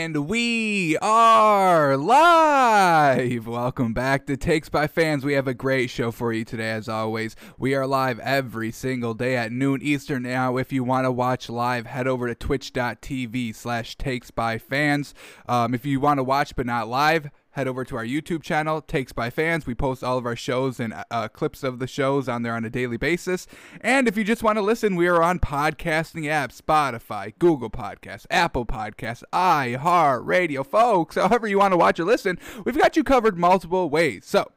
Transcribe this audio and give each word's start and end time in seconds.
And 0.00 0.28
we 0.28 0.96
are 1.02 1.94
live. 1.94 3.46
Welcome 3.46 3.92
back 3.92 4.24
to 4.26 4.36
Takes 4.38 4.70
by 4.70 4.86
Fans. 4.86 5.26
We 5.26 5.34
have 5.34 5.46
a 5.46 5.52
great 5.52 5.90
show 5.90 6.10
for 6.10 6.32
you 6.32 6.42
today, 6.42 6.70
as 6.70 6.88
always. 6.88 7.36
We 7.58 7.74
are 7.74 7.86
live 7.86 8.18
every 8.20 8.72
single 8.72 9.12
day 9.12 9.36
at 9.36 9.52
noon 9.52 9.82
Eastern. 9.82 10.22
Now, 10.22 10.56
if 10.56 10.72
you 10.72 10.84
want 10.84 11.04
to 11.04 11.12
watch 11.12 11.50
live, 11.50 11.84
head 11.84 12.06
over 12.06 12.28
to 12.28 12.34
twitch.tv 12.34 13.54
slash 13.54 13.96
takes 13.96 14.30
by 14.30 14.56
fans. 14.56 15.12
Um, 15.46 15.74
if 15.74 15.84
you 15.84 16.00
want 16.00 16.16
to 16.16 16.24
watch 16.24 16.56
but 16.56 16.64
not 16.64 16.88
live, 16.88 17.30
head 17.52 17.66
over 17.68 17.84
to 17.84 17.96
our 17.96 18.04
YouTube 18.04 18.42
channel, 18.42 18.80
Takes 18.80 19.12
by 19.12 19.30
Fans. 19.30 19.66
We 19.66 19.74
post 19.74 20.04
all 20.04 20.18
of 20.18 20.26
our 20.26 20.36
shows 20.36 20.78
and 20.78 20.94
uh, 21.10 21.28
clips 21.28 21.62
of 21.62 21.78
the 21.78 21.86
shows 21.86 22.28
on 22.28 22.42
there 22.42 22.54
on 22.54 22.64
a 22.64 22.70
daily 22.70 22.96
basis. 22.96 23.46
And 23.80 24.06
if 24.06 24.16
you 24.16 24.24
just 24.24 24.42
want 24.42 24.58
to 24.58 24.62
listen, 24.62 24.96
we 24.96 25.08
are 25.08 25.22
on 25.22 25.38
podcasting 25.40 26.24
apps 26.24 26.60
Spotify, 26.60 27.32
Google 27.38 27.70
Podcasts, 27.70 28.26
Apple 28.30 28.66
Podcasts, 28.66 29.22
iHeartRadio. 29.32 30.64
Folks, 30.64 31.16
however 31.16 31.46
you 31.46 31.58
want 31.58 31.72
to 31.72 31.76
watch 31.76 31.98
or 31.98 32.04
listen, 32.04 32.38
we've 32.64 32.78
got 32.78 32.96
you 32.96 33.04
covered 33.04 33.38
multiple 33.38 33.90
ways. 33.90 34.24
So, 34.26 34.50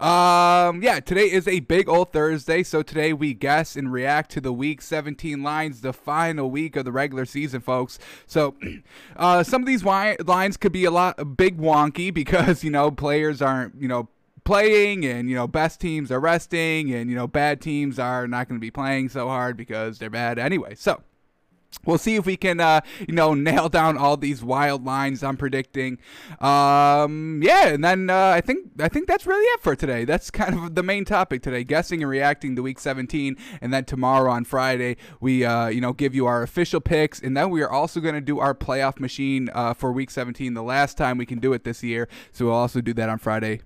um, 0.00 0.82
yeah, 0.82 1.00
today 1.00 1.30
is 1.30 1.46
a 1.46 1.60
big 1.60 1.88
old 1.88 2.12
Thursday, 2.12 2.62
so 2.62 2.82
today 2.82 3.12
we 3.12 3.34
guess 3.34 3.76
and 3.76 3.92
react 3.92 4.30
to 4.32 4.40
the 4.40 4.52
Week 4.52 4.80
17 4.80 5.42
lines, 5.42 5.80
the 5.80 5.92
final 5.92 6.50
week 6.50 6.76
of 6.76 6.84
the 6.84 6.92
regular 6.92 7.24
season, 7.24 7.60
folks. 7.60 7.98
So, 8.26 8.54
uh, 9.16 9.42
some 9.42 9.62
of 9.62 9.66
these 9.66 9.82
wi- 9.82 10.16
lines 10.24 10.56
could 10.56 10.72
be 10.72 10.84
a 10.84 10.90
lot 10.90 11.36
big 11.36 11.58
wonky 11.58 12.12
because 12.22 12.64
you 12.64 12.70
know 12.70 12.90
players 12.90 13.42
aren't 13.42 13.80
you 13.80 13.88
know 13.88 14.08
playing 14.44 15.04
and 15.04 15.28
you 15.28 15.36
know 15.36 15.46
best 15.46 15.80
teams 15.80 16.10
are 16.10 16.18
resting 16.18 16.92
and 16.92 17.08
you 17.08 17.14
know 17.14 17.26
bad 17.28 17.60
teams 17.60 17.98
are 17.98 18.26
not 18.26 18.48
going 18.48 18.58
to 18.58 18.64
be 18.64 18.70
playing 18.70 19.08
so 19.08 19.28
hard 19.28 19.56
because 19.56 19.98
they're 19.98 20.10
bad 20.10 20.38
anyway. 20.38 20.74
So. 20.74 21.02
We'll 21.84 21.98
see 21.98 22.14
if 22.14 22.26
we 22.26 22.36
can, 22.36 22.60
uh, 22.60 22.82
you 23.08 23.14
know, 23.14 23.34
nail 23.42 23.68
down 23.68 23.96
all 23.96 24.16
these 24.16 24.42
wild 24.42 24.84
lines 24.84 25.22
I'm 25.22 25.36
predicting. 25.36 25.98
Um, 26.40 27.40
yeah, 27.42 27.68
and 27.68 27.84
then 27.84 28.10
uh, 28.10 28.28
I 28.28 28.40
think 28.40 28.70
I 28.78 28.88
think 28.88 29.08
that's 29.08 29.26
really 29.26 29.44
it 29.44 29.60
for 29.60 29.74
today. 29.74 30.04
That's 30.04 30.30
kind 30.30 30.54
of 30.54 30.74
the 30.74 30.82
main 30.82 31.04
topic 31.04 31.42
today: 31.42 31.64
guessing 31.64 32.02
and 32.02 32.10
reacting 32.10 32.56
to 32.56 32.62
Week 32.62 32.78
17. 32.78 33.36
And 33.60 33.72
then 33.72 33.84
tomorrow 33.84 34.30
on 34.30 34.44
Friday, 34.44 34.96
we, 35.20 35.44
uh, 35.44 35.68
you 35.68 35.80
know, 35.80 35.92
give 35.92 36.14
you 36.14 36.26
our 36.26 36.42
official 36.42 36.80
picks, 36.80 37.20
and 37.20 37.36
then 37.36 37.50
we 37.50 37.62
are 37.62 37.70
also 37.70 38.00
going 38.00 38.14
to 38.14 38.20
do 38.20 38.38
our 38.38 38.54
playoff 38.54 39.00
machine 39.00 39.50
uh, 39.52 39.74
for 39.74 39.92
Week 39.92 40.10
17. 40.10 40.54
The 40.54 40.62
last 40.62 40.96
time 40.96 41.18
we 41.18 41.26
can 41.26 41.38
do 41.38 41.52
it 41.52 41.64
this 41.64 41.82
year, 41.82 42.08
so 42.32 42.46
we'll 42.46 42.54
also 42.54 42.80
do 42.80 42.94
that 42.94 43.08
on 43.08 43.18
Friday 43.18 43.62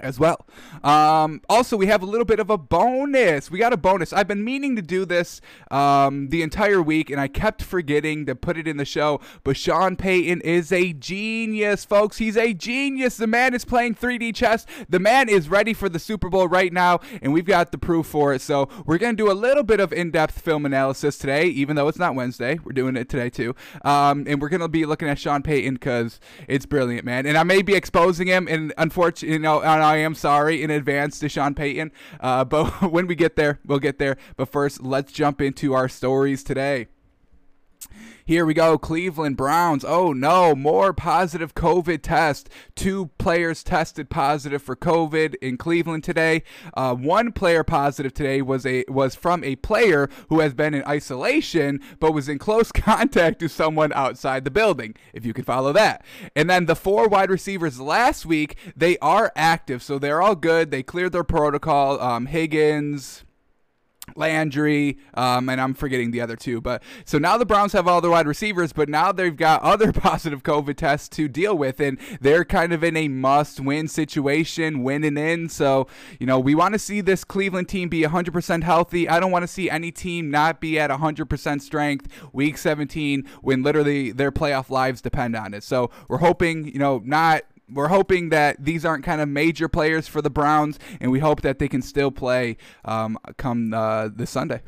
as 0.00 0.18
well. 0.18 0.46
Um, 0.84 1.40
also, 1.48 1.76
we 1.76 1.86
have 1.86 2.02
a 2.02 2.06
little 2.06 2.24
bit 2.24 2.40
of 2.40 2.50
a 2.50 2.58
bonus. 2.58 3.50
We 3.50 3.58
got 3.58 3.72
a 3.72 3.76
bonus. 3.76 4.12
I've 4.12 4.28
been 4.28 4.44
meaning 4.44 4.76
to 4.76 4.82
do 4.82 5.04
this 5.04 5.40
um, 5.70 6.28
the 6.28 6.42
entire 6.42 6.82
week, 6.82 7.10
and 7.10 7.20
I 7.20 7.28
kept 7.28 7.62
forgetting 7.62 8.26
to 8.26 8.34
put 8.34 8.56
it 8.56 8.68
in 8.68 8.76
the 8.76 8.84
show. 8.84 9.20
But 9.44 9.56
Sean 9.56 9.96
Payton 9.96 10.40
is 10.42 10.72
a 10.72 10.92
genius, 10.92 11.84
folks. 11.84 12.18
He's 12.18 12.36
a 12.36 12.52
genius. 12.52 13.16
The 13.16 13.26
man 13.26 13.54
is 13.54 13.64
playing 13.64 13.94
3D 13.94 14.34
chess. 14.34 14.66
The 14.88 14.98
man 14.98 15.28
is 15.28 15.48
ready 15.48 15.72
for 15.72 15.88
the 15.88 15.98
Super 15.98 16.28
Bowl 16.28 16.48
right 16.48 16.72
now, 16.72 17.00
and 17.22 17.32
we've 17.32 17.44
got 17.44 17.72
the 17.72 17.78
proof 17.78 18.06
for 18.06 18.34
it. 18.34 18.40
So 18.40 18.68
we're 18.84 18.98
going 18.98 19.16
to 19.16 19.22
do 19.22 19.30
a 19.30 19.34
little 19.34 19.62
bit 19.62 19.80
of 19.80 19.92
in-depth 19.92 20.40
film 20.40 20.66
analysis 20.66 21.18
today, 21.18 21.46
even 21.46 21.76
though 21.76 21.88
it's 21.88 21.98
not 21.98 22.14
Wednesday. 22.14 22.58
We're 22.62 22.72
doing 22.72 22.96
it 22.96 23.08
today 23.08 23.30
too, 23.30 23.54
um, 23.84 24.24
and 24.26 24.40
we're 24.40 24.48
going 24.48 24.60
to 24.60 24.68
be 24.68 24.86
looking 24.86 25.08
at 25.08 25.18
Sean 25.18 25.42
Payton 25.42 25.74
because 25.74 26.20
it's 26.48 26.66
brilliant, 26.66 27.04
man. 27.04 27.26
And 27.26 27.36
I 27.36 27.42
may 27.42 27.62
be 27.62 27.74
exposing 27.74 28.26
him, 28.26 28.48
and 28.48 28.72
unfortunately, 28.78 29.34
you 29.34 29.38
know, 29.38 29.60
I 29.86 29.98
am 29.98 30.14
sorry 30.14 30.62
in 30.62 30.70
advance 30.70 31.18
to 31.20 31.28
Sean 31.28 31.54
Payton. 31.54 31.92
Uh, 32.20 32.44
but 32.44 32.66
when 32.90 33.06
we 33.06 33.14
get 33.14 33.36
there, 33.36 33.60
we'll 33.64 33.78
get 33.78 33.98
there. 33.98 34.16
But 34.36 34.48
first, 34.48 34.82
let's 34.82 35.12
jump 35.12 35.40
into 35.40 35.74
our 35.74 35.88
stories 35.88 36.42
today. 36.42 36.88
Here 38.28 38.44
we 38.44 38.54
go. 38.54 38.76
Cleveland 38.76 39.36
Browns. 39.36 39.84
Oh 39.84 40.12
no, 40.12 40.56
more 40.56 40.92
positive 40.92 41.54
COVID 41.54 42.02
test. 42.02 42.48
Two 42.74 43.10
players 43.18 43.62
tested 43.62 44.10
positive 44.10 44.60
for 44.60 44.74
COVID 44.74 45.36
in 45.36 45.56
Cleveland 45.56 46.02
today. 46.02 46.42
Uh, 46.74 46.96
one 46.96 47.30
player 47.30 47.62
positive 47.62 48.12
today 48.12 48.42
was 48.42 48.66
a 48.66 48.84
was 48.88 49.14
from 49.14 49.44
a 49.44 49.54
player 49.54 50.10
who 50.28 50.40
has 50.40 50.54
been 50.54 50.74
in 50.74 50.84
isolation 50.88 51.80
but 52.00 52.10
was 52.10 52.28
in 52.28 52.40
close 52.40 52.72
contact 52.74 53.38
to 53.38 53.48
someone 53.48 53.92
outside 53.92 54.42
the 54.42 54.50
building. 54.50 54.96
If 55.12 55.24
you 55.24 55.32
can 55.32 55.44
follow 55.44 55.72
that. 55.74 56.04
And 56.34 56.50
then 56.50 56.66
the 56.66 56.74
four 56.74 57.06
wide 57.06 57.30
receivers 57.30 57.78
last 57.78 58.26
week 58.26 58.56
they 58.74 58.98
are 58.98 59.30
active, 59.36 59.84
so 59.84 60.00
they're 60.00 60.20
all 60.20 60.34
good. 60.34 60.72
They 60.72 60.82
cleared 60.82 61.12
their 61.12 61.22
protocol. 61.22 62.00
Um, 62.00 62.26
Higgins. 62.26 63.22
Landry, 64.14 64.98
um, 65.14 65.48
and 65.48 65.60
I'm 65.60 65.74
forgetting 65.74 66.10
the 66.10 66.20
other 66.20 66.36
two. 66.36 66.60
But 66.60 66.82
so 67.04 67.18
now 67.18 67.36
the 67.36 67.46
Browns 67.46 67.72
have 67.72 67.88
all 67.88 68.00
the 68.00 68.10
wide 68.10 68.26
receivers, 68.26 68.72
but 68.72 68.88
now 68.88 69.12
they've 69.12 69.36
got 69.36 69.62
other 69.76 69.92
positive 69.92 70.42
COVID 70.42 70.76
tests 70.76 71.08
to 71.10 71.28
deal 71.28 71.56
with, 71.56 71.80
and 71.80 71.98
they're 72.20 72.44
kind 72.44 72.72
of 72.72 72.84
in 72.84 72.96
a 72.96 73.08
must 73.08 73.60
win 73.60 73.88
situation, 73.88 74.82
winning 74.82 75.16
in. 75.16 75.48
So, 75.48 75.86
you 76.20 76.26
know, 76.26 76.38
we 76.38 76.54
want 76.54 76.74
to 76.74 76.78
see 76.78 77.00
this 77.00 77.24
Cleveland 77.24 77.68
team 77.68 77.88
be 77.88 78.02
100% 78.02 78.62
healthy. 78.62 79.08
I 79.08 79.20
don't 79.20 79.30
want 79.30 79.42
to 79.42 79.48
see 79.48 79.68
any 79.68 79.90
team 79.90 80.30
not 80.30 80.60
be 80.60 80.78
at 80.78 80.90
100% 80.90 81.60
strength 81.60 82.08
week 82.32 82.58
17 82.58 83.28
when 83.42 83.62
literally 83.62 84.12
their 84.12 84.32
playoff 84.32 84.70
lives 84.70 85.00
depend 85.00 85.34
on 85.36 85.54
it. 85.54 85.62
So 85.62 85.90
we're 86.08 86.18
hoping, 86.18 86.66
you 86.66 86.78
know, 86.78 87.02
not 87.04 87.42
we're 87.72 87.88
hoping 87.88 88.28
that 88.30 88.56
these 88.64 88.84
aren't 88.84 89.04
kind 89.04 89.20
of 89.20 89.28
major 89.28 89.68
players 89.68 90.08
for 90.08 90.22
the 90.22 90.30
Browns, 90.30 90.78
and 91.00 91.10
we 91.10 91.20
hope 91.20 91.42
that 91.42 91.58
they 91.58 91.68
can 91.68 91.82
still 91.82 92.10
play 92.10 92.56
um, 92.84 93.18
come 93.36 93.72
uh, 93.74 94.08
this 94.08 94.30
Sunday. 94.30 94.62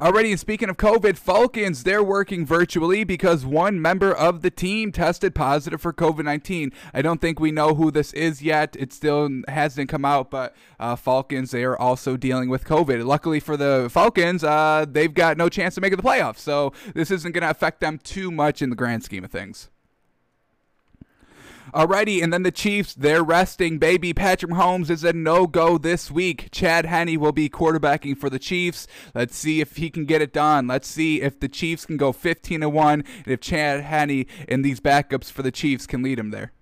Already, 0.00 0.30
and 0.30 0.38
speaking 0.38 0.68
of 0.68 0.76
COVID, 0.76 1.16
Falcons, 1.16 1.84
they're 1.84 2.02
working 2.02 2.44
virtually 2.44 3.02
because 3.04 3.46
one 3.46 3.80
member 3.80 4.12
of 4.12 4.42
the 4.42 4.50
team 4.50 4.92
tested 4.92 5.34
positive 5.34 5.80
for 5.80 5.92
COVID 5.92 6.24
19. 6.24 6.72
I 6.92 7.02
don't 7.02 7.20
think 7.20 7.40
we 7.40 7.50
know 7.50 7.74
who 7.74 7.90
this 7.90 8.12
is 8.12 8.42
yet. 8.42 8.76
It 8.78 8.92
still 8.92 9.28
hasn't 9.48 9.88
come 9.88 10.04
out, 10.04 10.30
but 10.30 10.54
uh, 10.78 10.96
Falcons, 10.96 11.50
they 11.50 11.64
are 11.64 11.78
also 11.78 12.16
dealing 12.16 12.50
with 12.50 12.64
COVID. 12.64 13.04
Luckily 13.04 13.40
for 13.40 13.56
the 13.56 13.88
Falcons, 13.90 14.44
uh, 14.44 14.84
they've 14.88 15.14
got 15.14 15.36
no 15.36 15.48
chance 15.48 15.76
of 15.76 15.82
making 15.82 15.96
the 15.96 16.02
playoffs, 16.02 16.38
so 16.38 16.72
this 16.94 17.10
isn't 17.10 17.32
going 17.32 17.42
to 17.42 17.50
affect 17.50 17.80
them 17.80 17.98
too 17.98 18.30
much 18.30 18.62
in 18.62 18.70
the 18.70 18.76
grand 18.76 19.02
scheme 19.02 19.24
of 19.24 19.30
things. 19.30 19.70
Alrighty, 21.74 22.22
and 22.22 22.32
then 22.32 22.44
the 22.44 22.52
Chiefs, 22.52 22.94
they're 22.94 23.24
resting. 23.24 23.78
Baby 23.78 24.14
Patrick 24.14 24.52
Mahomes 24.52 24.90
is 24.90 25.02
a 25.02 25.12
no 25.12 25.48
go 25.48 25.76
this 25.76 26.08
week. 26.08 26.48
Chad 26.52 26.86
Henne 26.86 27.18
will 27.18 27.32
be 27.32 27.48
quarterbacking 27.48 28.16
for 28.16 28.30
the 28.30 28.38
Chiefs. 28.38 28.86
Let's 29.12 29.34
see 29.36 29.60
if 29.60 29.76
he 29.76 29.90
can 29.90 30.04
get 30.04 30.22
it 30.22 30.32
done. 30.32 30.68
Let's 30.68 30.86
see 30.86 31.20
if 31.20 31.40
the 31.40 31.48
Chiefs 31.48 31.84
can 31.84 31.96
go 31.96 32.12
15 32.12 32.60
to 32.60 32.68
1 32.68 32.92
and 33.00 33.26
if 33.26 33.40
Chad 33.40 33.80
Henne 33.80 34.24
and 34.46 34.64
these 34.64 34.78
backups 34.78 35.32
for 35.32 35.42
the 35.42 35.50
Chiefs 35.50 35.84
can 35.84 36.00
lead 36.00 36.20
him 36.20 36.30
there. 36.30 36.52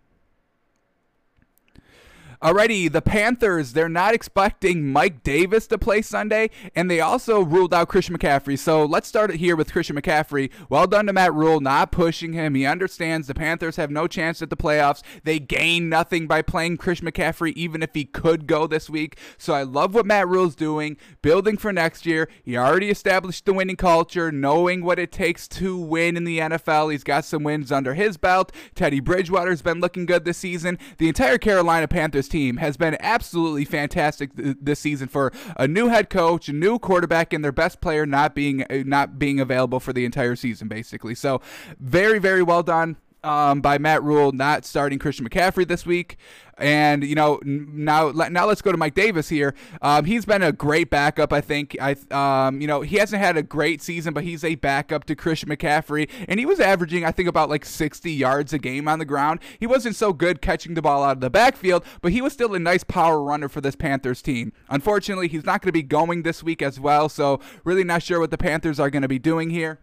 Alrighty, 2.43 2.91
the 2.91 3.01
Panthers, 3.01 3.73
they're 3.73 3.89
not 3.89 4.15
expecting 4.15 4.93
Mike 4.93 5.23
Davis 5.23 5.69
to 5.69 5.79
play 5.79 6.03
Sunday, 6.03 6.51
and 6.75 6.91
they 6.91 6.99
also 6.99 7.41
ruled 7.41 7.73
out 7.73 7.87
Christian 7.87 8.19
McCaffrey. 8.19 8.59
So 8.59 8.85
let's 8.85 9.07
start 9.07 9.31
it 9.31 9.37
here 9.37 9.55
with 9.55 9.73
Christian 9.73 9.95
McCaffrey. 9.95 10.51
Well 10.69 10.89
done 10.89 11.07
to 11.07 11.13
Matt 11.13 11.33
Rhule, 11.35 11.61
not 11.61 11.93
pushing 11.93 12.33
him. 12.33 12.57
He 12.57 12.67
understands 12.67 13.29
the 13.29 13.35
Panthers 13.35 13.77
have 13.77 13.93
no 13.93 14.09
chance 14.09 14.43
at 14.43 14.51
the 14.51 14.57
playoffs. 14.57 15.03
They 15.23 15.39
gain 15.39 15.89
nothing 15.89 16.27
by 16.27 16.43
playing 16.43 16.79
Christian 16.79 17.07
McCaffrey, 17.07 17.53
even 17.53 17.81
if 17.81 17.95
he 17.95 18.05
could 18.05 18.49
go 18.49 18.67
this 18.67 18.91
week. 18.91 19.19
So 19.39 19.55
I 19.55 19.63
love 19.63 19.95
what 19.95 20.05
Matt 20.05 20.27
Rhule's 20.27 20.57
doing, 20.57 20.97
building 21.23 21.57
for 21.57 21.73
next 21.73 22.07
year. 22.07 22.29
He 22.43 22.57
already 22.57 22.91
established 22.91 23.45
the 23.45 23.53
winning 23.53 23.77
culture, 23.77 24.33
knowing 24.33 24.83
what 24.83 24.99
it 24.99 25.13
takes 25.13 25.47
to 25.47 25.79
win 25.79 26.17
in 26.17 26.25
the 26.25 26.41
NFL. 26.41 26.91
He's 26.91 27.05
got 27.05 27.25
some 27.25 27.45
wins 27.45 27.71
under 27.71 27.95
his 27.95 28.17
belt. 28.17 28.51
Teddy 28.75 28.99
Bridgewater's 28.99 29.63
been 29.63 29.79
looking 29.79 30.07
good 30.07 30.25
this 30.25 30.39
season. 30.39 30.77
The 30.99 31.07
entire 31.07 31.39
Carolina 31.39 31.87
Panthers 31.87 32.32
team 32.33 32.57
has 32.57 32.77
been 32.77 32.97
absolutely 32.99 33.65
fantastic 33.65 34.35
th- 34.35 34.57
this 34.61 34.81
season 34.81 35.07
for 35.07 35.33
a 35.57 35.69
new 35.69 35.89
head 35.89 36.11
coach, 36.11 36.49
a 36.49 36.53
new 36.53 36.79
quarterback, 36.79 37.33
and 37.33 37.45
their 37.45 37.53
best 37.53 37.81
player 37.81 38.07
not 38.07 38.35
being 38.35 38.65
uh, 38.65 38.83
not 38.85 39.19
being 39.19 39.39
available 39.39 39.79
for 39.79 39.93
the 39.93 40.05
entire 40.05 40.35
season, 40.35 40.67
basically. 40.67 41.15
So 41.15 41.41
very 41.79 42.19
very 42.19 42.43
well 42.43 42.63
done. 42.63 42.97
Um, 43.25 43.61
by 43.61 43.79
Matt 43.79 44.03
Rhule 44.03 44.33
not 44.33 44.65
starting 44.65 44.99
Christian 44.99 45.29
McCaffrey 45.29 45.67
this 45.67 45.87
week. 45.87 46.17
And 46.59 47.03
you 47.03 47.15
know 47.15 47.41
now 47.45 48.11
now 48.11 48.47
let's 48.47 48.63
go 48.63 48.71
to 48.73 48.79
Mike 48.79 48.95
Davis 48.95 49.29
here. 49.29 49.55
Um, 49.81 50.05
he's 50.05 50.25
been 50.25 50.43
a 50.43 50.53
great 50.53 50.91
backup. 50.91 51.33
I 51.33 51.41
think 51.41 51.77
I 51.81 51.97
um, 52.11 52.61
you 52.61 52.67
know 52.67 52.83
he 52.83 52.97
hasn't 52.97 53.23
had 53.23 53.37
a 53.37 53.43
great 53.43 53.81
season, 53.81 54.13
but 54.13 54.23
he's 54.25 54.45
a 54.45 54.55
backup 54.57 55.05
to 55.05 55.17
Christian 55.17 55.49
McCaffrey, 55.49 56.09
and 56.29 56.39
he 56.39 56.47
was 56.47 56.61
averaging 56.61 57.05
I 57.05 57.11
think 57.11 57.29
about 57.29 57.49
like 57.49 57.65
60 57.65 58.13
yards 58.13 58.53
a 58.53 58.59
game 58.59 58.87
on 58.87 58.99
the 58.99 59.05
ground. 59.05 59.41
He 59.59 59.67
wasn't 59.67 59.97
so 59.97 60.13
good 60.13 60.43
catching 60.43 60.75
the 60.75 60.83
ball 60.83 61.03
out 61.03 61.17
of 61.17 61.21
the 61.21 61.31
backfield, 61.31 61.85
but 62.01 62.13
he 62.13 62.21
was 62.21 62.33
still 62.33 62.55
a 62.55 62.59
nice 62.59 62.85
power 62.85 63.23
runner 63.23 63.49
for 63.49 63.61
this 63.61 63.75
Panthers 63.75 64.21
team. 64.21 64.53
Unfortunately, 64.69 65.29
he's 65.29 65.45
not 65.45 65.63
going 65.63 65.69
to 65.69 65.73
be 65.73 65.83
going 65.83 66.23
this 66.23 66.43
week 66.43 66.61
as 66.61 66.79
well, 66.79 67.09
so 67.09 67.41
really 67.65 67.85
not 67.85 68.03
sure 68.03 68.21
what 68.21 68.31
the 68.31 68.39
Panthers 68.39 68.79
are 68.79 68.91
going 68.91 69.03
to 69.03 69.09
be 69.09 69.19
doing 69.19 69.51
here 69.51 69.81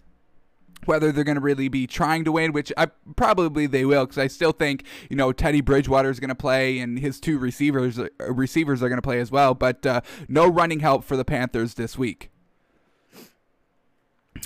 whether 0.90 1.12
they're 1.14 1.24
going 1.24 1.36
to 1.36 1.42
really 1.42 1.70
be 1.70 1.88
trying 1.88 2.26
to 2.26 2.34
win, 2.34 2.52
which 2.52 2.74
I 2.76 2.88
probably 3.16 3.68
they 3.68 3.86
will, 3.86 4.06
because 4.06 4.18
I 4.18 4.28
still 4.28 4.52
think 4.52 4.84
you 5.10 5.16
know 5.16 5.32
Teddy 5.32 5.62
Bridgewater 5.62 6.10
is 6.10 6.20
going 6.20 6.30
to 6.30 6.36
play 6.36 6.80
and 6.80 7.00
his 7.00 7.22
two 7.22 7.38
receivers 7.38 7.98
uh, 7.98 8.10
receivers 8.20 8.84
are 8.84 8.90
going 8.90 8.98
to 8.98 9.04
play 9.04 9.22
as 9.22 9.32
well. 9.32 9.54
But 9.54 9.86
uh, 9.86 10.02
no 10.28 10.48
running 10.48 10.82
help 10.82 11.06
for 11.06 11.16
the 11.16 11.24
Panthers 11.24 11.76
this 11.76 11.98
week. 11.98 12.32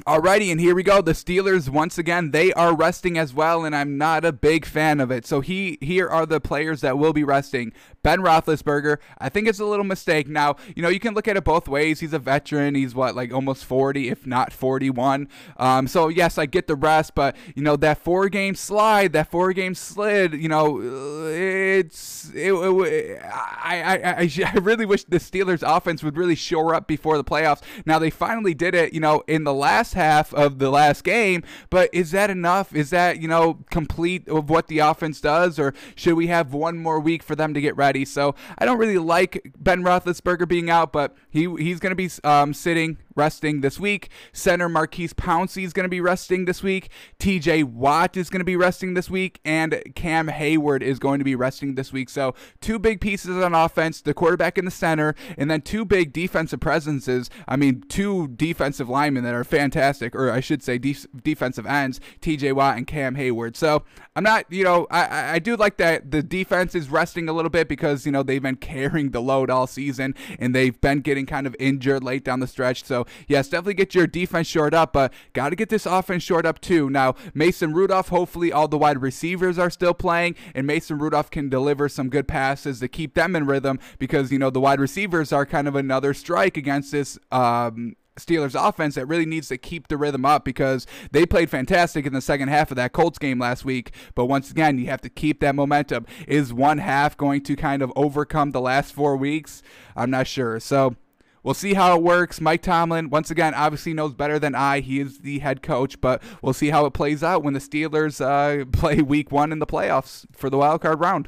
Alrighty, 0.08 0.52
and 0.52 0.60
here 0.60 0.76
we 0.76 0.84
go. 0.84 1.02
The 1.02 1.12
Steelers 1.12 1.70
once 1.70 1.98
again 1.98 2.32
they 2.32 2.52
are 2.54 2.76
resting 2.76 3.18
as 3.18 3.34
well, 3.34 3.64
and 3.64 3.76
I'm 3.76 3.98
not 3.98 4.26
a 4.26 4.32
big 4.34 4.66
fan 4.66 5.00
of 5.00 5.12
it. 5.12 5.26
So 5.26 5.40
he 5.40 5.78
here 5.82 6.10
are 6.10 6.26
the 6.26 6.42
players 6.42 6.82
that 6.82 6.98
will 6.98 7.14
be 7.14 7.24
resting. 7.24 7.72
Ben 8.04 8.20
Roethlisberger, 8.20 8.98
I 9.18 9.30
think 9.30 9.48
it's 9.48 9.60
a 9.60 9.66
little 9.66 9.86
mistake. 9.86 10.28
Now, 10.28 10.58
you 10.76 10.84
know, 10.84 10.90
you 10.90 11.00
can 11.00 11.14
look 11.14 11.28
at 11.28 11.38
it 11.38 11.44
both 11.46 11.70
ways. 11.70 12.02
He's 12.02 12.14
a 12.14 12.20
veteran. 12.20 12.76
He's 12.76 12.94
what, 12.94 13.16
like 13.16 13.34
almost 13.34 13.64
40, 13.64 14.10
if 14.10 14.28
not 14.28 14.52
41. 14.52 15.30
Um, 15.58 15.88
so 15.88 16.10
yes, 16.10 16.38
I 16.38 16.46
get 16.46 16.68
the 16.68 16.76
rest, 16.76 17.16
but 17.16 17.36
you 17.56 17.64
know 17.64 17.78
that 17.78 17.98
four 17.98 18.28
game 18.30 18.56
slide, 18.56 19.14
that 19.14 19.32
four 19.32 19.54
game 19.54 19.74
slid, 19.74 20.34
you 20.34 20.50
know, 20.50 20.82
it's 20.82 22.30
it, 22.34 22.52
it, 22.52 23.22
I, 23.24 24.02
I 24.18 24.30
I 24.54 24.58
really 24.58 24.86
wish 24.86 25.06
the 25.06 25.18
Steelers 25.18 25.64
offense 25.66 26.04
would 26.04 26.18
really 26.18 26.36
shore 26.36 26.76
up 26.76 26.88
before 26.88 27.18
the 27.18 27.24
playoffs. 27.24 27.62
Now 27.86 28.00
they 28.00 28.10
finally 28.10 28.54
did 28.54 28.76
it, 28.76 28.94
you 28.94 29.00
know, 29.00 29.24
in 29.28 29.46
the 29.46 29.54
last 29.54 29.94
half 29.94 30.34
of 30.34 30.60
the 30.60 30.70
last 30.70 31.04
game, 31.04 31.44
but 31.70 31.90
is 31.94 32.12
that 32.12 32.30
enough? 32.30 32.76
Is 32.76 32.90
that 32.90 33.22
you 33.22 33.30
know 33.30 33.60
complete 33.72 34.28
of 34.28 34.50
what 34.50 34.68
the 34.68 34.80
offense 34.80 35.22
does, 35.22 35.58
or 35.58 35.74
should 35.96 36.16
we 36.16 36.28
have 36.28 36.54
one 36.54 36.78
more 36.78 37.00
week 37.00 37.24
for 37.24 37.36
them 37.36 37.54
to 37.54 37.62
get 37.62 37.78
ready? 37.78 37.93
So 38.06 38.36
I 38.58 38.66
don't 38.66 38.78
really 38.78 38.98
like 38.98 39.54
Ben 39.58 39.84
Roethlisberger 39.84 40.48
being 40.48 40.70
out, 40.70 40.92
but 40.92 41.16
he 41.30 41.48
he's 41.58 41.80
going 41.80 41.92
to 41.92 41.96
be 41.96 42.10
um, 42.24 42.54
sitting 42.54 42.98
resting 43.16 43.62
this 43.62 43.80
week. 43.80 44.10
Center 44.32 44.70
Maurkice 44.70 45.14
Pouncey 45.14 45.64
is 45.64 45.74
going 45.74 45.86
to 45.86 45.90
be 45.90 46.02
resting 46.02 46.46
this 46.46 46.64
week. 46.64 46.90
TJ 47.20 47.64
Watt 47.64 48.18
is 48.18 48.30
going 48.30 48.40
to 48.40 48.46
be 48.46 48.56
resting 48.56 48.94
this 48.94 49.10
week. 49.10 49.40
And 49.46 49.82
Cam 49.96 50.28
Heyward 50.28 50.82
is 50.82 51.00
going 51.00 51.20
to 51.20 51.26
be 51.26 51.36
resting 51.36 51.76
this 51.76 51.92
week. 51.92 52.10
So, 52.10 52.36
two 52.62 52.80
big 52.80 53.02
pieces 53.02 53.38
on 53.38 53.54
offense 53.54 54.02
the 54.02 54.14
quarterback 54.14 54.58
in 54.58 54.66
the 54.66 54.72
center, 54.72 55.16
and 55.38 55.50
then 55.50 55.62
two 55.62 55.86
big 55.86 56.14
defensive 56.14 56.60
presences. 56.60 57.30
I 57.48 57.56
mean, 57.56 57.84
two 57.88 58.28
defensive 58.30 58.90
linemen 58.90 59.24
that 59.24 59.34
are 59.34 59.44
fantastic, 59.44 60.16
or 60.16 60.32
I 60.32 60.40
should 60.40 60.64
say, 60.64 60.78
de- 60.78 60.96
defensive 61.24 61.66
ends, 61.66 62.00
TJ 62.22 62.54
Watt 62.54 62.78
and 62.78 62.88
Cam 62.88 63.16
Heyward. 63.16 63.56
So, 63.56 63.84
I'm 64.16 64.24
not, 64.24 64.46
you 64.50 64.64
know, 64.64 64.88
I, 64.92 65.36
I 65.36 65.40
do 65.40 65.56
like 65.56 65.78
that 65.78 66.12
the 66.12 66.22
defense 66.22 66.76
is 66.76 66.90
resting 66.90 67.28
a 67.30 67.34
little 67.34 67.50
bit 67.50 67.68
because, 67.68 68.06
you 68.06 68.12
know, 68.12 68.22
they've 68.22 68.42
been 68.42 68.58
carrying 68.58 69.12
the 69.12 69.22
load 69.22 69.50
all 69.50 69.66
season 69.66 70.14
and 70.38 70.54
they've 70.54 70.80
been 70.80 71.00
getting 71.00 71.26
kind 71.26 71.48
of 71.48 71.56
injured 71.60 72.04
late 72.04 72.24
down 72.24 72.40
the 72.40 72.48
stretch. 72.48 72.84
So, 72.84 73.03
yes, 73.28 73.50
definitely 73.50 73.76
get 73.76 73.96
your 73.96 74.08
defense 74.08 74.48
short 74.48 74.74
up, 74.74 74.94
but 74.94 75.14
got 75.34 75.50
to 75.50 75.56
get 75.56 75.70
this 75.70 75.86
offense 75.86 76.24
short 76.24 76.46
up 76.46 76.60
too. 76.62 76.90
Now, 76.90 77.16
Mason 77.34 77.74
Rudolph, 77.74 78.10
hopefully 78.10 78.52
all 78.52 78.68
the 78.68 78.78
wide 78.78 79.02
receivers 79.02 79.58
are 79.58 79.70
still 79.70 79.94
playing, 79.94 80.36
and 80.54 80.68
Mason 80.68 80.98
Rudolph 80.98 81.30
can 81.30 81.50
deliver 81.50 81.90
some 81.90 82.10
good 82.10 82.28
passes 82.28 82.80
to 82.80 82.88
keep 82.88 83.14
them 83.14 83.36
in 83.36 83.46
rhythm 83.46 83.80
because, 84.00 84.32
you 84.32 84.40
know, 84.40 84.50
the 84.50 84.62
wide 84.62 84.80
receivers 84.80 85.32
are 85.32 85.46
kind 85.46 85.68
of 85.68 85.76
another 85.76 86.14
strike 86.14 86.58
against 86.58 86.92
this 86.92 87.18
um, 87.32 87.96
Steelers 88.18 88.56
offense 88.56 88.96
that 88.96 89.08
really 89.08 89.26
needs 89.26 89.48
to 89.48 89.58
keep 89.58 89.88
the 89.88 89.98
rhythm 89.98 90.26
up 90.26 90.46
because 90.46 90.86
they 91.12 91.26
played 91.26 91.50
fantastic 91.50 92.06
in 92.06 92.14
the 92.14 92.22
second 92.22 92.50
half 92.50 92.72
of 92.72 92.78
that 92.78 92.94
Colts 92.94 93.18
game 93.18 93.40
last 93.40 93.66
week. 93.66 93.94
But 94.16 94.26
once 94.26 94.52
again, 94.52 94.78
you 94.78 94.86
have 94.88 95.02
to 95.02 95.10
keep 95.10 95.40
that 95.40 95.56
momentum. 95.56 96.06
Is 96.28 96.54
one 96.54 96.78
half 96.78 97.18
going 97.18 97.42
to 97.44 97.56
kind 97.56 97.82
of 97.82 97.92
overcome 97.96 98.52
the 98.52 98.62
last 98.62 98.94
four 98.94 99.18
weeks? 99.18 99.64
I'm 99.96 100.12
not 100.12 100.28
sure. 100.28 100.60
So 100.60 100.96
We'll 101.44 101.54
see 101.54 101.74
how 101.74 101.96
it 101.98 102.02
works. 102.02 102.40
Mike 102.40 102.62
Tomlin, 102.62 103.10
once 103.10 103.30
again, 103.30 103.54
obviously 103.54 103.94
knows 103.94 104.14
better 104.14 104.40
than 104.40 104.56
I. 104.56 104.80
He 104.80 105.00
is 105.02 105.20
the 105.20 105.40
head 105.40 105.62
coach, 105.62 106.00
but 106.00 106.24
we'll 106.42 106.54
see 106.54 106.70
how 106.70 106.86
it 106.86 106.94
plays 106.94 107.22
out 107.22 107.44
when 107.44 107.54
the 107.54 107.60
Steelers 107.60 108.22
uh, 108.22 108.66
play 108.72 109.02
week 109.02 109.32
one 109.32 109.52
in 109.52 109.60
the 109.60 109.68
playoffs 109.68 110.26
for 110.32 110.50
the 110.50 110.58
wild 110.58 110.82
card 110.82 111.02
round. 111.02 111.28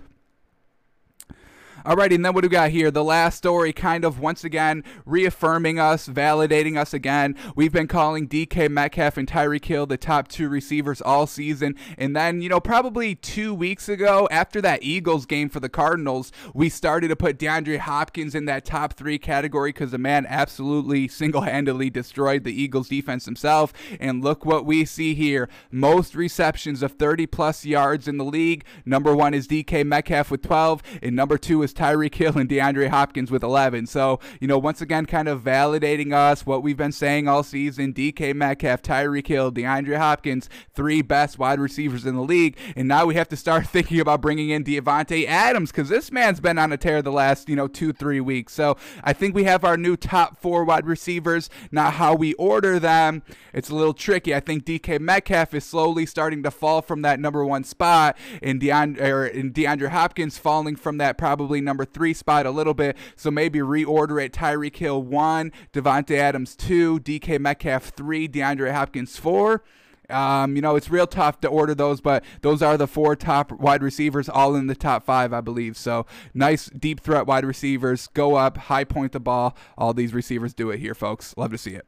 Alrighty, 1.86 2.16
and 2.16 2.26
then 2.26 2.34
what 2.34 2.42
do 2.42 2.48
we 2.48 2.52
got 2.52 2.72
here? 2.72 2.90
The 2.90 3.04
last 3.04 3.38
story 3.38 3.72
kind 3.72 4.04
of 4.06 4.20
once 4.20 4.44
again 4.44 4.84
reaffirming 5.06 5.78
us, 5.78 6.08
validating 6.08 6.80
us 6.80 6.96
again. 6.96 7.36
We've 7.56 7.72
been 7.72 7.86
calling 7.86 8.28
DK 8.28 8.72
Metcalf 8.72 9.18
and 9.18 9.28
Tyreek 9.28 9.66
Hill 9.66 9.86
the 9.86 9.96
top 9.96 10.28
two 10.28 10.50
receivers 10.50 11.00
all 11.00 11.28
season. 11.28 11.76
And 11.96 12.16
then, 12.16 12.42
you 12.42 12.50
know, 12.50 12.60
probably 12.60 13.14
two 13.14 13.54
weeks 13.54 13.88
ago, 13.88 14.28
after 14.32 14.62
that 14.62 14.82
Eagles 14.82 15.28
game 15.28 15.48
for 15.48 15.60
the 15.60 15.70
Cardinals, 15.70 16.32
we 16.56 16.70
started 16.70 17.10
to 17.10 17.16
put 17.16 17.38
DeAndre 17.38 17.78
Hopkins 17.78 18.34
in 18.34 18.46
that 18.46 18.66
top 18.66 18.94
three 18.94 19.20
category 19.20 19.70
because 19.70 19.92
the 19.92 20.00
man 20.00 20.26
absolutely 20.28 21.08
single 21.08 21.42
handedly 21.42 21.92
destroyed 21.92 22.46
the 22.46 22.60
Eagles 22.60 22.90
defense 22.90 23.26
himself. 23.26 23.72
And 24.00 24.24
look 24.24 24.44
what 24.44 24.66
we 24.66 24.86
see 24.86 25.14
here 25.14 25.50
most 25.70 26.16
receptions 26.16 26.81
of 26.81 26.94
30 26.94 27.28
plus 27.28 27.64
yards 27.64 28.08
in 28.08 28.18
the 28.18 28.26
league. 28.26 28.66
Number 28.88 29.16
one 29.16 29.36
is 29.36 29.48
DK 29.48 29.86
Metcalf 29.86 30.31
with 30.31 30.42
12, 30.42 30.81
and 31.04 31.16
number 31.16 31.38
two 31.38 31.62
is 31.62 31.75
Tyreek 31.75 32.16
Hill 32.16 32.38
and 32.38 32.50
DeAndre 32.50 32.89
Hopkins 32.89 33.30
with 33.30 33.44
11. 33.44 33.88
So, 33.88 34.19
you 34.39 34.48
know, 34.48 34.57
once 34.57 34.81
again, 34.81 35.06
kind 35.06 35.27
of 35.27 35.42
validating 35.42 36.13
us, 36.13 36.45
what 36.45 36.63
we've 36.63 36.77
been 36.77 36.92
saying 36.92 37.27
all 37.27 37.44
season 37.44 37.94
DK 37.94 38.33
Metcalf, 38.33 38.81
Tyreek 38.81 39.27
Hill, 39.27 39.51
DeAndre 39.51 39.98
Hopkins, 39.98 40.50
three 40.74 41.01
best 41.01 41.38
wide 41.38 41.60
receivers 41.60 42.06
in 42.06 42.16
the 42.16 42.22
league. 42.22 42.57
And 42.75 42.88
now 42.88 43.06
we 43.06 43.16
have 43.16 43.30
to 43.30 43.38
start 43.38 43.68
thinking 43.75 44.00
about 44.00 44.22
bringing 44.22 44.50
in 44.50 44.63
Davante 44.63 45.27
Adams 45.27 45.72
because 45.72 45.89
this 45.89 46.12
man's 46.12 46.39
been 46.39 46.57
on 46.57 46.72
a 46.72 46.77
tear 46.77 47.01
the 47.01 47.12
last, 47.12 47.50
you 47.50 47.56
know, 47.56 47.68
two, 47.68 47.94
three 47.94 48.19
weeks. 48.19 48.54
So 48.54 48.78
I 49.04 49.13
think 49.13 49.36
we 49.36 49.44
have 49.44 49.63
our 49.63 49.78
new 49.78 49.95
top 49.95 50.39
four 50.39 50.63
wide 50.63 50.86
receivers. 50.86 51.50
Now, 51.71 51.92
how 51.92 52.16
we 52.16 52.33
order 52.36 52.80
them, 52.80 53.24
it's 53.54 53.69
a 53.69 53.75
little 53.75 53.94
tricky. 53.94 54.33
I 54.33 54.39
think 54.39 54.66
DK 54.66 55.00
Metcalf 55.00 55.54
is 55.54 55.66
slowly 55.66 56.06
starting 56.06 56.44
to 56.44 56.51
fall 56.51 56.81
from 56.81 57.01
that 57.01 57.19
number 57.19 57.45
one 57.45 57.63
spot, 57.63 58.18
and 58.42 58.62
DeAndre, 58.62 59.38
and 59.38 59.54
DeAndre 59.54 59.89
Hopkins 59.89 60.38
falling 60.38 60.75
from 60.75 60.98
that 60.98 61.18
probably 61.18 61.62
number 61.66 61.86
three 61.86 62.14
spot 62.14 62.46
a 62.46 62.52
little 62.52 62.74
bit. 62.74 62.96
So 63.16 63.30
maybe 63.32 63.60
reorder 63.60 64.24
it 64.24 64.32
Tyreek 64.32 64.76
Hill 64.76 65.02
one, 65.02 65.52
Davante 65.74 66.18
Adams 66.18 66.56
two, 66.56 67.00
DK 67.00 67.40
Metcalf 67.40 67.90
three, 67.90 68.28
DeAndre 68.28 68.72
Hopkins 68.72 69.18
four. 69.18 69.64
Um, 70.10 70.56
you 70.56 70.62
know, 70.62 70.76
it's 70.76 70.90
real 70.90 71.08
tough 71.08 71.42
to 71.42 71.48
order 71.48 71.74
those, 71.74 72.02
but 72.02 72.24
those 72.42 72.62
are 72.62 72.78
the 72.78 72.88
four 72.88 73.16
top 73.16 73.52
wide 73.52 73.82
receivers, 73.82 74.30
all 74.30 74.56
in 74.56 74.68
the 74.68 74.76
top 74.76 75.04
five, 75.04 75.34
I 75.34 75.42
believe. 75.42 75.78
So 75.78 76.06
nice 76.34 76.68
deep 76.68 77.00
threat 77.00 77.26
wide 77.26 77.46
receivers. 77.46 78.08
Go 78.08 78.36
up, 78.36 78.58
high 78.58 78.84
point 78.84 79.12
the 79.14 79.20
ball. 79.20 79.56
All 79.78 79.94
these 79.94 80.14
receivers 80.14 80.54
do 80.54 80.70
it 80.70 80.80
here, 80.80 80.96
folks. 80.96 81.34
Love 81.38 81.52
to 81.52 81.58
see 81.58 81.72
it. 81.72 81.88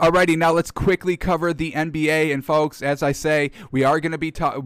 Alrighty, 0.00 0.36
now 0.36 0.52
let's 0.52 0.70
quickly 0.70 1.16
cover 1.16 1.52
the 1.52 1.72
NBA. 1.72 2.32
And 2.32 2.44
folks, 2.44 2.82
as 2.82 3.02
I 3.02 3.12
say, 3.12 3.50
we 3.70 3.84
are 3.84 4.00
going 4.00 4.12
to 4.12 4.18
be 4.18 4.30
ta- 4.30 4.60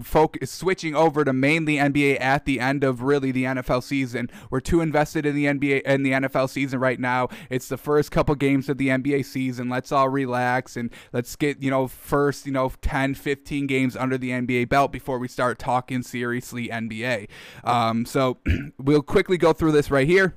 switching 0.44 0.94
over 0.94 1.24
to 1.24 1.32
mainly 1.32 1.76
NBA 1.76 2.20
at 2.20 2.44
the 2.44 2.60
end 2.60 2.84
of 2.84 3.02
really 3.02 3.32
the 3.32 3.44
NFL 3.44 3.82
season. 3.82 4.30
We're 4.50 4.60
too 4.60 4.80
invested 4.80 5.26
in 5.26 5.34
the 5.34 5.46
NBA 5.46 5.82
and 5.84 6.06
the 6.06 6.12
NFL 6.12 6.48
season 6.48 6.78
right 6.78 7.00
now. 7.00 7.28
It's 7.50 7.68
the 7.68 7.76
first 7.76 8.10
couple 8.10 8.34
games 8.34 8.68
of 8.68 8.78
the 8.78 8.88
NBA 8.88 9.24
season. 9.24 9.68
Let's 9.68 9.90
all 9.90 10.08
relax 10.08 10.76
and 10.76 10.90
let's 11.12 11.34
get, 11.34 11.62
you 11.62 11.70
know, 11.70 11.88
first, 11.88 12.46
you 12.46 12.52
know, 12.52 12.72
10, 12.80 13.14
15 13.14 13.66
games 13.66 13.96
under 13.96 14.16
the 14.16 14.30
NBA 14.30 14.68
belt 14.68 14.92
before 14.92 15.18
we 15.18 15.28
start 15.28 15.58
talking 15.58 16.02
seriously 16.02 16.68
NBA. 16.68 17.28
Um, 17.64 18.06
so 18.06 18.38
we'll 18.78 19.02
quickly 19.02 19.38
go 19.38 19.52
through 19.52 19.72
this 19.72 19.90
right 19.90 20.06
here. 20.06 20.34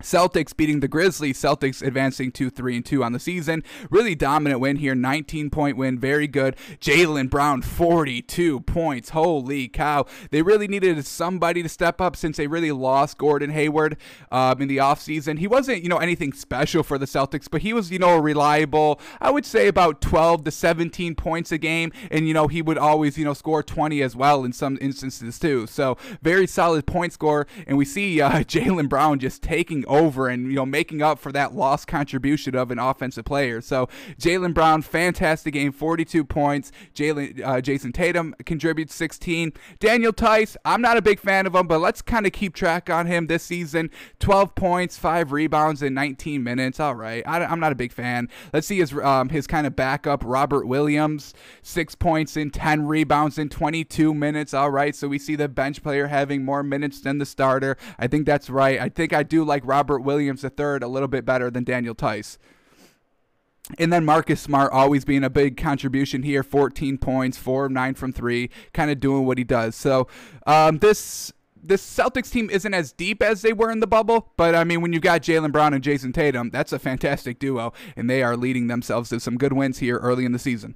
Celtics 0.00 0.56
beating 0.56 0.80
the 0.80 0.88
Grizzlies. 0.88 1.40
Celtics 1.40 1.86
advancing 1.86 2.32
to 2.32 2.50
three 2.50 2.76
and 2.76 2.84
two 2.84 3.04
on 3.04 3.12
the 3.12 3.20
season. 3.20 3.62
Really 3.90 4.14
dominant 4.14 4.60
win 4.60 4.76
here. 4.76 4.94
19 4.94 5.50
point 5.50 5.76
win. 5.76 5.98
Very 5.98 6.26
good. 6.26 6.56
Jaylen 6.80 7.30
Brown, 7.30 7.62
42 7.62 8.60
points. 8.60 9.10
Holy 9.10 9.68
cow. 9.68 10.06
They 10.30 10.42
really 10.42 10.68
needed 10.68 11.04
somebody 11.06 11.62
to 11.62 11.68
step 11.68 12.00
up 12.00 12.16
since 12.16 12.36
they 12.36 12.46
really 12.46 12.72
lost 12.72 13.18
Gordon 13.18 13.50
Hayward 13.50 13.96
um, 14.30 14.60
in 14.60 14.68
the 14.68 14.78
offseason. 14.78 15.38
He 15.38 15.46
wasn't, 15.46 15.82
you 15.82 15.88
know, 15.88 15.98
anything 15.98 16.32
special 16.32 16.82
for 16.82 16.98
the 16.98 17.06
Celtics, 17.06 17.48
but 17.50 17.62
he 17.62 17.72
was, 17.72 17.90
you 17.90 17.98
know, 17.98 18.16
reliable. 18.18 19.00
I 19.20 19.30
would 19.30 19.46
say 19.46 19.68
about 19.68 20.00
12 20.00 20.44
to 20.44 20.50
17 20.50 21.14
points 21.14 21.52
a 21.52 21.58
game. 21.58 21.92
And, 22.10 22.26
you 22.26 22.34
know, 22.34 22.48
he 22.48 22.62
would 22.62 22.78
always, 22.78 23.18
you 23.18 23.24
know, 23.24 23.34
score 23.34 23.62
20 23.62 24.02
as 24.02 24.16
well 24.16 24.44
in 24.44 24.52
some 24.52 24.78
instances 24.80 25.38
too. 25.38 25.66
So 25.66 25.96
very 26.22 26.46
solid 26.46 26.86
point 26.86 27.12
score. 27.12 27.46
And 27.66 27.76
we 27.76 27.84
see 27.84 28.20
uh, 28.20 28.30
Jaylen 28.40 28.88
Brown 28.88 29.18
just 29.18 29.42
taking 29.42 29.84
over 29.90 30.28
and 30.28 30.46
you 30.46 30.54
know 30.54 30.64
making 30.64 31.02
up 31.02 31.18
for 31.18 31.32
that 31.32 31.54
lost 31.54 31.86
contribution 31.86 32.54
of 32.54 32.70
an 32.70 32.78
offensive 32.78 33.24
player. 33.24 33.60
So 33.60 33.88
Jaylen 34.18 34.54
Brown, 34.54 34.80
fantastic 34.82 35.52
game, 35.52 35.72
42 35.72 36.24
points. 36.24 36.72
Jalen 36.94 37.42
uh, 37.44 37.60
Jayson 37.60 37.92
Tatum 37.92 38.34
contributes 38.46 38.94
16. 38.94 39.52
Daniel 39.80 40.12
Theis, 40.12 40.56
I'm 40.64 40.80
not 40.80 40.96
a 40.96 41.02
big 41.02 41.18
fan 41.18 41.46
of 41.46 41.54
him, 41.54 41.66
but 41.66 41.80
let's 41.80 42.00
kind 42.00 42.24
of 42.24 42.32
keep 42.32 42.54
track 42.54 42.88
on 42.88 43.06
him 43.06 43.26
this 43.26 43.42
season. 43.42 43.90
12 44.20 44.54
points, 44.54 44.96
five 44.96 45.32
rebounds 45.32 45.82
in 45.82 45.92
19 45.92 46.42
minutes. 46.42 46.78
All 46.78 46.94
right, 46.94 47.22
I, 47.26 47.42
am 47.52 47.60
not 47.60 47.72
a 47.72 47.76
big 47.76 47.92
fan. 47.92 48.28
Let's 48.52 48.68
see 48.68 48.78
his 48.78 48.92
um, 48.94 49.28
his 49.28 49.46
kind 49.46 49.66
of 49.66 49.74
backup, 49.74 50.22
Robert 50.24 50.66
Williams, 50.66 51.34
six 51.62 51.96
points 51.96 52.36
in 52.36 52.50
10 52.50 52.86
rebounds 52.86 53.38
in 53.38 53.48
22 53.48 54.14
minutes. 54.14 54.54
All 54.54 54.70
right, 54.70 54.94
so 54.94 55.08
we 55.08 55.18
see 55.18 55.34
the 55.34 55.48
bench 55.48 55.82
player 55.82 56.06
having 56.06 56.44
more 56.44 56.62
minutes 56.62 57.00
than 57.00 57.18
the 57.18 57.26
starter. 57.26 57.76
I 57.98 58.06
think 58.06 58.24
that's 58.24 58.48
right. 58.48 58.80
I 58.80 58.88
think 58.88 59.12
I 59.12 59.24
do 59.24 59.42
like 59.42 59.62
Robert 59.66 59.79
Robert 59.80 60.00
Williams 60.00 60.44
III 60.44 60.80
a 60.82 60.88
little 60.88 61.08
bit 61.08 61.24
better 61.24 61.50
than 61.50 61.64
Daniel 61.64 61.94
Theis. 61.94 62.36
And 63.78 63.90
then 63.90 64.04
Marcus 64.04 64.38
Smart 64.38 64.70
always 64.72 65.06
being 65.06 65.24
a 65.24 65.30
big 65.30 65.56
contribution 65.56 66.22
here 66.22 66.42
14 66.42 66.98
points, 66.98 67.38
4 67.38 67.66
of 67.66 67.72
9 67.72 67.94
from 67.94 68.12
3, 68.12 68.50
kind 68.74 68.90
of 68.90 69.00
doing 69.00 69.24
what 69.24 69.38
he 69.38 69.44
does. 69.44 69.74
So 69.74 70.06
um, 70.46 70.80
this 70.80 71.32
this 71.62 71.82
Celtics 71.82 72.30
team 72.30 72.50
isn't 72.50 72.74
as 72.74 72.92
deep 72.92 73.22
as 73.22 73.40
they 73.40 73.54
were 73.54 73.70
in 73.70 73.80
the 73.80 73.86
bubble, 73.86 74.32
but 74.36 74.54
I 74.54 74.64
mean, 74.64 74.82
when 74.82 74.92
you've 74.92 75.02
got 75.02 75.22
Jaylen 75.22 75.52
Brown 75.52 75.72
and 75.72 75.82
Jayson 75.82 76.12
Tatum, 76.12 76.50
that's 76.50 76.72
a 76.74 76.78
fantastic 76.78 77.38
duo, 77.38 77.72
and 77.96 78.08
they 78.08 78.22
are 78.22 78.36
leading 78.36 78.66
themselves 78.66 79.08
to 79.10 79.20
some 79.20 79.38
good 79.38 79.54
wins 79.54 79.78
here 79.78 79.96
early 79.96 80.26
in 80.26 80.32
the 80.32 80.38
season. 80.38 80.74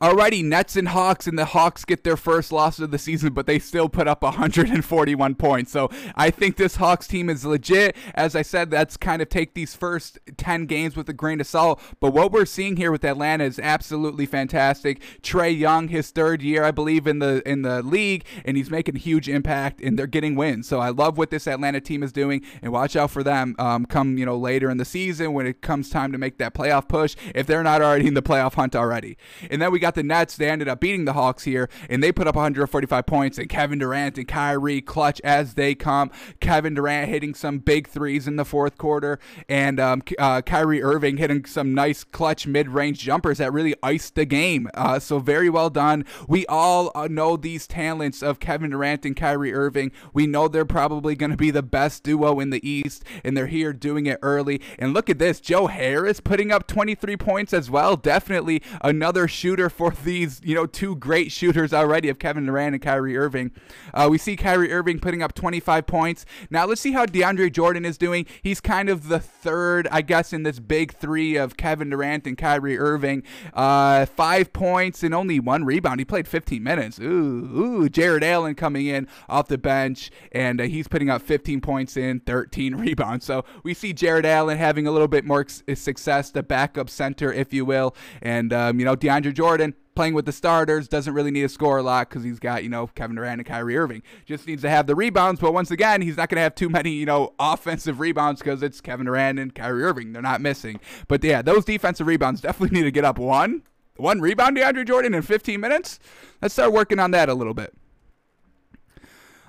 Alrighty, 0.00 0.44
Nets 0.44 0.76
and 0.76 0.88
Hawks, 0.88 1.26
and 1.26 1.38
the 1.38 1.46
Hawks 1.46 1.84
get 1.84 2.04
their 2.04 2.16
first 2.16 2.52
loss 2.52 2.78
of 2.78 2.90
the 2.90 2.98
season, 2.98 3.32
but 3.32 3.46
they 3.46 3.58
still 3.58 3.88
put 3.88 4.06
up 4.06 4.22
141 4.22 5.34
points. 5.36 5.72
So 5.72 5.90
I 6.14 6.30
think 6.30 6.56
this 6.56 6.76
Hawks 6.76 7.06
team 7.06 7.30
is 7.30 7.46
legit. 7.46 7.96
As 8.14 8.36
I 8.36 8.42
said, 8.42 8.70
that's 8.70 8.96
kind 8.96 9.22
of 9.22 9.28
take 9.28 9.54
these 9.54 9.74
first 9.74 10.18
10 10.36 10.66
games 10.66 10.96
with 10.96 11.08
a 11.08 11.12
grain 11.14 11.40
of 11.40 11.46
salt. 11.46 11.80
But 11.98 12.12
what 12.12 12.30
we're 12.30 12.44
seeing 12.44 12.76
here 12.76 12.92
with 12.92 13.04
Atlanta 13.04 13.44
is 13.44 13.58
absolutely 13.58 14.26
fantastic. 14.26 15.00
Trae 15.22 15.56
Young, 15.56 15.88
his 15.88 16.10
third 16.10 16.42
year, 16.42 16.62
I 16.62 16.72
believe, 16.72 17.06
in 17.06 17.18
the 17.18 17.42
in 17.48 17.62
the 17.62 17.82
league, 17.82 18.24
and 18.44 18.56
he's 18.56 18.70
making 18.70 18.96
a 18.96 18.98
huge 18.98 19.28
impact, 19.28 19.80
and 19.80 19.98
they're 19.98 20.06
getting 20.06 20.34
wins. 20.34 20.68
So 20.68 20.80
I 20.80 20.90
love 20.90 21.16
what 21.16 21.30
this 21.30 21.46
Atlanta 21.46 21.80
team 21.80 22.02
is 22.02 22.12
doing, 22.12 22.42
and 22.60 22.72
watch 22.72 22.96
out 22.96 23.10
for 23.10 23.22
them 23.22 23.54
um, 23.58 23.86
come 23.86 24.18
you 24.18 24.26
know 24.26 24.36
later 24.36 24.68
in 24.68 24.76
the 24.76 24.84
season 24.84 25.32
when 25.32 25.46
it 25.46 25.62
comes 25.62 25.88
time 25.88 26.12
to 26.12 26.18
make 26.18 26.38
that 26.38 26.54
playoff 26.54 26.88
push. 26.88 27.16
If 27.34 27.46
they're 27.46 27.62
not 27.62 27.80
already 27.80 28.06
in 28.06 28.14
the 28.14 28.22
playoff 28.22 28.54
hunt 28.54 28.76
already, 28.76 29.16
and 29.50 29.62
then 29.62 29.72
we 29.72 29.78
got 29.78 29.85
the 29.94 30.02
Nets. 30.02 30.36
They 30.36 30.50
ended 30.50 30.68
up 30.68 30.80
beating 30.80 31.04
the 31.04 31.12
Hawks 31.12 31.44
here, 31.44 31.68
and 31.88 32.02
they 32.02 32.12
put 32.12 32.26
up 32.26 32.36
145 32.36 33.06
points. 33.06 33.38
And 33.38 33.48
Kevin 33.48 33.78
Durant 33.78 34.18
and 34.18 34.28
Kyrie 34.28 34.80
clutch 34.80 35.20
as 35.22 35.54
they 35.54 35.74
come. 35.74 36.10
Kevin 36.40 36.74
Durant 36.74 37.08
hitting 37.08 37.34
some 37.34 37.58
big 37.58 37.88
threes 37.88 38.26
in 38.26 38.36
the 38.36 38.44
fourth 38.44 38.78
quarter, 38.78 39.18
and 39.48 39.78
um, 39.80 40.02
uh, 40.18 40.42
Kyrie 40.42 40.82
Irving 40.82 41.16
hitting 41.16 41.44
some 41.44 41.74
nice 41.74 42.04
clutch 42.04 42.46
mid-range 42.46 42.98
jumpers 42.98 43.38
that 43.38 43.52
really 43.52 43.74
iced 43.82 44.14
the 44.14 44.24
game. 44.24 44.68
Uh, 44.74 44.98
so 44.98 45.18
very 45.18 45.48
well 45.48 45.70
done. 45.70 46.04
We 46.28 46.46
all 46.46 46.90
uh, 46.94 47.08
know 47.08 47.36
these 47.36 47.66
talents 47.66 48.22
of 48.22 48.40
Kevin 48.40 48.70
Durant 48.70 49.04
and 49.04 49.16
Kyrie 49.16 49.54
Irving. 49.54 49.92
We 50.12 50.26
know 50.26 50.48
they're 50.48 50.64
probably 50.64 51.14
going 51.14 51.30
to 51.30 51.36
be 51.36 51.50
the 51.50 51.62
best 51.62 52.02
duo 52.02 52.40
in 52.40 52.50
the 52.50 52.66
East, 52.68 53.04
and 53.24 53.36
they're 53.36 53.46
here 53.46 53.72
doing 53.72 54.06
it 54.06 54.18
early. 54.22 54.60
And 54.78 54.94
look 54.94 55.10
at 55.10 55.18
this, 55.18 55.40
Joe 55.40 55.66
Harris 55.66 56.20
putting 56.20 56.50
up 56.50 56.66
23 56.66 57.16
points 57.16 57.52
as 57.52 57.70
well. 57.70 57.96
Definitely 57.96 58.62
another 58.82 59.28
shooter 59.28 59.68
for 59.76 59.92
these, 60.04 60.40
you 60.42 60.54
know, 60.54 60.64
two 60.64 60.96
great 60.96 61.30
shooters 61.30 61.74
already 61.74 62.08
of 62.08 62.18
Kevin 62.18 62.46
Durant 62.46 62.74
and 62.74 62.82
Kyrie 62.82 63.16
Irving. 63.16 63.50
Uh, 63.92 64.08
we 64.10 64.16
see 64.16 64.34
Kyrie 64.34 64.72
Irving 64.72 64.98
putting 64.98 65.22
up 65.22 65.34
25 65.34 65.86
points. 65.86 66.24
Now 66.48 66.64
let's 66.64 66.80
see 66.80 66.92
how 66.92 67.04
DeAndre 67.04 67.52
Jordan 67.52 67.84
is 67.84 67.98
doing. 67.98 68.26
He's 68.42 68.60
kind 68.60 68.88
of 68.88 69.08
the 69.08 69.20
third, 69.20 69.86
I 69.90 70.00
guess, 70.00 70.32
in 70.32 70.44
this 70.44 70.58
big 70.58 70.94
three 70.94 71.36
of 71.36 71.56
Kevin 71.58 71.90
Durant 71.90 72.26
and 72.26 72.38
Kyrie 72.38 72.78
Irving. 72.78 73.22
Uh, 73.52 74.06
five 74.06 74.52
points 74.52 75.02
and 75.02 75.14
only 75.14 75.38
one 75.38 75.64
rebound. 75.64 76.00
He 76.00 76.04
played 76.04 76.26
15 76.26 76.62
minutes. 76.62 76.98
Ooh, 76.98 77.04
ooh. 77.04 77.88
Jarrett 77.88 78.22
Allen 78.22 78.54
coming 78.54 78.86
in 78.86 79.06
off 79.28 79.48
the 79.48 79.58
bench, 79.58 80.10
and 80.32 80.60
uh, 80.60 80.64
he's 80.64 80.88
putting 80.88 81.10
up 81.10 81.20
15 81.22 81.60
points 81.60 81.96
in 81.96 82.20
13 82.20 82.74
rebounds. 82.76 83.26
So 83.26 83.44
we 83.62 83.74
see 83.74 83.92
Jarrett 83.92 84.24
Allen 84.24 84.56
having 84.56 84.86
a 84.86 84.90
little 84.90 85.08
bit 85.08 85.24
more 85.24 85.46
success, 85.48 86.30
the 86.30 86.42
backup 86.42 86.88
center, 86.88 87.32
if 87.32 87.52
you 87.52 87.64
will. 87.64 87.94
And, 88.22 88.52
um, 88.52 88.78
you 88.78 88.84
know, 88.84 88.96
DeAndre 88.96 89.34
Jordan 89.34 89.65
playing 89.96 90.14
with 90.14 90.26
the 90.26 90.32
starters, 90.32 90.86
doesn't 90.86 91.12
really 91.12 91.30
need 91.30 91.42
to 91.42 91.48
score 91.48 91.78
a 91.78 91.82
lot 91.82 92.08
because 92.08 92.22
he's 92.22 92.38
got, 92.38 92.62
you 92.62 92.68
know, 92.68 92.86
Kevin 92.88 93.16
Durant 93.16 93.40
and 93.40 93.46
Kyrie 93.46 93.76
Irving. 93.76 94.02
Just 94.24 94.46
needs 94.46 94.62
to 94.62 94.70
have 94.70 94.86
the 94.86 94.94
rebounds, 94.94 95.40
but 95.40 95.52
once 95.52 95.70
again, 95.70 96.02
he's 96.02 96.16
not 96.16 96.28
going 96.28 96.36
to 96.36 96.42
have 96.42 96.54
too 96.54 96.68
many, 96.68 96.92
you 96.92 97.06
know, 97.06 97.32
offensive 97.40 97.98
rebounds 97.98 98.40
because 98.40 98.62
it's 98.62 98.80
Kevin 98.80 99.06
Durant 99.06 99.38
and 99.38 99.54
Kyrie 99.54 99.82
Irving. 99.82 100.12
They're 100.12 100.22
not 100.22 100.40
missing. 100.40 100.78
But 101.08 101.24
yeah, 101.24 101.42
those 101.42 101.64
defensive 101.64 102.06
rebounds 102.06 102.40
definitely 102.40 102.78
need 102.78 102.84
to 102.84 102.92
get 102.92 103.04
up 103.04 103.18
one. 103.18 103.62
One 103.96 104.20
rebound, 104.20 104.56
DeAndre 104.56 104.86
Jordan, 104.86 105.14
in 105.14 105.22
15 105.22 105.58
minutes. 105.58 105.98
Let's 106.42 106.54
start 106.54 106.72
working 106.72 106.98
on 106.98 107.10
that 107.12 107.28
a 107.28 107.34
little 107.34 107.54
bit. 107.54 107.74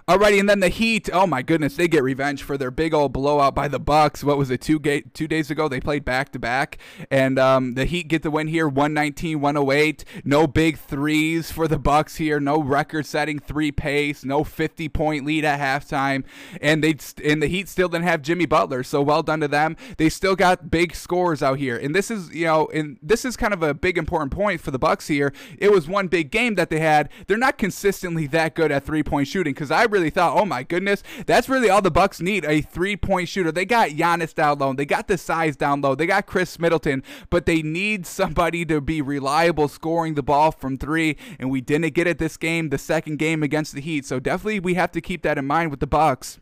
Alrighty, 0.09 0.39
and 0.39 0.47
then 0.47 0.61
the 0.61 0.69
Heat. 0.69 1.09
Oh 1.11 1.27
my 1.27 1.41
goodness, 1.41 1.75
they 1.75 1.89
get 1.89 2.01
revenge 2.01 2.41
for 2.41 2.57
their 2.57 2.71
big 2.71 2.93
old 2.93 3.11
blowout 3.11 3.53
by 3.53 3.67
the 3.67 3.77
Bucks. 3.77 4.23
What 4.23 4.37
was 4.37 4.49
it? 4.49 4.61
Two 4.61 4.79
ga- 4.79 5.03
two 5.13 5.27
days 5.27 5.51
ago, 5.51 5.67
they 5.67 5.81
played 5.81 6.05
back 6.05 6.31
to 6.31 6.39
back, 6.39 6.77
and 7.11 7.37
um, 7.37 7.73
the 7.73 7.83
Heat 7.83 8.07
get 8.07 8.23
the 8.23 8.31
win 8.31 8.47
here, 8.47 8.69
119-108. 8.69 10.05
No 10.23 10.47
big 10.47 10.77
threes 10.77 11.51
for 11.51 11.67
the 11.67 11.77
Bucks 11.77 12.15
here. 12.15 12.39
No 12.39 12.61
record-setting 12.61 13.39
three 13.39 13.69
pace. 13.69 14.23
No 14.23 14.45
50-point 14.45 15.25
lead 15.25 15.43
at 15.43 15.59
halftime, 15.59 16.23
and 16.61 16.81
they 16.81 16.95
and 17.21 17.43
the 17.43 17.47
Heat 17.47 17.67
still 17.67 17.89
didn't 17.89 18.05
have 18.05 18.21
Jimmy 18.21 18.45
Butler. 18.45 18.83
So 18.83 19.01
well 19.01 19.23
done 19.23 19.41
to 19.41 19.49
them. 19.49 19.75
They 19.97 20.07
still 20.07 20.37
got 20.37 20.71
big 20.71 20.95
scores 20.95 21.43
out 21.43 21.57
here, 21.57 21.75
and 21.75 21.93
this 21.93 22.09
is 22.09 22.33
you 22.33 22.45
know, 22.45 22.69
and 22.73 22.97
this 23.01 23.25
is 23.25 23.35
kind 23.35 23.53
of 23.53 23.61
a 23.61 23.73
big 23.73 23.97
important 23.97 24.31
point 24.31 24.61
for 24.61 24.71
the 24.71 24.79
Bucks 24.79 25.07
here. 25.07 25.33
It 25.57 25.73
was 25.73 25.89
one 25.89 26.07
big 26.07 26.31
game 26.31 26.55
that 26.55 26.69
they 26.69 26.79
had. 26.79 27.09
They're 27.27 27.35
not 27.35 27.57
consistently 27.57 28.25
that 28.27 28.55
good 28.55 28.71
at 28.71 28.85
three-point 28.85 29.27
shooting 29.27 29.53
because 29.53 29.69
I. 29.69 29.83
Really 29.83 29.96
really 29.97 30.09
thought, 30.09 30.37
oh 30.39 30.45
my 30.45 30.63
goodness, 30.63 31.03
that's 31.25 31.49
really 31.49 31.69
all 31.69 31.81
the 31.81 31.91
Bucks 31.91 32.21
need 32.21 32.45
a 32.45 32.61
three 32.61 32.95
point 32.95 33.27
shooter. 33.27 33.51
They 33.51 33.65
got 33.65 33.89
Giannis 33.89 34.33
down 34.33 34.59
low, 34.59 34.73
they 34.73 34.85
got 34.85 35.07
the 35.07 35.17
size 35.17 35.55
down 35.55 35.81
low, 35.81 35.95
they 35.95 36.05
got 36.05 36.27
Khris 36.27 36.59
Middleton, 36.59 37.03
but 37.29 37.45
they 37.45 37.61
need 37.61 38.05
somebody 38.05 38.65
to 38.65 38.79
be 38.79 39.01
reliable 39.01 39.67
scoring 39.67 40.13
the 40.13 40.23
ball 40.23 40.51
from 40.51 40.77
three. 40.77 41.17
And 41.39 41.49
we 41.49 41.61
didn't 41.61 41.93
get 41.93 42.07
it 42.07 42.19
this 42.19 42.37
game, 42.37 42.69
the 42.69 42.77
second 42.77 43.17
game 43.17 43.41
against 43.43 43.73
the 43.73 43.81
Heat. 43.81 44.05
So 44.05 44.19
definitely 44.19 44.59
we 44.59 44.75
have 44.75 44.91
to 44.91 45.01
keep 45.01 45.23
that 45.23 45.37
in 45.37 45.47
mind 45.47 45.71
with 45.71 45.79
the 45.79 45.87
Bucks. 45.87 46.39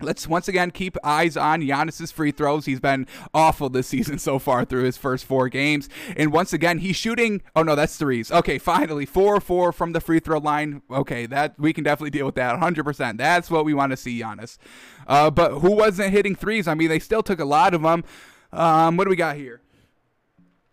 Let's 0.00 0.26
once 0.26 0.48
again 0.48 0.72
keep 0.72 0.96
eyes 1.04 1.36
on 1.36 1.62
Giannis's 1.62 2.10
free 2.10 2.32
throws. 2.32 2.66
He's 2.66 2.80
been 2.80 3.06
awful 3.32 3.68
this 3.68 3.86
season 3.86 4.18
so 4.18 4.40
far 4.40 4.64
through 4.64 4.82
his 4.82 4.96
first 4.96 5.24
four 5.24 5.48
games. 5.48 5.88
And 6.16 6.32
once 6.32 6.52
again, 6.52 6.78
he's 6.78 6.96
shooting. 6.96 7.42
Oh 7.54 7.62
no, 7.62 7.76
that's 7.76 7.96
threes. 7.96 8.32
Okay, 8.32 8.58
finally, 8.58 9.06
four 9.06 9.40
four 9.40 9.70
from 9.72 9.92
the 9.92 10.00
free 10.00 10.18
throw 10.18 10.38
line. 10.38 10.82
Okay, 10.90 11.26
that 11.26 11.58
we 11.58 11.72
can 11.72 11.84
definitely 11.84 12.10
deal 12.10 12.26
with 12.26 12.34
that 12.34 12.58
100%. 12.58 13.18
That's 13.18 13.50
what 13.50 13.64
we 13.64 13.72
want 13.72 13.92
to 13.92 13.96
see, 13.96 14.20
Giannis. 14.20 14.58
Uh, 15.06 15.30
but 15.30 15.60
who 15.60 15.70
wasn't 15.70 16.10
hitting 16.10 16.34
threes? 16.34 16.66
I 16.66 16.74
mean, 16.74 16.88
they 16.88 16.98
still 16.98 17.22
took 17.22 17.38
a 17.38 17.44
lot 17.44 17.72
of 17.72 17.82
them. 17.82 18.04
Um, 18.52 18.96
what 18.96 19.04
do 19.04 19.10
we 19.10 19.16
got 19.16 19.36
here? 19.36 19.60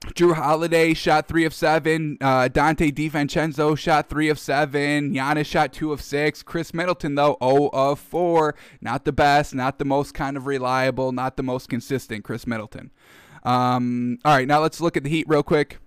Jrue 0.08 0.34
Holiday 0.34 0.94
shot 0.94 1.28
three 1.28 1.46
of 1.46 1.54
seven. 1.54 2.18
Uh, 2.20 2.50
Donte 2.52 2.92
DiVincenzo 2.92 3.78
shot 3.78 4.10
three 4.10 4.30
of 4.30 4.40
seven. 4.40 5.14
Giannis 5.14 5.46
shot 5.46 5.74
two 5.74 5.94
of 5.94 6.02
six. 6.02 6.42
Khris 6.42 6.74
Middleton, 6.74 7.16
though, 7.16 7.38
0 7.44 7.70
of 7.72 8.00
four. 8.00 8.56
Not 8.82 9.06
the 9.06 9.12
best, 9.12 9.54
not 9.54 9.78
the 9.78 9.86
most 9.86 10.14
kind 10.14 10.38
of 10.38 10.48
reliable, 10.48 11.12
not 11.12 11.38
the 11.38 11.44
most 11.44 11.70
consistent 11.70 12.24
Khris 12.24 12.48
Middleton. 12.48 12.92
Um, 13.44 14.18
all 14.26 14.36
right, 14.36 14.48
now 14.48 14.60
let's 14.60 14.82
look 14.82 14.98
at 14.98 15.04
the 15.04 15.10
Heat 15.10 15.28
real 15.28 15.44
quick 15.44 15.80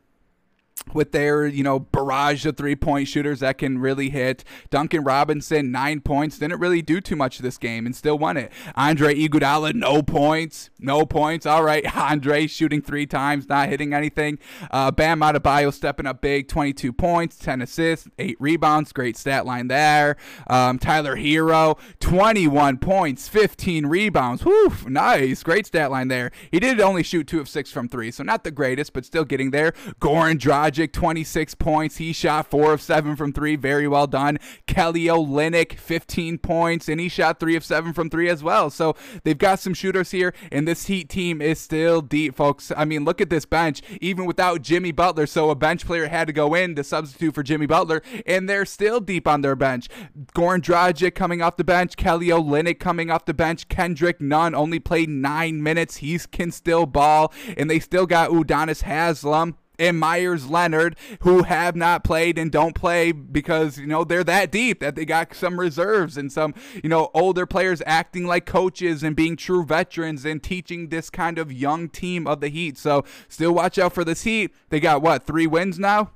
with 0.92 1.12
their, 1.12 1.46
you 1.46 1.62
know, 1.62 1.78
barrage 1.78 2.44
of 2.46 2.56
three 2.56 2.76
point 2.76 3.08
shooters 3.08 3.40
that 3.40 3.58
can 3.58 3.78
really 3.78 4.10
hit. 4.10 4.44
Duncan 4.70 5.02
Robinson, 5.04 5.70
nine 5.70 6.00
points, 6.00 6.38
didn't 6.38 6.60
really 6.60 6.82
do 6.82 7.00
too 7.00 7.16
much 7.16 7.38
this 7.38 7.58
game 7.58 7.86
and 7.86 7.94
still 7.94 8.18
won 8.18 8.36
it. 8.36 8.52
Andre 8.74 9.14
Iguodala, 9.14 9.74
no 9.74 10.02
points, 10.02 10.70
no 10.78 11.06
points. 11.06 11.46
All 11.46 11.62
right, 11.62 11.84
Andre 11.96 12.46
shooting 12.46 12.82
three 12.82 13.06
times, 13.06 13.48
not 13.48 13.68
hitting 13.68 13.94
anything. 13.94 14.38
Uh, 14.70 14.90
Bam 14.90 15.20
Adebayo 15.20 15.72
stepping 15.72 16.06
up 16.06 16.20
big, 16.20 16.48
22 16.48 16.92
points, 16.92 17.36
10 17.38 17.62
assists, 17.62 18.08
eight 18.18 18.36
rebounds, 18.38 18.92
great 18.92 19.16
stat 19.16 19.46
line 19.46 19.68
there. 19.68 20.16
Um, 20.48 20.78
Tyler 20.78 21.16
Herro, 21.16 21.78
21 22.00 22.78
points, 22.78 23.28
15 23.28 23.86
rebounds. 23.86 24.42
Whew, 24.44 24.72
nice, 24.86 25.42
great 25.42 25.66
stat 25.66 25.90
line 25.90 26.08
there. 26.08 26.30
He 26.50 26.60
did 26.60 26.80
only 26.80 27.02
shoot 27.02 27.26
two 27.26 27.40
of 27.40 27.48
six 27.48 27.70
from 27.70 27.88
three, 27.88 28.10
so 28.10 28.22
not 28.22 28.44
the 28.44 28.50
greatest, 28.50 28.92
but 28.92 29.04
still 29.04 29.24
getting 29.24 29.50
there. 29.50 29.72
Goran 30.00 30.38
Dragic 30.38 30.63
Dragic, 30.64 30.92
26 30.92 31.54
points. 31.56 31.96
He 31.98 32.12
shot 32.12 32.50
four 32.50 32.72
of 32.72 32.80
seven 32.80 33.16
from 33.16 33.32
three. 33.32 33.56
Very 33.56 33.86
well 33.86 34.06
done. 34.06 34.38
Kelly 34.66 35.04
Olynyk, 35.04 35.74
15 35.74 36.38
points, 36.38 36.88
and 36.88 36.98
he 36.98 37.08
shot 37.08 37.38
three 37.38 37.54
of 37.54 37.64
seven 37.64 37.92
from 37.92 38.08
three 38.08 38.30
as 38.30 38.42
well. 38.42 38.70
So 38.70 38.96
they've 39.24 39.36
got 39.36 39.58
some 39.58 39.74
shooters 39.74 40.10
here, 40.10 40.32
and 40.50 40.66
this 40.66 40.86
Heat 40.86 41.08
team 41.08 41.42
is 41.42 41.60
still 41.60 42.00
deep, 42.00 42.34
folks. 42.34 42.72
I 42.76 42.84
mean, 42.84 43.04
look 43.04 43.20
at 43.20 43.30
this 43.30 43.44
bench, 43.44 43.82
even 44.00 44.24
without 44.24 44.62
Jimmy 44.62 44.92
Butler. 44.92 45.26
So 45.26 45.50
a 45.50 45.54
bench 45.54 45.84
player 45.84 46.08
had 46.08 46.26
to 46.28 46.32
go 46.32 46.54
in 46.54 46.74
to 46.76 46.84
substitute 46.84 47.34
for 47.34 47.42
Jimmy 47.42 47.66
Butler, 47.66 48.02
and 48.26 48.48
they're 48.48 48.64
still 48.64 49.00
deep 49.00 49.28
on 49.28 49.42
their 49.42 49.56
bench. 49.56 49.88
Goran 50.34 50.60
Dragic 50.60 51.14
coming 51.14 51.42
off 51.42 51.56
the 51.56 51.64
bench, 51.64 51.96
Kelly 51.96 52.28
Olynyk 52.28 52.78
coming 52.78 53.10
off 53.10 53.26
the 53.26 53.34
bench, 53.34 53.68
Kendrick 53.68 54.20
Nunn 54.20 54.54
only 54.54 54.78
played 54.78 55.08
nine 55.10 55.62
minutes. 55.62 55.96
He 55.98 56.18
can 56.18 56.50
still 56.50 56.86
ball, 56.86 57.32
and 57.56 57.68
they 57.68 57.80
still 57.80 58.06
got 58.06 58.30
Udonis 58.30 58.82
Haslem 58.82 59.56
and 59.78 59.98
Meyers 59.98 60.48
Leonard 60.48 60.96
who 61.20 61.42
have 61.42 61.76
not 61.76 62.04
played 62.04 62.38
and 62.38 62.50
don't 62.50 62.74
play 62.74 63.12
because 63.12 63.78
you 63.78 63.86
know 63.86 64.04
they're 64.04 64.24
that 64.24 64.50
deep 64.50 64.80
that 64.80 64.94
they 64.94 65.04
got 65.04 65.34
some 65.34 65.58
reserves 65.58 66.16
and 66.16 66.32
some 66.32 66.54
you 66.82 66.88
know 66.88 67.10
older 67.14 67.46
players 67.46 67.82
acting 67.86 68.26
like 68.26 68.46
coaches 68.46 69.02
and 69.02 69.16
being 69.16 69.36
true 69.36 69.64
veterans 69.64 70.24
and 70.24 70.42
teaching 70.42 70.88
this 70.88 71.10
kind 71.10 71.38
of 71.38 71.52
young 71.52 71.88
team 71.88 72.26
of 72.26 72.40
the 72.40 72.48
Heat. 72.48 72.78
So 72.78 73.04
still 73.28 73.52
watch 73.52 73.78
out 73.78 73.92
for 73.92 74.04
this 74.04 74.22
Heat. 74.22 74.52
They 74.68 74.80
got 74.80 75.02
what 75.02 75.26
three 75.26 75.46
wins 75.46 75.78
now. 75.78 76.10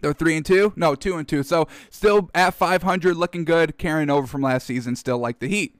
They're 0.00 0.12
three 0.12 0.36
and 0.36 0.44
two, 0.44 0.72
no 0.76 0.94
two 0.94 1.16
and 1.16 1.26
two. 1.26 1.42
So 1.42 1.68
still 1.90 2.30
at 2.34 2.54
500, 2.54 3.16
looking 3.16 3.44
good, 3.44 3.78
carrying 3.78 4.10
over 4.10 4.26
from 4.26 4.42
last 4.42 4.66
season. 4.66 4.96
Still 4.96 5.18
like 5.18 5.38
the 5.38 5.48
Heat. 5.48 5.76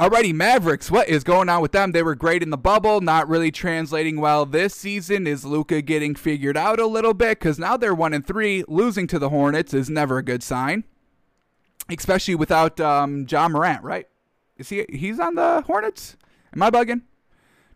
Alrighty, 0.00 0.32
Mavericks, 0.32 0.90
what 0.90 1.10
is 1.10 1.22
going 1.22 1.50
on 1.50 1.60
with 1.60 1.72
them? 1.72 1.92
They 1.92 2.02
were 2.02 2.14
great 2.14 2.42
in 2.42 2.48
the 2.48 2.56
bubble, 2.56 3.02
not 3.02 3.28
really 3.28 3.50
translating 3.50 4.18
well 4.18 4.46
this 4.46 4.74
season. 4.74 5.26
Is 5.26 5.44
Luka 5.44 5.82
getting 5.82 6.14
figured 6.14 6.56
out 6.56 6.80
a 6.80 6.86
little 6.86 7.12
bit? 7.12 7.38
Because 7.38 7.58
now 7.58 7.76
they're 7.76 7.94
one 7.94 8.14
and 8.14 8.26
three. 8.26 8.64
Losing 8.66 9.06
to 9.08 9.18
the 9.18 9.28
Hornets 9.28 9.74
is 9.74 9.90
never 9.90 10.16
a 10.16 10.22
good 10.22 10.42
sign. 10.42 10.84
especially 11.90 12.34
without 12.34 12.80
um, 12.80 13.26
Ja 13.28 13.46
Morant, 13.46 13.82
right? 13.84 14.06
Is 14.56 14.70
he? 14.70 14.86
He's 14.88 15.20
on 15.20 15.34
the 15.34 15.60
Hornets. 15.66 16.16
Am 16.54 16.62
I 16.62 16.70
bugging? 16.70 17.02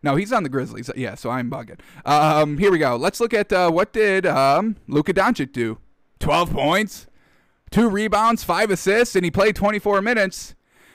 No, 0.03 0.17
he's 0.17 0.33
on 0.33 0.45
the 0.45 0.49
Grizzlies. 0.49 0.91
Yeah, 0.97 1.17
so 1.17 1.29
I'm 1.29 1.51
bugging. 1.51 1.81
Um, 2.07 2.57
here 2.57 2.73
we 2.73 2.79
go. 2.79 2.97
Let's 2.97 3.21
look 3.21 3.35
at 3.35 3.53
uh, 3.53 3.71
what 3.71 3.93
did 3.93 4.25
um, 4.25 4.77
Luka 4.89 5.13
Doncic 5.13 5.53
do? 5.53 5.77
12 6.21 6.53
points, 6.53 7.07
two 7.71 7.91
rebounds, 7.91 8.45
five 8.45 8.71
assists, 8.71 9.15
and 9.15 9.27
he 9.27 9.31
played 9.31 9.57
24 9.57 10.01
minutes. 10.01 10.55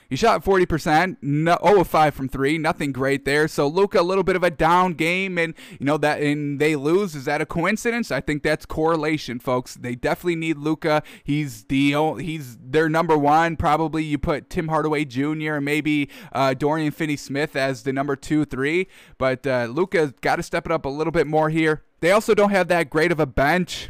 He 0.09 0.15
shot 0.15 0.43
40%, 0.43 1.17
no, 1.21 1.55
0 1.63 1.81
of 1.81 1.87
5 1.87 2.13
from 2.15 2.29
3, 2.29 2.57
nothing 2.57 2.91
great 2.91 3.25
there. 3.25 3.47
So 3.47 3.67
Luka, 3.67 3.99
a 3.99 4.01
little 4.01 4.23
bit 4.23 4.35
of 4.35 4.43
a 4.43 4.49
down 4.49 4.93
game, 4.93 5.37
and 5.37 5.53
you 5.79 5.85
know 5.85 5.97
that 5.97 6.21
and 6.21 6.59
they 6.59 6.75
lose. 6.75 7.13
Is 7.15 7.25
that 7.25 7.41
a 7.41 7.45
coincidence? 7.45 8.09
I 8.09 8.19
think 8.19 8.41
that's 8.41 8.65
correlation, 8.65 9.39
folks. 9.39 9.75
They 9.75 9.93
definitely 9.93 10.37
need 10.37 10.57
Luka. 10.57 11.03
He's 11.23 11.65
the 11.65 11.93
he's 12.19 12.57
their 12.57 12.89
number 12.89 13.15
one. 13.15 13.55
Probably 13.55 14.03
you 14.03 14.17
put 14.17 14.49
Tim 14.49 14.69
Hardaway 14.69 15.05
Jr. 15.05 15.55
and 15.55 15.65
maybe 15.65 16.09
uh, 16.33 16.55
Dorian 16.55 16.91
Finney-Smith 16.91 17.55
as 17.55 17.83
the 17.83 17.93
number 17.93 18.15
two, 18.15 18.45
three. 18.45 18.87
But 19.19 19.45
uh, 19.45 19.67
Luka's 19.69 20.13
got 20.21 20.37
to 20.37 20.43
step 20.43 20.65
it 20.65 20.71
up 20.71 20.85
a 20.85 20.89
little 20.89 21.11
bit 21.11 21.27
more 21.27 21.49
here. 21.49 21.83
They 21.99 22.11
also 22.11 22.33
don't 22.33 22.51
have 22.51 22.67
that 22.69 22.89
great 22.89 23.11
of 23.11 23.19
a 23.19 23.27
bench. 23.27 23.89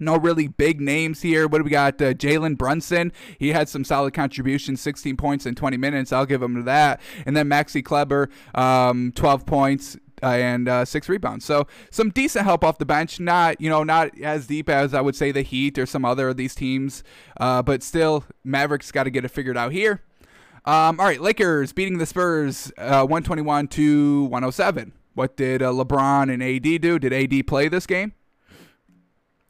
No 0.00 0.16
really 0.16 0.48
big 0.48 0.80
names 0.80 1.22
here. 1.22 1.48
What 1.48 1.58
do 1.58 1.64
we 1.64 1.70
got? 1.70 2.00
Uh, 2.00 2.14
Jalen 2.14 2.56
Brunson. 2.56 3.12
He 3.38 3.48
had 3.48 3.68
some 3.68 3.84
solid 3.84 4.14
contributions, 4.14 4.80
16 4.80 5.16
points 5.16 5.46
in 5.46 5.54
20 5.54 5.76
minutes. 5.76 6.12
I'll 6.12 6.26
give 6.26 6.42
him 6.42 6.64
that. 6.64 7.00
And 7.26 7.36
then 7.36 7.48
Maxi 7.48 7.84
Kleber, 7.84 8.30
um, 8.54 9.12
12 9.14 9.46
points. 9.46 9.96
Uh, 10.20 10.30
and 10.30 10.68
uh, 10.68 10.84
six 10.84 11.08
rebounds. 11.08 11.44
So 11.44 11.68
some 11.92 12.10
decent 12.10 12.44
help 12.44 12.64
off 12.64 12.78
the 12.78 12.84
bench. 12.84 13.20
Not 13.20 13.60
you 13.60 13.70
know 13.70 13.84
not 13.84 14.18
as 14.20 14.48
deep 14.48 14.68
as 14.68 14.92
I 14.92 15.00
would 15.00 15.14
say 15.14 15.30
the 15.30 15.42
Heat 15.42 15.78
or 15.78 15.86
some 15.86 16.04
other 16.04 16.30
of 16.30 16.36
these 16.36 16.56
teams, 16.56 17.04
uh, 17.38 17.62
but 17.62 17.84
still 17.84 18.24
Mavericks 18.42 18.90
got 18.90 19.04
to 19.04 19.10
get 19.10 19.24
it 19.24 19.28
figured 19.28 19.56
out 19.56 19.70
here. 19.70 20.02
Um, 20.64 20.98
all 20.98 21.06
right, 21.06 21.20
Lakers 21.20 21.72
beating 21.72 21.98
the 21.98 22.04
Spurs 22.04 22.72
uh, 22.78 23.06
121 23.06 23.68
to 23.68 24.24
107. 24.24 24.92
What 25.14 25.36
did 25.36 25.62
uh, 25.62 25.70
LeBron 25.70 26.32
and 26.32 26.42
AD 26.42 26.80
do? 26.82 26.98
Did 26.98 27.12
AD 27.12 27.46
play 27.46 27.68
this 27.68 27.86
game? 27.86 28.12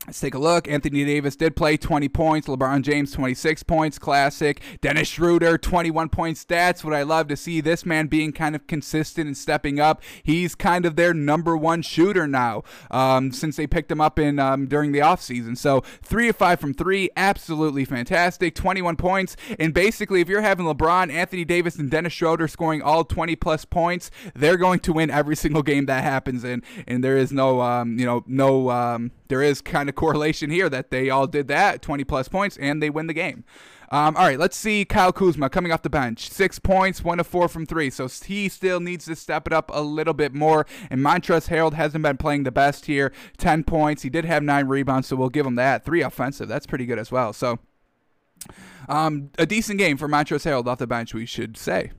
Let's 0.08 0.20
take 0.20 0.32
a 0.32 0.38
look. 0.38 0.66
Anthony 0.66 1.04
Davis 1.04 1.36
did 1.36 1.54
play 1.54 1.76
20 1.76 2.08
points. 2.08 2.48
LeBron 2.48 2.80
James 2.80 3.12
26 3.12 3.62
points. 3.64 3.98
Classic. 3.98 4.58
Dennis 4.80 5.06
Schroeder 5.06 5.58
21 5.58 6.08
point 6.08 6.38
stats. 6.38 6.82
What 6.82 6.94
I 6.94 7.02
love 7.02 7.28
to 7.28 7.36
see 7.36 7.60
this 7.60 7.84
man 7.84 8.06
being 8.06 8.32
kind 8.32 8.56
of 8.56 8.66
consistent 8.66 9.26
and 9.26 9.36
stepping 9.36 9.78
up. 9.78 10.02
He's 10.22 10.54
kind 10.54 10.86
of 10.86 10.96
their 10.96 11.12
number 11.12 11.58
one 11.58 11.82
shooter 11.82 12.26
now 12.26 12.62
um, 12.90 13.32
since 13.32 13.56
they 13.56 13.66
picked 13.66 13.92
him 13.92 14.00
up 14.00 14.18
in 14.18 14.38
um, 14.38 14.64
during 14.66 14.92
the 14.92 15.00
offseason. 15.00 15.58
So 15.58 15.82
three 16.02 16.30
of 16.30 16.36
five 16.36 16.58
from 16.58 16.72
three, 16.72 17.10
absolutely 17.14 17.84
fantastic. 17.84 18.54
21 18.54 18.96
points. 18.96 19.36
And 19.58 19.74
basically, 19.74 20.22
if 20.22 20.28
you're 20.30 20.40
having 20.40 20.64
LeBron, 20.64 21.12
Anthony 21.12 21.44
Davis, 21.44 21.76
and 21.76 21.90
Dennis 21.90 22.14
Schroeder 22.14 22.48
scoring 22.48 22.80
all 22.80 23.04
20 23.04 23.36
plus 23.36 23.66
points, 23.66 24.10
they're 24.34 24.56
going 24.56 24.80
to 24.80 24.94
win 24.94 25.10
every 25.10 25.36
single 25.44 25.62
game 25.62 25.84
that 25.84 26.02
happens 26.02 26.44
in. 26.44 26.62
And 26.86 27.04
there 27.04 27.18
is 27.18 27.30
no, 27.30 27.60
um, 27.60 27.98
you 27.98 28.06
know, 28.06 28.24
no 28.26 28.70
um, 28.70 29.10
there 29.28 29.42
is 29.42 29.60
kind 29.60 29.90
of 29.90 29.94
correlation 29.98 30.48
here 30.48 30.68
that 30.70 30.90
they 30.90 31.10
all 31.10 31.26
did 31.26 31.48
that 31.48 31.82
20 31.82 32.04
plus 32.04 32.28
points 32.28 32.56
and 32.56 32.80
they 32.80 32.88
win 32.88 33.08
the 33.08 33.12
game. 33.12 33.44
Um, 33.90 34.16
all 34.16 34.26
right, 34.26 34.38
let's 34.38 34.56
see 34.56 34.84
Kyle 34.84 35.12
Kuzma 35.12 35.50
coming 35.50 35.72
off 35.72 35.82
the 35.82 35.90
bench. 35.90 36.30
Six 36.30 36.58
points, 36.58 37.02
one 37.02 37.18
of 37.18 37.26
four 37.26 37.48
from 37.48 37.66
three. 37.66 37.90
So 37.90 38.06
he 38.06 38.48
still 38.48 38.80
needs 38.80 39.06
to 39.06 39.16
step 39.16 39.46
it 39.46 39.52
up 39.52 39.70
a 39.74 39.82
little 39.82 40.14
bit 40.14 40.32
more. 40.32 40.66
And 40.88 41.00
Montrezl 41.00 41.48
Harrell 41.48 41.72
hasn't 41.72 42.04
been 42.04 42.16
playing 42.16 42.44
the 42.44 42.52
best 42.52 42.86
here. 42.86 43.12
10 43.38 43.64
points. 43.64 44.02
He 44.02 44.10
did 44.10 44.24
have 44.24 44.42
nine 44.42 44.68
rebounds, 44.68 45.08
so 45.08 45.16
we'll 45.16 45.30
give 45.30 45.46
him 45.46 45.56
that. 45.56 45.84
Three 45.84 46.02
offensive. 46.02 46.48
That's 46.48 46.66
pretty 46.66 46.86
good 46.86 46.98
as 46.98 47.10
well. 47.10 47.32
So 47.32 47.58
um, 48.88 49.30
a 49.36 49.46
decent 49.46 49.78
game 49.78 49.96
for 49.96 50.06
Montrezl 50.06 50.48
Harrell 50.48 50.66
off 50.66 50.78
the 50.78 50.86
bench, 50.86 51.12
we 51.12 51.26
should 51.26 51.56
say. 51.56 51.90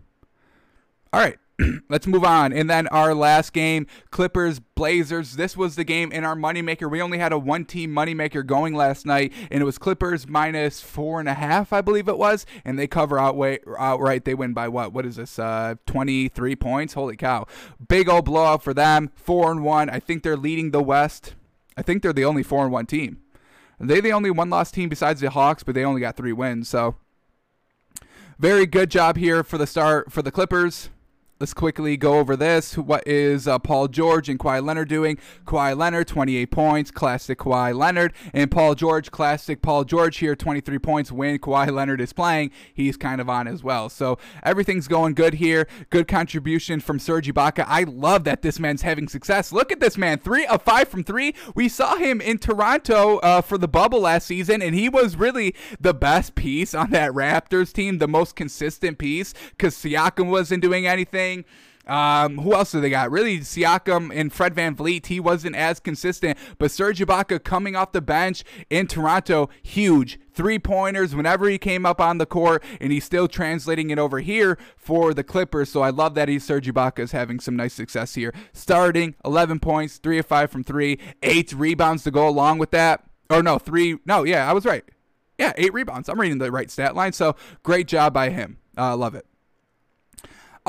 All 1.11 1.19
right. 1.19 1.37
let's 1.89 2.07
move 2.07 2.23
on. 2.23 2.53
And 2.53 2.69
then 2.69 2.87
our 2.87 3.13
last 3.13 3.53
game, 3.53 3.87
Clippers 4.11 4.59
Blazers. 4.59 5.35
This 5.35 5.57
was 5.57 5.75
the 5.75 5.83
game 5.83 6.11
in 6.11 6.23
our 6.23 6.35
moneymaker. 6.35 6.89
We 6.89 7.01
only 7.01 7.17
had 7.17 7.31
a 7.31 7.37
one 7.37 7.65
team 7.65 7.91
moneymaker 7.91 8.45
going 8.45 8.73
last 8.73 9.05
night, 9.05 9.33
and 9.51 9.61
it 9.61 9.65
was 9.65 9.77
Clippers 9.77 10.27
minus 10.27 10.81
four 10.81 11.19
and 11.19 11.27
a 11.27 11.33
half, 11.33 11.73
I 11.73 11.81
believe 11.81 12.07
it 12.07 12.17
was. 12.17 12.45
And 12.63 12.79
they 12.79 12.87
cover 12.87 13.19
outright. 13.19 13.61
outright. 13.77 14.25
They 14.25 14.33
win 14.33 14.53
by 14.53 14.67
what? 14.67 14.93
What 14.93 15.05
is 15.05 15.17
this? 15.17 15.37
Uh, 15.37 15.75
23 15.85 16.55
points? 16.55 16.93
Holy 16.93 17.17
cow. 17.17 17.45
Big 17.87 18.07
old 18.07 18.25
blowout 18.25 18.63
for 18.63 18.73
them. 18.73 19.11
Four 19.15 19.51
and 19.51 19.63
one. 19.63 19.89
I 19.89 19.99
think 19.99 20.23
they're 20.23 20.37
leading 20.37 20.71
the 20.71 20.83
West. 20.83 21.35
I 21.75 21.81
think 21.81 22.01
they're 22.01 22.13
the 22.13 22.25
only 22.25 22.43
four 22.43 22.63
and 22.63 22.71
one 22.71 22.85
team. 22.85 23.19
They're 23.79 24.01
the 24.01 24.11
only 24.11 24.31
one 24.31 24.49
lost 24.49 24.73
team 24.73 24.89
besides 24.89 25.21
the 25.21 25.29
Hawks, 25.29 25.63
but 25.63 25.73
they 25.73 25.85
only 25.85 26.01
got 26.01 26.17
three 26.17 26.33
wins. 26.33 26.67
So 26.67 26.95
very 28.37 28.65
good 28.65 28.91
job 28.91 29.17
here 29.17 29.43
for 29.43 29.57
the 29.57 29.67
start 29.67 30.11
for 30.11 30.21
the 30.21 30.31
Clippers. 30.31 30.89
Let's 31.41 31.53
quickly 31.53 31.95
go 31.95 32.19
over 32.19 32.35
this. 32.35 32.77
What 32.77 33.07
is 33.07 33.47
uh, 33.47 33.59
Paul 33.59 33.87
George 33.87 34.27
and 34.27 34.37
Kawhi 34.37 34.61
Leonard 34.61 34.89
doing? 34.89 35.17
Kawhi 35.45 35.73
Leonard, 35.73 36.09
28 36.09 36.51
points, 36.51 36.91
classic 36.91 37.37
Kawhi 37.37 37.73
Leonard. 37.73 38.11
And 38.33 38.51
Paul 38.51 38.75
George, 38.75 39.09
classic 39.09 39.61
Paul 39.61 39.85
George 39.85 40.17
here, 40.17 40.35
23 40.35 40.77
points. 40.79 41.13
When 41.13 41.39
Kawhi 41.39 41.71
Leonard 41.71 42.01
is 42.01 42.11
playing, 42.11 42.51
he's 42.73 42.97
kind 42.97 43.21
of 43.21 43.29
on 43.29 43.47
as 43.47 43.63
well. 43.63 43.87
So 43.87 44.17
everything's 44.43 44.89
going 44.89 45.13
good 45.13 45.35
here. 45.35 45.65
Good 45.89 46.09
contribution 46.09 46.81
from 46.81 46.99
Serge 46.99 47.33
Ibaka. 47.33 47.63
I 47.69 47.83
love 47.83 48.25
that 48.25 48.41
this 48.41 48.59
man's 48.59 48.81
having 48.81 49.07
success. 49.07 49.53
Look 49.53 49.71
at 49.71 49.79
this 49.79 49.97
man, 49.97 50.19
three 50.19 50.45
of 50.45 50.61
five 50.63 50.89
from 50.89 51.05
three. 51.05 51.33
We 51.55 51.69
saw 51.69 51.95
him 51.95 52.19
in 52.19 52.39
Toronto 52.39 53.19
uh, 53.19 53.39
for 53.39 53.57
the 53.57 53.69
bubble 53.69 54.01
last 54.01 54.27
season, 54.27 54.61
and 54.61 54.75
he 54.75 54.89
was 54.89 55.15
really 55.15 55.55
the 55.79 55.93
best 55.93 56.35
piece 56.35 56.75
on 56.75 56.89
that 56.89 57.13
Raptors 57.13 57.71
team, 57.71 57.99
the 57.99 58.09
most 58.09 58.35
consistent 58.35 58.97
piece, 58.97 59.33
because 59.51 59.73
Siakam 59.73 60.29
wasn't 60.29 60.61
doing 60.61 60.85
anything. 60.85 61.28
Um, 61.89 62.37
who 62.37 62.53
else 62.53 62.71
do 62.71 62.79
they 62.79 62.91
got? 62.91 63.09
Really, 63.09 63.39
Siakam 63.39 64.11
and 64.13 64.31
Fred 64.31 64.53
VanVleet. 64.53 65.07
He 65.07 65.19
wasn't 65.19 65.55
as 65.55 65.79
consistent, 65.79 66.37
but 66.59 66.69
Serge 66.69 66.99
Ibaka 66.99 67.43
coming 67.43 67.75
off 67.75 67.93
the 67.93 68.01
bench 68.01 68.43
in 68.69 68.85
Toronto, 68.85 69.49
huge 69.63 70.19
three 70.31 70.59
pointers 70.59 71.15
whenever 71.15 71.49
he 71.49 71.57
came 71.57 71.87
up 71.87 71.99
on 71.99 72.19
the 72.19 72.27
court, 72.27 72.63
and 72.79 72.91
he's 72.91 73.03
still 73.03 73.27
translating 73.27 73.89
it 73.89 73.97
over 73.97 74.19
here 74.19 74.57
for 74.77 75.15
the 75.15 75.23
Clippers. 75.23 75.69
So 75.69 75.81
I 75.81 75.89
love 75.89 76.13
that 76.13 76.29
he's 76.29 76.45
Serge 76.45 76.67
Ibaka 76.67 76.99
is 76.99 77.11
having 77.11 77.39
some 77.39 77.55
nice 77.55 77.73
success 77.73 78.13
here. 78.13 78.35
Starting 78.53 79.15
11 79.25 79.59
points, 79.59 79.97
three 79.97 80.19
of 80.19 80.27
five 80.27 80.51
from 80.51 80.63
three, 80.63 80.99
eight 81.23 81.51
rebounds 81.53 82.03
to 82.03 82.11
go 82.11 82.29
along 82.29 82.59
with 82.59 82.69
that. 82.69 83.03
Or 83.31 83.41
no, 83.41 83.57
three. 83.57 83.97
No, 84.05 84.23
yeah, 84.23 84.49
I 84.49 84.53
was 84.53 84.65
right. 84.65 84.83
Yeah, 85.39 85.53
eight 85.57 85.73
rebounds. 85.73 86.07
I'm 86.07 86.19
reading 86.19 86.37
the 86.37 86.51
right 86.51 86.69
stat 86.69 86.95
line. 86.95 87.13
So 87.13 87.35
great 87.63 87.87
job 87.87 88.13
by 88.13 88.29
him. 88.29 88.57
Uh, 88.77 88.95
love 88.95 89.15
it. 89.15 89.25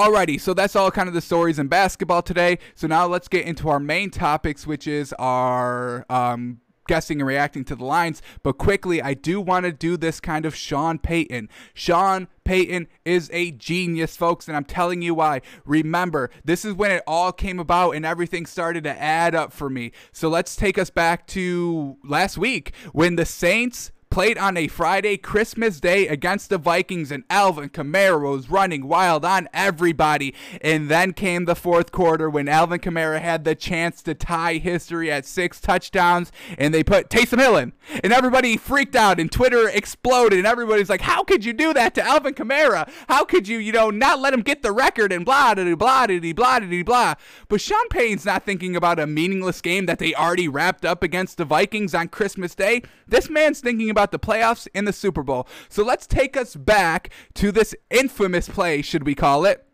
Alrighty, 0.01 0.41
so 0.41 0.55
that's 0.55 0.75
all 0.77 0.91
kind 0.91 1.09
of 1.09 1.15
the 1.15 1.21
stories 1.21 1.59
in 1.59 1.69
basketball 1.69 2.23
today. 2.23 2.57
So 2.75 2.87
now 2.87 3.07
let's 3.07 3.29
get 3.29 3.45
into 3.45 3.69
our 3.69 3.79
main 3.79 4.11
topics, 4.11 4.67
which 4.67 4.87
is 4.87 5.13
our 5.19 6.07
um, 6.09 6.63
guessing 6.89 7.21
and 7.21 7.29
reacting 7.29 7.67
to 7.67 7.77
the 7.77 7.85
lines. 7.85 8.23
But 8.43 8.55
quickly, 8.55 9.03
I 9.03 9.13
do 9.13 9.43
want 9.43 9.67
to 9.67 9.73
do 9.73 9.99
this 9.99 10.19
kind 10.19 10.47
of 10.47 10.57
Sean 10.57 10.99
Payton. 10.99 11.51
Sean 11.75 12.29
Payton 12.45 12.89
is 13.05 13.29
a 13.35 13.51
genius, 13.51 14.17
folks, 14.17 14.49
and 14.49 14.57
I'm 14.57 14.65
telling 14.65 15.03
you 15.03 15.13
why. 15.13 15.43
Remember, 15.67 16.31
this 16.47 16.65
is 16.65 16.73
when 16.73 16.93
it 16.93 17.03
all 17.07 17.31
came 17.31 17.59
about 17.59 17.91
and 17.91 18.07
everything 18.07 18.47
started 18.47 18.85
to 18.85 18.99
add 18.99 19.35
up 19.35 19.53
for 19.53 19.69
me. 19.69 19.93
So 20.13 20.31
let's 20.31 20.57
take 20.57 20.79
us 20.79 20.89
back 20.89 21.27
to 21.27 21.99
last 22.03 22.39
week 22.39 22.73
when 22.95 23.17
the 23.17 23.27
Saints 23.27 23.93
played 24.11 24.37
on 24.37 24.57
a 24.57 24.67
Friday, 24.67 25.17
Christmas 25.17 25.79
Day 25.79 26.09
against 26.09 26.51
the 26.51 26.59
Vikings, 26.59 27.13
and 27.13 27.23
Alvin 27.31 27.69
Kamara 27.69 28.33
was 28.33 28.51
running 28.51 28.89
wild 28.89 29.25
on 29.25 29.49
everybody. 29.55 30.35
And 30.61 30.89
then 30.89 31.13
came 31.13 31.45
the 31.45 31.55
fourth 31.55 31.93
quarter 31.93 32.29
when 32.29 32.49
Alvin 32.49 32.81
Kamara 32.81 33.21
had 33.21 33.45
the 33.45 33.55
chance 33.55 34.03
to 34.03 34.15
tie 34.15 34.55
history 34.55 35.13
at 35.13 35.25
six 35.25 35.61
touchdowns, 35.61 36.33
and 36.59 36.75
they 36.75 36.83
put 36.83 37.09
Taysom 37.09 37.39
Hill 37.39 37.57
in. 37.57 37.73
And 38.03 38.13
everybody 38.13 38.57
freaked 38.57 38.97
out, 38.97 39.21
and 39.21 39.31
Twitter 39.31 39.69
exploded, 39.69 40.39
and 40.39 40.47
everybody's 40.47 40.91
like, 40.91 41.03
How 41.03 41.23
could 41.23 41.45
you 41.45 41.53
do 41.53 41.73
that 41.75 41.95
to 41.95 42.03
Alvin 42.03 42.35
Kamara? 42.35 42.91
How 43.09 43.25
could 43.25 43.47
you, 43.47 43.59
you 43.59 43.73
know, 43.73 43.91
not 43.91 44.19
let 44.19 44.35
him 44.35 44.43
get 44.43 44.63
the 44.63 44.73
record 44.73 45.13
and 45.13 45.25
blah, 45.25 45.55
blah, 45.55 45.75
blah, 45.77 46.13
blah, 46.35 46.61
blah, 46.61 46.83
blah. 46.83 47.15
But 47.49 47.61
Sean 47.61 47.89
Payton's 47.91 48.27
not 48.27 48.45
thinking 48.45 48.75
about 48.75 48.99
a 48.99 49.07
meaningless 49.07 49.61
game 49.61 49.87
that 49.87 50.01
they 50.01 50.15
already 50.15 50.49
wrapped 50.49 50.85
up 50.85 51.05
against 51.05 51.37
the 51.37 51.45
Vikings 51.45 51.95
on 51.95 52.09
Christmas 52.09 52.57
Day. 52.57 52.83
This 53.07 53.31
man's 53.31 53.61
thinking 53.61 53.89
about 53.91 54.00
about 54.01 54.13
the 54.13 54.19
playoffs 54.19 54.67
in 54.75 54.87
the 54.87 54.93
Super 54.93 55.23
Bowl. 55.23 55.47
So 55.69 55.85
let's 55.85 56.07
take 56.07 56.37
us 56.37 56.57
back 56.57 57.11
to 57.35 57.53
this 57.53 57.75
infamous 57.91 58.49
play, 58.49 58.81
should 58.81 59.05
we 59.05 59.15
call 59.15 59.45
it? 59.45 59.67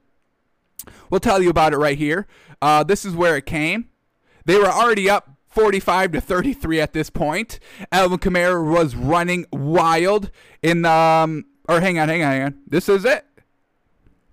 We'll 1.11 1.21
tell 1.21 1.41
you 1.41 1.49
about 1.49 1.73
it 1.73 1.79
right 1.79 1.97
here. 1.97 2.27
Uh, 2.61 2.83
this 2.83 3.05
is 3.05 3.15
where 3.15 3.37
it 3.37 3.47
came. 3.47 3.89
They 4.45 4.59
were 4.59 4.67
already 4.67 5.09
up 5.09 5.31
45 5.49 6.13
to 6.13 6.21
33 6.21 6.81
at 6.81 6.93
this 6.93 7.09
point. 7.09 7.61
Alvin 7.93 8.19
Kamara 8.19 8.69
was 8.69 8.97
running 8.97 9.47
wild 9.53 10.31
in 10.63 10.85
um 10.85 11.45
or 11.69 11.81
hang 11.81 11.99
on, 11.99 12.09
hang 12.09 12.23
on, 12.23 12.33
hang 12.33 12.43
on. 12.43 12.59
This 12.67 12.89
is 12.89 13.05
it. 13.05 13.25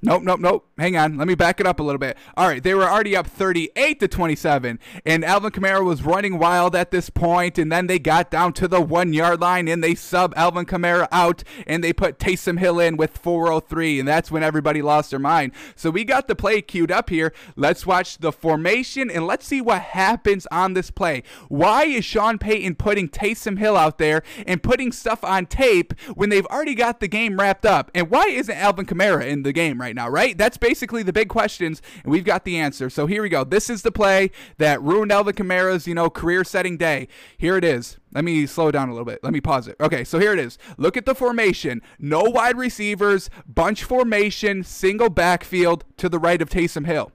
Nope, 0.01 0.23
nope, 0.23 0.39
nope. 0.39 0.69
Hang 0.77 0.97
on. 0.97 1.17
Let 1.17 1.27
me 1.27 1.35
back 1.35 1.59
it 1.59 1.67
up 1.67 1.79
a 1.79 1.83
little 1.83 1.99
bit. 1.99 2.17
All 2.35 2.47
right, 2.47 2.63
they 2.63 2.73
were 2.73 2.89
already 2.89 3.15
up 3.15 3.27
38 3.27 3.99
to 3.99 4.07
27, 4.07 4.79
and 5.05 5.25
Alvin 5.25 5.51
Kamara 5.51 5.83
was 5.83 6.03
running 6.03 6.39
wild 6.39 6.75
at 6.75 6.91
this 6.91 7.09
point, 7.09 7.57
and 7.57 7.71
then 7.71 7.87
they 7.87 7.99
got 7.99 8.31
down 8.31 8.53
to 8.53 8.67
the 8.67 8.81
one 8.81 9.13
yard 9.13 9.41
line 9.41 9.67
and 9.67 9.83
they 9.83 9.95
sub 9.95 10.33
Alvin 10.35 10.65
Kamara 10.65 11.07
out 11.11 11.43
and 11.67 11.83
they 11.83 11.93
put 11.93 12.17
Taysom 12.17 12.59
Hill 12.59 12.79
in 12.79 12.97
with 12.97 13.17
403, 13.17 13.99
and 13.99 14.07
that's 14.07 14.31
when 14.31 14.43
everybody 14.43 14.81
lost 14.81 15.11
their 15.11 15.19
mind. 15.19 15.51
So 15.75 15.89
we 15.89 16.03
got 16.03 16.27
the 16.27 16.35
play 16.35 16.61
queued 16.61 16.91
up 16.91 17.09
here. 17.09 17.33
Let's 17.55 17.85
watch 17.85 18.17
the 18.17 18.31
formation 18.31 19.11
and 19.11 19.27
let's 19.27 19.45
see 19.45 19.61
what 19.61 19.81
happens 19.81 20.47
on 20.51 20.73
this 20.73 20.89
play. 20.89 21.23
Why 21.49 21.85
is 21.85 22.05
Sean 22.05 22.37
Payton 22.37 22.75
putting 22.75 23.09
Taysom 23.09 23.59
Hill 23.59 23.77
out 23.77 23.97
there 23.97 24.23
and 24.47 24.63
putting 24.63 24.91
stuff 24.91 25.23
on 25.23 25.45
tape 25.45 25.93
when 26.15 26.29
they've 26.29 26.45
already 26.47 26.75
got 26.75 26.99
the 26.99 27.07
game 27.07 27.39
wrapped 27.39 27.65
up? 27.65 27.91
And 27.93 28.09
why 28.09 28.25
isn't 28.25 28.55
Alvin 28.55 28.85
Kamara 28.85 29.25
in 29.27 29.43
the 29.43 29.53
game 29.53 29.79
right 29.79 29.95
now, 29.95 30.09
right? 30.09 30.37
That's 30.37 30.57
basically 30.63 31.03
the 31.03 31.11
big 31.11 31.27
questions, 31.27 31.81
and 32.03 32.11
we've 32.11 32.23
got 32.23 32.45
the 32.45 32.57
answer. 32.57 32.89
So 32.89 33.05
here 33.05 33.21
we 33.21 33.27
go. 33.27 33.43
This 33.43 33.69
is 33.69 33.81
the 33.81 33.91
play 33.91 34.31
that 34.59 34.81
ruined 34.81 35.11
Alvin 35.11 35.35
Kamara's, 35.35 35.85
you 35.85 35.93
know, 35.93 36.09
career-setting 36.09 36.77
day. 36.77 37.09
Here 37.37 37.57
it 37.57 37.65
is. 37.65 37.97
Let 38.13 38.23
me 38.23 38.45
slow 38.45 38.71
down 38.71 38.87
a 38.87 38.93
little 38.93 39.05
bit. 39.05 39.19
Let 39.23 39.33
me 39.33 39.41
pause 39.41 39.67
it. 39.67 39.75
Okay, 39.81 40.05
so 40.05 40.19
here 40.19 40.31
it 40.31 40.39
is. 40.39 40.57
Look 40.77 40.95
at 40.95 41.05
the 41.05 41.15
formation. 41.15 41.81
No 41.99 42.21
wide 42.23 42.57
receivers, 42.57 43.29
bunch 43.45 43.83
formation, 43.83 44.63
single 44.63 45.09
backfield 45.09 45.83
to 45.97 46.07
the 46.07 46.19
right 46.19 46.41
of 46.41 46.49
Taysom 46.49 46.85
Hill. 46.85 47.11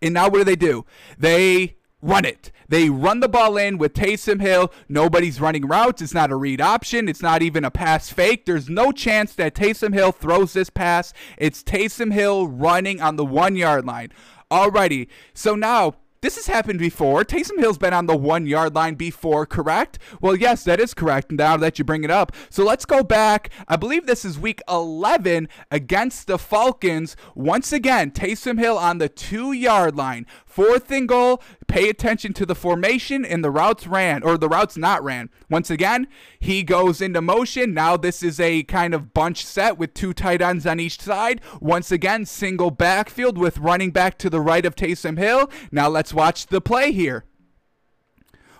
And 0.00 0.14
now 0.14 0.28
what 0.28 0.38
do 0.38 0.44
they 0.44 0.54
do? 0.54 0.84
They 1.18 1.78
run 2.06 2.24
it. 2.24 2.52
They 2.68 2.88
run 2.88 3.20
the 3.20 3.28
ball 3.28 3.56
in 3.56 3.78
with 3.78 3.94
Taysom 3.94 4.40
Hill. 4.40 4.72
Nobody's 4.88 5.40
running 5.40 5.66
routes. 5.66 6.02
It's 6.02 6.14
not 6.14 6.30
a 6.30 6.36
read 6.36 6.60
option. 6.60 7.08
It's 7.08 7.22
not 7.22 7.42
even 7.42 7.64
a 7.64 7.70
pass 7.70 8.10
fake. 8.10 8.46
There's 8.46 8.68
no 8.68 8.92
chance 8.92 9.34
that 9.34 9.54
Taysom 9.54 9.94
Hill 9.94 10.12
throws 10.12 10.52
this 10.52 10.70
pass. 10.70 11.12
It's 11.36 11.62
Taysom 11.62 12.12
Hill 12.12 12.48
running 12.48 13.00
on 13.00 13.16
the 13.16 13.24
one 13.24 13.56
yard 13.56 13.84
line. 13.84 14.12
Alrighty. 14.50 15.08
So 15.34 15.54
now 15.54 15.94
this 16.22 16.36
has 16.36 16.46
happened 16.46 16.78
before. 16.78 17.24
Taysom 17.24 17.58
Hill's 17.58 17.78
been 17.78 17.92
on 17.92 18.06
the 18.06 18.16
one 18.16 18.46
yard 18.46 18.74
line 18.74 18.94
before, 18.94 19.46
correct? 19.46 19.98
Well, 20.20 20.34
yes, 20.34 20.64
that 20.64 20.80
is 20.80 20.94
correct. 20.94 21.30
Now 21.30 21.56
that 21.56 21.78
you 21.78 21.84
bring 21.84 22.04
it 22.04 22.10
up. 22.10 22.32
So 22.50 22.64
let's 22.64 22.84
go 22.84 23.02
back. 23.02 23.50
I 23.68 23.76
believe 23.76 24.06
this 24.06 24.24
is 24.24 24.38
week 24.38 24.60
11 24.68 25.48
against 25.70 26.26
the 26.26 26.38
Falcons. 26.38 27.16
Once 27.34 27.72
again, 27.72 28.10
Taysom 28.10 28.58
Hill 28.58 28.78
on 28.78 28.98
the 28.98 29.08
two 29.08 29.52
yard 29.52 29.94
line. 29.94 30.26
Fourth 30.56 30.90
and 30.90 31.06
goal, 31.06 31.42
pay 31.66 31.90
attention 31.90 32.32
to 32.32 32.46
the 32.46 32.54
formation 32.54 33.26
and 33.26 33.44
the 33.44 33.50
routes 33.50 33.86
ran, 33.86 34.22
or 34.22 34.38
the 34.38 34.48
routes 34.48 34.78
not 34.78 35.04
ran. 35.04 35.28
Once 35.50 35.68
again, 35.70 36.08
he 36.40 36.62
goes 36.62 37.02
into 37.02 37.20
motion. 37.20 37.74
Now 37.74 37.98
this 37.98 38.22
is 38.22 38.40
a 38.40 38.62
kind 38.62 38.94
of 38.94 39.12
bunch 39.12 39.44
set 39.44 39.76
with 39.76 39.92
two 39.92 40.14
tight 40.14 40.40
ends 40.40 40.64
on 40.64 40.80
each 40.80 40.98
side. 40.98 41.42
Once 41.60 41.92
again, 41.92 42.24
single 42.24 42.70
backfield 42.70 43.36
with 43.36 43.58
running 43.58 43.90
back 43.90 44.16
to 44.16 44.30
the 44.30 44.40
right 44.40 44.64
of 44.64 44.74
Taysom 44.74 45.18
Hill. 45.18 45.50
Now 45.70 45.90
let's 45.90 46.14
watch 46.14 46.46
the 46.46 46.62
play 46.62 46.90
here. 46.90 47.26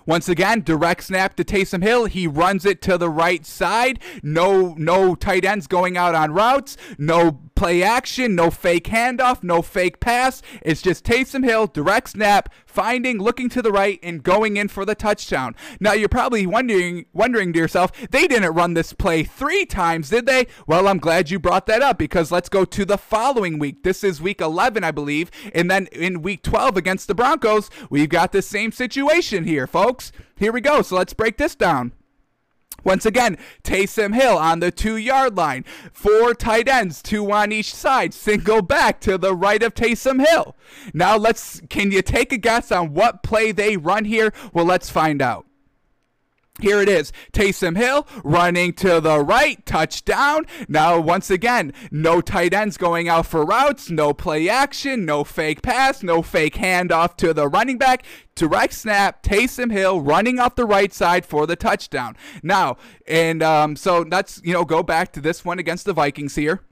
Once 0.04 0.28
again, 0.28 0.61
direct 0.61 1.02
snap 1.02 1.35
to 1.37 1.44
Taysom 1.44 1.82
Hill. 1.82 2.04
He 2.04 2.26
runs 2.26 2.66
it 2.66 2.82
to 2.82 2.98
the 2.98 3.09
right 3.09 3.46
side. 3.46 4.00
No, 4.22 4.74
no 4.76 5.14
tight 5.14 5.46
ends 5.46 5.66
going 5.66 5.96
out 5.96 6.14
on 6.14 6.32
routes. 6.32 6.76
No 6.98 7.40
play 7.56 7.82
action. 7.82 8.36
No 8.36 8.50
fake 8.50 8.84
handoff. 8.84 9.42
No 9.42 9.62
fake 9.62 9.98
pass. 9.98 10.42
It's 10.62 10.82
just 10.82 11.04
Taysom 11.04 11.44
Hill, 11.44 11.66
direct 11.66 12.10
snap, 12.10 12.52
finding, 12.64 13.18
looking 13.18 13.48
to 13.48 13.62
the 13.62 13.72
right, 13.72 13.98
and 14.02 14.22
going 14.22 14.56
in 14.56 14.68
for 14.68 14.84
the 14.84 14.94
touchdown. 14.94 15.56
Now 15.80 15.92
you're 15.92 16.08
probably 16.08 16.46
wondering, 16.46 17.06
wondering 17.12 17.52
to 17.54 17.58
yourself, 17.58 17.90
they 18.10 18.28
didn't 18.28 18.54
run 18.54 18.74
this 18.74 18.92
play 18.92 19.24
three 19.24 19.66
times, 19.66 20.10
did 20.10 20.26
they? 20.26 20.46
Well, 20.66 20.86
I'm 20.86 20.98
glad 20.98 21.30
you 21.30 21.38
brought 21.40 21.66
that 21.66 21.82
up 21.82 21.98
because 21.98 22.30
let's 22.30 22.48
go 22.48 22.64
to 22.64 22.84
the 22.84 22.98
following 22.98 23.58
week. 23.58 23.82
This 23.82 24.04
is 24.04 24.20
week 24.20 24.40
11, 24.40 24.84
I 24.84 24.90
believe, 24.90 25.30
and 25.54 25.70
then 25.70 25.86
in 25.86 26.22
week 26.22 26.42
12 26.42 26.76
against 26.76 27.08
the 27.08 27.14
Broncos, 27.14 27.70
we've 27.90 28.08
got 28.08 28.32
the 28.32 28.42
same 28.42 28.70
situation 28.70 29.44
here, 29.44 29.66
folks. 29.66 30.12
Here 30.36 30.52
we 30.52 30.60
go. 30.60 30.82
So 30.82 30.96
let's 30.96 31.14
break 31.14 31.38
this 31.38 31.54
down. 31.54 31.92
Once 32.87 33.05
again, 33.05 33.37
Taysom 33.64 34.14
Hill 34.14 34.38
on 34.38 34.61
the 34.61 34.70
two 34.70 34.96
yard 34.96 35.37
line. 35.37 35.64
Four 35.92 36.35
tight 36.35 36.68
ends, 36.68 37.03
two 37.03 37.33
on 37.33 37.51
each 37.51 37.75
side. 37.75 38.14
Single 38.14 38.62
back 38.62 39.01
to 39.01 39.18
the 39.18 39.35
right 39.35 39.61
of 39.61 39.75
Taysom 39.75 40.25
Hill. 40.25 40.55
Now 40.94 41.16
let's, 41.16 41.61
can 41.68 41.90
you 41.90 42.01
take 42.01 42.33
a 42.33 42.37
guess 42.37 42.70
on 42.70 42.94
what 42.94 43.25
play 43.25 43.51
they 43.51 43.77
run 43.77 44.05
here? 44.05 44.33
Well, 44.53 44.66
let's 44.66 44.88
find 44.88 45.20
out. 45.20 45.45
Here 46.60 46.80
it 46.80 46.88
is. 46.88 47.12
Taysom 47.32 47.76
Hill 47.76 48.06
running 48.24 48.72
to 48.74 48.98
the 48.98 49.20
right, 49.20 49.64
touchdown. 49.66 50.46
Now, 50.68 50.98
once 50.98 51.30
again, 51.30 51.74
no 51.90 52.22
tight 52.22 52.54
ends 52.54 52.78
going 52.78 53.08
out 53.08 53.26
for 53.26 53.44
routes, 53.44 53.90
no 53.90 54.14
play 54.14 54.48
action, 54.48 55.04
no 55.04 55.22
fake 55.22 55.60
pass, 55.60 56.02
no 56.02 56.22
fake 56.22 56.54
handoff 56.54 57.16
to 57.18 57.34
the 57.34 57.46
running 57.46 57.76
back. 57.76 58.04
Direct 58.34 58.72
snap, 58.72 59.22
Taysom 59.22 59.70
Hill 59.70 60.00
running 60.00 60.38
off 60.38 60.54
the 60.54 60.64
right 60.64 60.92
side 60.92 61.26
for 61.26 61.46
the 61.46 61.56
touchdown. 61.56 62.16
Now, 62.42 62.78
and 63.06 63.42
um, 63.42 63.76
so 63.76 64.00
let's, 64.00 64.40
you 64.42 64.54
know, 64.54 64.64
go 64.64 64.82
back 64.82 65.12
to 65.12 65.20
this 65.20 65.44
one 65.44 65.58
against 65.58 65.84
the 65.84 65.92
Vikings 65.92 66.36
here. 66.36 66.62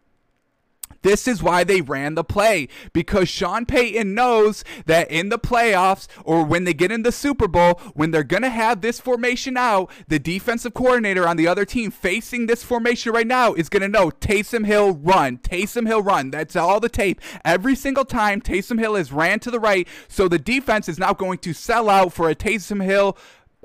This 1.05 1.29
is 1.29 1.43
why 1.43 1.65
they 1.65 1.83
ran 1.83 2.15
the 2.15 2.25
play 2.25 2.67
because 2.95 3.29
Sean 3.29 3.67
Payton 3.67 4.15
knows 4.15 4.65
that 4.87 5.11
in 5.11 5.29
the 5.29 5.39
playoffs 5.39 6.09
or 6.25 6.43
when 6.43 6.65
they 6.65 6.73
get 6.73 6.91
in 6.91 7.03
the 7.03 7.13
Super 7.13 7.47
Bowl, 7.47 7.79
when 7.93 8.11
they're 8.11 8.25
going 8.25 8.43
to 8.43 8.49
have 8.49 8.81
this 8.81 9.01
formation 9.01 9.59
out, 9.59 9.91
the 10.09 10.19
defensive 10.19 10.73
coordinator 10.73 11.29
on 11.29 11.37
the 11.37 11.47
other 11.47 11.67
team 11.67 11.91
facing 11.91 12.47
this 12.47 12.65
formation 12.65 13.13
right 13.13 13.27
now 13.27 13.53
is 13.53 13.69
going 13.69 13.83
to 13.83 13.89
know 13.89 14.11
Taysom 14.11 14.65
Hill 14.65 14.95
run, 14.95 15.37
Taysom 15.37 15.87
Hill 15.87 16.01
run. 16.01 16.31
That's 16.31 16.57
all 16.57 16.81
the 16.81 16.89
tape. 16.89 17.21
Every 17.45 17.77
single 17.77 18.07
time 18.07 18.41
Taysom 18.41 18.79
Hill 18.79 18.97
is 18.97 19.13
ran 19.13 19.41
to 19.41 19.51
the 19.51 19.61
right, 19.61 19.87
so 20.09 20.27
the 20.27 20.39
defense 20.39 20.89
is 20.89 20.99
now 20.99 21.13
going 21.13 21.37
to 21.41 21.53
sell 21.53 21.91
out 21.91 22.15
for 22.15 22.31
a 22.31 22.35
Taysom 22.35 22.83
Hill 22.83 23.15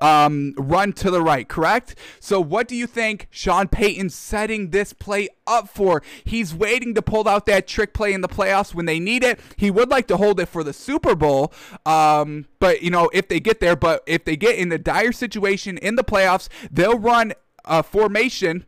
um, 0.01 0.53
run 0.57 0.93
to 0.93 1.11
the 1.11 1.21
right, 1.21 1.47
correct? 1.47 1.95
So, 2.19 2.39
what 2.39 2.67
do 2.67 2.75
you 2.75 2.87
think 2.87 3.27
Sean 3.29 3.67
Payton's 3.67 4.15
setting 4.15 4.69
this 4.71 4.93
play 4.93 5.29
up 5.47 5.69
for? 5.69 6.01
He's 6.23 6.53
waiting 6.53 6.93
to 6.95 7.01
pull 7.01 7.27
out 7.27 7.45
that 7.47 7.67
trick 7.67 7.93
play 7.93 8.13
in 8.13 8.21
the 8.21 8.27
playoffs 8.27 8.73
when 8.73 8.85
they 8.85 8.99
need 8.99 9.23
it. 9.23 9.39
He 9.57 9.71
would 9.71 9.89
like 9.89 10.07
to 10.07 10.17
hold 10.17 10.39
it 10.39 10.47
for 10.47 10.63
the 10.63 10.73
Super 10.73 11.15
Bowl, 11.15 11.53
um, 11.85 12.45
but 12.59 12.81
you 12.81 12.91
know, 12.91 13.09
if 13.13 13.27
they 13.27 13.39
get 13.39 13.59
there, 13.59 13.75
but 13.75 14.03
if 14.05 14.25
they 14.25 14.35
get 14.35 14.57
in 14.57 14.71
a 14.71 14.77
dire 14.77 15.11
situation 15.11 15.77
in 15.77 15.95
the 15.95 16.03
playoffs, 16.03 16.49
they'll 16.71 16.99
run 16.99 17.33
a 17.65 17.83
formation 17.83 18.65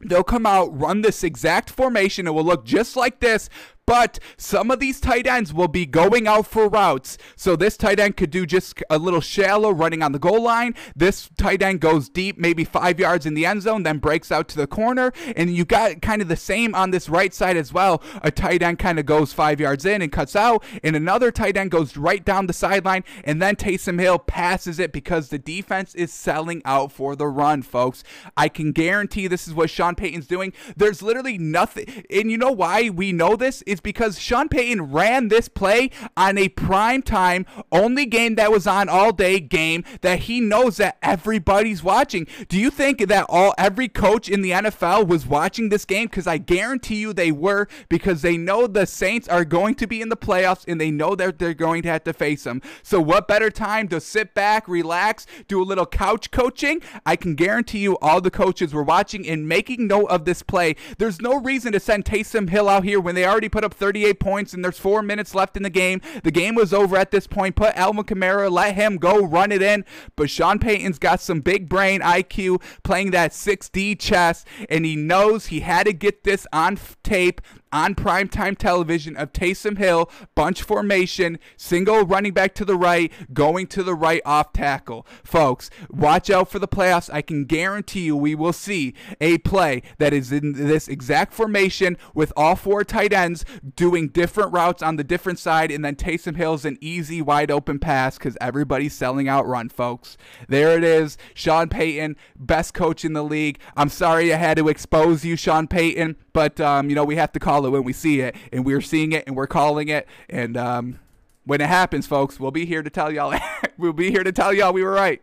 they'll 0.00 0.24
come 0.24 0.46
out, 0.46 0.78
run 0.78 1.02
this 1.02 1.24
exact 1.24 1.70
formation. 1.70 2.26
It 2.26 2.34
will 2.34 2.44
look 2.44 2.64
just 2.64 2.96
like 2.96 3.20
this, 3.20 3.48
but 3.88 4.18
some 4.36 4.70
of 4.70 4.80
these 4.80 5.00
tight 5.00 5.26
ends 5.26 5.54
will 5.54 5.66
be 5.66 5.86
going 5.86 6.26
out 6.26 6.46
for 6.46 6.68
routes. 6.68 7.16
So 7.36 7.56
this 7.56 7.78
tight 7.78 7.98
end 7.98 8.18
could 8.18 8.30
do 8.30 8.44
just 8.44 8.82
a 8.90 8.98
little 8.98 9.22
shallow 9.22 9.70
running 9.70 10.02
on 10.02 10.12
the 10.12 10.18
goal 10.18 10.42
line. 10.42 10.74
This 10.94 11.30
tight 11.38 11.62
end 11.62 11.80
goes 11.80 12.10
deep, 12.10 12.36
maybe 12.36 12.64
five 12.64 13.00
yards 13.00 13.24
in 13.24 13.32
the 13.32 13.46
end 13.46 13.62
zone, 13.62 13.84
then 13.84 13.96
breaks 13.96 14.30
out 14.30 14.46
to 14.48 14.58
the 14.58 14.66
corner. 14.66 15.10
And 15.34 15.56
you 15.56 15.64
got 15.64 16.02
kind 16.02 16.20
of 16.20 16.28
the 16.28 16.36
same 16.36 16.74
on 16.74 16.90
this 16.90 17.08
right 17.08 17.32
side 17.32 17.56
as 17.56 17.72
well. 17.72 18.02
A 18.20 18.30
tight 18.30 18.62
end 18.62 18.78
kind 18.78 18.98
of 18.98 19.06
goes 19.06 19.32
five 19.32 19.58
yards 19.58 19.86
in 19.86 20.02
and 20.02 20.12
cuts 20.12 20.36
out, 20.36 20.62
and 20.84 20.94
another 20.94 21.30
tight 21.30 21.56
end 21.56 21.70
goes 21.70 21.96
right 21.96 22.22
down 22.22 22.46
the 22.46 22.52
sideline, 22.52 23.04
and 23.24 23.40
then 23.40 23.56
Taysom 23.56 23.98
Hill 23.98 24.18
passes 24.18 24.78
it 24.78 24.92
because 24.92 25.30
the 25.30 25.38
defense 25.38 25.94
is 25.94 26.12
selling 26.12 26.60
out 26.66 26.92
for 26.92 27.16
the 27.16 27.26
run, 27.26 27.62
folks. 27.62 28.04
I 28.36 28.50
can 28.50 28.72
guarantee 28.72 29.28
this 29.28 29.48
is 29.48 29.54
what 29.54 29.70
Sean 29.70 29.94
Payton's 29.94 30.26
doing. 30.26 30.52
There's 30.76 31.00
literally 31.00 31.38
nothing, 31.38 32.04
and 32.10 32.30
you 32.30 32.36
know 32.36 32.52
why 32.52 32.90
we 32.90 33.12
know 33.12 33.34
this? 33.34 33.62
is 33.68 33.77
because 33.80 34.18
Sean 34.18 34.48
Payton 34.48 34.92
ran 34.92 35.28
this 35.28 35.48
play 35.48 35.90
on 36.16 36.38
a 36.38 36.48
prime 36.48 37.02
time, 37.02 37.46
only 37.72 38.06
game 38.06 38.34
that 38.36 38.50
was 38.50 38.66
on 38.66 38.88
all 38.88 39.12
day 39.12 39.40
game 39.40 39.84
that 40.00 40.20
he 40.20 40.40
knows 40.40 40.76
that 40.78 40.98
everybody's 41.02 41.82
watching. 41.82 42.26
Do 42.48 42.58
you 42.58 42.70
think 42.70 43.06
that 43.08 43.26
all 43.28 43.54
every 43.58 43.88
coach 43.88 44.28
in 44.28 44.42
the 44.42 44.50
NFL 44.50 45.06
was 45.06 45.26
watching 45.26 45.68
this 45.68 45.84
game? 45.84 46.06
Because 46.06 46.26
I 46.26 46.38
guarantee 46.38 46.96
you 46.96 47.12
they 47.12 47.32
were 47.32 47.68
because 47.88 48.22
they 48.22 48.36
know 48.36 48.66
the 48.66 48.86
Saints 48.86 49.28
are 49.28 49.44
going 49.44 49.74
to 49.76 49.86
be 49.86 50.00
in 50.00 50.08
the 50.08 50.16
playoffs 50.16 50.64
and 50.66 50.80
they 50.80 50.90
know 50.90 51.14
that 51.14 51.38
they're 51.38 51.54
going 51.54 51.82
to 51.82 51.88
have 51.88 52.04
to 52.04 52.12
face 52.12 52.44
them. 52.44 52.62
So 52.82 53.00
what 53.00 53.28
better 53.28 53.50
time 53.50 53.88
to 53.88 54.00
sit 54.00 54.34
back, 54.34 54.68
relax, 54.68 55.26
do 55.46 55.62
a 55.62 55.64
little 55.64 55.86
couch 55.86 56.30
coaching? 56.30 56.80
I 57.04 57.16
can 57.16 57.34
guarantee 57.34 57.78
you 57.78 57.98
all 57.98 58.20
the 58.20 58.30
coaches 58.30 58.72
were 58.72 58.82
watching 58.82 59.28
and 59.28 59.48
making 59.48 59.86
note 59.86 60.06
of 60.06 60.24
this 60.24 60.42
play. 60.42 60.76
There's 60.98 61.20
no 61.20 61.36
reason 61.40 61.72
to 61.72 61.80
send 61.80 62.04
Taysom 62.04 62.50
Hill 62.50 62.68
out 62.68 62.84
here 62.84 63.00
when 63.00 63.14
they 63.14 63.26
already 63.26 63.48
put 63.48 63.64
up 63.68 63.74
38 63.74 64.18
points 64.18 64.54
and 64.54 64.64
there's 64.64 64.78
four 64.78 65.02
minutes 65.02 65.34
left 65.34 65.56
in 65.56 65.62
the 65.62 65.70
game. 65.70 66.00
The 66.22 66.30
game 66.30 66.54
was 66.54 66.72
over 66.72 66.96
at 66.96 67.10
this 67.10 67.26
point. 67.26 67.54
Put 67.54 67.76
Alvin 67.76 68.04
Kamara, 68.04 68.50
let 68.50 68.74
him 68.74 68.96
go, 68.96 69.24
run 69.24 69.52
it 69.52 69.62
in. 69.62 69.84
But 70.16 70.30
Sean 70.30 70.58
Payton's 70.58 70.98
got 70.98 71.20
some 71.20 71.40
big 71.40 71.68
brain 71.68 72.00
IQ 72.00 72.62
playing 72.82 73.10
that 73.10 73.32
6D 73.32 73.98
chess, 73.98 74.44
and 74.68 74.84
he 74.84 74.96
knows 74.96 75.46
he 75.46 75.60
had 75.60 75.86
to 75.86 75.92
get 75.92 76.24
this 76.24 76.46
on 76.52 76.78
tape 77.02 77.40
on 77.72 77.94
primetime 77.94 78.56
television 78.56 79.16
of 79.16 79.32
Taysom 79.32 79.78
Hill, 79.78 80.10
bunch 80.34 80.62
formation, 80.62 81.38
single 81.56 82.02
running 82.02 82.32
back 82.32 82.54
to 82.56 82.64
the 82.64 82.76
right, 82.76 83.12
going 83.32 83.66
to 83.68 83.82
the 83.82 83.94
right 83.94 84.22
off 84.24 84.52
tackle. 84.52 85.06
Folks, 85.24 85.70
watch 85.90 86.30
out 86.30 86.50
for 86.50 86.58
the 86.58 86.68
playoffs. 86.68 87.10
I 87.12 87.22
can 87.22 87.44
guarantee 87.44 88.02
you 88.02 88.16
we 88.16 88.34
will 88.34 88.52
see 88.52 88.94
a 89.20 89.38
play 89.38 89.82
that 89.98 90.12
is 90.12 90.32
in 90.32 90.52
this 90.52 90.88
exact 90.88 91.32
formation 91.32 91.96
with 92.14 92.32
all 92.36 92.56
four 92.56 92.84
tight 92.84 93.12
ends 93.12 93.44
doing 93.76 94.08
different 94.08 94.52
routes 94.52 94.82
on 94.82 94.96
the 94.96 95.04
different 95.04 95.38
side, 95.38 95.70
and 95.70 95.84
then 95.84 95.96
Taysom 95.96 96.36
Hill's 96.36 96.64
an 96.64 96.78
easy, 96.80 97.22
wide 97.22 97.50
open 97.50 97.78
pass 97.78 98.18
because 98.18 98.36
everybody's 98.40 98.94
selling 98.94 99.28
out 99.28 99.46
run, 99.46 99.68
folks. 99.68 100.16
There 100.48 100.76
it 100.76 100.84
is. 100.84 101.16
Sean 101.34 101.68
Payton, 101.68 102.16
best 102.36 102.74
coach 102.74 103.04
in 103.04 103.12
the 103.12 103.24
league. 103.24 103.58
I'm 103.76 103.88
sorry 103.88 104.32
I 104.32 104.36
had 104.36 104.56
to 104.58 104.68
expose 104.68 105.24
you, 105.24 105.36
Sean 105.36 105.68
Payton, 105.68 106.16
but 106.32 106.60
um, 106.60 106.88
you 106.88 106.94
know 106.94 107.04
we 107.04 107.16
have 107.16 107.32
to 107.32 107.40
call 107.40 107.57
when 107.62 107.84
we 107.84 107.92
see 107.92 108.20
it, 108.20 108.34
and 108.52 108.64
we're 108.64 108.80
seeing 108.80 109.12
it 109.12 109.24
and 109.26 109.36
we're 109.36 109.46
calling 109.46 109.88
it, 109.88 110.06
and 110.28 110.56
um, 110.56 110.98
when 111.44 111.60
it 111.60 111.68
happens, 111.68 112.06
folks, 112.06 112.38
we'll 112.38 112.50
be 112.50 112.66
here 112.66 112.82
to 112.82 112.90
tell 112.90 113.10
y'all. 113.10 113.38
we'll 113.78 113.92
be 113.92 114.10
here 114.10 114.22
to 114.22 114.32
tell 114.32 114.52
y'all 114.52 114.72
we 114.72 114.82
were 114.84 114.90
right. 114.90 115.22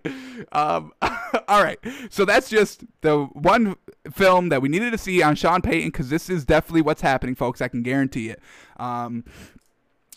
Um, 0.52 0.91
all 1.48 1.63
right, 1.63 1.80
so 2.10 2.26
that's 2.26 2.50
just 2.50 2.84
the 3.02 3.26
one 3.26 3.76
film 4.12 4.50
that 4.50 4.62
we 4.62 4.69
needed 4.69 4.91
to 4.91 4.98
see 4.98 5.21
on 5.21 5.36
Sean 5.36 5.62
Payton 5.62 5.89
because 5.89 6.10
this 6.10 6.30
is 6.30 6.45
definitely 6.45 6.82
what's 6.82 7.02
happening, 7.02 7.36
folks. 7.36 7.62
I 7.62 7.67
can 7.67 7.84
guarantee 7.84 8.30
it. 8.30 8.41
Um, 8.78 9.24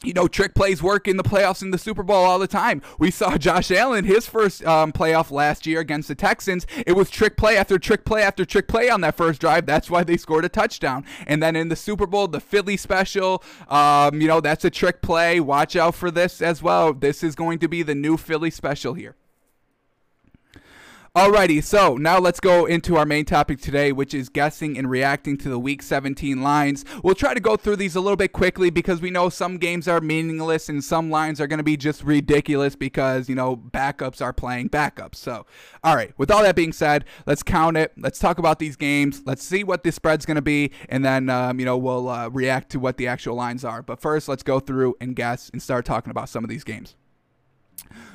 you 0.05 0.13
know, 0.13 0.29
trick 0.29 0.55
plays 0.55 0.83
work 0.83 1.09
in 1.09 1.17
the 1.17 1.23
playoffs 1.23 1.63
in 1.63 1.71
the 1.71 1.79
Super 1.79 2.03
Bowl 2.03 2.25
all 2.25 2.39
the 2.39 2.47
time. 2.47 2.83
We 2.99 3.11
saw 3.11 3.37
Josh 3.39 3.71
Allen, 3.71 4.05
his 4.05 4.27
first 4.27 4.65
um, 4.65 4.93
playoff 4.93 5.31
last 5.31 5.67
year 5.67 5.81
against 5.81 6.09
the 6.09 6.15
Texans. 6.15 6.67
It 6.87 6.93
was 6.93 7.11
trick 7.11 7.37
play 7.37 7.57
after 7.57 7.79
trick 7.79 8.05
play 8.05 8.23
after 8.23 8.45
trick 8.45 8.69
play 8.69 8.89
on 8.89 9.01
that 9.01 9.17
first 9.17 9.41
drive. 9.41 9.67
That's 9.67 9.91
why 9.91 10.05
they 10.05 10.17
scored 10.17 10.45
a 10.45 10.49
touchdown. 10.49 11.05
And 11.27 11.43
then 11.43 11.57
in 11.57 11.69
the 11.69 11.77
Super 11.77 12.07
Bowl, 12.07 12.29
the 12.29 12.41
Philly 12.41 12.77
special, 12.77 13.43
um, 13.69 14.21
you 14.21 14.29
know, 14.29 14.41
that's 14.41 14.65
a 14.65 14.71
trick 14.71 15.03
play. 15.03 15.41
Watch 15.41 15.75
out 15.75 15.95
for 15.95 16.11
this 16.11 16.41
as 16.41 16.63
well. 16.63 16.93
This 16.93 17.23
is 17.23 17.35
going 17.35 17.59
to 17.59 17.69
be 17.69 17.83
the 17.83 17.95
new 17.95 18.17
Philly 18.17 18.51
special 18.51 18.95
here. 18.95 19.17
Alrighty, 21.19 21.65
so 21.65 21.97
now 21.97 22.21
let's 22.21 22.39
go 22.39 22.67
into 22.67 22.97
our 22.97 23.05
main 23.05 23.25
topic 23.25 23.61
today, 23.61 23.91
which 23.91 24.15
is 24.15 24.29
guessing 24.29 24.79
and 24.79 24.89
reacting 24.89 25.37
to 25.39 25.49
the 25.49 25.59
Week 25.59 25.83
17 25.83 26.45
lines. 26.45 26.85
We'll 27.03 27.17
try 27.17 27.35
to 27.35 27.41
go 27.41 27.57
through 27.57 27.75
these 27.75 27.97
a 27.97 28.01
little 28.01 28.17
bit 28.17 28.33
quickly 28.33 28.71
because 28.71 29.01
we 29.01 29.11
know 29.11 29.29
some 29.29 29.59
games 29.59 29.89
are 29.89 30.01
meaningless 30.01 30.69
and 30.69 30.83
some 30.83 31.11
lines 31.11 31.41
are 31.41 31.49
going 31.49 31.59
to 31.59 31.65
be 31.65 31.77
just 31.77 32.05
ridiculous 32.05 32.77
because, 32.77 33.29
you 33.29 33.35
know, 33.35 33.57
backups 33.57 34.23
are 34.23 34.33
playing 34.33 34.69
backups. 34.69 35.17
So, 35.17 35.45
alright, 35.85 36.17
with 36.19 36.31
all 36.31 36.45
that 36.45 36.55
being 36.55 36.73
said, 36.73 37.05
let's 37.27 37.43
count 37.43 37.77
it. 37.77 37.95
Let's 37.97 38.21
talk 38.21 38.39
about 38.39 38.61
these 38.61 38.77
games. 38.77 39.23
Let's 39.27 39.43
see 39.43 39.65
what 39.65 39.83
the 39.83 39.91
spread's 39.91 40.25
going 40.25 40.37
to 40.37 40.41
be, 40.41 40.71
and 40.89 41.05
then, 41.05 41.31
um, 41.31 41.59
you 41.59 41.67
know, 41.67 41.77
we'll 41.77 42.09
uh, 42.09 42.29
react 42.29 42.71
to 42.71 42.79
what 42.79 42.97
the 42.97 43.09
actual 43.09 43.35
lines 43.35 43.65
are. 43.65 43.83
But 43.83 44.01
first, 44.01 44.29
let's 44.29 44.45
go 44.45 44.61
through 44.61 44.95
and 45.01 45.17
guess 45.17 45.51
and 45.53 45.61
start 45.61 45.85
talking 45.85 46.13
about 46.13 46.29
some 46.29 46.45
of 46.45 46.49
these 46.49 46.63
games. 46.63 46.95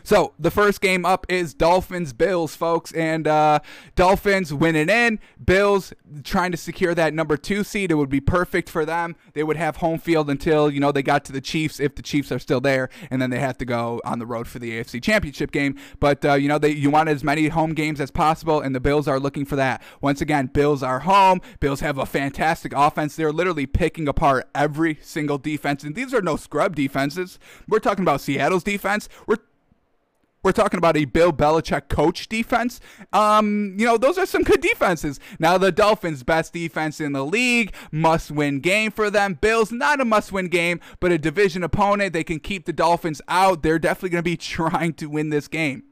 So 0.03 0.33
the 0.38 0.51
first 0.51 0.81
game 0.81 1.05
up 1.05 1.25
is 1.29 1.53
Dolphins 1.53 2.12
Bills, 2.12 2.55
folks, 2.55 2.91
and 2.91 3.27
uh, 3.27 3.59
Dolphins 3.95 4.53
winning 4.53 4.89
in. 4.89 5.19
Bills 5.43 5.93
trying 6.23 6.51
to 6.51 6.57
secure 6.57 6.93
that 6.93 7.13
number 7.13 7.38
two 7.38 7.63
seed. 7.63 7.89
It 7.89 7.95
would 7.95 8.09
be 8.09 8.19
perfect 8.19 8.69
for 8.69 8.86
them. 8.86 9.15
They 9.33 9.43
would 9.43 9.55
have 9.55 9.77
home 9.77 9.99
field 9.99 10.29
until 10.29 10.69
you 10.69 10.79
know 10.79 10.91
they 10.91 11.03
got 11.03 11.23
to 11.25 11.31
the 11.31 11.41
Chiefs, 11.41 11.79
if 11.79 11.95
the 11.95 12.01
Chiefs 12.01 12.31
are 12.31 12.39
still 12.39 12.59
there, 12.59 12.89
and 13.09 13.21
then 13.21 13.29
they 13.29 13.39
have 13.39 13.57
to 13.59 13.65
go 13.65 14.01
on 14.03 14.19
the 14.19 14.25
road 14.25 14.47
for 14.47 14.59
the 14.59 14.71
AFC 14.71 15.01
Championship 15.01 15.51
game. 15.51 15.77
But 15.99 16.25
uh, 16.25 16.33
you 16.33 16.49
know 16.49 16.57
they 16.57 16.71
you 16.71 16.89
want 16.89 17.07
as 17.07 17.23
many 17.23 17.47
home 17.47 17.73
games 17.73 18.01
as 18.01 18.12
possible, 18.12 18.59
and 18.59 18.75
the 18.75 18.81
Bills 18.81 19.07
are 19.07 19.19
looking 19.19 19.45
for 19.45 19.55
that. 19.55 19.81
Once 20.01 20.19
again, 20.19 20.47
Bills 20.47 20.83
are 20.83 20.99
home. 20.99 21.39
Bills 21.62 21.79
have 21.79 21.97
a 21.97 22.05
fantastic 22.05 22.73
offense. 22.75 23.15
They're 23.15 23.31
literally 23.31 23.65
picking 23.65 24.07
apart 24.07 24.49
every 24.53 24.99
single 25.01 25.38
defense, 25.38 25.83
and 25.83 25.95
these 25.95 26.13
are 26.13 26.21
no 26.21 26.36
scrub 26.36 26.75
defenses. 26.75 27.39
We're 27.69 27.79
talking 27.79 28.03
about 28.03 28.19
Seattle's 28.21 28.63
defense. 28.63 29.07
We're 29.27 29.38
we're 30.43 30.51
talking 30.51 30.77
about 30.77 30.97
a 30.97 31.06
Bill 31.06 31.32
Belichick 31.34 31.88
coach 31.88 32.27
defense. 32.27 32.79
Um, 33.12 33.75
you 33.77 33.86
know, 33.86 33.97
those 33.97 34.17
are 34.17 34.25
some 34.25 34.43
good 34.43 34.62
defenses. 34.62 35.19
Now, 35.39 35.58
the 35.58 35.71
Dolphins' 35.71 36.23
best 36.23 36.53
defense 36.53 36.99
in 36.99 37.13
the 37.13 37.25
league, 37.25 37.73
must 37.91 38.29
win 38.29 38.60
game 38.60 38.91
for 38.91 39.10
them. 39.10 39.36
Bills, 39.36 39.71
not 39.71 40.01
a 40.01 40.06
must 40.06 40.32
win 40.32 40.47
game, 40.47 40.79
but 40.99 41.12
a 41.12 41.17
division 41.17 41.63
opponent. 41.63 42.13
They 42.13 42.23
can 42.23 42.39
keep 42.39 42.65
the 42.65 42.73
Dolphins 42.73 43.21
out. 43.27 43.63
They're 43.63 43.79
definitely 43.79 44.10
going 44.10 44.23
to 44.23 44.29
be 44.29 44.38
trying 44.53 44.93
to 44.95 45.08
win 45.08 45.29
this 45.29 45.47
game. 45.47 45.84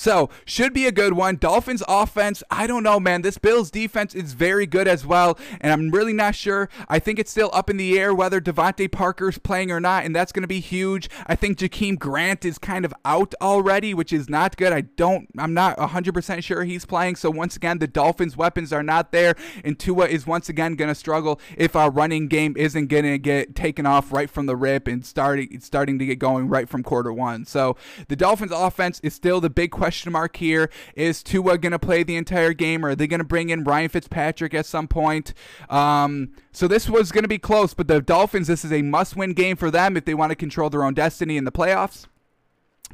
So, 0.00 0.30
should 0.46 0.72
be 0.72 0.86
a 0.86 0.92
good 0.92 1.12
one. 1.12 1.36
Dolphins 1.36 1.82
offense, 1.86 2.42
I 2.50 2.66
don't 2.66 2.82
know, 2.82 2.98
man. 2.98 3.20
This 3.20 3.36
Bills 3.36 3.70
defense 3.70 4.14
is 4.14 4.32
very 4.32 4.64
good 4.64 4.88
as 4.88 5.04
well, 5.04 5.38
and 5.60 5.70
I'm 5.70 5.90
really 5.90 6.14
not 6.14 6.34
sure. 6.34 6.70
I 6.88 6.98
think 6.98 7.18
it's 7.18 7.30
still 7.30 7.50
up 7.52 7.68
in 7.68 7.76
the 7.76 7.98
air 7.98 8.14
whether 8.14 8.40
DeVante 8.40 8.90
Parker's 8.90 9.36
playing 9.36 9.70
or 9.70 9.78
not, 9.78 10.06
and 10.06 10.16
that's 10.16 10.32
going 10.32 10.40
to 10.42 10.48
be 10.48 10.60
huge. 10.60 11.10
I 11.26 11.36
think 11.36 11.58
Jakeem 11.58 11.98
Grant 11.98 12.46
is 12.46 12.56
kind 12.56 12.86
of 12.86 12.94
out 13.04 13.34
already, 13.42 13.92
which 13.92 14.10
is 14.10 14.30
not 14.30 14.56
good. 14.56 14.72
I 14.72 14.80
don't, 14.80 15.28
I'm 15.36 15.52
not 15.52 15.76
100% 15.76 16.42
sure 16.42 16.64
he's 16.64 16.86
playing. 16.86 17.16
So, 17.16 17.30
once 17.30 17.54
again, 17.54 17.78
the 17.78 17.86
Dolphins' 17.86 18.38
weapons 18.38 18.72
are 18.72 18.82
not 18.82 19.12
there, 19.12 19.34
and 19.62 19.78
Tua 19.78 20.06
is 20.06 20.26
once 20.26 20.48
again 20.48 20.76
going 20.76 20.88
to 20.88 20.94
struggle 20.94 21.38
if 21.58 21.76
our 21.76 21.90
running 21.90 22.26
game 22.26 22.54
isn't 22.56 22.86
going 22.86 23.04
to 23.04 23.18
get 23.18 23.54
taken 23.54 23.84
off 23.84 24.12
right 24.12 24.30
from 24.30 24.46
the 24.46 24.56
rip 24.56 24.88
and 24.88 25.04
starting 25.04 25.60
starting 25.60 25.98
to 25.98 26.06
get 26.06 26.18
going 26.18 26.48
right 26.48 26.70
from 26.70 26.82
quarter 26.82 27.12
one. 27.12 27.44
So, 27.44 27.76
the 28.08 28.16
Dolphins' 28.16 28.52
offense 28.52 28.98
is 29.00 29.12
still 29.12 29.42
the 29.42 29.50
big 29.50 29.70
question 29.70 29.89
question 29.90 30.12
mark 30.12 30.36
here. 30.36 30.70
Is 30.94 31.20
Tua 31.20 31.58
going 31.58 31.72
to 31.72 31.78
play 31.78 32.04
the 32.04 32.14
entire 32.14 32.52
game, 32.52 32.86
or 32.86 32.90
are 32.90 32.94
they 32.94 33.08
going 33.08 33.18
to 33.18 33.24
bring 33.24 33.50
in 33.50 33.64
Ryan 33.64 33.88
Fitzpatrick 33.88 34.54
at 34.54 34.64
some 34.64 34.86
point? 34.86 35.34
Um, 35.68 36.30
so 36.52 36.68
this 36.68 36.88
was 36.88 37.10
going 37.10 37.24
to 37.24 37.28
be 37.28 37.38
close, 37.38 37.74
but 37.74 37.88
the 37.88 38.00
Dolphins, 38.00 38.46
this 38.46 38.64
is 38.64 38.72
a 38.72 38.82
must-win 38.82 39.32
game 39.32 39.56
for 39.56 39.68
them 39.68 39.96
if 39.96 40.04
they 40.04 40.14
want 40.14 40.30
to 40.30 40.36
control 40.36 40.70
their 40.70 40.84
own 40.84 40.94
destiny 40.94 41.36
in 41.36 41.42
the 41.42 41.50
playoffs. 41.50 42.06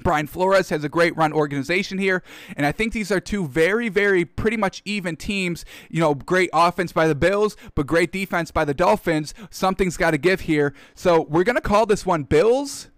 Brian 0.02 0.26
Flores 0.26 0.70
has 0.70 0.84
a 0.84 0.88
great 0.88 1.14
run 1.18 1.34
organization 1.34 1.98
here, 1.98 2.22
and 2.56 2.64
I 2.64 2.72
think 2.72 2.94
these 2.94 3.12
are 3.12 3.20
two 3.20 3.46
very, 3.46 3.90
very 3.90 4.24
pretty 4.24 4.56
much 4.56 4.80
even 4.86 5.16
teams. 5.16 5.66
You 5.90 6.00
know, 6.00 6.14
great 6.14 6.48
offense 6.54 6.92
by 6.92 7.08
the 7.08 7.14
Bills, 7.14 7.58
but 7.74 7.86
great 7.86 8.10
defense 8.10 8.50
by 8.50 8.64
the 8.64 8.74
Dolphins. 8.74 9.34
Something's 9.50 9.98
got 9.98 10.12
to 10.12 10.18
give 10.18 10.42
here. 10.42 10.72
So 10.94 11.26
we're 11.28 11.44
going 11.44 11.56
to 11.56 11.62
call 11.62 11.84
this 11.84 12.06
one 12.06 12.22
Bills 12.22 12.88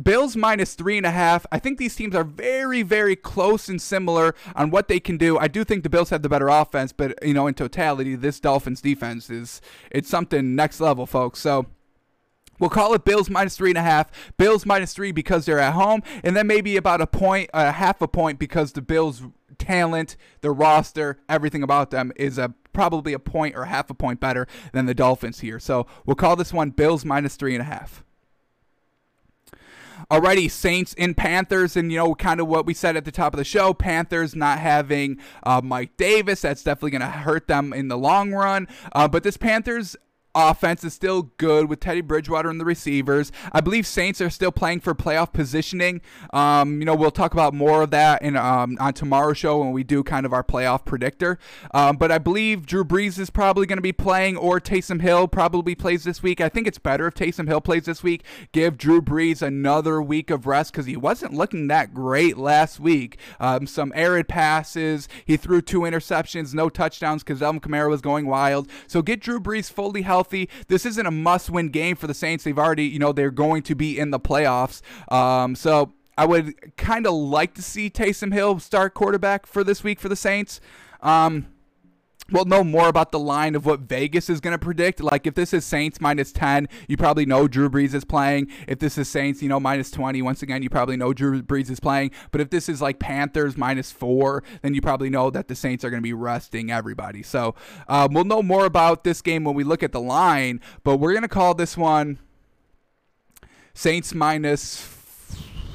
Bills 0.00 0.36
minus 0.36 0.74
three 0.74 0.96
and 0.96 1.06
a 1.06 1.10
half. 1.10 1.44
I 1.50 1.58
think 1.58 1.78
these 1.78 1.96
teams 1.96 2.14
are 2.14 2.24
very, 2.24 2.82
very 2.82 3.16
close 3.16 3.68
and 3.68 3.80
similar 3.80 4.34
on 4.54 4.70
what 4.70 4.88
they 4.88 5.00
can 5.00 5.16
do. 5.16 5.38
I 5.38 5.48
do 5.48 5.64
think 5.64 5.82
the 5.82 5.90
Bills 5.90 6.10
have 6.10 6.22
the 6.22 6.28
better 6.28 6.48
offense, 6.48 6.92
but 6.92 7.14
you 7.24 7.34
know, 7.34 7.46
in 7.46 7.54
totality, 7.54 8.14
this 8.14 8.40
Dolphins 8.40 8.80
defense 8.80 9.30
is 9.30 9.60
it's 9.90 10.08
something 10.08 10.54
next 10.54 10.80
level, 10.80 11.06
folks. 11.06 11.40
So 11.40 11.66
We'll 12.58 12.70
call 12.70 12.94
it 12.94 13.04
Bills 13.04 13.30
minus 13.30 13.56
three 13.56 13.70
and 13.70 13.78
a 13.78 13.82
half. 13.82 14.10
Bills 14.36 14.66
minus 14.66 14.92
three 14.92 15.12
because 15.12 15.46
they're 15.46 15.60
at 15.60 15.74
home, 15.74 16.02
and 16.24 16.36
then 16.36 16.46
maybe 16.46 16.76
about 16.76 17.00
a 17.00 17.06
point, 17.06 17.50
a 17.54 17.72
half 17.72 18.02
a 18.02 18.08
point 18.08 18.38
because 18.38 18.72
the 18.72 18.82
Bills' 18.82 19.22
talent, 19.58 20.16
the 20.40 20.50
roster, 20.50 21.20
everything 21.28 21.62
about 21.62 21.90
them 21.90 22.12
is 22.16 22.38
a 22.38 22.54
probably 22.72 23.12
a 23.12 23.18
point 23.18 23.56
or 23.56 23.66
half 23.66 23.90
a 23.90 23.94
point 23.94 24.20
better 24.20 24.46
than 24.72 24.86
the 24.86 24.94
Dolphins 24.94 25.40
here. 25.40 25.58
So 25.58 25.86
we'll 26.06 26.16
call 26.16 26.36
this 26.36 26.52
one 26.52 26.70
Bills 26.70 27.04
minus 27.04 27.36
three 27.36 27.54
and 27.54 27.62
a 27.62 27.64
half. 27.64 28.04
Alrighty, 30.10 30.50
Saints 30.50 30.94
and 30.98 31.16
Panthers, 31.16 31.76
and 31.76 31.92
you 31.92 31.98
know, 31.98 32.14
kind 32.14 32.40
of 32.40 32.48
what 32.48 32.66
we 32.66 32.74
said 32.74 32.96
at 32.96 33.04
the 33.04 33.12
top 33.12 33.32
of 33.34 33.38
the 33.38 33.44
show. 33.44 33.74
Panthers 33.74 34.34
not 34.34 34.58
having 34.58 35.18
uh, 35.42 35.60
Mike 35.62 35.96
Davis, 35.96 36.42
that's 36.42 36.62
definitely 36.62 36.92
going 36.92 37.00
to 37.02 37.08
hurt 37.08 37.48
them 37.48 37.72
in 37.72 37.88
the 37.88 37.98
long 37.98 38.32
run. 38.32 38.68
Uh, 38.92 39.08
but 39.08 39.22
this 39.22 39.36
Panthers 39.36 39.96
offense 40.38 40.84
is 40.84 40.94
still 40.94 41.22
good 41.36 41.68
with 41.68 41.80
Teddy 41.80 42.00
Bridgewater 42.00 42.48
and 42.48 42.60
the 42.60 42.64
receivers. 42.64 43.32
I 43.52 43.60
believe 43.60 43.86
Saints 43.86 44.20
are 44.20 44.30
still 44.30 44.52
playing 44.52 44.80
for 44.80 44.94
playoff 44.94 45.32
positioning. 45.32 46.00
Um, 46.32 46.78
you 46.80 46.84
know, 46.84 46.94
we'll 46.94 47.10
talk 47.10 47.32
about 47.32 47.54
more 47.54 47.82
of 47.82 47.90
that 47.90 48.22
in 48.22 48.36
um, 48.36 48.76
on 48.80 48.92
tomorrow's 48.92 49.38
show 49.38 49.58
when 49.58 49.72
we 49.72 49.82
do 49.82 50.02
kind 50.04 50.24
of 50.24 50.32
our 50.32 50.44
playoff 50.44 50.84
predictor. 50.84 51.38
Um, 51.74 51.96
but 51.96 52.12
I 52.12 52.18
believe 52.18 52.66
Drew 52.66 52.84
Brees 52.84 53.18
is 53.18 53.30
probably 53.30 53.66
going 53.66 53.78
to 53.78 53.82
be 53.82 53.92
playing, 53.92 54.36
or 54.36 54.60
Taysom 54.60 55.00
Hill 55.00 55.26
probably 55.26 55.74
plays 55.74 56.04
this 56.04 56.22
week. 56.22 56.40
I 56.40 56.48
think 56.48 56.66
it's 56.66 56.78
better 56.78 57.08
if 57.08 57.14
Taysom 57.14 57.48
Hill 57.48 57.60
plays 57.60 57.86
this 57.86 58.02
week. 58.02 58.22
Give 58.52 58.78
Drew 58.78 59.02
Brees 59.02 59.42
another 59.42 60.00
week 60.00 60.30
of 60.30 60.46
rest 60.46 60.72
because 60.72 60.86
he 60.86 60.96
wasn't 60.96 61.34
looking 61.34 61.66
that 61.68 61.92
great 61.92 62.36
last 62.36 62.78
week. 62.78 63.18
Um, 63.40 63.66
some 63.66 63.92
arid 63.94 64.28
passes. 64.28 65.08
He 65.24 65.36
threw 65.36 65.60
two 65.60 65.80
interceptions, 65.80 66.54
no 66.54 66.68
touchdowns 66.68 67.24
because 67.24 67.42
Alvin 67.42 67.60
Kamara 67.60 67.88
was 67.88 68.00
going 68.00 68.26
wild. 68.26 68.68
So 68.86 69.02
get 69.02 69.20
Drew 69.20 69.40
Brees 69.40 69.70
fully 69.70 70.02
healthy 70.02 70.27
healthy. 70.28 70.48
This 70.68 70.84
isn't 70.84 71.06
a 71.06 71.10
must-win 71.10 71.68
game 71.70 71.96
for 71.96 72.06
the 72.06 72.14
Saints. 72.14 72.44
They've 72.44 72.58
already, 72.58 72.84
you 72.84 72.98
know, 72.98 73.12
they're 73.12 73.30
going 73.30 73.62
to 73.62 73.74
be 73.74 73.98
in 73.98 74.10
the 74.10 74.20
playoffs. 74.20 74.82
Um, 75.10 75.54
so 75.54 75.92
I 76.16 76.26
would 76.26 76.76
kind 76.76 77.06
of 77.06 77.14
like 77.14 77.54
to 77.54 77.62
see 77.62 77.88
Taysom 77.88 78.32
Hill 78.32 78.58
start 78.58 78.94
quarterback 78.94 79.46
for 79.46 79.64
this 79.64 79.82
week 79.82 80.00
for 80.00 80.08
the 80.08 80.16
Saints. 80.16 80.60
Um, 81.00 81.46
we'll 82.30 82.44
know 82.44 82.62
more 82.62 82.88
about 82.88 83.12
the 83.12 83.18
line 83.18 83.54
of 83.54 83.64
what 83.64 83.80
Vegas 83.80 84.28
is 84.28 84.40
going 84.40 84.52
to 84.52 84.58
predict. 84.58 85.02
Like 85.02 85.26
if 85.26 85.34
this 85.34 85.54
is 85.54 85.64
Saints 85.64 86.00
minus 86.00 86.32
10, 86.32 86.68
you 86.86 86.96
probably 86.96 87.26
know 87.26 87.48
Drew 87.48 87.70
Brees 87.70 87.94
is 87.94 88.04
playing. 88.04 88.48
If 88.66 88.78
this 88.78 88.98
is 88.98 89.08
Saints, 89.08 89.42
you 89.42 89.48
know, 89.48 89.60
minus 89.60 89.90
20, 89.90 90.20
once 90.22 90.42
again, 90.42 90.62
you 90.62 90.70
probably 90.70 90.96
know 90.96 91.12
Drew 91.12 91.42
Brees 91.42 91.70
is 91.70 91.80
playing. 91.80 92.10
But 92.30 92.40
if 92.40 92.50
this 92.50 92.68
is 92.68 92.82
like 92.82 92.98
Panthers 92.98 93.56
minus 93.56 93.90
4, 93.90 94.42
then 94.62 94.74
you 94.74 94.80
probably 94.80 95.10
know 95.10 95.30
that 95.30 95.48
the 95.48 95.54
Saints 95.54 95.84
are 95.84 95.90
going 95.90 96.02
to 96.02 96.06
be 96.06 96.12
resting 96.12 96.70
everybody. 96.70 97.22
So 97.22 97.54
um, 97.88 98.12
we'll 98.12 98.24
know 98.24 98.42
more 98.42 98.66
about 98.66 99.04
this 99.04 99.22
game 99.22 99.44
when 99.44 99.54
we 99.54 99.64
look 99.64 99.82
at 99.82 99.92
the 99.92 100.00
line. 100.00 100.60
But 100.84 100.96
we're 100.98 101.12
going 101.12 101.22
to 101.22 101.28
call 101.28 101.54
this 101.54 101.76
one 101.76 102.18
Saints 103.74 104.14
minus. 104.14 104.94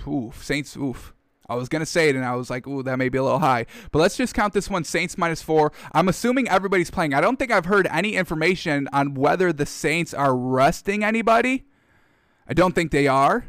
Oof, 0.07 0.43
Saints, 0.43 0.75
oof. 0.75 1.12
I 1.49 1.55
was 1.55 1.69
gonna 1.69 1.85
say 1.85 2.09
it, 2.09 2.15
and 2.15 2.23
I 2.23 2.35
was 2.35 2.49
like, 2.49 2.67
"Ooh, 2.67 2.83
that 2.83 2.97
may 2.97 3.09
be 3.09 3.17
a 3.17 3.23
little 3.23 3.39
high." 3.39 3.65
But 3.91 3.99
let's 3.99 4.15
just 4.15 4.33
count 4.33 4.53
this 4.53 4.69
one: 4.69 4.83
Saints 4.83 5.17
minus 5.17 5.41
four. 5.41 5.71
I'm 5.93 6.07
assuming 6.07 6.47
everybody's 6.49 6.89
playing. 6.89 7.13
I 7.13 7.21
don't 7.21 7.37
think 7.37 7.51
I've 7.51 7.65
heard 7.65 7.87
any 7.91 8.15
information 8.15 8.87
on 8.93 9.13
whether 9.13 9.51
the 9.51 9.65
Saints 9.65 10.13
are 10.13 10.35
resting 10.35 11.03
anybody. 11.03 11.65
I 12.47 12.53
don't 12.53 12.73
think 12.73 12.91
they 12.91 13.07
are 13.07 13.45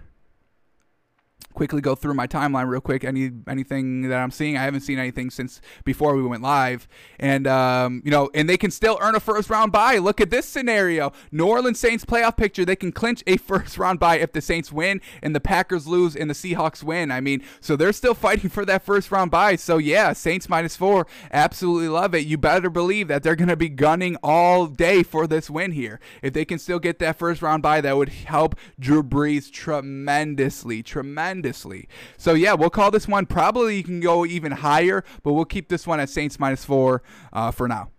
quickly 1.55 1.81
go 1.81 1.95
through 1.95 2.15
my 2.15 2.27
timeline 2.27 2.69
real 2.69 2.81
quick. 2.81 3.05
Any 3.05 3.31
anything 3.49 4.03
that 4.09 4.21
I'm 4.21 4.31
seeing, 4.31 4.57
I 4.57 4.63
haven't 4.63 4.81
seen 4.81 4.99
anything 4.99 5.31
since 5.31 5.61
before 5.85 6.15
we 6.15 6.23
went 6.23 6.43
live. 6.43 6.87
And 7.19 7.47
um, 7.47 8.03
you 8.05 8.11
know, 8.11 8.31
and 8.35 8.49
they 8.49 8.57
can 8.57 8.71
still 8.71 8.99
earn 9.01 9.15
a 9.15 9.21
first 9.21 9.49
round 9.49 9.73
bye. 9.73 9.99
Look 9.99 10.21
at 10.21 10.31
this 10.31 10.47
scenario: 10.47 11.13
New 11.33 11.47
Orleans 11.47 11.79
Saints 11.79 12.05
playoff 12.05 12.37
picture. 12.37 12.65
They 12.65 12.77
can 12.77 12.93
clinch 12.93 13.23
a 13.27 13.37
first 13.45 13.79
round 13.79 14.01
bye 14.01 14.19
if 14.19 14.33
the 14.33 14.43
Saints 14.43 14.71
win 14.71 15.01
and 15.23 15.35
the 15.35 15.41
Packers 15.41 15.87
lose 15.87 16.15
and 16.15 16.29
the 16.29 16.35
Seahawks 16.35 16.83
win. 16.83 17.11
I 17.11 17.21
mean, 17.21 17.43
so 17.61 17.77
they're 17.77 17.93
still 17.93 18.15
fighting 18.25 18.51
for 18.51 18.65
that 18.67 18.85
first 18.85 19.11
round 19.11 19.31
bye. 19.31 19.57
So 19.57 19.79
yeah, 19.79 20.13
Saints 20.13 20.49
minus 20.49 20.77
four, 20.77 21.07
absolutely 21.33 21.89
love 21.89 22.15
it. 22.15 22.27
You 22.27 22.37
better 22.37 22.69
believe 22.69 23.09
that 23.09 23.23
they're 23.23 23.37
going 23.37 23.49
to 23.49 23.57
be 23.57 23.69
gunning 23.69 24.17
all 24.23 24.67
day 24.67 25.03
for 25.03 25.27
this 25.27 25.49
win 25.49 25.73
here. 25.73 26.01
If 26.21 26.33
they 26.33 26.45
can 26.45 26.59
still 26.59 26.79
get 26.79 26.99
that 26.99 27.17
first 27.17 27.41
round 27.41 27.63
bye, 27.63 27.81
that 27.81 27.97
would 27.97 28.09
help 28.09 28.57
Drew 28.79 29.03
Brees 29.03 29.51
tremendously, 29.51 30.83
tremendously 30.83 31.44
tremendously. 31.45 31.89
So 32.17 32.35
yeah, 32.35 32.55
we'll 32.55 32.71
call 32.71 32.91
this 32.91 33.07
one. 33.07 33.27
Probably 33.27 33.77
you 33.77 33.85
can 33.85 34.01
go 34.01 34.25
even 34.25 34.53
higher, 34.53 35.05
but 35.23 35.33
we'll 35.33 35.45
keep 35.45 35.69
this 35.69 35.87
one 35.87 36.01
at 36.01 36.09
Saints 36.09 36.39
minus 36.39 36.65
four 36.65 37.03
uh, 37.33 37.51
for 37.51 37.69
now. 37.69 37.91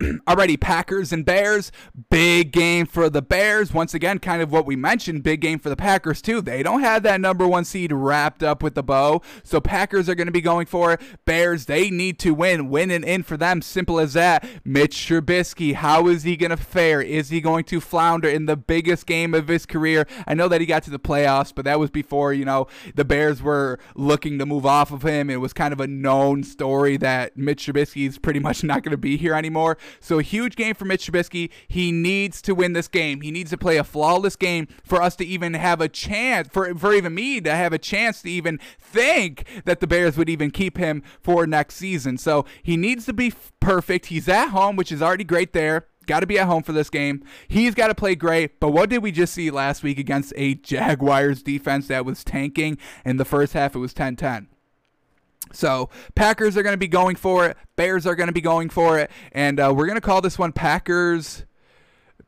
Already, 0.28 0.56
Packers 0.56 1.12
and 1.12 1.24
Bears. 1.24 1.70
Big 2.10 2.52
game 2.52 2.86
for 2.86 3.10
the 3.10 3.22
Bears. 3.22 3.72
Once 3.72 3.94
again, 3.94 4.18
kind 4.18 4.42
of 4.42 4.50
what 4.50 4.66
we 4.66 4.76
mentioned, 4.76 5.22
big 5.22 5.40
game 5.40 5.58
for 5.58 5.68
the 5.68 5.76
Packers, 5.76 6.22
too. 6.22 6.40
They 6.40 6.62
don't 6.62 6.80
have 6.80 7.02
that 7.02 7.20
number 7.20 7.46
one 7.46 7.64
seed 7.64 7.92
wrapped 7.92 8.42
up 8.42 8.62
with 8.62 8.74
the 8.74 8.82
bow. 8.82 9.22
So, 9.42 9.60
Packers 9.60 10.08
are 10.08 10.14
going 10.14 10.26
to 10.26 10.32
be 10.32 10.40
going 10.40 10.66
for 10.66 10.92
it. 10.92 11.00
Bears, 11.24 11.66
they 11.66 11.90
need 11.90 12.18
to 12.20 12.32
win. 12.32 12.70
Win 12.70 12.90
and 12.90 13.04
in 13.04 13.22
for 13.22 13.36
them. 13.36 13.62
Simple 13.62 14.00
as 14.00 14.14
that. 14.14 14.46
Mitch 14.64 14.96
Trubisky, 14.96 15.74
how 15.74 16.06
is 16.06 16.22
he 16.22 16.36
going 16.36 16.50
to 16.50 16.56
fare? 16.56 17.02
Is 17.02 17.28
he 17.28 17.40
going 17.40 17.64
to 17.64 17.80
flounder 17.80 18.28
in 18.28 18.46
the 18.46 18.56
biggest 18.56 19.06
game 19.06 19.34
of 19.34 19.48
his 19.48 19.66
career? 19.66 20.06
I 20.26 20.34
know 20.34 20.48
that 20.48 20.60
he 20.60 20.66
got 20.66 20.82
to 20.84 20.90
the 20.90 20.98
playoffs, 20.98 21.54
but 21.54 21.64
that 21.64 21.78
was 21.78 21.90
before, 21.90 22.32
you 22.32 22.44
know, 22.44 22.66
the 22.94 23.04
Bears 23.04 23.42
were 23.42 23.78
looking 23.94 24.38
to 24.38 24.46
move 24.46 24.64
off 24.64 24.92
of 24.92 25.02
him. 25.02 25.28
It 25.28 25.40
was 25.40 25.52
kind 25.52 25.72
of 25.72 25.80
a 25.80 25.86
known 25.86 26.42
story 26.42 26.96
that 26.98 27.36
Mitch 27.36 27.66
Trubisky 27.66 28.08
is 28.08 28.18
pretty 28.18 28.40
much 28.40 28.64
not 28.64 28.82
going 28.82 28.92
to 28.92 28.98
be 28.98 29.16
here 29.16 29.34
anymore. 29.34 29.76
So 30.00 30.18
a 30.18 30.22
huge 30.22 30.56
game 30.56 30.74
for 30.74 30.84
Mitch 30.84 31.10
Trubisky. 31.10 31.50
He 31.68 31.92
needs 31.92 32.40
to 32.42 32.54
win 32.54 32.72
this 32.72 32.88
game. 32.88 33.20
He 33.20 33.30
needs 33.30 33.50
to 33.50 33.58
play 33.58 33.76
a 33.76 33.84
flawless 33.84 34.36
game 34.36 34.68
for 34.84 35.02
us 35.02 35.16
to 35.16 35.24
even 35.24 35.54
have 35.54 35.80
a 35.80 35.88
chance, 35.88 36.48
for, 36.48 36.74
for 36.74 36.92
even 36.92 37.14
me 37.14 37.40
to 37.40 37.50
have 37.50 37.72
a 37.72 37.78
chance 37.78 38.22
to 38.22 38.30
even 38.30 38.58
think 38.78 39.44
that 39.64 39.80
the 39.80 39.86
Bears 39.86 40.16
would 40.16 40.28
even 40.28 40.50
keep 40.50 40.78
him 40.78 41.02
for 41.20 41.46
next 41.46 41.76
season. 41.76 42.18
So 42.18 42.44
he 42.62 42.76
needs 42.76 43.06
to 43.06 43.12
be 43.12 43.32
perfect. 43.60 44.06
He's 44.06 44.28
at 44.28 44.48
home, 44.48 44.76
which 44.76 44.92
is 44.92 45.02
already 45.02 45.24
great 45.24 45.52
there. 45.52 45.86
Got 46.06 46.20
to 46.20 46.26
be 46.26 46.38
at 46.38 46.46
home 46.46 46.62
for 46.62 46.72
this 46.72 46.90
game. 46.90 47.22
He's 47.46 47.74
got 47.74 47.88
to 47.88 47.94
play 47.94 48.14
great. 48.14 48.58
But 48.58 48.70
what 48.70 48.90
did 48.90 49.02
we 49.02 49.12
just 49.12 49.32
see 49.32 49.50
last 49.50 49.82
week 49.82 49.98
against 49.98 50.32
a 50.36 50.54
Jaguars 50.54 51.42
defense 51.42 51.88
that 51.88 52.04
was 52.04 52.24
tanking? 52.24 52.78
In 53.04 53.16
the 53.16 53.24
first 53.24 53.52
half, 53.52 53.76
it 53.76 53.78
was 53.78 53.94
10 53.94 54.16
10. 54.16 54.48
So 55.52 55.90
Packers 56.14 56.56
are 56.56 56.62
going 56.62 56.74
to 56.74 56.78
be 56.78 56.88
going 56.88 57.16
for 57.16 57.46
it. 57.46 57.56
Bears 57.76 58.06
are 58.06 58.14
going 58.14 58.28
to 58.28 58.32
be 58.32 58.40
going 58.40 58.70
for 58.70 58.98
it, 58.98 59.10
and 59.32 59.58
uh, 59.58 59.72
we're 59.74 59.86
going 59.86 59.96
to 59.96 60.00
call 60.00 60.20
this 60.20 60.38
one 60.38 60.52
Packers 60.52 61.44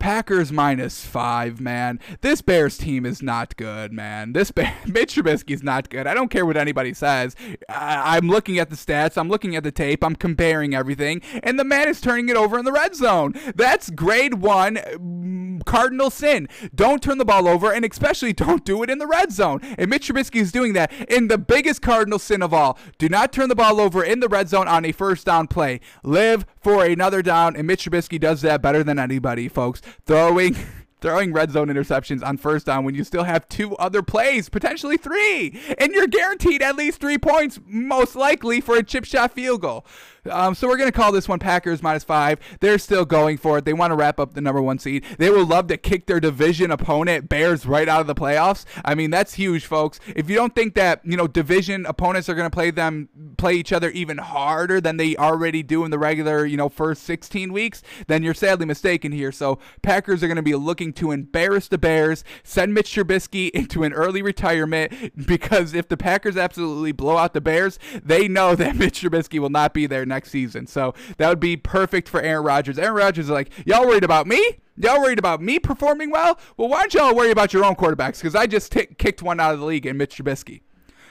Packers 0.02 0.50
minus 0.50 1.04
five, 1.04 1.60
man. 1.60 2.00
This 2.22 2.42
Bears 2.42 2.76
team 2.76 3.06
is 3.06 3.22
not 3.22 3.56
good, 3.56 3.92
man. 3.92 4.32
This 4.32 4.50
Bear- 4.50 4.74
Mitch 4.86 5.14
Trubisky's 5.14 5.62
not 5.62 5.90
good. 5.90 6.08
I 6.08 6.12
don't 6.12 6.28
care 6.28 6.44
what 6.44 6.56
anybody 6.56 6.92
says. 6.92 7.36
I- 7.68 8.16
I'm 8.16 8.26
looking 8.26 8.58
at 8.58 8.68
the 8.68 8.74
stats. 8.74 9.16
I'm 9.16 9.28
looking 9.28 9.54
at 9.54 9.62
the 9.62 9.70
tape. 9.70 10.02
I'm 10.02 10.16
comparing 10.16 10.74
everything, 10.74 11.22
and 11.44 11.56
the 11.56 11.62
man 11.62 11.86
is 11.86 12.00
turning 12.00 12.28
it 12.28 12.34
over 12.36 12.58
in 12.58 12.64
the 12.64 12.72
red 12.72 12.96
zone. 12.96 13.34
That's 13.54 13.90
grade 13.90 14.34
one 14.34 14.74
mm, 14.74 15.64
cardinal 15.66 16.10
sin. 16.10 16.48
Don't 16.74 17.00
turn 17.00 17.18
the 17.18 17.24
ball 17.24 17.46
over, 17.46 17.72
and 17.72 17.84
especially 17.84 18.32
don't 18.32 18.64
do 18.64 18.82
it 18.82 18.90
in 18.90 18.98
the 18.98 19.06
red 19.06 19.30
zone. 19.30 19.60
And 19.78 19.88
Mitch 19.88 20.08
Trubisky 20.08 20.40
is 20.40 20.50
doing 20.50 20.72
that 20.72 20.92
in 21.08 21.28
the 21.28 21.38
biggest 21.38 21.80
cardinal 21.80 22.18
sin 22.18 22.42
of 22.42 22.52
all. 22.52 22.76
Do 22.98 23.08
not 23.08 23.32
turn 23.32 23.48
the 23.48 23.54
ball 23.54 23.80
over 23.80 24.02
in 24.02 24.18
the 24.18 24.28
red 24.28 24.48
zone 24.48 24.66
on 24.66 24.84
a 24.84 24.90
first 24.90 25.26
down 25.26 25.46
play. 25.46 25.78
Live 26.02 26.44
for 26.62 26.84
another 26.84 27.22
down, 27.22 27.56
and 27.56 27.66
Mitch 27.66 27.84
Trubisky 27.84 28.20
does 28.20 28.40
that 28.42 28.62
better 28.62 28.84
than 28.84 28.98
anybody, 28.98 29.48
folks 29.48 29.80
throwing 30.06 30.56
throwing 31.02 31.32
red 31.32 31.50
zone 31.50 31.68
interceptions 31.68 32.24
on 32.24 32.36
first 32.36 32.66
down 32.66 32.84
when 32.84 32.94
you 32.94 33.04
still 33.04 33.24
have 33.24 33.48
two 33.48 33.76
other 33.76 34.02
plays, 34.02 34.48
potentially 34.48 34.96
three, 34.96 35.60
and 35.78 35.92
you're 35.92 36.06
guaranteed 36.06 36.62
at 36.62 36.76
least 36.76 37.00
three 37.00 37.18
points, 37.18 37.58
most 37.66 38.14
likely 38.14 38.60
for 38.60 38.76
a 38.76 38.82
chip 38.82 39.04
shot 39.04 39.32
field 39.32 39.60
goal. 39.60 39.84
Um, 40.30 40.54
so 40.54 40.68
we're 40.68 40.76
going 40.76 40.90
to 40.90 40.96
call 40.96 41.10
this 41.10 41.28
one 41.28 41.40
Packers 41.40 41.82
minus 41.82 42.04
five. 42.04 42.38
They're 42.60 42.78
still 42.78 43.04
going 43.04 43.38
for 43.38 43.58
it. 43.58 43.64
They 43.64 43.72
want 43.72 43.90
to 43.90 43.96
wrap 43.96 44.20
up 44.20 44.34
the 44.34 44.40
number 44.40 44.62
one 44.62 44.78
seed. 44.78 45.04
They 45.18 45.30
will 45.30 45.44
love 45.44 45.66
to 45.66 45.76
kick 45.76 46.06
their 46.06 46.20
division 46.20 46.70
opponent, 46.70 47.28
Bears, 47.28 47.66
right 47.66 47.88
out 47.88 48.00
of 48.00 48.06
the 48.06 48.14
playoffs. 48.14 48.64
I 48.84 48.94
mean, 48.94 49.10
that's 49.10 49.34
huge, 49.34 49.66
folks. 49.66 49.98
If 50.14 50.30
you 50.30 50.36
don't 50.36 50.54
think 50.54 50.74
that, 50.74 51.00
you 51.04 51.16
know, 51.16 51.26
division 51.26 51.86
opponents 51.86 52.28
are 52.28 52.34
going 52.34 52.48
to 52.48 52.54
play 52.54 52.70
them, 52.70 53.08
play 53.36 53.54
each 53.54 53.72
other 53.72 53.90
even 53.90 54.18
harder 54.18 54.80
than 54.80 54.96
they 54.96 55.16
already 55.16 55.64
do 55.64 55.84
in 55.84 55.90
the 55.90 55.98
regular, 55.98 56.46
you 56.46 56.56
know, 56.56 56.68
first 56.68 57.02
16 57.02 57.52
weeks, 57.52 57.82
then 58.06 58.22
you're 58.22 58.32
sadly 58.32 58.64
mistaken 58.64 59.10
here. 59.10 59.32
So 59.32 59.58
Packers 59.82 60.22
are 60.22 60.28
going 60.28 60.36
to 60.36 60.42
be 60.42 60.54
looking 60.54 60.92
to 60.94 61.10
embarrass 61.10 61.66
the 61.66 61.78
Bears, 61.78 62.22
send 62.44 62.74
Mitch 62.74 62.94
Trubisky 62.94 63.50
into 63.54 63.82
an 63.82 63.92
early 63.92 64.22
retirement 64.22 65.26
because 65.26 65.74
if 65.74 65.88
the 65.88 65.96
Packers 65.96 66.36
absolutely 66.36 66.92
blow 66.92 67.16
out 67.16 67.34
the 67.34 67.40
Bears, 67.40 67.80
they 68.04 68.28
know 68.28 68.54
that 68.54 68.76
Mitch 68.82 69.02
Trubisky 69.02 69.40
will 69.40 69.50
not 69.50 69.74
be 69.74 69.88
there 69.88 70.06
next 70.12 70.30
season. 70.30 70.66
So 70.66 70.94
that 71.16 71.28
would 71.28 71.40
be 71.40 71.56
perfect 71.56 72.08
for 72.08 72.20
Aaron 72.20 72.44
Rodgers. 72.44 72.78
Aaron 72.78 72.94
Rodgers 72.94 73.26
is 73.26 73.30
like, 73.30 73.50
y'all 73.66 73.86
worried 73.86 74.04
about 74.04 74.26
me? 74.26 74.58
Y'all 74.76 75.00
worried 75.00 75.18
about 75.18 75.42
me 75.42 75.58
performing 75.58 76.10
well? 76.10 76.38
Well, 76.56 76.68
why 76.68 76.80
don't 76.80 76.94
y'all 76.94 77.14
worry 77.14 77.30
about 77.30 77.52
your 77.52 77.64
own 77.64 77.74
quarterbacks? 77.74 78.18
Because 78.18 78.34
I 78.34 78.46
just 78.46 78.72
t- 78.72 78.86
kicked 78.98 79.22
one 79.22 79.40
out 79.40 79.52
of 79.52 79.60
the 79.60 79.66
league 79.66 79.86
in 79.86 79.96
Mitch 79.96 80.16
Trubisky. 80.16 80.62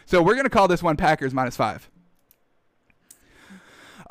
So 0.06 0.22
we're 0.22 0.34
going 0.34 0.46
to 0.46 0.50
call 0.50 0.68
this 0.68 0.84
one 0.84 0.98
Packers 0.98 1.34
minus 1.34 1.56
five. 1.56 1.90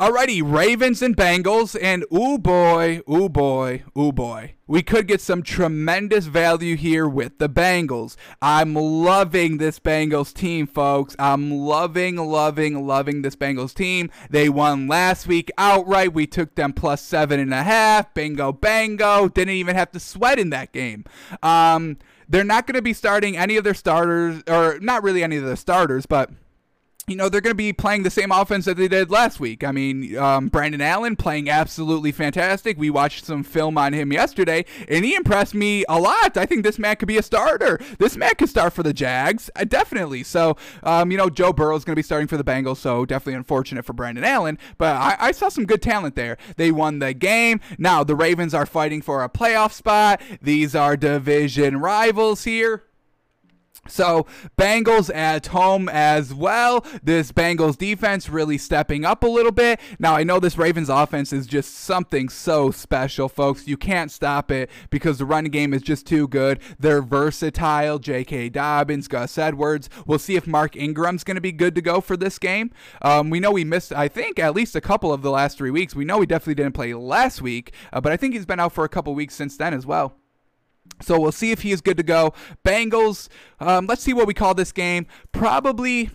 Alrighty, 0.01 0.41
Ravens 0.43 1.03
and 1.03 1.15
Bengals, 1.15 1.77
and 1.79 2.07
ooh 2.11 2.39
boy, 2.39 3.03
ooh 3.07 3.29
boy, 3.29 3.83
ooh 3.99 4.13
boy. 4.13 4.55
We 4.67 4.83
could 4.83 5.07
get 5.07 5.21
some 5.21 5.43
tremendous 5.43 6.25
value 6.25 6.75
here 6.75 7.07
with 7.07 7.37
the 7.37 7.51
Bengals. 7.51 8.17
I'm 8.41 8.73
loving 8.73 9.59
this 9.59 9.79
Bengals 9.79 10.33
team, 10.33 10.67
folks. 10.67 11.15
I'm 11.19 11.51
loving, 11.51 12.17
loving, 12.17 12.87
loving 12.87 13.21
this 13.21 13.37
Bengals 13.37 13.75
team. 13.75 14.11
They 14.31 14.49
won 14.49 14.89
last 14.89 15.27
week 15.27 15.51
outright. 15.59 16.15
We 16.15 16.27
took 16.27 16.55
them 16.55 16.73
plus 16.73 17.03
seven 17.03 17.39
and 17.39 17.53
a 17.53 17.63
half. 17.63 18.15
Bingo, 18.15 18.53
bango. 18.53 19.29
Didn't 19.29 19.53
even 19.53 19.77
have 19.77 19.93
to 19.93 20.01
sweat 20.01 20.39
in 20.39 20.49
that 20.49 20.73
game. 20.73 21.05
Um, 21.43 21.99
they're 22.27 22.43
not 22.43 22.67
going 22.67 22.77
to 22.77 22.81
be 22.81 22.95
starting 22.95 23.37
any 23.37 23.59
of 23.59 23.65
their 23.65 23.75
starters, 23.75 24.43
or 24.49 24.79
not 24.81 25.03
really 25.03 25.23
any 25.23 25.37
of 25.37 25.45
the 25.45 25.59
starters, 25.59 26.07
but 26.07 26.31
you 27.07 27.17
know, 27.17 27.29
they're 27.29 27.41
going 27.41 27.53
to 27.53 27.55
be 27.55 27.73
playing 27.73 28.03
the 28.03 28.11
same 28.11 28.31
offense 28.31 28.65
that 28.67 28.77
they 28.77 28.89
did 28.89 29.11
last 29.11 29.41
week. 29.41 29.65
I 29.65 29.73
mean, 29.73 30.17
um, 30.17 30.49
Brandon 30.49 30.81
Allen 30.81 31.17
playing 31.17 31.51
absolutely 31.51 32.13
fantastic. 32.13 32.79
We 32.79 32.91
watched 32.91 33.25
some 33.25 33.43
film 33.43 33.77
on 33.79 33.93
him 33.93 34.13
yesterday, 34.13 34.65
and 34.89 35.05
he 35.05 35.15
impressed 35.15 35.55
me 35.55 35.85
a 35.89 35.99
lot. 35.99 36.37
I 36.37 36.47
think 36.47 36.63
this 36.63 36.79
man 36.79 36.97
could 36.97 37.09
be 37.09 37.19
a 37.19 37.23
starter. 37.23 37.81
This 37.99 38.17
man 38.17 38.35
could 38.37 38.49
start 38.49 38.73
for 38.73 38.83
the 38.83 38.93
Jags, 38.93 39.51
uh, 39.57 39.65
definitely. 39.65 40.23
So, 40.23 40.57
um, 40.83 41.11
you 41.11 41.19
know, 41.19 41.31
Joe 41.31 41.53
Burrow 41.53 41.77
is 41.77 41.85
going 41.85 41.95
to 41.95 41.99
be 41.99 42.03
starting 42.03 42.29
for 42.29 42.37
the 42.37 42.45
Bengals, 42.45 42.77
so 42.77 43.05
definitely 43.05 43.35
unfortunate 43.35 43.85
for 43.85 43.93
Brandon 43.93 44.25
Allen, 44.25 44.59
but 44.79 44.97
I, 44.97 45.17
I 45.19 45.33
saw 45.33 45.49
some 45.49 45.67
good 45.67 45.83
talent 45.83 46.15
there. 46.15 46.37
They 46.57 46.71
won 46.71 46.99
the 46.99 47.15
game. 47.15 47.61
Now, 47.79 48.05
the 48.05 48.15
Ravens 48.15 48.55
are 48.55 48.67
fighting 48.67 49.03
for 49.03 49.23
a 49.23 49.29
playoff 49.29 49.73
spot. 49.73 50.21
These 50.41 50.75
are 50.75 50.97
division 50.97 51.79
rivals 51.79 52.45
here. 52.45 52.85
So, 53.89 54.27
Bengals 54.59 55.15
at 55.15 55.47
home 55.47 55.89
as 55.89 56.33
well. 56.33 56.85
This 57.03 57.33
Bengals 57.33 57.77
defense 57.77 58.29
really 58.29 58.59
stepping 58.59 59.05
up 59.05 59.23
a 59.25 59.27
little 59.27 59.53
bit. 59.53 59.81
Now, 59.99 60.15
I 60.15 60.23
know 60.23 60.39
this 60.39 60.59
Ravens 60.59 60.89
offense 60.89 61.33
is 61.33 61.47
just 61.47 61.75
something 61.75 62.29
so 62.29 62.71
special, 62.71 63.29
folks. 63.29 63.67
You 63.67 63.77
can't 63.77 64.11
stop 64.11 64.51
it 64.51 64.71
because 64.91 65.19
the 65.19 65.25
running 65.25 65.51
game 65.51 65.75
is 65.75 65.83
just 65.83 66.07
too 66.07 66.29
good. 66.29 66.61
They're 66.79 67.03
versatile. 67.03 67.99
J.K. 67.99 68.51
Dobbins, 68.51 69.09
Gus 69.09 69.37
Edwards. 69.39 69.89
We'll 70.07 70.19
see 70.19 70.37
if 70.37 70.47
Mark 70.47 70.77
Ingram's 70.77 71.25
going 71.25 71.37
to 71.37 71.41
be 71.41 71.53
good 71.53 71.75
to 71.75 71.83
go 71.83 72.01
for 72.01 72.17
this 72.17 72.39
game. 72.39 72.71
Um, 73.03 73.31
we 73.31 73.41
know 73.41 73.51
we 73.51 73.65
missed, 73.65 73.93
I 73.93 74.09
think, 74.09 74.39
at 74.39 74.55
least 74.55 74.77
a 74.77 74.81
couple 74.81 75.13
of 75.13 75.23
the 75.23 75.31
last 75.31 75.59
three 75.59 75.71
weeks. 75.71 75.95
We 75.95 76.05
know 76.05 76.21
he 76.21 76.27
definitely 76.27 76.55
didn't 76.55 76.75
play 76.75 76.95
last 76.95 77.43
week, 77.43 77.73
uh, 77.93 78.01
but 78.01 78.13
I 78.13 78.17
think 78.17 78.35
he's 78.35 78.47
been 78.47 78.61
out 78.61 78.73
for 78.73 78.85
a 78.85 78.89
couple 78.89 79.15
weeks 79.15 79.35
since 79.35 79.57
then 79.57 79.75
as 79.75 79.87
well. 79.87 80.20
So 81.01 81.19
we'll 81.19 81.33
see 81.33 81.51
if 81.51 81.63
he 81.63 81.73
is 81.73 81.81
good 81.81 81.97
to 81.97 82.03
go. 82.03 82.35
Bengals, 82.65 83.29
um, 83.59 83.87
let's 83.87 84.03
see 84.03 84.13
what 84.13 84.27
we 84.27 84.35
call 84.35 84.55
this 84.55 84.73
game. 84.73 85.07
Probably 85.33 86.11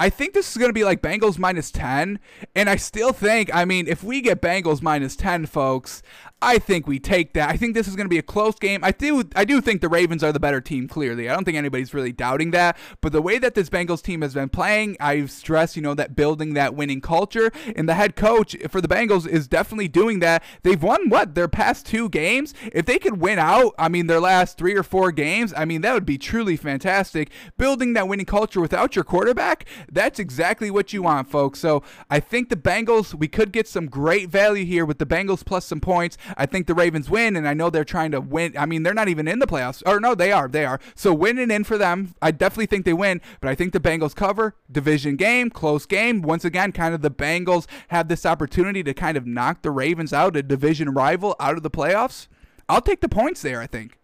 I 0.00 0.08
think 0.08 0.32
this 0.32 0.50
is 0.50 0.56
going 0.56 0.70
to 0.70 0.74
be 0.74 0.82
like 0.82 1.02
Bengals 1.02 1.38
minus 1.38 1.70
10. 1.70 2.20
And 2.56 2.70
I 2.70 2.76
still 2.76 3.12
think, 3.12 3.54
I 3.54 3.66
mean, 3.66 3.86
if 3.86 4.02
we 4.02 4.22
get 4.22 4.40
Bengals 4.40 4.80
minus 4.80 5.14
10, 5.14 5.44
folks, 5.44 6.02
I 6.42 6.58
think 6.58 6.86
we 6.86 6.98
take 6.98 7.34
that. 7.34 7.50
I 7.50 7.56
think 7.56 7.74
this 7.74 7.86
is 7.86 7.96
going 7.96 8.06
to 8.06 8.10
be 8.10 8.18
a 8.18 8.22
close 8.22 8.58
game. 8.58 8.82
I 8.82 8.92
do 8.92 9.24
I 9.36 9.44
do 9.44 9.60
think 9.60 9.80
the 9.80 9.88
Ravens 9.88 10.24
are 10.24 10.32
the 10.32 10.40
better 10.40 10.60
team 10.60 10.88
clearly. 10.88 11.28
I 11.28 11.34
don't 11.34 11.44
think 11.44 11.58
anybody's 11.58 11.92
really 11.92 12.12
doubting 12.12 12.50
that, 12.52 12.78
but 13.00 13.12
the 13.12 13.20
way 13.20 13.38
that 13.38 13.54
this 13.54 13.68
Bengals 13.68 14.02
team 14.02 14.22
has 14.22 14.34
been 14.34 14.48
playing, 14.48 14.96
I've 15.00 15.30
stressed, 15.30 15.76
you 15.76 15.82
know, 15.82 15.94
that 15.94 16.16
building 16.16 16.54
that 16.54 16.74
winning 16.74 17.00
culture 17.00 17.50
and 17.76 17.88
the 17.88 17.94
head 17.94 18.16
coach 18.16 18.56
for 18.70 18.80
the 18.80 18.88
Bengals 18.88 19.28
is 19.28 19.48
definitely 19.48 19.88
doing 19.88 20.20
that. 20.20 20.42
They've 20.62 20.82
won 20.82 21.10
what? 21.10 21.34
Their 21.34 21.48
past 21.48 21.86
2 21.86 22.08
games. 22.08 22.54
If 22.72 22.86
they 22.86 22.98
could 22.98 23.20
win 23.20 23.38
out, 23.38 23.74
I 23.78 23.88
mean, 23.88 24.06
their 24.06 24.20
last 24.20 24.56
3 24.56 24.74
or 24.76 24.82
4 24.82 25.12
games, 25.12 25.52
I 25.56 25.64
mean, 25.66 25.82
that 25.82 25.92
would 25.92 26.06
be 26.06 26.18
truly 26.18 26.56
fantastic. 26.56 27.30
Building 27.58 27.92
that 27.94 28.08
winning 28.08 28.26
culture 28.26 28.60
without 28.60 28.96
your 28.96 29.04
quarterback, 29.04 29.66
that's 29.92 30.18
exactly 30.18 30.70
what 30.70 30.92
you 30.92 31.02
want, 31.02 31.28
folks. 31.28 31.58
So, 31.58 31.82
I 32.08 32.20
think 32.20 32.48
the 32.48 32.56
Bengals, 32.56 33.14
we 33.14 33.28
could 33.28 33.52
get 33.52 33.68
some 33.68 33.86
great 33.86 34.30
value 34.30 34.64
here 34.64 34.86
with 34.86 34.98
the 34.98 35.06
Bengals 35.06 35.44
plus 35.44 35.66
some 35.66 35.80
points. 35.80 36.16
I 36.36 36.46
think 36.46 36.66
the 36.66 36.74
Ravens 36.74 37.10
win, 37.10 37.36
and 37.36 37.46
I 37.46 37.54
know 37.54 37.70
they're 37.70 37.84
trying 37.84 38.10
to 38.12 38.20
win. 38.20 38.56
I 38.56 38.66
mean, 38.66 38.82
they're 38.82 38.94
not 38.94 39.08
even 39.08 39.28
in 39.28 39.38
the 39.38 39.46
playoffs. 39.46 39.82
Or 39.86 40.00
no, 40.00 40.14
they 40.14 40.32
are. 40.32 40.48
They 40.48 40.64
are. 40.64 40.80
So 40.94 41.12
winning 41.14 41.50
in 41.50 41.64
for 41.64 41.78
them. 41.78 42.14
I 42.22 42.30
definitely 42.30 42.66
think 42.66 42.84
they 42.84 42.92
win, 42.92 43.20
but 43.40 43.48
I 43.48 43.54
think 43.54 43.72
the 43.72 43.80
Bengals 43.80 44.14
cover. 44.14 44.54
Division 44.70 45.16
game, 45.16 45.50
close 45.50 45.86
game. 45.86 46.22
Once 46.22 46.44
again, 46.44 46.72
kind 46.72 46.94
of 46.94 47.02
the 47.02 47.10
Bengals 47.10 47.66
have 47.88 48.08
this 48.08 48.26
opportunity 48.26 48.82
to 48.82 48.94
kind 48.94 49.16
of 49.16 49.26
knock 49.26 49.62
the 49.62 49.70
Ravens 49.70 50.12
out, 50.12 50.36
a 50.36 50.42
division 50.42 50.90
rival, 50.90 51.36
out 51.40 51.56
of 51.56 51.62
the 51.62 51.70
playoffs. 51.70 52.28
I'll 52.68 52.80
take 52.80 53.00
the 53.00 53.08
points 53.08 53.42
there, 53.42 53.60
I 53.60 53.66
think. 53.66 53.98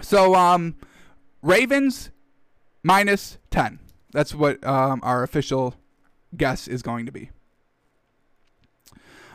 So, 0.00 0.34
um, 0.34 0.76
Ravens 1.42 2.10
minus 2.82 3.38
10. 3.50 3.78
That's 4.12 4.34
what 4.34 4.64
um, 4.66 5.00
our 5.02 5.22
official 5.22 5.74
guess 6.36 6.66
is 6.68 6.82
going 6.82 7.06
to 7.06 7.12
be. 7.12 7.30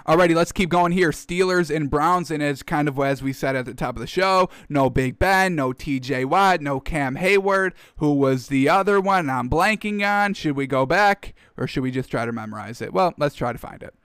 Alrighty, 0.08 0.36
let's 0.36 0.52
keep 0.52 0.70
going 0.70 0.92
here. 0.92 1.12
Steelers 1.12 1.74
and 1.74 1.90
Browns, 1.90 2.30
and 2.30 2.44
as 2.44 2.62
kind 2.62 2.90
of 2.90 3.00
as 3.00 3.24
we 3.24 3.32
said 3.32 3.56
at 3.56 3.66
the 3.66 3.74
top 3.74 3.96
of 3.96 4.02
the 4.02 4.08
show, 4.08 4.50
no 4.68 4.90
Big 4.90 5.18
Ben, 5.18 5.56
no 5.56 5.72
TJ 5.72 6.26
Watt, 6.26 6.60
no 6.60 6.82
Cam 6.82 7.16
Heyward. 7.16 7.72
Who 7.98 8.14
was 8.14 8.48
the 8.48 8.68
other 8.68 9.00
one? 9.00 9.30
I'm 9.30 9.50
blanking 9.50 10.06
on. 10.06 10.34
Should 10.34 10.58
we 10.58 10.68
go 10.68 10.86
back 10.86 11.34
or 11.56 11.68
should 11.68 11.84
we 11.84 11.92
just 11.92 12.12
try 12.12 12.26
to 12.26 12.34
memorize 12.34 12.82
it? 12.82 12.94
Well, 12.94 13.14
let's 13.18 13.36
try 13.36 13.54
to 13.54 13.58
find 13.58 13.82
it. 13.82 13.96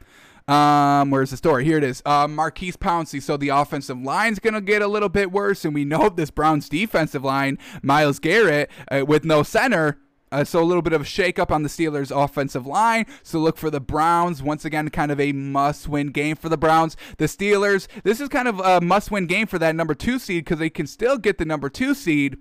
Um, 0.49 1.11
where's 1.11 1.31
the 1.31 1.37
story? 1.37 1.65
Here 1.65 1.77
it 1.77 1.85
is. 1.85 2.01
Uh, 2.07 2.27
Maurkice 2.27 2.77
Pouncey. 2.77 3.21
So 3.21 3.37
the 3.37 3.51
offensive 3.51 4.01
line's 4.01 4.39
to 4.39 4.61
get 4.61 4.81
a 4.81 4.87
little 4.87 5.11
bit 5.11 5.31
worse, 5.31 5.65
and 5.65 5.75
we 5.75 5.85
know 5.85 6.09
this 6.17 6.31
Browns 6.31 6.69
defensive 6.69 7.25
line, 7.25 7.59
Myles 7.83 8.19
Garrett, 8.19 8.71
uh, 8.91 9.05
with 9.05 9.25
no 9.25 9.43
center, 9.43 9.99
uh, 10.33 10.45
so 10.45 10.62
a 10.62 10.64
little 10.64 10.83
bit 10.83 10.93
of 10.93 11.03
a 11.03 11.05
shakeup 11.05 11.51
on 11.51 11.62
the 11.62 11.68
Steelers' 11.68 12.14
offensive 12.14 12.66
line. 12.66 13.07
So 13.22 13.39
look 13.39 13.57
for 13.57 13.70
the 13.70 13.81
Browns 13.81 14.43
once 14.43 14.64
again, 14.64 14.89
kind 14.91 15.11
of 15.11 15.20
a 15.20 15.33
must-win 15.33 16.09
game 16.09 16.37
for 16.37 16.49
the 16.49 16.59
Browns. 16.59 16.97
The 17.18 17.26
Steelers, 17.26 17.89
this 18.03 18.20
is 18.20 18.29
kind 18.29 18.49
of 18.49 18.61
a 18.61 18.81
must-win 18.81 19.26
game 19.26 19.47
for 19.47 19.59
that 19.59 19.74
number 19.74 19.95
two 19.95 20.18
seed 20.18 20.45
because 20.45 20.59
they 20.59 20.70
can 20.70 20.87
still 20.87 21.18
get 21.18 21.39
the 21.39 21.45
number 21.45 21.68
two 21.68 21.95
seed 21.95 22.39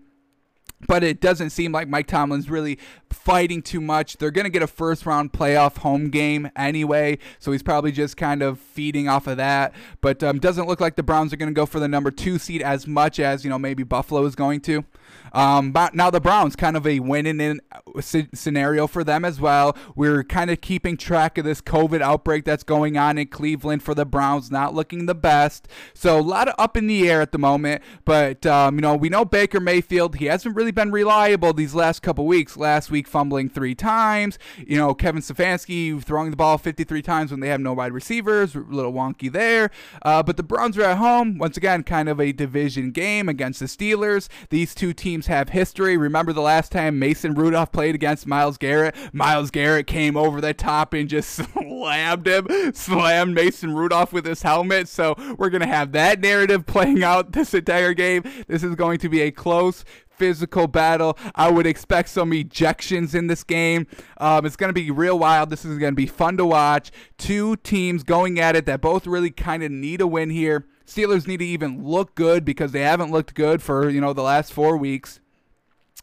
but 0.87 1.03
it 1.03 1.19
doesn't 1.19 1.49
seem 1.49 1.71
like 1.71 1.87
Mike 1.87 2.07
Tomlin's 2.07 2.49
really 2.49 2.77
fighting 3.09 3.61
too 3.61 3.81
much. 3.81 4.17
They're 4.17 4.31
going 4.31 4.45
to 4.45 4.51
get 4.51 4.61
a 4.61 4.67
first 4.67 5.05
round 5.05 5.33
playoff 5.33 5.77
home 5.77 6.09
game 6.09 6.49
anyway, 6.55 7.17
so 7.39 7.51
he's 7.51 7.63
probably 7.63 7.91
just 7.91 8.17
kind 8.17 8.43
of 8.43 8.59
feeding 8.59 9.07
off 9.07 9.27
of 9.27 9.37
that. 9.37 9.73
But 10.01 10.21
um, 10.21 10.39
doesn't 10.39 10.67
look 10.67 10.79
like 10.79 10.95
the 10.95 11.03
Browns 11.03 11.33
are 11.33 11.37
going 11.37 11.49
to 11.49 11.55
go 11.55 11.65
for 11.65 11.79
the 11.79 11.87
number 11.87 12.11
two 12.11 12.37
seed 12.37 12.61
as 12.61 12.85
much 12.85 13.19
as 13.19 13.43
you 13.43 13.49
know 13.49 13.59
maybe 13.59 13.83
Buffalo 13.83 14.25
is 14.25 14.35
going 14.35 14.61
to. 14.61 14.85
Um, 15.33 15.71
but 15.71 15.93
now 15.93 16.09
the 16.09 16.19
Browns 16.19 16.55
kind 16.55 16.77
of 16.77 16.87
a 16.87 16.99
winning 16.99 17.39
in 17.39 17.61
uh, 17.71 18.01
scenario 18.01 18.87
for 18.87 19.03
them 19.03 19.25
as 19.25 19.39
well. 19.39 19.75
We're 19.95 20.23
kind 20.23 20.49
of 20.49 20.61
keeping 20.61 20.97
track 20.97 21.37
of 21.37 21.45
this 21.45 21.61
COVID 21.61 22.01
outbreak 22.01 22.45
that's 22.45 22.63
going 22.63 22.97
on 22.97 23.17
in 23.17 23.27
Cleveland 23.27 23.83
for 23.83 23.93
the 23.93 24.05
Browns, 24.05 24.51
not 24.51 24.73
looking 24.73 25.05
the 25.05 25.15
best. 25.15 25.67
So 25.93 26.19
a 26.19 26.21
lot 26.21 26.47
of 26.47 26.55
up 26.57 26.77
in 26.77 26.87
the 26.87 27.09
air 27.09 27.21
at 27.21 27.31
the 27.31 27.37
moment. 27.37 27.81
But 28.05 28.45
um, 28.45 28.75
you 28.75 28.81
know 28.81 28.95
we 28.95 29.09
know 29.09 29.25
Baker 29.25 29.59
Mayfield. 29.59 30.15
He 30.15 30.25
hasn't 30.25 30.55
really 30.55 30.71
been 30.71 30.91
reliable 30.91 31.53
these 31.53 31.75
last 31.75 32.01
couple 32.01 32.25
weeks. 32.25 32.57
Last 32.57 32.89
week 32.89 33.07
fumbling 33.07 33.49
three 33.49 33.75
times. 33.75 34.39
You 34.57 34.77
know 34.77 34.93
Kevin 34.93 35.21
Stefanski 35.21 36.01
throwing 36.01 36.31
the 36.31 36.37
ball 36.37 36.57
53 36.57 37.01
times 37.01 37.31
when 37.31 37.39
they 37.39 37.49
have 37.49 37.61
no 37.61 37.73
wide 37.73 37.91
receivers. 37.91 38.55
A 38.55 38.59
little 38.59 38.93
wonky 38.93 39.31
there. 39.31 39.69
Uh, 40.01 40.23
but 40.23 40.37
the 40.37 40.43
Browns 40.43 40.77
are 40.77 40.83
at 40.83 40.97
home 40.97 41.37
once 41.37 41.57
again, 41.57 41.83
kind 41.83 42.09
of 42.09 42.19
a 42.19 42.31
division 42.31 42.91
game 42.91 43.29
against 43.29 43.59
the 43.59 43.65
Steelers. 43.65 44.29
These 44.49 44.73
two 44.75 44.93
teams 44.97 45.27
have 45.27 45.49
history. 45.49 45.97
Remember 45.97 46.33
the 46.33 46.41
last 46.41 46.71
time 46.71 46.99
Mason 46.99 47.33
Rudolph 47.33 47.71
played 47.71 47.95
against 47.95 48.27
Myles 48.27 48.57
Garrett? 48.57 48.95
Myles 49.13 49.51
Garrett 49.51 49.87
came 49.87 50.17
over 50.17 50.41
the 50.41 50.53
top 50.53 50.93
and 50.93 51.07
just 51.07 51.29
slammed 51.53 52.27
him, 52.27 52.73
slammed 52.73 53.33
Mason 53.33 53.73
Rudolph 53.75 54.11
with 54.11 54.25
his 54.25 54.41
helmet. 54.41 54.87
So 54.87 55.15
we're 55.37 55.49
going 55.49 55.61
to 55.61 55.67
have 55.67 55.91
that 55.93 56.19
narrative 56.19 56.65
playing 56.65 57.03
out 57.03 57.31
this 57.33 57.53
entire 57.53 57.93
game. 57.93 58.23
This 58.47 58.63
is 58.63 58.75
going 58.75 58.99
to 58.99 59.09
be 59.09 59.21
a 59.21 59.31
close, 59.31 59.85
physical 60.17 60.67
battle. 60.67 61.17
I 61.35 61.51
would 61.51 61.67
expect 61.67 62.09
some 62.09 62.31
ejections 62.31 63.15
in 63.15 63.27
this 63.27 63.43
game. 63.43 63.87
Um, 64.17 64.45
it's 64.45 64.55
going 64.55 64.69
to 64.69 64.73
be 64.73 64.91
real 64.91 65.17
wild. 65.17 65.49
This 65.49 65.63
is 65.63 65.77
going 65.77 65.93
to 65.93 65.95
be 65.95 66.07
fun 66.07 66.37
to 66.37 66.45
watch. 66.45 66.91
Two 67.17 67.55
teams 67.57 68.03
going 68.03 68.39
at 68.39 68.55
it 68.55 68.65
that 68.65 68.81
both 68.81 69.07
really 69.07 69.31
kind 69.31 69.63
of 69.63 69.71
need 69.71 70.01
a 70.01 70.07
win 70.07 70.29
here. 70.29 70.65
Steelers 70.87 71.27
need 71.27 71.37
to 71.37 71.45
even 71.45 71.83
look 71.85 72.15
good 72.15 72.45
because 72.45 72.71
they 72.71 72.81
haven't 72.81 73.11
looked 73.11 73.33
good 73.33 73.61
for, 73.61 73.89
you 73.89 73.99
know, 73.99 74.13
the 74.13 74.23
last 74.23 74.53
four 74.53 74.77
weeks. 74.77 75.19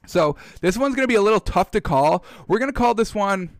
So 0.06 0.36
this 0.60 0.76
one's 0.76 0.94
going 0.94 1.04
to 1.04 1.12
be 1.12 1.14
a 1.14 1.22
little 1.22 1.40
tough 1.40 1.70
to 1.70 1.80
call. 1.80 2.24
We're 2.46 2.58
going 2.58 2.70
to 2.70 2.78
call 2.78 2.94
this 2.94 3.14
one 3.14 3.50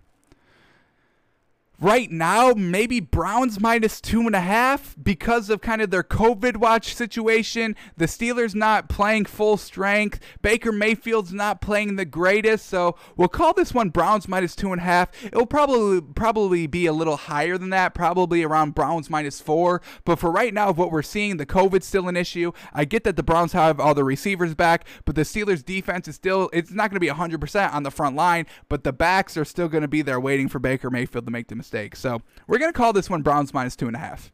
right 1.85 2.11
now, 2.11 2.55
maybe 2.57 2.99
Browns 2.99 3.61
minus 3.61 4.01
two 4.01 4.23
and 4.23 4.35
a 4.35 4.41
half 4.41 4.97
because 5.03 5.51
of 5.51 5.61
kind 5.61 5.83
of 5.83 5.91
their 5.91 6.03
COVID 6.03 6.57
watch 6.57 6.95
situation. 6.95 7.77
The 7.99 8.07
Steelers 8.07 8.55
not 8.55 8.89
playing 8.89 9.27
full 9.27 9.59
strength. 9.59 10.19
Baker 10.41 10.73
Mayfield's 10.73 11.35
not 11.35 11.61
playing 11.61 11.97
the 11.97 12.07
greatest. 12.07 12.67
So 12.67 12.97
we'll 13.17 13.29
call 13.29 13.53
this 13.53 13.75
one 13.75 13.91
Browns 13.91 14.27
minus 14.27 14.57
two 14.57 14.73
and 14.73 14.81
a 14.81 14.85
half. 14.85 15.11
It'll 15.23 15.45
probably 15.45 16.01
probably 16.01 16.67
be 16.67 16.87
a 16.87 16.93
little 16.93 17.19
higher 17.19 17.59
than 17.59 17.69
that, 17.71 17.93
probably 17.93 18.43
around 18.43 18.75
Browns 18.75 19.11
minus 19.11 19.43
four. 19.43 19.83
But 20.07 20.19
for 20.19 20.31
right 20.31 20.55
now, 20.55 20.73
what 20.73 20.91
we're 20.91 21.03
seeing, 21.03 21.37
the 21.37 21.45
COVID's 21.45 21.87
still 21.87 22.09
an 22.09 22.17
issue. 22.17 22.53
I 22.73 22.87
get 22.87 23.05
that 23.05 23.17
the 23.17 23.23
Browns 23.23 23.53
have 23.53 23.79
all 23.79 23.95
the 23.95 24.05
receivers 24.05 24.55
back, 24.55 24.87
but 25.05 25.17
the 25.17 25.23
Steelers 25.23 25.63
defense 25.63 26.09
is 26.09 26.15
still 26.15 26.49
it's 26.55 26.71
not 26.71 26.89
going 26.89 26.97
to 26.97 27.01
be 27.01 27.09
100% 27.09 27.75
on 27.75 27.83
the 27.83 27.91
front 27.91 28.17
line, 28.17 28.47
but 28.71 28.85
the 28.85 28.93
backs 28.93 29.37
are 29.37 29.45
still 29.45 29.69
going 29.69 29.83
to 29.83 29.89
be 29.89 30.01
there 30.01 30.19
waiting 30.19 30.49
for 30.49 30.59
Baker 30.59 30.91
Mayfield 30.91 31.27
to 31.27 31.31
make 31.31 31.49
the 31.49 31.55
mistake. 31.55 31.74
So 31.97 32.23
we're 32.47 32.59
going 32.59 32.73
to 32.73 32.77
call 32.77 32.93
this 32.93 33.11
one 33.11 33.23
Browns 33.23 33.53
minus 33.53 33.77
two 33.77 33.87
and 33.87 33.97
a 33.97 33.99
half. 33.99 34.33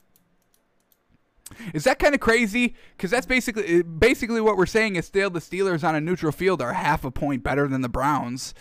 Is 1.74 1.84
that 1.84 1.98
kind 1.98 2.14
of 2.14 2.20
crazy? 2.20 2.74
Because 2.96 3.10
that's 3.10 3.26
basically 3.26 3.82
basically 3.82 4.40
what 4.40 4.56
we're 4.56 4.66
saying 4.66 4.96
is 4.96 5.06
still 5.06 5.30
the 5.30 5.40
Steelers 5.40 5.82
on 5.82 5.94
a 5.94 6.00
neutral 6.00 6.32
field 6.32 6.62
are 6.62 6.72
half 6.72 7.04
a 7.04 7.10
point 7.10 7.42
better 7.42 7.66
than 7.66 7.80
the 7.80 7.88
Browns. 7.88 8.54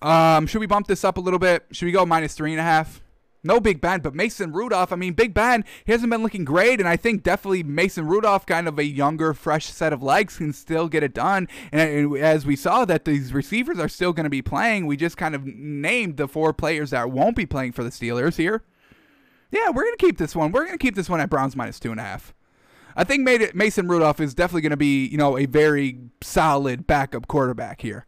Um, 0.00 0.46
should 0.48 0.58
we 0.58 0.66
bump 0.66 0.88
this 0.88 1.04
up 1.04 1.16
a 1.16 1.20
little 1.20 1.38
bit? 1.38 1.64
Should 1.70 1.86
we 1.86 1.92
go 1.92 2.04
minus 2.04 2.34
three 2.34 2.52
and 2.52 2.60
a 2.60 2.64
half? 2.64 3.01
No 3.44 3.58
Big 3.58 3.80
Ben, 3.80 4.00
but 4.00 4.14
Mason 4.14 4.52
Rudolph. 4.52 4.92
I 4.92 4.96
mean, 4.96 5.14
Big 5.14 5.34
Ben, 5.34 5.64
he 5.84 5.92
hasn't 5.92 6.10
been 6.10 6.22
looking 6.22 6.44
great, 6.44 6.78
and 6.78 6.88
I 6.88 6.96
think 6.96 7.24
definitely 7.24 7.64
Mason 7.64 8.06
Rudolph, 8.06 8.46
kind 8.46 8.68
of 8.68 8.78
a 8.78 8.84
younger, 8.84 9.34
fresh 9.34 9.66
set 9.66 9.92
of 9.92 10.02
legs, 10.02 10.36
can 10.36 10.52
still 10.52 10.88
get 10.88 11.02
it 11.02 11.12
done. 11.12 11.48
And 11.72 12.16
as 12.18 12.46
we 12.46 12.54
saw, 12.54 12.84
that 12.84 13.04
these 13.04 13.32
receivers 13.32 13.80
are 13.80 13.88
still 13.88 14.12
going 14.12 14.24
to 14.24 14.30
be 14.30 14.42
playing. 14.42 14.86
We 14.86 14.96
just 14.96 15.16
kind 15.16 15.34
of 15.34 15.44
named 15.44 16.18
the 16.18 16.28
four 16.28 16.52
players 16.52 16.90
that 16.90 17.10
won't 17.10 17.34
be 17.34 17.46
playing 17.46 17.72
for 17.72 17.82
the 17.82 17.90
Steelers 17.90 18.36
here. 18.36 18.62
Yeah, 19.50 19.70
we're 19.70 19.84
going 19.84 19.96
to 19.96 20.06
keep 20.06 20.18
this 20.18 20.36
one. 20.36 20.52
We're 20.52 20.64
going 20.64 20.78
to 20.78 20.82
keep 20.82 20.94
this 20.94 21.10
one 21.10 21.20
at 21.20 21.28
Browns 21.28 21.56
minus 21.56 21.80
two 21.80 21.90
and 21.90 22.00
a 22.00 22.04
half. 22.04 22.32
I 22.94 23.04
think 23.04 23.26
Mason 23.54 23.88
Rudolph 23.88 24.20
is 24.20 24.34
definitely 24.34 24.62
going 24.62 24.70
to 24.70 24.76
be, 24.76 25.06
you 25.06 25.18
know, 25.18 25.36
a 25.36 25.46
very 25.46 25.98
solid 26.20 26.86
backup 26.86 27.26
quarterback 27.26 27.80
here. 27.80 28.06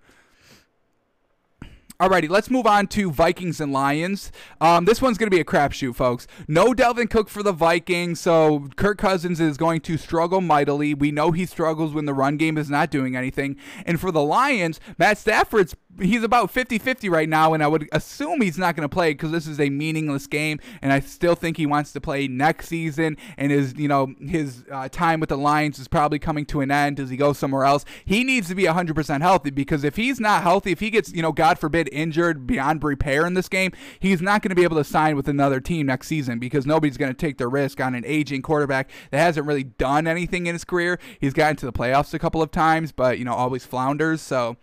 Alrighty, 2.05 2.29
let's 2.29 2.51
move 2.51 2.67
on 2.67 2.87
to 2.89 3.11
Vikings 3.11 3.63
and 3.63 3.73
Lions. 3.73 4.31
Um, 4.61 4.85
this 4.85 5.01
one's 5.01 5.17
going 5.17 5.29
to 5.29 5.35
be 5.35 5.41
a 5.41 5.45
crapshoot, 5.45 5.95
folks. 5.95 6.27
No 6.47 6.75
Dalvin 6.75 7.09
Cook 7.09 7.31
for 7.31 7.43
the 7.43 7.51
Vikings, 7.51 8.21
so 8.21 8.69
Kirk 8.77 8.99
Cousins 8.99 9.41
is 9.41 9.57
going 9.57 9.81
to 9.81 9.97
struggle 9.97 10.43
mightily. 10.43 10.93
We 10.93 11.11
know 11.11 11.31
he 11.31 11.47
struggles 11.47 11.95
when 11.95 12.05
the 12.05 12.13
run 12.13 12.37
game 12.37 12.59
is 12.59 12.69
not 12.69 12.91
doing 12.91 13.17
anything. 13.17 13.57
And 13.87 13.99
for 13.99 14.13
the 14.13 14.23
Lions, 14.23 14.81
Matt 14.99 15.17
Stafford's 15.17 15.75
he's 16.01 16.23
about 16.23 16.53
50-50 16.53 17.11
right 17.11 17.29
now 17.29 17.55
and 17.55 17.63
i 17.63 17.67
would 17.67 17.89
assume 17.93 18.41
he's 18.41 18.59
not 18.59 18.77
going 18.77 18.89
to 18.89 18.93
play 18.93 19.13
because 19.13 19.31
this 19.31 19.47
is 19.47 19.61
a 19.61 19.71
meaningless 19.71 20.27
game 20.27 20.59
and 20.83 20.93
i 20.93 21.01
still 21.01 21.35
think 21.35 21.57
he 21.57 21.67
wants 21.67 21.93
to 21.93 22.01
play 22.01 22.27
next 22.29 22.69
season 22.69 23.17
and 23.37 23.53
his 23.53 23.75
you 23.77 23.89
know 23.89 24.15
his 24.21 24.65
uh, 24.71 24.89
time 24.89 25.21
with 25.21 25.29
the 25.29 25.37
lions 25.37 25.79
is 25.79 25.89
probably 25.89 26.19
coming 26.19 26.45
to 26.47 26.61
an 26.61 26.71
end 26.71 26.99
as 26.99 27.11
he 27.11 27.17
goes 27.17 27.39
somewhere 27.39 27.65
else. 27.65 27.85
He 28.05 28.25
needs 28.25 28.49
to 28.49 28.55
be 28.55 28.65
100% 28.65 29.21
healthy 29.21 29.51
because 29.51 29.85
if 29.85 29.97
he's 29.97 30.21
not 30.21 30.43
healthy 30.43 30.73
if 30.73 30.81
he 30.81 30.91
gets 30.91 31.13
you 31.13 31.23
know 31.23 31.33
god 31.33 31.59
forbid 31.59 31.89
injured 31.93 32.47
beyond 32.47 32.83
repair 32.83 33.27
in 33.27 33.35
this 33.35 33.49
game 33.49 33.73
he's 34.01 34.21
not 34.21 34.43
going 34.43 34.51
to 34.51 34.55
be 34.55 34.65
able 34.65 34.77
to 34.77 34.85
sign 34.85 35.17
with 35.17 35.29
another 35.29 35.61
team 35.61 35.87
next 35.87 36.09
season 36.09 36.39
because 36.39 36.67
nobody's 36.67 36.97
going 36.97 37.13
to 37.13 37.19
take 37.19 37.39
the 37.39 37.49
risk 37.49 37.81
on 37.81 37.95
an 37.95 38.05
aging 38.07 38.43
quarterback 38.43 38.91
that 39.11 39.19
hasn't 39.19 39.47
really 39.47 39.65
done 39.65 40.07
anything 40.07 40.47
in 40.47 40.55
his 40.55 40.65
career. 40.65 40.99
He's 41.21 41.33
gotten 41.33 41.57
to 41.57 41.67
the 41.67 41.73
playoffs 41.73 42.15
a 42.15 42.19
couple 42.19 42.43
of 42.43 42.51
times 42.51 42.93
but 42.93 43.19
you 43.19 43.25
know 43.25 43.35
always 43.35 43.65
flounders 43.65 44.21
so 44.21 44.57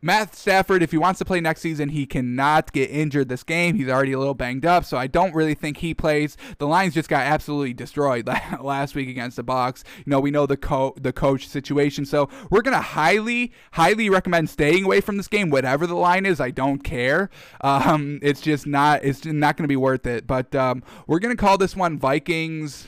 Matt 0.00 0.36
Stafford, 0.36 0.82
if 0.82 0.92
he 0.92 0.96
wants 0.96 1.18
to 1.18 1.24
play 1.24 1.40
next 1.40 1.60
season, 1.60 1.88
he 1.88 2.06
cannot 2.06 2.72
get 2.72 2.88
injured 2.88 3.28
this 3.28 3.42
game. 3.42 3.74
He's 3.74 3.88
already 3.88 4.12
a 4.12 4.18
little 4.18 4.34
banged 4.34 4.64
up, 4.64 4.84
so 4.84 4.96
I 4.96 5.08
don't 5.08 5.34
really 5.34 5.54
think 5.54 5.78
he 5.78 5.92
plays. 5.92 6.36
The 6.58 6.68
Lions 6.68 6.94
just 6.94 7.08
got 7.08 7.22
absolutely 7.22 7.74
destroyed 7.74 8.28
last 8.60 8.94
week 8.94 9.08
against 9.08 9.36
the 9.36 9.44
Bucs. 9.44 9.82
You 9.98 10.04
know, 10.06 10.20
we 10.20 10.30
know 10.30 10.46
the 10.46 10.56
co- 10.56 10.94
the 11.00 11.12
coach 11.12 11.48
situation, 11.48 12.06
so 12.06 12.28
we're 12.48 12.62
gonna 12.62 12.80
highly, 12.80 13.52
highly 13.72 14.08
recommend 14.08 14.48
staying 14.50 14.84
away 14.84 15.00
from 15.00 15.16
this 15.16 15.26
game. 15.26 15.50
Whatever 15.50 15.84
the 15.86 15.96
line 15.96 16.26
is, 16.26 16.38
I 16.40 16.52
don't 16.52 16.84
care. 16.84 17.28
Um, 17.60 18.20
it's 18.22 18.40
just 18.40 18.68
not, 18.68 19.02
it's 19.02 19.24
not 19.24 19.56
gonna 19.56 19.66
be 19.66 19.76
worth 19.76 20.06
it. 20.06 20.28
But 20.28 20.54
um, 20.54 20.84
we're 21.08 21.18
gonna 21.18 21.34
call 21.34 21.58
this 21.58 21.74
one 21.74 21.98
Vikings. 21.98 22.86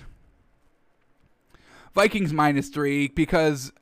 Vikings 1.93 2.33
minus 2.33 2.69
three 2.69 3.09
because 3.09 3.73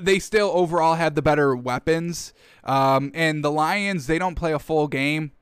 they 0.00 0.18
still 0.18 0.50
overall 0.54 0.94
have 0.94 1.14
the 1.14 1.20
better 1.22 1.54
weapons. 1.54 2.32
Um, 2.64 3.10
and 3.14 3.44
the 3.44 3.50
Lions, 3.50 4.06
they 4.06 4.18
don't 4.18 4.34
play 4.34 4.52
a 4.52 4.58
full 4.58 4.88
game. 4.88 5.32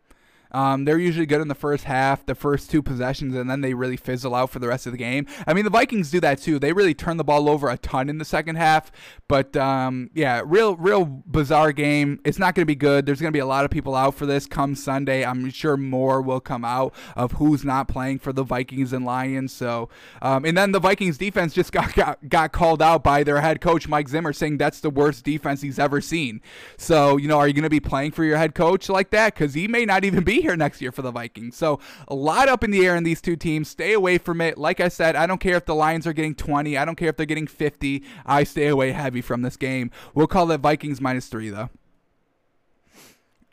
Um, 0.53 0.85
they're 0.85 0.99
usually 0.99 1.27
good 1.27 1.41
in 1.41 1.49
the 1.49 1.55
first 1.55 1.85
half, 1.85 2.25
the 2.27 2.35
first 2.35 2.71
two 2.71 2.83
possessions, 2.83 3.35
and 3.35 3.51
then 3.51 3.61
they 3.61 3.75
really 3.75 3.97
fizzle 3.97 4.35
out 4.35 4.51
for 4.51 4.59
the 4.59 4.69
rest 4.69 4.87
of 4.87 4.93
the 4.93 4.99
game. 4.99 5.27
I 5.47 5.55
mean, 5.55 5.65
the 5.65 5.71
Vikings 5.71 6.11
do 6.11 6.21
that 6.21 6.41
too. 6.41 6.59
They 6.59 6.73
really 6.73 6.95
turn 6.95 7.17
the 7.17 7.25
ball 7.25 7.49
over 7.49 7.69
a 7.69 7.79
ton 7.79 8.09
in 8.09 8.19
the 8.19 8.25
second 8.25 8.57
half. 8.57 8.91
But 9.29 9.57
um, 9.57 10.11
yeah, 10.15 10.43
real, 10.45 10.77
real 10.77 11.05
bizarre 11.05 11.73
game. 11.73 12.21
It's 12.25 12.39
not 12.39 12.55
going 12.55 12.63
to 12.63 12.67
be 12.67 12.75
good. 12.75 13.07
There's 13.07 13.21
going 13.21 13.33
to 13.33 13.37
be 13.37 13.41
a 13.41 13.47
lot 13.47 13.65
of 13.65 13.71
people 13.71 13.95
out 13.95 14.15
for 14.15 14.27
this 14.27 14.47
come 14.47 14.75
Sunday. 14.75 15.25
I'm 15.25 15.51
sure 15.51 15.77
more 15.77 16.23
will 16.23 16.41
come 16.41 16.65
out 16.65 16.95
of 17.17 17.33
who's 17.33 17.65
not 17.65 17.89
playing 17.89 18.19
for 18.21 18.33
the 18.33 18.43
Vikings 18.43 18.93
and 18.93 19.05
Lions. 19.05 19.53
So, 19.53 19.89
um, 20.23 20.45
and 20.45 20.57
then 20.57 20.73
the 20.73 20.81
Vikings 20.81 21.19
defense 21.19 21.53
just 21.55 21.73
got, 21.73 21.95
got 21.95 22.29
got 22.29 22.53
called 22.53 22.83
out 22.83 23.03
by 23.05 23.23
their 23.23 23.41
head 23.41 23.61
coach 23.61 23.89
Mike 23.89 24.09
Zimmer, 24.09 24.33
saying 24.33 24.59
that's 24.59 24.81
the 24.81 24.91
worst 24.91 25.25
defense 25.25 25.61
he's 25.61 25.79
ever 25.79 26.01
seen. 26.01 26.41
So, 26.77 27.17
you 27.17 27.29
know, 27.29 27.39
are 27.39 27.47
you 27.47 27.55
going 27.55 27.65
to 27.65 27.71
be 27.71 27.81
playing 27.81 28.13
for 28.13 28.25
your 28.25 28.39
head 28.39 28.55
coach 28.55 28.89
like 28.89 29.11
that? 29.11 29.35
Because 29.35 29.55
he 29.55 29.69
may 29.69 29.85
not 29.85 30.05
even 30.05 30.25
be 30.25 30.38
here 30.41 30.57
next 30.57 30.81
year 30.81 30.93
for 30.93 31.03
the 31.03 31.11
Vikings. 31.11 31.57
So 31.57 31.81
a 32.07 32.15
lot 32.15 32.49
up 32.49 32.65
in 32.65 32.71
the 32.71 32.87
air 32.87 32.97
in 32.97 33.05
these 33.05 33.21
two 33.21 33.37
teams. 33.37 33.69
Stay 33.69 33.93
away 33.93 34.19
from 34.19 34.41
it. 34.41 34.59
Like 34.59 34.81
I 34.81 34.89
said, 34.89 35.17
I 35.17 35.27
don't 35.27 35.41
care 35.41 35.57
if 35.57 35.65
the 35.65 35.75
Lions 35.75 36.07
are 36.07 36.13
getting 36.13 36.35
20. 36.35 36.77
I 36.77 36.85
don't 36.85 36.97
care 36.97 37.09
if 37.09 37.17
they're 37.17 37.27
getting 37.27 37.47
50. 37.47 38.03
I 38.27 38.45
stay 38.45 38.69
away 38.69 38.93
heavy 38.93 39.21
from 39.21 39.43
this 39.43 39.57
game. 39.57 39.91
We'll 40.15 40.27
call 40.27 40.51
it 40.51 40.61
Vikings 40.61 41.01
minus 41.01 41.27
three, 41.27 41.51
though. 41.51 41.71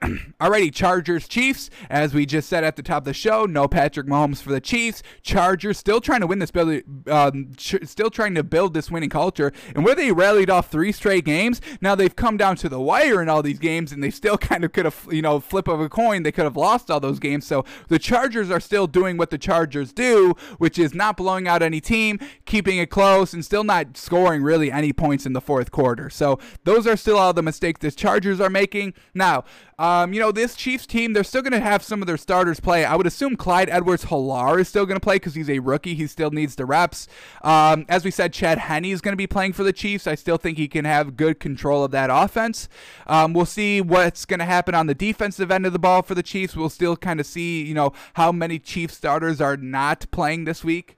Alrighty, 0.42 0.74
Chargers 0.74 1.28
Chiefs. 1.28 1.70
As 1.90 2.14
we 2.14 2.26
just 2.26 2.50
said 2.50 2.64
at 2.64 2.76
the 2.76 2.84
top 2.84 3.00
of 3.00 3.06
the 3.06 3.14
show, 3.14 3.46
no 3.46 3.68
Patrick 3.68 4.08
Mahomes 4.08 4.42
for 4.42 4.52
the 4.52 4.60
Chiefs. 4.60 5.02
Chargers 5.22 5.78
still 5.78 6.02
trying 6.02 6.20
to 6.20 6.28
win 6.28 6.40
this 6.40 6.52
build, 6.52 6.82
um, 7.10 7.54
ch- 7.56 7.78
still 7.84 8.10
trying 8.10 8.36
to 8.36 8.44
build 8.44 8.74
this 8.74 8.92
winning 8.92 9.10
culture. 9.10 9.54
And 9.74 9.86
where 9.86 9.96
they 9.96 10.12
rallied 10.12 10.50
off 10.50 10.70
three 10.70 10.92
straight 10.92 11.24
games, 11.24 11.62
now 11.80 11.96
they've 11.96 12.16
come 12.16 12.36
down 12.36 12.58
to 12.58 12.70
the 12.70 12.80
wire 12.80 13.22
in 13.22 13.30
all 13.30 13.42
these 13.42 13.58
games, 13.58 13.94
and 13.94 14.04
they 14.04 14.10
still 14.10 14.38
kind 14.38 14.66
of 14.66 14.74
could 14.74 14.86
have, 14.86 15.08
you 15.10 15.22
know, 15.22 15.40
flip 15.40 15.68
of 15.68 15.80
a 15.80 15.88
coin, 15.88 16.24
they 16.24 16.32
could 16.32 16.44
have 16.44 16.58
lost 16.58 16.92
all 16.92 17.00
those 17.00 17.20
games. 17.20 17.48
So 17.48 17.64
the 17.88 18.00
Chargers 18.00 18.52
are 18.52 18.60
still 18.60 18.88
doing 18.88 19.16
what 19.16 19.30
the 19.30 19.38
Chargers 19.38 19.94
do, 19.94 20.36
which 20.58 20.78
is 20.78 20.94
not 20.94 21.16
blowing 21.16 21.48
out 21.48 21.62
any 21.62 21.80
team, 21.80 22.20
keeping 22.46 22.78
it 22.78 22.90
close, 22.90 23.34
and 23.34 23.46
still 23.46 23.64
not 23.64 23.96
scoring 23.96 24.44
really 24.44 24.72
any 24.72 24.92
points 24.92 25.26
in 25.26 25.32
the 25.32 25.42
fourth 25.42 25.72
quarter. 25.72 26.10
So 26.10 26.38
those 26.66 26.86
are 26.86 26.98
still 26.98 27.18
all 27.18 27.32
the 27.32 27.42
mistakes 27.42 27.80
the 27.80 27.92
Chargers 27.92 28.42
are 28.42 28.50
making. 28.50 28.94
Now, 29.14 29.46
um, 29.86 30.14
you 30.14 30.20
know, 30.20 30.32
this 30.32 30.56
Chiefs 30.56 30.88
team, 30.88 31.14
they're 31.14 31.24
still 31.24 31.44
going 31.44 31.54
to 31.54 31.60
have 31.60 31.84
some 31.84 32.02
of 32.02 32.08
their 32.08 32.18
starters 32.18 32.60
play. 32.60 32.86
I 32.86 32.96
would 32.96 33.06
assume 33.06 33.36
Clyde 33.36 33.70
Edwards 33.70 34.06
Helaire 34.06 34.60
is 34.60 34.68
still 34.68 34.86
going 34.88 34.96
to 34.96 35.04
play 35.04 35.18
because 35.18 35.36
he's 35.36 35.50
a 35.50 35.60
rookie. 35.60 35.94
He 35.94 36.08
still 36.08 36.32
needs 36.32 36.56
the 36.56 36.66
reps. 36.66 37.08
Um, 37.44 37.86
as 37.88 38.04
we 38.04 38.10
said, 38.10 38.34
Chad 38.34 38.58
Henne 38.58 38.86
is 38.86 39.02
going 39.02 39.14
to 39.14 39.18
be 39.18 39.28
playing 39.28 39.54
for 39.54 39.64
the 39.64 39.74
Chiefs. 39.74 40.08
I 40.08 40.16
still 40.16 40.38
think 40.38 40.58
he 40.58 40.68
can 40.68 40.86
have 40.86 41.16
good 41.16 41.40
control 41.40 41.84
of 41.84 41.92
that 41.92 42.10
offense. 42.12 42.68
Um, 43.06 43.34
we'll 43.34 43.46
see 43.46 43.80
what's 43.80 44.26
going 44.26 44.40
to 44.40 44.46
happen 44.46 44.74
on 44.74 44.88
the 44.88 44.96
defensive 44.96 45.52
end 45.52 45.68
of 45.68 45.74
the 45.74 45.80
ball 45.80 46.02
for 46.02 46.16
the 46.16 46.24
Chiefs. 46.24 46.56
We'll 46.56 46.70
still 46.70 46.98
kind 46.98 47.20
of 47.20 47.28
see, 47.28 47.64
you 47.64 47.76
know, 47.76 47.94
how 48.16 48.32
many 48.32 48.58
Chiefs 48.58 48.98
starters 48.98 49.40
are 49.40 49.58
not 49.58 50.10
playing 50.10 50.46
this 50.46 50.64
week. 50.64 50.98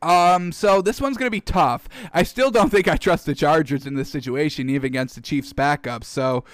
Um, 0.00 0.52
so 0.52 0.80
this 0.80 1.00
one's 1.00 1.18
gonna 1.18 1.30
be 1.30 1.42
tough. 1.42 1.86
I 2.14 2.22
still 2.22 2.50
don't 2.50 2.70
think 2.70 2.88
I 2.88 2.96
trust 2.96 3.26
the 3.26 3.34
Chargers 3.34 3.86
in 3.86 3.94
this 3.94 4.08
situation, 4.08 4.70
even 4.70 4.86
against 4.86 5.16
the 5.16 5.20
Chiefs' 5.20 5.52
backup. 5.52 6.02
So, 6.02 6.44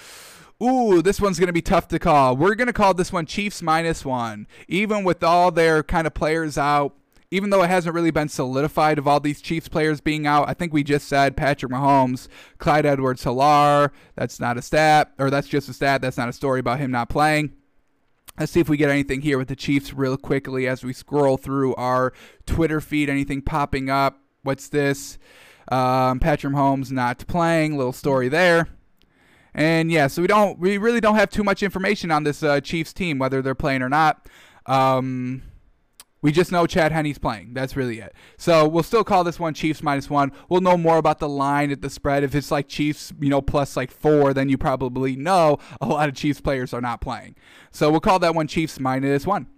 Ooh, 0.61 1.02
this 1.02 1.20
one's 1.20 1.38
going 1.38 1.48
to 1.48 1.52
be 1.52 1.62
tough 1.62 1.86
to 1.88 2.00
call. 2.00 2.36
We're 2.36 2.56
going 2.56 2.66
to 2.66 2.72
call 2.72 2.92
this 2.92 3.12
one 3.12 3.26
Chiefs 3.26 3.62
minus 3.62 4.04
one. 4.04 4.48
Even 4.66 5.04
with 5.04 5.22
all 5.22 5.52
their 5.52 5.84
kind 5.84 6.06
of 6.06 6.14
players 6.14 6.59
out, 6.59 6.94
even 7.30 7.50
though 7.50 7.62
it 7.62 7.68
hasn't 7.68 7.94
really 7.94 8.11
been 8.11 8.28
solidified 8.28 8.98
of 8.98 9.06
all 9.06 9.20
these 9.20 9.40
Chiefs 9.40 9.68
players 9.68 10.00
being 10.00 10.26
out, 10.26 10.48
I 10.48 10.54
think 10.54 10.72
we 10.72 10.82
just 10.82 11.06
said 11.06 11.36
Patrick 11.36 11.70
Mahomes, 11.70 12.26
Clyde 12.59 12.86
Edwards 12.86 13.24
Helaire. 13.24 13.90
That's 14.16 14.40
not 14.40 14.56
a 14.59 14.62
stat, 14.62 15.12
or 15.18 15.30
that's 15.30 15.46
just 15.46 15.68
a 15.68 15.72
stat. 15.72 16.00
That's 16.00 16.16
not 16.16 16.28
a 16.28 16.32
story 16.32 16.59
about 16.59 16.80
him 16.80 16.90
not 16.90 17.09
playing. 17.09 17.52
Let's 18.38 18.50
see 18.50 18.61
if 18.61 18.68
we 18.68 18.76
get 18.76 18.90
anything 18.90 19.20
here 19.20 19.38
with 19.38 19.48
the 19.48 19.56
Chiefs 19.56 19.92
real 19.92 20.16
quickly 20.16 20.66
as 20.66 20.82
we 20.82 20.92
scroll 20.92 21.36
through 21.36 21.74
our 21.74 22.12
Twitter 22.46 22.80
feed. 22.80 23.11
Anything 23.11 23.42
popping 23.42 23.90
up? 23.90 24.18
What's 24.42 24.68
this? 24.68 25.18
Um, 25.70 26.18
Patrick 26.18 26.52
Mahomes 26.52 26.90
not 26.90 27.26
playing. 27.26 27.76
Little 27.76 27.92
story 27.92 28.28
there. 28.28 28.68
And 29.59 29.90
yeah, 29.90 30.06
so 30.06 30.22
we 30.22 30.28
don't 30.28 30.56
we 30.61 30.78
really 30.78 31.00
don't 31.00 31.16
have 31.16 31.30
too 31.30 31.42
much 31.42 31.64
information 31.64 32.12
on 32.12 32.22
this 32.22 32.44
uh, 32.44 32.61
Chiefs 32.61 32.92
team 32.92 33.18
whether 33.18 33.42
they're 33.42 33.56
playing 33.56 33.82
or 33.82 33.88
not. 33.88 34.28
Um, 34.66 35.42
we 36.22 36.30
just 36.30 36.52
know 36.52 36.64
Chad 36.64 36.92
Henne's 36.92 37.18
playing. 37.18 37.54
That's 37.54 37.74
really 37.74 37.98
it. 37.98 38.14
So 38.36 38.68
we'll 38.68 38.84
still 38.84 39.02
call 39.02 39.24
this 39.24 39.40
one 39.40 39.54
Chiefs 39.54 39.82
minus 39.82 40.09
one. 40.09 40.30
We'll 40.48 40.61
know 40.61 40.76
more 40.76 40.96
about 40.96 41.18
the 41.18 41.28
line 41.28 41.72
at 41.72 41.82
the 41.82 41.90
spread. 41.90 42.22
If 42.22 42.36
it's 42.36 42.52
like 42.52 42.68
Chiefs, 42.68 43.12
you 43.18 43.30
know, 43.30 43.42
plus 43.42 43.76
like 43.76 43.90
four, 43.90 44.32
then 44.32 44.48
you 44.48 44.56
probably 44.56 45.16
know 45.16 45.59
a 45.80 45.86
lot 45.86 46.09
of 46.09 46.14
Chiefs 46.14 46.40
players 46.40 46.72
are 46.72 46.80
not 46.80 47.00
playing. 47.00 47.34
So 47.72 47.90
we'll 47.90 47.98
call 47.98 48.20
that 48.20 48.36
one 48.36 48.46
Chiefs 48.46 48.78
minus 48.78 49.26
one. 49.26 49.48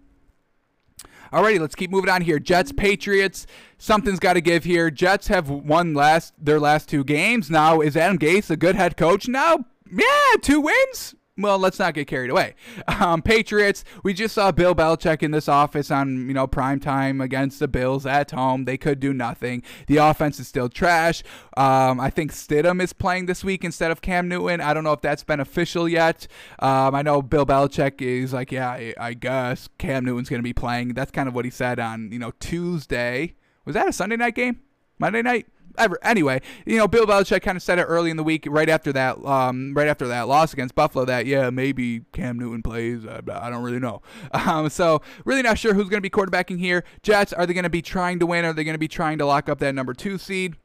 Alrighty, 1.30 1.60
let's 1.60 1.74
keep 1.74 1.90
moving 1.90 2.08
on 2.08 2.22
here. 2.22 2.38
Jets, 2.38 2.72
Patriots. 2.72 3.46
Something's 3.76 4.18
got 4.18 4.32
to 4.32 4.40
give 4.40 4.64
here. 4.64 4.90
Jets 4.90 5.28
have 5.28 5.50
won 5.50 5.92
last 5.92 6.32
their 6.42 6.58
last 6.58 6.88
two 6.88 7.04
games. 7.04 7.50
Now 7.50 7.82
is 7.82 7.98
Adam 7.98 8.18
Gase 8.18 8.48
a 8.48 8.56
good 8.56 8.76
head 8.76 8.96
coach? 8.96 9.28
Now 9.28 9.66
yeah, 9.92 10.36
two 10.40 10.60
wins. 10.60 11.14
Well, 11.40 11.58
let's 11.58 11.78
not 11.78 11.94
get 11.94 12.06
carried 12.06 12.30
away. 12.30 12.54
Um, 12.86 13.22
Patriots, 13.22 13.82
we 14.02 14.12
just 14.12 14.34
saw 14.34 14.52
Bill 14.52 14.74
Belichick 14.74 15.22
in 15.22 15.30
this 15.30 15.48
office 15.48 15.90
on, 15.90 16.28
you 16.28 16.34
know, 16.34 16.46
prime 16.46 16.80
time 16.80 17.20
against 17.20 17.60
the 17.60 17.68
Bills 17.68 18.04
at 18.04 18.32
home. 18.32 18.66
They 18.66 18.76
could 18.76 19.00
do 19.00 19.14
nothing. 19.14 19.62
The 19.86 19.98
offense 19.98 20.38
is 20.38 20.48
still 20.48 20.68
trash. 20.68 21.22
Um, 21.56 21.98
I 21.98 22.10
think 22.10 22.32
Stidham 22.32 22.82
is 22.82 22.92
playing 22.92 23.24
this 23.24 23.42
week 23.42 23.64
instead 23.64 23.90
of 23.90 24.02
Cam 24.02 24.28
Newton. 24.28 24.60
I 24.60 24.74
don't 24.74 24.84
know 24.84 24.92
if 24.92 25.00
that's 25.00 25.24
been 25.24 25.40
official 25.40 25.88
yet. 25.88 26.26
Um, 26.58 26.94
I 26.94 27.00
know 27.00 27.22
Bill 27.22 27.46
Belichick 27.46 28.02
is 28.02 28.34
like, 28.34 28.52
yeah, 28.52 28.68
I, 28.68 28.94
I 29.00 29.14
guess 29.14 29.68
Cam 29.78 30.04
Newton's 30.04 30.28
going 30.28 30.40
to 30.40 30.44
be 30.44 30.52
playing. 30.52 30.88
That's 30.92 31.10
kind 31.10 31.28
of 31.28 31.34
what 31.34 31.46
he 31.46 31.50
said 31.50 31.80
on, 31.80 32.12
you 32.12 32.18
know, 32.18 32.32
Tuesday. 32.38 33.34
Was 33.64 33.74
that 33.74 33.88
a 33.88 33.92
Sunday 33.94 34.16
night 34.16 34.34
game? 34.34 34.60
Monday 34.98 35.22
night? 35.22 35.46
Ever. 35.78 35.98
Anyway, 36.02 36.40
you 36.66 36.76
know, 36.76 36.88
Bill 36.88 37.06
Belichick 37.06 37.42
kind 37.42 37.56
of 37.56 37.62
said 37.62 37.78
it 37.78 37.84
early 37.84 38.10
in 38.10 38.16
the 38.16 38.24
week, 38.24 38.46
right 38.48 38.68
after 38.68 38.92
that, 38.92 39.24
um, 39.24 39.74
right 39.74 39.88
after 39.88 40.06
that 40.08 40.28
loss 40.28 40.52
against 40.52 40.74
Buffalo, 40.74 41.04
that 41.04 41.26
yeah, 41.26 41.50
maybe 41.50 42.02
Cam 42.12 42.38
Newton 42.38 42.62
plays. 42.62 43.06
I, 43.06 43.20
I 43.32 43.50
don't 43.50 43.62
really 43.62 43.80
know. 43.80 44.02
Um, 44.50 44.70
so 44.70 45.02
really 45.24 45.42
not 45.42 45.58
sure 45.58 45.74
who's 45.74 45.88
going 45.88 45.98
to 45.98 46.00
be 46.00 46.10
quarterbacking 46.10 46.58
here. 46.58 46.82
Jets 47.02 47.32
are 47.32 47.46
they 47.46 47.52
going 47.52 47.64
to 47.64 47.70
be 47.70 47.82
trying 47.82 48.18
to 48.20 48.26
win? 48.26 48.44
Are 48.44 48.52
they 48.52 48.64
going 48.64 48.74
to 48.74 48.78
be 48.78 48.88
trying 48.88 49.18
to 49.18 49.26
lock 49.26 49.48
up 49.48 49.58
that 49.58 49.74
number 49.74 49.92
two 49.92 50.18
seed? 50.18 50.56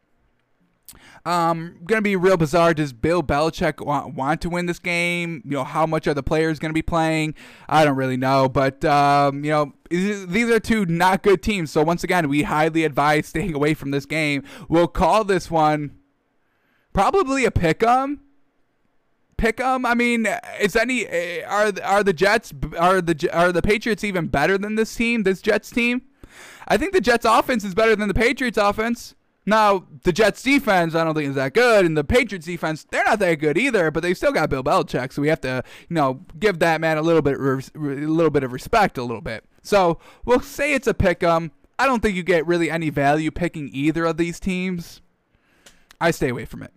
Um, 1.26 1.78
gonna 1.86 2.02
be 2.02 2.16
real 2.16 2.38
bizarre. 2.38 2.74
Does 2.74 2.94
Bill 2.94 3.24
Belichick 3.24 3.84
want, 3.84 4.14
want 4.14 4.42
to 4.42 4.50
win 4.50 4.68
this 4.68 4.80
game? 4.80 5.42
You 5.44 5.52
know, 5.52 5.64
how 5.64 5.86
much 5.86 6.08
are 6.08 6.14
the 6.14 6.22
players 6.22 6.60
gonna 6.60 6.74
be 6.74 6.84
playing? 6.84 7.34
I 7.68 7.84
don't 7.84 7.96
really 7.96 8.18
know, 8.18 8.48
but 8.48 8.86
um, 8.86 9.44
you 9.44 9.52
know, 9.52 9.74
these 9.90 10.50
are 10.50 10.60
two 10.60 10.86
not 10.86 11.24
good 11.24 11.42
teams. 11.42 11.72
So 11.72 11.84
once 11.84 12.04
again, 12.04 12.30
we 12.30 12.44
highly 12.44 12.84
advise 12.84 13.28
staying 13.30 13.56
away 13.56 13.74
from 13.74 13.92
this 13.92 14.06
game. 14.06 14.44
We'll 14.70 14.88
call 14.88 15.24
this 15.24 15.50
one 15.50 15.98
probably 16.94 17.46
a 17.46 17.52
pick 17.52 17.84
'em 17.84 18.22
pick 19.38 19.58
them. 19.58 19.86
I 19.86 19.94
mean, 19.94 20.28
is 20.60 20.76
any 20.76 21.06
eh, 21.08 21.44
are 21.46 21.72
are 21.84 22.04
the 22.04 22.14
Jets 22.14 22.54
are 22.78 23.02
the 23.02 23.30
are 23.34 23.52
the 23.52 23.62
Patriots 23.62 24.04
even 24.04 24.28
better 24.28 24.58
than 24.58 24.76
this 24.76 24.94
team? 24.96 25.24
This 25.24 25.42
Jets 25.42 25.70
team? 25.70 26.04
I 26.68 26.78
think 26.78 26.94
the 26.94 27.02
Jets 27.02 27.26
offense 27.26 27.64
is 27.64 27.76
better 27.76 27.96
than 27.96 28.08
the 28.08 28.14
Patriots 28.14 28.58
offense. 28.58 29.16
Now, 29.46 29.86
the 30.04 30.12
Jets 30.12 30.42
defense, 30.42 30.96
I 30.96 31.04
don't 31.04 31.14
think 31.14 31.30
is 31.30 31.36
that 31.36 31.54
good, 31.54 31.86
and 31.86 31.96
the 31.96 32.04
Patriots 32.04 32.48
defense, 32.48 32.84
they're 32.90 33.04
not 33.04 33.20
that 33.20 33.36
good 33.36 33.58
either. 33.58 33.92
But 33.92 34.02
they 34.02 34.14
still 34.14 34.32
got 34.32 34.50
Bill 34.50 34.64
Belichick, 34.64 35.14
so 35.14 35.22
we 35.22 35.28
have 35.28 35.42
to, 35.42 35.64
you 35.88 35.94
know, 35.94 36.22
give 36.40 36.60
that 36.60 36.82
man 36.82 36.98
a 36.98 37.02
little 37.02 37.22
bit, 37.22 37.40
a 37.40 37.62
little 37.76 38.32
bit 38.32 38.44
of 38.44 38.52
respect, 38.52 38.98
a 38.98 39.04
little 39.04 39.22
bit. 39.22 39.46
So 39.62 40.00
we'll 40.26 40.42
say 40.42 40.74
it's 40.74 40.88
a 40.88 40.94
pick 40.94 41.22
'em. 41.24 41.52
I 41.78 41.86
don't 41.86 42.02
think 42.02 42.16
you 42.16 42.24
get 42.24 42.48
really 42.48 42.72
any 42.72 42.90
value 42.90 43.32
picking 43.32 43.70
either 43.74 44.06
of 44.06 44.18
these 44.18 44.40
teams. 44.40 45.02
I 46.00 46.12
stay 46.12 46.30
away 46.30 46.46
from 46.46 46.64
it. 46.64 46.72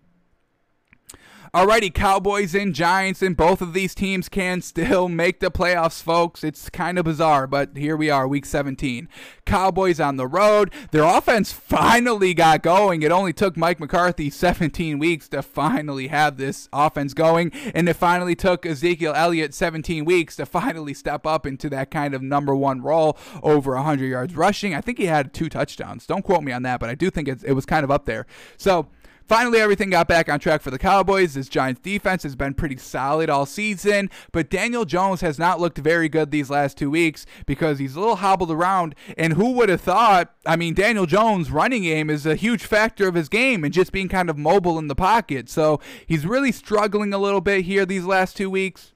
Alrighty, 1.54 1.94
Cowboys 1.94 2.54
and 2.54 2.74
Giants, 2.74 3.22
and 3.22 3.34
both 3.34 3.62
of 3.62 3.72
these 3.72 3.94
teams 3.94 4.28
can 4.28 4.60
still 4.60 5.08
make 5.08 5.40
the 5.40 5.50
playoffs, 5.50 6.02
folks. 6.02 6.44
It's 6.44 6.68
kind 6.68 6.98
of 6.98 7.06
bizarre, 7.06 7.46
but 7.46 7.74
here 7.74 7.96
we 7.96 8.10
are, 8.10 8.28
week 8.28 8.44
17. 8.44 9.08
Cowboys 9.46 9.98
on 9.98 10.16
the 10.16 10.26
road. 10.26 10.70
Their 10.90 11.04
offense 11.04 11.50
finally 11.50 12.34
got 12.34 12.62
going. 12.62 13.00
It 13.00 13.10
only 13.10 13.32
took 13.32 13.56
Mike 13.56 13.80
McCarthy 13.80 14.28
17 14.28 14.98
weeks 14.98 15.26
to 15.30 15.40
finally 15.40 16.08
have 16.08 16.36
this 16.36 16.68
offense 16.70 17.14
going, 17.14 17.50
and 17.74 17.88
it 17.88 17.94
finally 17.94 18.34
took 18.34 18.66
Ezekiel 18.66 19.14
Elliott 19.16 19.54
17 19.54 20.04
weeks 20.04 20.36
to 20.36 20.44
finally 20.44 20.92
step 20.92 21.26
up 21.26 21.46
into 21.46 21.70
that 21.70 21.90
kind 21.90 22.12
of 22.12 22.20
number 22.20 22.54
one 22.54 22.82
role 22.82 23.16
over 23.42 23.74
100 23.74 24.04
yards 24.04 24.36
rushing. 24.36 24.74
I 24.74 24.82
think 24.82 24.98
he 24.98 25.06
had 25.06 25.32
two 25.32 25.48
touchdowns. 25.48 26.04
Don't 26.04 26.26
quote 26.26 26.42
me 26.42 26.52
on 26.52 26.62
that, 26.64 26.78
but 26.78 26.90
I 26.90 26.94
do 26.94 27.08
think 27.08 27.26
it 27.26 27.54
was 27.54 27.64
kind 27.64 27.84
of 27.84 27.90
up 27.90 28.04
there. 28.04 28.26
So, 28.58 28.88
Finally, 29.28 29.60
everything 29.60 29.90
got 29.90 30.08
back 30.08 30.30
on 30.30 30.40
track 30.40 30.62
for 30.62 30.70
the 30.70 30.78
Cowboys. 30.78 31.34
This 31.34 31.50
Giants 31.50 31.82
defense 31.82 32.22
has 32.22 32.34
been 32.34 32.54
pretty 32.54 32.78
solid 32.78 33.28
all 33.28 33.44
season, 33.44 34.08
but 34.32 34.48
Daniel 34.48 34.86
Jones 34.86 35.20
has 35.20 35.38
not 35.38 35.60
looked 35.60 35.76
very 35.76 36.08
good 36.08 36.30
these 36.30 36.48
last 36.48 36.78
two 36.78 36.90
weeks 36.90 37.26
because 37.44 37.78
he's 37.78 37.94
a 37.94 38.00
little 38.00 38.16
hobbled 38.16 38.50
around. 38.50 38.94
And 39.18 39.34
who 39.34 39.52
would 39.52 39.68
have 39.68 39.82
thought? 39.82 40.34
I 40.46 40.56
mean, 40.56 40.72
Daniel 40.72 41.04
Jones' 41.04 41.50
running 41.50 41.82
game 41.82 42.08
is 42.08 42.24
a 42.24 42.36
huge 42.36 42.64
factor 42.64 43.06
of 43.06 43.14
his 43.14 43.28
game 43.28 43.64
and 43.64 43.74
just 43.74 43.92
being 43.92 44.08
kind 44.08 44.30
of 44.30 44.38
mobile 44.38 44.78
in 44.78 44.88
the 44.88 44.94
pocket. 44.94 45.50
So 45.50 45.78
he's 46.06 46.24
really 46.24 46.50
struggling 46.50 47.12
a 47.12 47.18
little 47.18 47.42
bit 47.42 47.66
here 47.66 47.84
these 47.84 48.06
last 48.06 48.34
two 48.34 48.48
weeks. 48.48 48.94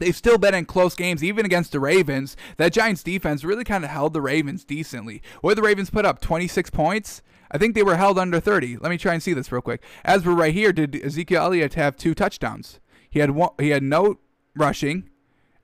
They've 0.00 0.16
still 0.16 0.38
been 0.38 0.54
in 0.54 0.64
close 0.64 0.96
games, 0.96 1.22
even 1.22 1.46
against 1.46 1.70
the 1.70 1.78
Ravens. 1.80 2.36
That 2.56 2.72
Giants 2.72 3.04
defense 3.04 3.44
really 3.44 3.64
kind 3.64 3.84
of 3.84 3.90
held 3.90 4.14
the 4.14 4.20
Ravens 4.20 4.64
decently. 4.64 5.22
Did 5.44 5.58
the 5.58 5.62
Ravens 5.62 5.90
put 5.90 6.04
up? 6.04 6.20
26 6.20 6.70
points? 6.70 7.22
I 7.50 7.58
think 7.58 7.74
they 7.74 7.82
were 7.82 7.96
held 7.96 8.18
under 8.18 8.40
30. 8.40 8.76
Let 8.78 8.90
me 8.90 8.98
try 8.98 9.14
and 9.14 9.22
see 9.22 9.32
this 9.32 9.50
real 9.50 9.62
quick. 9.62 9.82
As 10.04 10.24
we're 10.24 10.34
right 10.34 10.54
here, 10.54 10.72
did 10.72 10.96
Ezekiel 10.96 11.44
Elliott 11.44 11.74
have 11.74 11.96
two 11.96 12.14
touchdowns? 12.14 12.80
He 13.10 13.20
had 13.20 13.30
one, 13.30 13.50
he 13.58 13.70
had 13.70 13.82
no 13.82 14.18
rushing 14.54 15.08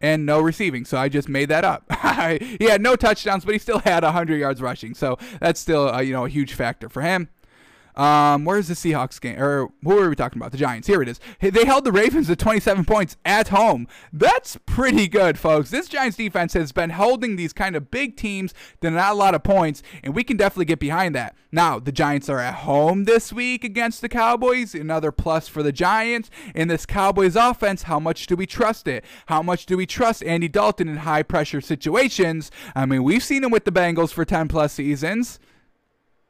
and 0.01 0.26
no 0.26 0.41
receiving. 0.41 0.85
So 0.85 0.99
I 0.99 1.09
just 1.09 1.28
made 1.28 1.49
that 1.49 1.64
up. 1.64 1.85
he 2.59 2.64
had 2.64 2.82
no 2.82 2.97
touchdowns, 2.97 3.45
but 3.45 3.53
he 3.53 3.59
still 3.59 3.78
had 3.80 4.03
100 4.03 4.37
yards 4.37 4.61
rushing. 4.61 4.95
So 4.95 5.18
that's 5.41 5.61
still 5.61 5.89
uh, 5.89 6.01
you 6.01 6.12
know 6.12 6.24
a 6.24 6.28
huge 6.28 6.55
factor 6.55 6.89
for 6.89 7.03
him. 7.03 7.28
Um, 7.97 8.45
where's 8.45 8.68
the 8.68 8.74
Seahawks 8.74 9.20
game? 9.20 9.40
Or 9.40 9.68
who 9.82 9.99
are 9.99 10.09
we 10.09 10.16
talking 10.16 10.40
about? 10.40 10.53
The 10.53 10.59
Giants. 10.59 10.88
Here 10.88 11.03
it 11.03 11.09
is. 11.09 11.20
They 11.40 11.64
held 11.64 11.84
the 11.84 11.92
Ravens 11.92 12.26
to 12.26 12.36
27 12.36 12.84
points 12.84 13.16
at 13.24 13.49
home. 13.49 13.86
That's 14.12 14.59
pretty 14.66 15.09
good, 15.09 15.38
folks. 15.38 15.70
This 15.70 15.88
Giants 15.88 16.16
defense 16.16 16.55
has 16.55 16.72
been 16.72 16.90
holding 16.90 17.36
these 17.36 17.53
kind 17.53 17.76
of 17.76 17.90
big 17.90 18.16
teams 18.16 18.53
to 18.80 18.90
not 18.90 19.12
a 19.12 19.14
lot 19.14 19.34
of 19.34 19.42
points, 19.45 19.82
and 20.03 20.14
we 20.14 20.24
can 20.24 20.36
definitely 20.36 20.64
get 20.64 20.80
behind 20.80 21.14
that. 21.14 21.36
Now, 21.53 21.78
the 21.78 21.92
Giants 21.92 22.28
are 22.28 22.40
at 22.40 22.55
home 22.55 23.05
this 23.05 23.32
week 23.32 23.62
against 23.62 24.01
the 24.01 24.09
Cowboys. 24.09 24.74
Another 24.74 25.12
plus 25.12 25.47
for 25.47 25.62
the 25.62 25.70
Giants. 25.70 26.30
In 26.55 26.66
this 26.66 26.84
Cowboys 26.84 27.36
offense, 27.36 27.84
how 27.84 28.01
much 28.01 28.26
do 28.26 28.34
we 28.34 28.47
trust 28.47 28.88
it? 28.88 29.05
How 29.26 29.40
much 29.40 29.66
do 29.66 29.76
we 29.76 29.86
trust 29.86 30.24
Andy 30.24 30.49
Dalton 30.49 30.88
in 30.88 30.97
high 30.99 31.22
pressure 31.22 31.61
situations? 31.61 32.51
I 32.74 32.86
mean, 32.86 33.05
we've 33.05 33.22
seen 33.22 33.45
him 33.45 33.53
with 33.53 33.64
the 33.64 33.72
Bengals 33.72 34.12
for 34.12 34.24
10 34.24 34.49
plus 34.49 34.72
seasons. 34.72 35.38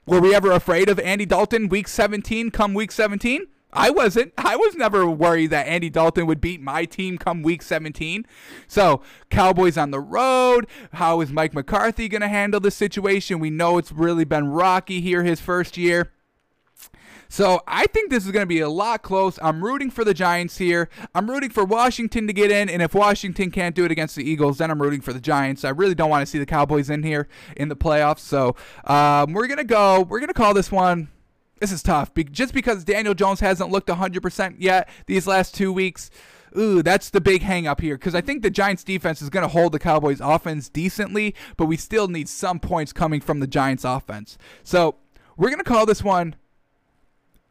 Were 0.07 0.21
we 0.21 0.35
ever 0.35 0.53
afraid 0.53 0.91
of 0.91 1.01
Andy 1.01 1.25
Dalton 1.25 1.69
week 1.71 1.89
17 1.89 2.51
come 2.51 2.75
week 2.75 2.93
17? 2.93 3.47
I 3.73 3.89
wasn't. 3.89 4.35
I 4.37 4.55
was 4.55 4.77
never 4.77 5.09
worried 5.09 5.49
that 5.49 5.67
Andy 5.67 5.89
Dalton 5.89 6.27
would 6.27 6.43
beat 6.43 6.61
my 6.61 6.85
team 6.85 7.17
come 7.17 7.43
week 7.43 7.63
17. 7.63 8.27
So, 8.69 9.01
Cowboys 9.31 9.79
on 9.79 9.93
the 9.93 10.01
road. 10.01 10.67
How 10.93 11.23
is 11.23 11.33
Mike 11.33 11.55
McCarthy 11.55 12.09
going 12.09 12.21
to 12.21 12.29
handle 12.29 12.61
the 12.61 12.71
situation? 12.71 13.41
We 13.41 13.49
know 13.49 13.79
it's 13.79 13.93
really 13.93 14.25
been 14.25 14.49
rocky 14.49 15.01
here 15.01 15.25
his 15.25 15.41
first 15.41 15.79
year. 15.79 16.13
So 17.29 17.63
I 17.67 17.87
think 17.87 18.11
this 18.11 18.25
is 18.25 18.33
going 18.33 18.43
to 18.43 18.47
be 18.47 18.61
a 18.61 18.69
lot 18.69 19.03
close. 19.03 19.39
I'm 19.43 19.63
rooting 19.63 19.91
for 19.91 20.05
the 20.05 20.15
Giants 20.15 20.59
here. 20.59 20.89
I'm 21.15 21.31
rooting 21.31 21.51
for 21.51 21.65
Washington 21.65 22.27
to 22.27 22.33
get 22.33 22.51
in, 22.51 22.69
and 22.69 22.83
if 22.83 22.95
Washington 22.95 23.51
can't 23.51 23.75
do 23.75 23.85
it 23.85 23.91
against 23.91 24.17
the 24.17 24.29
Eagles, 24.29 24.59
then 24.59 24.71
I'm 24.71 24.81
rooting 24.81 25.01
for 25.01 25.13
the 25.13 25.21
Giants. 25.21 25.65
I 25.65 25.71
really 25.71 25.95
don't 25.95 26.11
want 26.11 26.23
to 26.23 26.27
see 26.27 26.39
the 26.39 26.47
Cowboys 26.47 26.91
in 26.91 27.03
here 27.03 27.29
in 27.57 27.69
the 27.69 27.77
playoffs. 27.77 28.21
So 28.21 28.57
um, 28.85 29.33
we're 29.33 29.47
gonna 29.47 29.65
go. 29.65 30.03
We're 30.03 30.21
gonna 30.21 30.35
call 30.35 30.55
this 30.55 30.71
one. 30.71 31.09
This 31.61 31.73
is 31.73 31.83
tough, 31.83 32.13
Be- 32.13 32.25
just 32.25 32.53
because 32.53 32.85
Daniel 32.85 33.15
Jones 33.15 33.41
hasn't 33.41 33.71
looked 33.71 33.89
100% 33.89 34.57
yet 34.59 34.89
these 35.07 35.27
last 35.27 35.55
two 35.55 35.73
weeks. 35.73 36.11
Ooh, 36.57 36.83
that's 36.83 37.11
the 37.11 37.21
big 37.21 37.43
hang 37.43 37.67
up 37.67 37.81
here 37.81 37.97
because 37.97 38.15
I 38.15 38.21
think 38.21 38.43
the 38.43 38.51
Giants 38.51 38.85
defense 38.85 39.21
is 39.21 39.31
going 39.31 39.43
to 39.43 39.49
hold 39.49 39.73
the 39.73 39.79
Cowboys 39.79 40.21
offense 40.21 40.69
decently, 40.69 41.35
but 41.57 41.67
we 41.67 41.77
still 41.77 42.07
need 42.07 42.29
some 42.29 42.61
points 42.61 42.93
coming 42.93 43.21
from 43.21 43.41
the 43.41 43.47
Giants 43.47 43.85
offense. 43.85 44.39
So 44.63 44.97
we're 45.37 45.49
going 45.49 45.59
to 45.59 45.65
call 45.65 45.85
this 45.87 46.05
one 46.05 46.37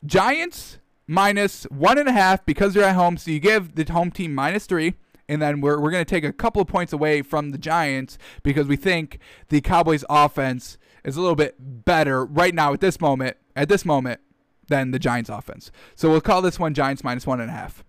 Giants 0.05 0.79
minus 1.07 1.63
one 1.65 1.97
and 1.97 2.07
a 2.07 2.11
half 2.11 2.45
because 2.45 2.73
they're 2.73 2.83
at 2.83 2.95
home. 2.95 3.17
So 3.17 3.31
you 3.31 3.39
give 3.39 3.75
the 3.75 3.91
home 3.91 4.11
team 4.11 4.33
minus 4.33 4.65
three. 4.65 4.95
And 5.29 5.41
then 5.41 5.61
we're, 5.61 5.79
we're 5.79 5.91
going 5.91 6.03
to 6.03 6.09
take 6.09 6.25
a 6.25 6.33
couple 6.33 6.61
of 6.61 6.67
points 6.67 6.91
away 6.91 7.21
from 7.21 7.51
the 7.51 7.57
Giants 7.57 8.17
because 8.43 8.67
we 8.67 8.75
think 8.75 9.19
the 9.47 9.61
Cowboys 9.61 10.03
offense 10.09 10.77
is 11.05 11.15
a 11.15 11.21
little 11.21 11.35
bit 11.35 11.55
better 11.59 12.25
right 12.25 12.53
now 12.53 12.73
at 12.73 12.81
this 12.81 12.99
moment, 12.99 13.37
at 13.55 13.69
this 13.69 13.85
moment, 13.85 14.19
than 14.67 14.91
the 14.91 14.99
Giants 14.99 15.29
offense. 15.29 15.71
So 15.95 16.09
we'll 16.09 16.21
call 16.21 16.41
this 16.41 16.59
one 16.59 16.73
Giants 16.73 17.03
minus 17.03 17.25
one 17.25 17.39
and 17.39 17.49
a 17.49 17.53
half. 17.53 17.85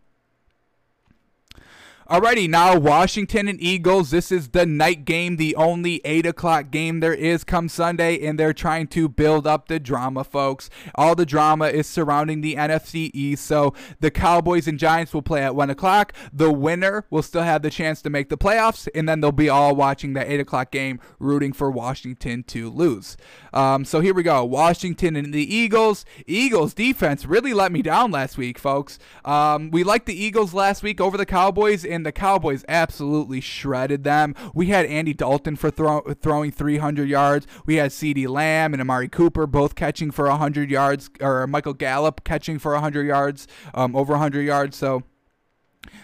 Alrighty, 2.11 2.50
now 2.50 2.78
Washington 2.78 3.48
and 3.48 3.59
Eagles. 3.62 4.11
This 4.11 4.30
is 4.30 4.48
the 4.48 4.66
night 4.66 5.07
game, 5.07 5.36
the 5.36 5.57
only 5.57 6.02
8 6.05 6.26
o'clock 6.26 6.70
game 6.70 7.00
there 7.00 7.14
is 7.14 7.44
come 7.44 7.66
Sunday, 7.66 8.22
and 8.26 8.38
they're 8.38 8.52
trying 8.52 8.88
to 8.88 9.09
build 9.09 9.46
up 9.46 9.68
the 9.68 9.80
drama, 9.80 10.22
folks. 10.22 10.68
All 10.96 11.14
the 11.14 11.24
drama 11.24 11.68
is 11.68 11.86
surrounding 11.86 12.42
the 12.42 12.57
NFC 12.57 13.11
East, 13.14 13.46
so 13.46 13.72
the 14.00 14.11
Cowboys 14.11 14.68
and 14.68 14.78
Giants 14.78 15.14
will 15.14 15.22
play 15.22 15.42
at 15.42 15.57
1 15.57 15.70
o'clock. 15.70 16.12
The 16.30 16.52
winner 16.52 17.07
will 17.09 17.22
still 17.22 17.42
have 17.42 17.62
the 17.62 17.70
chance 17.70 18.02
to 18.02 18.11
make 18.11 18.28
the 18.28 18.36
playoffs, 18.36 18.86
and 18.94 19.09
then 19.09 19.22
they'll 19.22 19.32
be 19.32 19.48
all 19.48 19.74
watching 19.74 20.12
that 20.12 20.28
8 20.28 20.40
o'clock 20.40 20.70
game, 20.70 21.00
rooting 21.18 21.55
for 21.55 21.70
Washington 21.70 22.42
to 22.48 22.68
lose. 22.68 23.16
Um, 23.55 23.86
so 23.86 24.00
here 24.00 24.12
we 24.12 24.22
go 24.24 24.44
Washington 24.44 25.16
and 25.16 25.32
the 25.32 25.55
Eagles. 25.55 26.05
Eagles 26.26 26.74
defense 26.74 27.24
really 27.24 27.55
let 27.55 27.72
me 27.72 27.80
down 27.80 28.11
last 28.11 28.36
week, 28.36 28.59
folks. 28.59 28.98
Um, 29.24 29.70
we 29.70 29.84
liked 29.84 30.05
the 30.05 30.22
Eagles 30.22 30.52
last 30.52 30.82
week 30.82 31.00
over 31.00 31.16
the 31.16 31.24
Cowboys 31.24 31.84
and 31.94 32.03
the 32.05 32.12
Cowboys 32.12 32.64
absolutely 32.68 33.40
shredded 33.40 34.05
them. 34.05 34.34
We 34.55 34.66
had 34.66 34.86
Andy 34.86 35.14
Dalton 35.14 35.57
for 35.57 35.70
throw, 35.70 36.00
throwing 36.20 36.50
300 36.50 37.09
yards. 37.09 37.46
We 37.66 37.76
had 37.76 37.90
CeeDee 37.90 38.28
Lamb 38.28 38.72
and 38.72 38.80
Amari 38.80 39.09
Cooper 39.09 39.46
both 39.46 39.74
catching 39.74 40.11
for 40.11 40.28
100 40.28 40.70
yards, 40.70 41.11
or 41.20 41.46
Michael 41.46 41.74
Gallup 41.74 42.24
catching 42.24 42.59
for 42.59 42.72
100 42.72 43.07
yards, 43.07 43.46
um, 43.74 43.94
over 43.96 44.12
100 44.12 44.42
yards. 44.42 44.76
So 44.76 45.02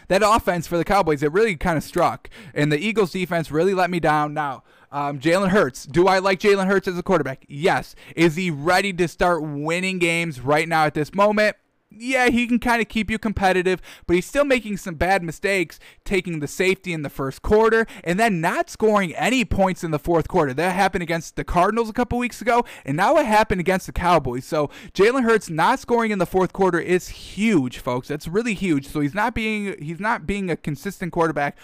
that 0.08 0.22
offense 0.24 0.66
for 0.66 0.76
the 0.76 0.84
Cowboys, 0.84 1.22
it 1.22 1.32
really 1.32 1.56
kind 1.56 1.76
of 1.76 1.84
struck. 1.84 2.28
And 2.54 2.70
the 2.70 2.78
Eagles 2.78 3.12
defense 3.12 3.50
really 3.50 3.74
let 3.74 3.90
me 3.90 4.00
down. 4.00 4.34
Now, 4.34 4.62
um, 4.92 5.20
Jalen 5.20 5.50
Hurts. 5.50 5.86
Do 5.86 6.08
I 6.08 6.18
like 6.18 6.40
Jalen 6.40 6.66
Hurts 6.66 6.88
as 6.88 6.98
a 6.98 7.02
quarterback? 7.02 7.44
Yes. 7.48 7.94
Is 8.16 8.36
he 8.36 8.50
ready 8.50 8.92
to 8.94 9.06
start 9.08 9.42
winning 9.42 9.98
games 9.98 10.40
right 10.40 10.68
now 10.68 10.84
at 10.84 10.94
this 10.94 11.14
moment? 11.14 11.56
Yeah, 11.90 12.28
he 12.28 12.46
can 12.46 12.58
kind 12.58 12.80
of 12.80 12.88
keep 12.88 13.10
you 13.10 13.18
competitive, 13.18 13.80
but 14.06 14.14
he's 14.14 14.26
still 14.26 14.44
making 14.44 14.76
some 14.76 14.94
bad 14.94 15.22
mistakes, 15.22 15.80
taking 16.04 16.40
the 16.40 16.46
safety 16.46 16.92
in 16.92 17.02
the 17.02 17.10
first 17.10 17.42
quarter 17.42 17.86
and 18.04 18.18
then 18.18 18.40
not 18.40 18.70
scoring 18.70 19.14
any 19.16 19.44
points 19.44 19.82
in 19.82 19.90
the 19.90 19.98
fourth 19.98 20.28
quarter. 20.28 20.54
That 20.54 20.74
happened 20.74 21.02
against 21.02 21.36
the 21.36 21.44
Cardinals 21.44 21.90
a 21.90 21.92
couple 21.92 22.18
weeks 22.18 22.40
ago, 22.40 22.64
and 22.84 22.96
now 22.96 23.16
it 23.16 23.26
happened 23.26 23.60
against 23.60 23.86
the 23.86 23.92
Cowboys. 23.92 24.44
So 24.44 24.70
Jalen 24.94 25.24
Hurts 25.24 25.50
not 25.50 25.80
scoring 25.80 26.12
in 26.12 26.18
the 26.18 26.26
fourth 26.26 26.52
quarter 26.52 26.78
is 26.78 27.08
huge, 27.08 27.78
folks. 27.78 28.08
That's 28.08 28.28
really 28.28 28.54
huge. 28.54 28.86
So 28.86 29.00
he's 29.00 29.14
not 29.14 29.34
being 29.34 29.76
he's 29.82 30.00
not 30.00 30.26
being 30.26 30.50
a 30.50 30.56
consistent 30.56 31.12
quarterback 31.12 31.58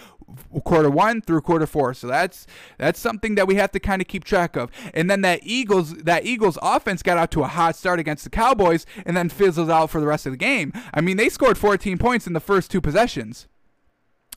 quarter 0.65 0.91
one 0.91 1.21
through 1.21 1.41
quarter 1.41 1.67
four. 1.67 1.95
So 1.95 2.07
that's 2.07 2.47
that's 2.79 2.99
something 2.99 3.35
that 3.37 3.47
we 3.47 3.57
have 3.57 3.73
to 3.73 3.81
kind 3.81 4.03
of 4.03 4.09
keep 4.09 4.25
track 4.25 4.57
of. 4.57 4.71
And 4.95 5.11
then 5.11 5.21
that 5.23 5.41
Eagles 5.43 5.95
that 5.95 6.25
Eagles 6.25 6.59
offense 6.63 7.03
got 7.03 7.19
out 7.19 7.31
to 7.33 7.43
a 7.43 7.49
hot 7.49 7.77
start 7.77 7.99
against 7.99 8.25
the 8.25 8.31
Cowboys 8.31 8.87
and 9.05 9.17
then 9.17 9.29
fizzles 9.29 9.69
out 9.69 9.91
for 9.91 10.01
the 10.01 10.07
rest 10.07 10.27
of 10.27 10.33
the 10.33 10.39
game. 10.39 10.73
I 10.93 11.01
mean, 11.01 11.17
they 11.17 11.29
scored 11.29 11.59
14 11.59 11.99
points 11.99 12.27
in 12.27 12.33
the 12.33 12.41
first 12.41 12.71
two 12.71 12.81
possessions. 12.81 13.47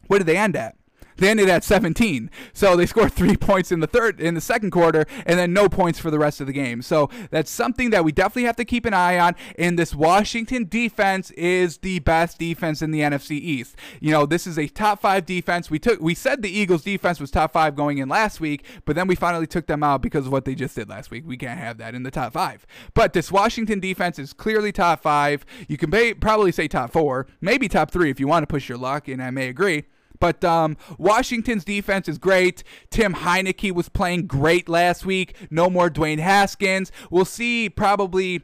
Where 0.07 0.19
did 0.19 0.27
they 0.27 0.37
end 0.37 0.55
at? 0.55 0.75
They 1.19 1.29
ended 1.29 1.49
at 1.49 1.63
17. 1.63 2.31
So 2.53 2.75
they 2.75 2.85
scored 2.85 3.13
three 3.13 3.37
points 3.49 3.71
in 3.71 3.81
the 3.81 3.87
third, 3.87 4.19
in 4.19 4.33
the 4.33 4.41
second 4.41 4.71
quarter, 4.71 5.05
and 5.25 5.37
then 5.37 5.53
no 5.53 5.67
points 5.69 5.99
for 5.99 6.09
the 6.09 6.19
rest 6.19 6.39
of 6.41 6.47
the 6.47 6.53
game. 6.53 6.81
So 6.81 7.09
that's 7.29 7.51
something 7.51 7.89
that 7.89 8.03
we 8.03 8.11
definitely 8.11 8.43
have 8.43 8.55
to 8.55 8.65
keep 8.65 8.85
an 8.85 8.93
eye 8.93 9.19
on. 9.19 9.35
And 9.57 9.77
this 9.77 9.93
Washington 9.93 10.67
defense 10.67 11.31
is 11.31 11.79
the 11.79 11.99
best 11.99 12.39
defense 12.39 12.81
in 12.81 12.91
the 12.91 13.01
NFC 13.01 13.31
East. 13.31 13.75
You 13.99 14.11
know, 14.11 14.25
this 14.25 14.47
is 14.47 14.57
a 14.57 14.67
top 14.67 15.01
five 15.01 15.25
defense. 15.25 15.69
We 15.69 15.79
took, 15.79 15.99
we 15.99 16.15
said 16.15 16.41
the 16.41 16.49
Eagles 16.49 16.83
defense 16.83 17.19
was 17.19 17.31
top 17.31 17.51
five 17.51 17.75
going 17.75 17.97
in 17.97 18.09
last 18.09 18.39
week, 18.39 18.65
but 18.85 18.95
then 18.95 19.07
we 19.07 19.15
finally 19.15 19.47
took 19.47 19.67
them 19.67 19.83
out 19.83 20.01
because 20.01 20.25
of 20.25 20.31
what 20.31 20.45
they 20.45 20.55
just 20.55 20.75
did 20.75 20.89
last 20.89 21.11
week. 21.11 21.27
We 21.27 21.37
can't 21.37 21.59
have 21.59 21.77
that 21.79 21.95
in 21.95 22.03
the 22.03 22.11
top 22.11 22.33
five. 22.33 22.65
But 22.93 23.13
this 23.13 23.31
Washington 23.31 23.79
defense 23.79 24.19
is 24.19 24.33
clearly 24.33 24.71
top 24.71 25.01
five. 25.01 25.45
You 25.67 25.77
can 25.77 25.91
probably 26.19 26.51
say 26.51 26.67
top 26.67 26.91
four, 26.91 27.27
maybe 27.41 27.67
top 27.67 27.91
three 27.91 28.09
if 28.09 28.19
you 28.19 28.27
want 28.27 28.43
to 28.43 28.47
push 28.47 28.69
your 28.69 28.77
luck, 28.77 29.07
and 29.07 29.21
I 29.21 29.31
may 29.31 29.49
agree. 29.49 29.85
But 30.19 30.43
um, 30.43 30.77
Washington's 30.97 31.63
defense 31.63 32.07
is 32.07 32.17
great. 32.17 32.63
Tim 32.89 33.13
Heinicke 33.13 33.71
was 33.71 33.89
playing 33.89 34.27
great 34.27 34.67
last 34.67 35.05
week. 35.05 35.35
No 35.49 35.69
more 35.69 35.89
Dwayne 35.89 36.19
Haskins. 36.19 36.91
We'll 37.09 37.25
see 37.25 37.69
probably 37.69 38.41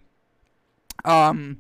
um, 1.04 1.60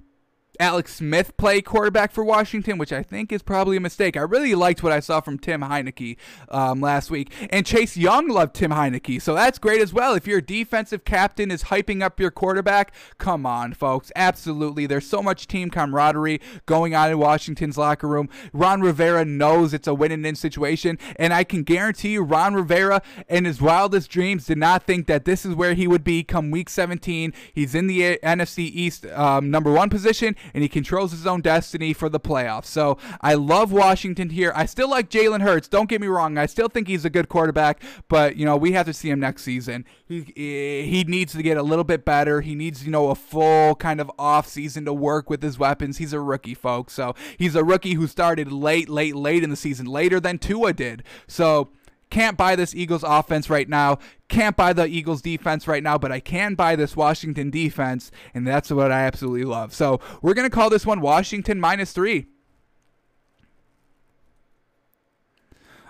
Alex 0.60 0.96
Smith 0.96 1.36
play 1.38 1.62
quarterback 1.62 2.12
for 2.12 2.24
Washington, 2.24 2.78
which 2.78 2.94
I 2.94 3.04
think 3.04 3.32
is 3.32 3.42
probably 3.42 3.78
a 3.78 3.82
mistake. 3.82 4.18
I 4.18 4.22
really 4.22 4.56
liked 4.56 4.84
what 4.84 4.92
I 4.92 5.00
saw 5.00 5.22
from 5.22 5.38
Tim 5.38 5.62
Heinicke 5.62 6.18
um, 6.50 6.82
last 6.82 7.10
week. 7.10 7.32
And 7.50 7.66
Chase 7.66 7.98
Young 7.98 8.28
loved 8.28 8.56
Tim 8.56 8.72
Heinicke, 8.72 9.22
so 9.22 9.34
that's 9.34 9.60
great 9.60 9.82
as 9.82 9.94
well. 9.94 10.14
If 10.14 10.28
your 10.28 10.42
defensive 10.42 11.06
captain 11.06 11.52
is 11.52 11.66
hyping 11.66 12.02
up 12.02 12.20
your 12.20 12.32
quarterback, 12.32 12.94
come 13.18 13.46
on, 13.46 13.74
folks. 13.74 14.12
Absolutely. 14.16 14.86
There's 14.86 15.08
so 15.08 15.22
much 15.22 15.48
team 15.48 15.70
camaraderie 15.70 16.42
going 16.66 16.96
on 16.96 17.12
in 17.12 17.18
Washington's 17.18 17.78
locker 17.78 18.08
room. 18.08 18.30
Ron 18.54 18.82
Rivera 18.82 19.26
knows 19.26 19.74
it's 19.74 19.88
a 19.88 19.94
win 19.94 20.12
and 20.12 20.26
in 20.26 20.36
situation, 20.36 20.98
and 21.18 21.34
I 21.34 21.44
can 21.44 21.64
guarantee 21.64 22.14
you, 22.14 22.24
Ron 22.24 22.54
Rivera, 22.56 23.02
in 23.28 23.46
his 23.46 23.62
wildest 23.62 24.10
dreams, 24.10 24.46
did 24.46 24.58
not 24.58 24.84
think 24.84 25.08
that 25.08 25.26
this 25.26 25.46
is 25.46 25.56
where 25.56 25.74
he 25.74 25.88
would 25.88 26.04
be 26.04 26.24
come 26.24 26.52
week 26.52 26.70
17. 26.70 27.34
He's 27.54 27.76
in 27.76 27.88
the 27.88 28.18
NFC 28.24 28.60
East 28.60 29.06
um, 29.08 29.52
number 29.52 29.72
one 29.72 29.90
position 29.90 30.36
and 30.54 30.64
he 30.64 30.70
controls 30.70 31.12
his 31.12 31.26
own 31.26 31.42
destiny 31.42 31.94
for 31.94 32.10
the 32.10 32.20
playoffs. 32.20 32.66
So 32.66 32.98
I 33.22 33.34
love 33.34 33.72
Washington 33.72 34.30
here. 34.30 34.52
I 34.56 34.66
still 34.66 34.90
like 34.90 35.10
Jalen 35.10 35.42
Hurts. 35.42 35.68
Don't 35.68 35.90
get 35.90 36.02
me 36.02 36.08
wrong. 36.08 36.38
I 36.38 36.46
still 36.46 36.68
think 36.68 36.88
he's 36.88 37.06
a 37.06 37.10
good 37.10 37.30
quarterback, 37.30 37.82
but 38.08 38.36
you 38.36 38.46
know 38.46 38.58
we 38.58 38.74
have 38.74 38.86
to 38.86 38.94
see 38.94 39.10
him 39.10 39.20
next 39.20 39.44
season. 39.44 39.86
He 40.08 40.22
he 40.36 41.04
needs 41.08 41.34
to 41.34 41.44
get 41.44 41.58
a 41.58 41.64
little 41.64 41.84
bit 41.84 42.06
better. 42.06 42.42
He 42.42 42.56
needs 42.56 42.86
you 42.86 42.92
know 42.92 43.10
a 43.10 43.16
full 43.16 43.76
kind 43.76 44.00
of 44.00 44.12
off 44.18 44.48
season 44.48 44.86
to 44.86 44.94
work 44.94 45.30
with 45.30 45.42
his 45.42 45.58
weapons. 45.60 45.98
He's 45.98 46.14
a 46.14 46.20
rookie, 46.20 46.54
folks. 46.54 46.94
So 46.94 47.16
he's 47.38 47.56
a 47.56 47.64
rookie 47.64 47.94
who 47.94 48.08
started 48.08 48.52
late, 48.52 48.90
late, 48.90 49.16
late 49.16 49.44
in 49.44 49.50
the 49.50 49.56
season, 49.56 49.86
later 49.86 50.20
than 50.20 50.38
Tua 50.38 50.74
did. 50.74 51.04
So 51.28 51.70
can't 52.16 52.38
buy 52.38 52.56
this 52.56 52.74
Eagles 52.74 53.04
offense 53.06 53.50
right 53.50 53.68
now. 53.68 54.00
Can't 54.30 54.56
buy 54.56 54.72
the 54.72 54.86
Eagles 54.88 55.22
defense 55.22 55.68
right 55.68 55.84
now, 55.84 55.98
but 55.98 56.14
I 56.14 56.22
can 56.22 56.56
buy 56.56 56.78
this 56.78 56.96
Washington 56.96 57.50
defense, 57.50 58.10
and 58.34 58.48
that's 58.48 58.72
what 58.72 58.90
I 58.90 59.02
absolutely 59.02 59.44
love. 59.44 59.74
So 59.74 60.00
we're 60.22 60.34
going 60.34 60.50
to 60.50 60.56
call 60.56 60.70
this 60.70 60.86
one 60.86 61.02
Washington 61.02 61.60
minus 61.60 61.92
three. 61.92 62.28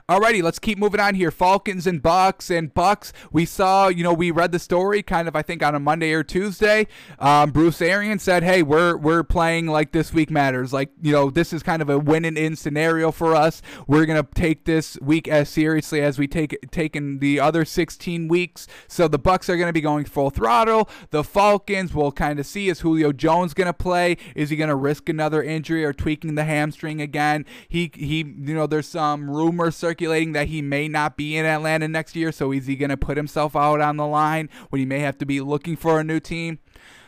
Alrighty, 0.08 0.44
let's 0.44 0.60
keep 0.60 0.78
moving 0.78 1.00
on 1.00 1.16
here. 1.16 1.32
Falcons 1.32 1.88
and 1.88 2.00
Bucs 2.00 2.56
and 2.56 2.72
Bucs. 2.72 3.12
We 3.32 3.44
saw, 3.44 3.88
you 3.88 4.04
know, 4.04 4.14
we 4.14 4.30
read 4.30 4.52
the 4.52 4.60
story 4.60 5.02
kind 5.02 5.28
of, 5.28 5.36
I 5.36 5.42
think, 5.42 5.64
on 5.64 5.74
a 5.74 5.80
Monday 5.80 6.14
or 6.14 6.22
Tuesday. 6.22 6.86
Um, 7.18 7.50
Bruce 7.50 7.82
Arians 7.82 8.22
said, 8.22 8.44
"Hey, 8.44 8.62
we're 8.62 8.98
we're 8.98 9.24
playing 9.24 9.66
like 9.66 9.94
this 9.94 10.14
week 10.14 10.30
matters. 10.30 10.72
Like, 10.72 10.92
you 11.02 11.12
know, 11.12 11.32
this 11.32 11.52
is 11.52 11.64
kind 11.64 11.82
of 11.82 11.90
a 11.90 11.98
win 11.98 12.24
and 12.24 12.38
in 12.38 12.56
scenario 12.56 13.12
for 13.12 13.36
us. 13.36 13.64
We're 13.88 14.06
gonna 14.06 14.28
take 14.36 14.66
this 14.66 14.96
week 15.02 15.28
as 15.28 15.50
seriously 15.50 16.02
as 16.02 16.20
we 16.20 16.28
take 16.28 16.56
taken 16.70 17.18
the 17.18 17.40
other 17.40 17.66
16 17.66 18.28
weeks. 18.28 18.68
So 18.88 19.08
the 19.08 19.18
Bucs 19.18 19.50
are 19.50 19.58
gonna 19.58 19.74
be 19.74 19.82
going 19.82 20.06
full 20.06 20.30
throttle. 20.30 20.88
The 21.10 21.24
Falcons, 21.24 21.96
we'll 21.96 22.12
kind 22.12 22.40
of 22.40 22.46
see 22.46 22.70
is 22.70 22.82
Julio 22.82 23.12
Jones 23.12 23.56
gonna 23.56 23.74
play? 23.74 24.18
Is 24.36 24.52
he 24.52 24.56
gonna 24.56 24.76
risk 24.76 25.10
another 25.10 25.42
injury 25.42 25.84
or 25.84 25.94
tweaking 25.94 26.36
the 26.36 26.44
hamstring 26.44 27.02
again? 27.02 27.44
He 27.68 27.90
he, 27.96 28.18
you 28.18 28.54
know, 28.54 28.68
there's 28.68 28.88
some 28.88 29.32
rumors 29.32 29.76
circulating 29.76 29.95
speculating 29.96 30.34
that 30.34 30.48
he 30.48 30.62
may 30.62 30.90
not 30.90 31.16
be 31.16 31.38
in 31.38 31.46
Atlanta 31.46 31.88
next 31.88 32.18
year. 32.18 32.32
So 32.32 32.52
is 32.52 32.68
he 32.68 32.76
going 32.76 32.90
to 32.90 32.98
put 32.98 33.16
himself 33.16 33.56
out 33.56 33.80
on 33.80 33.96
the 33.96 34.06
line 34.06 34.50
when 34.70 34.80
he 34.80 34.86
may 34.86 35.00
have 35.00 35.18
to 35.20 35.26
be 35.26 35.40
looking 35.40 35.78
for 35.78 36.02
a 36.02 36.04
new 36.04 36.20
team? 36.20 36.60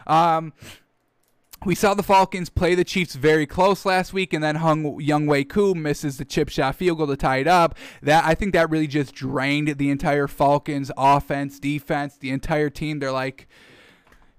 Um, 0.05 0.53
we 1.65 1.75
saw 1.75 1.93
the 1.93 2.03
Falcons 2.03 2.49
play 2.49 2.75
the 2.75 2.85
Chiefs 2.85 3.15
very 3.15 3.45
close 3.45 3.85
last 3.85 4.13
week, 4.13 4.31
and 4.31 4.41
then 4.41 4.57
Hung 4.57 5.01
Younghoe 5.01 5.49
Koo 5.49 5.75
misses 5.75 6.17
the 6.17 6.23
chip 6.23 6.47
shot 6.47 6.75
field 6.75 6.99
goal 6.99 7.07
to 7.07 7.17
tie 7.17 7.37
it 7.37 7.47
up. 7.47 7.75
That 8.01 8.23
I 8.23 8.35
think 8.35 8.53
that 8.53 8.69
really 8.69 8.87
just 8.87 9.13
drained 9.13 9.77
the 9.77 9.89
entire 9.89 10.27
Falcons 10.27 10.91
offense, 10.95 11.59
defense, 11.59 12.15
the 12.15 12.29
entire 12.29 12.69
team. 12.69 12.99
They're 12.99 13.11
like, 13.11 13.49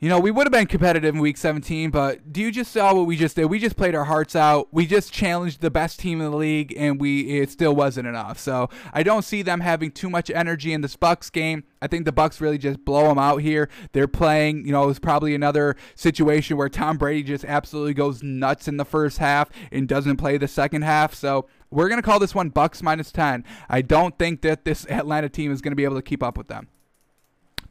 you 0.00 0.08
know, 0.08 0.20
we 0.20 0.30
would 0.30 0.46
have 0.46 0.52
been 0.52 0.66
competitive 0.66 1.12
in 1.12 1.20
week 1.20 1.36
17, 1.36 1.90
but 1.90 2.32
do 2.32 2.40
you 2.40 2.52
just 2.52 2.70
saw 2.70 2.94
what 2.94 3.06
we 3.06 3.16
just 3.16 3.34
did? 3.34 3.46
We 3.46 3.58
just 3.58 3.76
played 3.76 3.96
our 3.96 4.04
hearts 4.04 4.36
out. 4.36 4.68
We 4.70 4.86
just 4.86 5.12
challenged 5.12 5.60
the 5.60 5.72
best 5.72 5.98
team 5.98 6.20
in 6.20 6.30
the 6.30 6.36
league, 6.36 6.72
and 6.76 7.00
we 7.00 7.40
it 7.40 7.50
still 7.50 7.74
wasn't 7.74 8.06
enough. 8.06 8.38
So 8.38 8.70
I 8.92 9.02
don't 9.02 9.22
see 9.22 9.42
them 9.42 9.58
having 9.58 9.90
too 9.90 10.08
much 10.08 10.30
energy 10.30 10.72
in 10.72 10.82
this 10.82 10.96
Bucs 10.96 11.32
game. 11.32 11.64
I 11.82 11.88
think 11.88 12.04
the 12.04 12.12
Bucs 12.12 12.40
really 12.40 12.58
just 12.58 12.84
blow 12.84 13.08
them 13.08 13.18
out 13.18 13.38
here. 13.38 13.68
They're 13.92 14.06
playing, 14.06 14.66
you 14.66 14.72
know, 14.72 14.88
it's 14.88 15.00
probably 15.00 15.34
another 15.34 15.74
situation 15.96 16.56
where 16.56 16.68
Tom 16.68 16.96
Brady 16.96 17.24
just 17.24 17.44
absolutely 17.44 17.94
goes 17.94 18.22
nuts 18.22 18.68
in 18.68 18.76
the 18.76 18.84
first 18.84 19.18
half 19.18 19.50
and 19.72 19.88
doesn't 19.88 20.18
play 20.18 20.38
the 20.38 20.48
second 20.48 20.82
half. 20.82 21.12
So 21.12 21.48
we're 21.70 21.88
gonna 21.88 22.02
call 22.02 22.20
this 22.20 22.36
one 22.36 22.52
Bucs 22.52 22.84
minus 22.84 23.10
10. 23.10 23.44
I 23.68 23.82
don't 23.82 24.16
think 24.16 24.42
that 24.42 24.64
this 24.64 24.86
Atlanta 24.88 25.28
team 25.28 25.50
is 25.50 25.60
gonna 25.60 25.76
be 25.76 25.84
able 25.84 25.96
to 25.96 26.02
keep 26.02 26.22
up 26.22 26.38
with 26.38 26.46
them. 26.46 26.68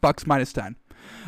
Bucs 0.03 0.27
minus 0.27 0.51
10. 0.51 0.75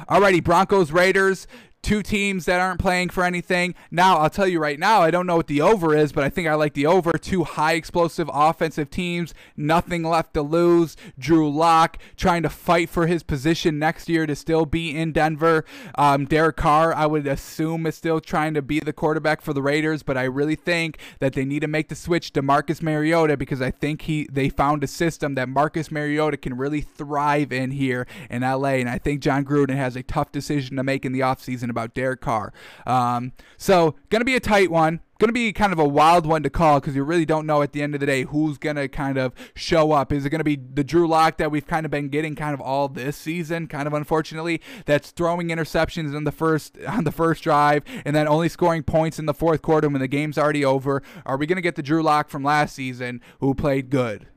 Alrighty, 0.10 0.44
Broncos 0.44 0.92
Raiders 0.92 1.48
two 1.82 2.04
teams 2.04 2.46
that 2.46 2.60
aren't 2.60 2.80
playing 2.80 3.10
for 3.10 3.24
anything. 3.24 3.74
Now, 3.92 4.18
I'll 4.18 4.30
tell 4.30 4.48
you 4.48 4.60
right 4.60 4.80
now, 4.80 5.02
I 5.02 5.12
don't 5.12 5.26
know 5.26 5.38
what 5.38 5.48
the 5.48 5.62
over 5.62 5.96
is, 5.96 6.12
but 6.12 6.24
I 6.24 6.30
think 6.30 6.48
I 6.48 6.56
like 6.56 6.74
the 6.74 6.86
over. 6.86 7.12
Two 7.14 7.44
high 7.44 7.74
explosive 7.74 8.30
offensive 8.34 8.90
teams, 8.90 9.34
nothing 9.56 10.04
left 10.04 10.34
to 10.34 10.42
lose. 10.42 10.98
Drew 11.18 11.50
Lock 11.50 11.98
trying 12.18 12.44
to 12.44 12.50
fight 12.50 12.90
for 12.90 13.08
his 13.08 13.24
position 13.24 13.80
next 13.80 14.10
year 14.10 14.26
to 14.26 14.36
still 14.36 14.66
be 14.66 14.96
in 14.96 15.12
Denver. 15.12 15.66
Um, 15.96 16.26
Derek 16.26 16.58
Carr, 16.58 16.94
I 16.94 17.06
would 17.06 17.28
assume, 17.28 17.86
is 17.86 17.96
still 17.96 18.20
trying 18.20 18.54
to 18.54 18.62
be 18.62 18.80
the 18.80 18.94
quarterback 18.94 19.42
for 19.42 19.54
the 19.54 19.62
Raiders, 19.62 20.04
but 20.04 20.18
I 20.18 20.24
really 20.24 20.56
think 20.56 20.98
that 21.20 21.34
they 21.34 21.46
need 21.46 21.62
to 21.62 21.68
make 21.68 21.90
the 21.90 21.96
switch 21.96 22.34
to 22.34 22.42
Marcus 22.42 22.82
Mariota 22.82 23.38
because 23.38 23.62
I 23.62 23.72
think 23.72 24.04
he 24.04 24.28
they 24.32 24.50
found 24.50 24.84
a 24.84 24.88
system 24.88 25.36
that 25.36 25.50
Marcus 25.50 25.92
Mariota 25.92 26.38
can 26.38 26.58
really 26.58 26.82
thrive 26.82 27.52
in 27.52 27.72
here 27.72 28.06
in 28.30 28.42
LA, 28.42 28.76
and 28.80 28.90
I 28.90 28.98
think 28.98 29.22
Jon 29.22 29.46
Gruden 29.46 29.76
has 29.76 29.96
a 29.96 30.04
tough 30.04 30.32
decision 30.32 30.78
to 30.78 30.84
make 30.84 31.06
in 31.06 31.12
the 31.12 31.22
offseason 31.22 31.69
about 31.70 31.94
Derek 31.94 32.22
Carr. 32.22 32.54
Um, 32.86 33.34
so, 33.58 33.96
going 34.10 34.22
to 34.22 34.26
be 34.26 34.36
a 34.36 34.40
tight 34.40 34.72
one. 34.72 35.02
Going 35.20 35.28
to 35.28 35.34
be 35.34 35.52
kind 35.52 35.74
of 35.74 35.80
a 35.80 35.88
wild 35.88 36.26
one 36.26 36.44
to 36.44 36.50
call 36.50 36.80
because 36.80 36.96
you 36.96 37.04
really 37.04 37.26
don't 37.26 37.46
know 37.46 37.62
at 37.62 37.74
the 37.74 37.82
end 37.82 37.94
of 37.94 38.00
the 38.00 38.06
day 38.06 38.24
who's 38.24 38.58
going 38.58 38.78
to 38.78 38.88
kind 38.88 39.18
of 39.18 39.34
show 39.54 39.92
up. 39.92 40.14
Is 40.14 40.26
it 40.26 40.30
going 40.30 40.40
to 40.40 40.46
be 40.46 40.56
the 40.56 40.84
Drew 40.84 41.10
Lock 41.10 41.36
that 41.40 41.52
we've 41.52 41.68
kind 41.68 41.86
of 41.86 41.92
been 41.92 42.08
getting 42.08 42.36
kind 42.36 42.54
of 42.54 42.62
all 42.62 42.88
this 42.88 43.18
season, 43.18 43.68
kind 43.68 43.86
of 43.86 43.94
unfortunately, 43.94 44.62
that's 44.86 45.12
throwing 45.12 45.50
interceptions 45.50 46.16
in 46.16 46.24
the 46.24 46.32
first 46.32 46.78
on 46.88 47.04
the 47.04 47.12
first 47.12 47.44
drive 47.44 47.84
and 48.06 48.16
then 48.16 48.30
only 48.30 48.48
scoring 48.48 48.82
points 48.82 49.20
in 49.20 49.26
the 49.26 49.34
fourth 49.34 49.62
quarter 49.62 49.90
when 49.90 50.00
the 50.00 50.08
game's 50.08 50.38
already 50.38 50.64
over? 50.64 51.04
Are 51.26 51.36
we 51.36 51.46
going 51.46 51.58
to 51.58 51.62
get 51.62 51.76
the 51.76 51.84
Drew 51.84 52.02
Lock 52.02 52.30
from 52.30 52.42
last 52.44 52.74
season 52.74 53.20
who 53.42 53.54
played 53.54 53.90
good 53.90 54.28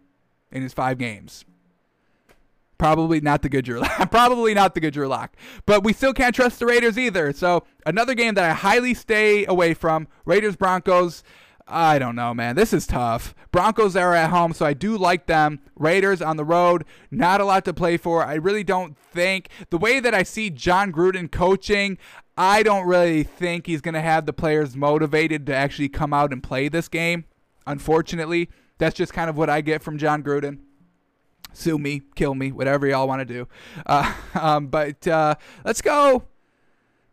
in 0.51 0.63
his 0.63 0.73
five 0.73 0.99
games? 0.99 1.45
Probably 2.83 3.21
not 3.21 3.43
the 3.43 3.49
good. 3.49 3.65
Probably 4.11 4.55
not 4.55 4.75
the 4.75 4.81
good 4.81 4.97
Lock. 4.97 5.37
But 5.67 5.85
we 5.85 5.93
still 5.93 6.13
can't 6.13 6.35
trust 6.35 6.59
the 6.59 6.67
Raiders 6.67 6.99
either. 6.99 7.33
So 7.33 7.63
another 7.87 8.13
game 8.13 8.35
that 8.35 8.43
I 8.43 8.55
highly 8.55 8.93
stay 8.93 9.47
away 9.47 9.73
from. 9.73 10.09
Raiders 10.25 10.57
Broncos. 10.57 11.23
I 11.69 12.01
don't 12.01 12.17
know, 12.17 12.35
man. 12.35 12.57
This 12.57 12.73
is 12.73 12.89
tough. 12.89 13.37
Broncos 13.53 13.95
are 13.95 14.17
at 14.17 14.31
home, 14.31 14.53
so 14.53 14.67
I 14.67 14.75
do 14.75 14.99
like 14.99 15.27
them. 15.27 15.61
Raiders 15.77 16.21
on 16.21 16.37
the 16.37 16.45
road, 16.45 16.85
not 17.09 17.41
a 17.41 17.45
lot 17.45 17.65
to 17.67 17.73
play 17.73 17.99
for. 17.99 18.27
I 18.27 18.35
really 18.35 18.65
don't 18.65 18.99
think 18.99 19.49
the 19.71 19.79
way 19.79 20.01
that 20.01 20.13
I 20.13 20.25
see 20.25 20.51
Jon 20.51 20.91
Gruden 20.91 21.31
coaching, 21.31 21.99
I 22.37 22.65
don't 22.65 22.89
really 22.89 23.23
think 23.23 23.69
he's 23.69 23.81
going 23.81 23.95
to 23.95 24.01
have 24.01 24.27
the 24.27 24.33
players 24.33 24.75
motivated 24.75 25.47
to 25.47 25.55
actually 25.55 25.89
come 25.89 26.13
out 26.13 26.33
and 26.33 26.43
play 26.43 26.69
this 26.69 26.89
game. 26.89 27.27
Unfortunately, 27.65 28.51
that's 28.79 28.97
just 28.97 29.13
kind 29.13 29.31
of 29.31 29.37
what 29.37 29.49
I 29.49 29.61
get 29.61 29.85
from 29.85 29.99
Jon 29.99 30.25
Gruden 30.25 30.59
sue 31.53 31.79
me, 31.79 32.03
kill 32.15 32.35
me, 32.35 32.53
whatever 32.53 32.87
y'all 32.87 33.09
want 33.09 33.21
to 33.21 33.25
do. 33.25 33.49
Uh, 33.87 34.13
um, 34.35 34.69
but 34.69 35.07
uh, 35.07 35.35
let's 35.65 35.81
go. 35.81 36.25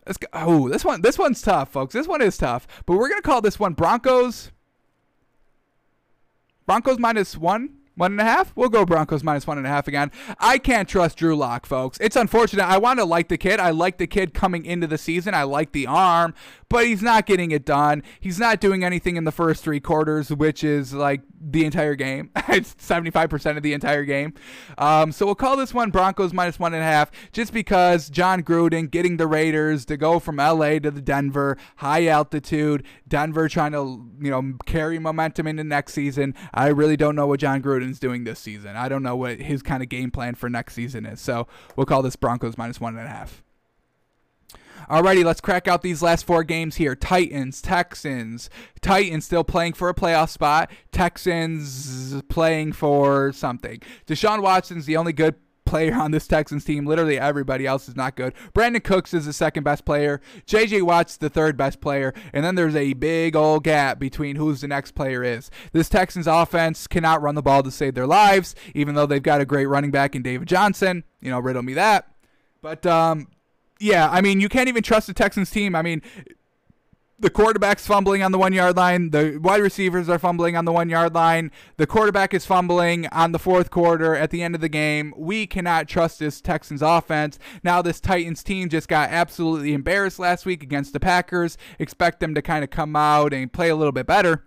Let's 0.05 0.17
go. 0.17 0.27
Oh, 0.33 0.69
this 0.69 0.83
one, 0.83 1.01
this 1.01 1.17
one's 1.17 1.41
tough, 1.41 1.71
folks. 1.71 1.93
This 1.93 2.07
one 2.07 2.21
is 2.21 2.37
tough. 2.37 2.67
But 2.85 2.97
we're 2.97 3.09
gonna 3.09 3.21
call 3.21 3.41
this 3.41 3.59
one 3.59 3.73
Broncos. 3.73 4.51
Broncos 6.65 6.99
minus 6.99 7.37
one. 7.37 7.78
One 7.99 8.13
and 8.13 8.21
a 8.21 8.23
half? 8.23 8.53
We'll 8.55 8.69
go 8.69 8.85
Broncos 8.85 9.25
minus 9.25 9.45
one 9.45 9.57
and 9.57 9.67
a 9.67 9.69
half 9.69 9.85
again. 9.85 10.09
I 10.39 10.57
can't 10.57 10.87
trust 10.87 11.17
Drew 11.17 11.35
Lock, 11.35 11.65
folks. 11.65 11.97
It's 11.99 12.15
unfortunate. 12.15 12.63
I 12.63 12.77
want 12.77 12.97
to 12.99 13.03
like 13.03 13.27
the 13.27 13.37
kid. 13.37 13.59
I 13.59 13.71
like 13.71 13.97
the 13.97 14.07
kid 14.07 14.33
coming 14.33 14.63
into 14.63 14.87
the 14.87 14.97
season. 14.97 15.33
I 15.33 15.43
like 15.43 15.73
the 15.73 15.85
arm, 15.85 16.33
but 16.69 16.85
he's 16.85 17.01
not 17.01 17.25
getting 17.25 17.51
it 17.51 17.65
done. 17.65 18.01
He's 18.21 18.39
not 18.39 18.61
doing 18.61 18.85
anything 18.85 19.17
in 19.17 19.25
the 19.25 19.33
first 19.33 19.65
three 19.65 19.81
quarters, 19.81 20.29
which 20.29 20.63
is 20.63 20.93
like 20.93 21.23
the 21.41 21.65
entire 21.65 21.95
game. 21.95 22.29
it's 22.47 22.73
75% 22.75 23.57
of 23.57 23.63
the 23.63 23.73
entire 23.73 24.05
game. 24.05 24.33
Um, 24.77 25.11
so 25.11 25.25
we'll 25.25 25.35
call 25.35 25.57
this 25.57 25.73
one 25.73 25.89
Broncos 25.89 26.31
minus 26.33 26.57
one 26.57 26.73
and 26.73 26.81
a 26.81 26.85
half 26.85 27.11
just 27.33 27.51
because 27.51 28.09
Jon 28.09 28.43
Gruden 28.43 28.89
getting 28.89 29.17
the 29.17 29.27
Raiders 29.27 29.83
to 29.85 29.97
go 29.97 30.19
from 30.19 30.37
LA 30.37 30.79
to 30.79 30.91
the 30.91 31.01
Denver, 31.01 31.57
high 31.77 32.07
altitude, 32.07 32.85
Denver 33.07 33.49
trying 33.49 33.73
to, 33.73 34.05
you 34.21 34.31
know, 34.31 34.53
carry 34.65 34.99
momentum 34.99 35.47
into 35.47 35.65
next 35.65 35.93
season. 35.93 36.33
I 36.53 36.67
really 36.67 36.95
don't 36.95 37.15
know 37.17 37.27
what 37.27 37.41
Jon 37.41 37.61
Doing 37.97 38.25
this 38.25 38.39
season. 38.39 38.75
I 38.75 38.89
don't 38.89 39.01
know 39.01 39.15
what 39.15 39.39
his 39.39 39.63
kind 39.63 39.81
of 39.81 39.89
game 39.89 40.11
plan 40.11 40.35
for 40.35 40.49
next 40.49 40.73
season 40.73 41.05
is. 41.05 41.21
So 41.21 41.47
we'll 41.75 41.87
call 41.87 42.03
this 42.03 42.15
Broncos 42.15 42.57
minus 42.57 42.79
one 42.79 42.97
and 42.97 43.07
a 43.07 43.09
half. 43.09 43.41
Alrighty, 44.89 45.23
let's 45.23 45.41
crack 45.41 45.67
out 45.67 45.81
these 45.81 46.01
last 46.01 46.25
four 46.25 46.43
games 46.43 46.77
here. 46.77 46.95
Titans, 46.95 47.61
Texans. 47.61 48.49
Titans 48.81 49.25
still 49.25 49.43
playing 49.43 49.73
for 49.73 49.89
a 49.89 49.93
playoff 49.93 50.29
spot. 50.29 50.71
Texans 50.91 52.21
playing 52.23 52.73
for 52.73 53.31
something. 53.31 53.81
Deshaun 54.07 54.41
Watson's 54.41 54.85
the 54.85 54.97
only 54.97 55.13
good 55.13 55.35
player 55.69 55.95
on 55.95 56.11
this 56.11 56.27
Texans 56.27 56.65
team. 56.65 56.85
Literally 56.85 57.19
everybody 57.19 57.65
else 57.65 57.87
is 57.87 57.95
not 57.95 58.15
good. 58.15 58.33
Brandin 58.53 58.83
Cooks 58.83 59.13
is 59.13 59.25
the 59.25 59.33
second 59.33 59.63
best 59.63 59.85
player. 59.85 60.19
JJ 60.47 60.81
Watt's 60.81 61.15
the 61.15 61.29
third 61.29 61.55
best 61.55 61.79
player. 61.79 62.13
And 62.33 62.43
then 62.43 62.55
there's 62.55 62.75
a 62.75 62.93
big 62.93 63.35
old 63.35 63.63
gap 63.63 63.99
between 63.99 64.35
who's 64.35 64.61
the 64.61 64.67
next 64.67 64.91
player 64.91 65.23
is. 65.23 65.51
This 65.71 65.87
Texans 65.87 66.27
offense 66.27 66.87
cannot 66.87 67.21
run 67.21 67.35
the 67.35 67.41
ball 67.41 67.61
to 67.63 67.71
save 67.71 67.93
their 67.93 68.07
lives, 68.07 68.55
even 68.73 68.95
though 68.95 69.05
they've 69.05 69.21
got 69.21 69.41
a 69.41 69.45
great 69.45 69.67
running 69.67 69.91
back 69.91 70.15
in 70.15 70.23
David 70.23 70.47
Johnson. 70.47 71.03
You 71.21 71.29
know, 71.29 71.39
riddle 71.39 71.63
me 71.63 71.75
that. 71.75 72.11
But 72.61 72.85
um, 72.85 73.27
yeah, 73.79 74.09
I 74.09 74.21
mean, 74.21 74.39
you 74.39 74.49
can't 74.49 74.67
even 74.69 74.83
trust 74.83 75.07
the 75.07 75.13
Texans 75.13 75.51
team. 75.51 75.75
I 75.75 75.81
mean, 75.81 76.01
the 77.19 77.29
quarterback's 77.29 77.85
fumbling 77.85 78.23
on 78.23 78.31
the 78.31 78.37
one 78.37 78.53
yard 78.53 78.77
line. 78.77 79.09
The 79.09 79.37
wide 79.41 79.61
receivers 79.61 80.07
are 80.09 80.19
fumbling 80.19 80.55
on 80.55 80.65
the 80.65 80.71
one 80.71 80.89
yard 80.89 81.13
line. 81.13 81.51
The 81.77 81.87
quarterback 81.87 82.33
is 82.33 82.45
fumbling 82.45 83.07
on 83.07 83.31
the 83.31 83.39
fourth 83.39 83.69
quarter 83.69 84.15
at 84.15 84.29
the 84.31 84.41
end 84.41 84.55
of 84.55 84.61
the 84.61 84.69
game. 84.69 85.13
We 85.17 85.45
cannot 85.45 85.87
trust 85.87 86.19
this 86.19 86.41
Texans 86.41 86.81
offense. 86.81 87.37
Now, 87.63 87.81
this 87.81 87.99
Titans 87.99 88.43
team 88.43 88.69
just 88.69 88.87
got 88.87 89.09
absolutely 89.09 89.73
embarrassed 89.73 90.19
last 90.19 90.45
week 90.45 90.63
against 90.63 90.93
the 90.93 90.99
Packers. 90.99 91.57
Expect 91.77 92.19
them 92.19 92.33
to 92.35 92.41
kind 92.41 92.63
of 92.63 92.69
come 92.69 92.95
out 92.95 93.33
and 93.33 93.51
play 93.51 93.69
a 93.69 93.75
little 93.75 93.91
bit 93.91 94.07
better. 94.07 94.45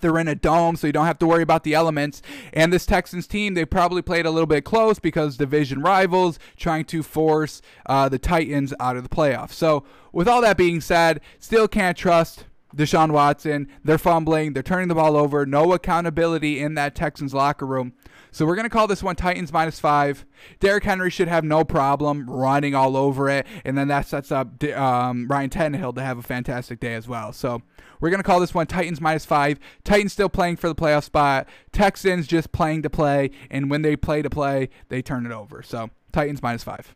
They're 0.00 0.18
in 0.18 0.28
a 0.28 0.34
dome, 0.34 0.76
so 0.76 0.86
you 0.86 0.92
don't 0.92 1.06
have 1.06 1.18
to 1.20 1.26
worry 1.26 1.42
about 1.42 1.64
the 1.64 1.74
elements. 1.74 2.22
And 2.52 2.72
this 2.72 2.86
Texans 2.86 3.26
team, 3.26 3.54
they 3.54 3.64
probably 3.64 4.02
played 4.02 4.26
a 4.26 4.30
little 4.30 4.46
bit 4.46 4.64
close 4.64 4.98
because 4.98 5.36
division 5.36 5.80
rivals 5.80 6.38
trying 6.56 6.84
to 6.86 7.02
force 7.02 7.62
uh, 7.86 8.08
the 8.08 8.18
Titans 8.18 8.72
out 8.80 8.96
of 8.96 9.02
the 9.02 9.08
playoffs. 9.08 9.52
So, 9.52 9.84
with 10.12 10.28
all 10.28 10.40
that 10.40 10.56
being 10.56 10.80
said, 10.80 11.20
still 11.38 11.68
can't 11.68 11.96
trust 11.96 12.46
Deshaun 12.74 13.10
Watson. 13.10 13.68
They're 13.84 13.98
fumbling, 13.98 14.52
they're 14.52 14.62
turning 14.62 14.88
the 14.88 14.94
ball 14.94 15.16
over, 15.16 15.46
no 15.46 15.72
accountability 15.72 16.60
in 16.60 16.74
that 16.74 16.94
Texans 16.94 17.34
locker 17.34 17.66
room. 17.66 17.94
So 18.36 18.44
we're 18.44 18.54
going 18.54 18.66
to 18.66 18.70
call 18.70 18.86
this 18.86 19.02
one 19.02 19.16
Titans 19.16 19.50
minus 19.50 19.80
five. 19.80 20.26
Derrick 20.60 20.84
Henry 20.84 21.08
should 21.08 21.26
have 21.26 21.42
no 21.42 21.64
problem 21.64 22.28
running 22.28 22.74
all 22.74 22.94
over 22.94 23.30
it. 23.30 23.46
And 23.64 23.78
then 23.78 23.88
that 23.88 24.06
sets 24.06 24.30
up 24.30 24.62
um, 24.62 25.26
Ryan 25.26 25.48
Tannehill 25.48 25.94
to 25.94 26.02
have 26.02 26.18
a 26.18 26.22
fantastic 26.22 26.78
day 26.78 26.92
as 26.92 27.08
well. 27.08 27.32
So 27.32 27.62
we're 27.98 28.10
going 28.10 28.20
to 28.20 28.26
call 28.26 28.38
this 28.38 28.52
one 28.52 28.66
Titans 28.66 29.00
minus 29.00 29.24
five. 29.24 29.58
Titans 29.84 30.12
still 30.12 30.28
playing 30.28 30.56
for 30.56 30.68
the 30.68 30.74
playoff 30.74 31.04
spot. 31.04 31.48
Texans 31.72 32.26
just 32.26 32.52
playing 32.52 32.82
to 32.82 32.90
play. 32.90 33.30
And 33.50 33.70
when 33.70 33.80
they 33.80 33.96
play 33.96 34.20
to 34.20 34.28
play, 34.28 34.68
they 34.90 35.00
turn 35.00 35.24
it 35.24 35.32
over. 35.32 35.62
So 35.62 35.88
Titans 36.12 36.42
minus 36.42 36.62
five. 36.62 36.94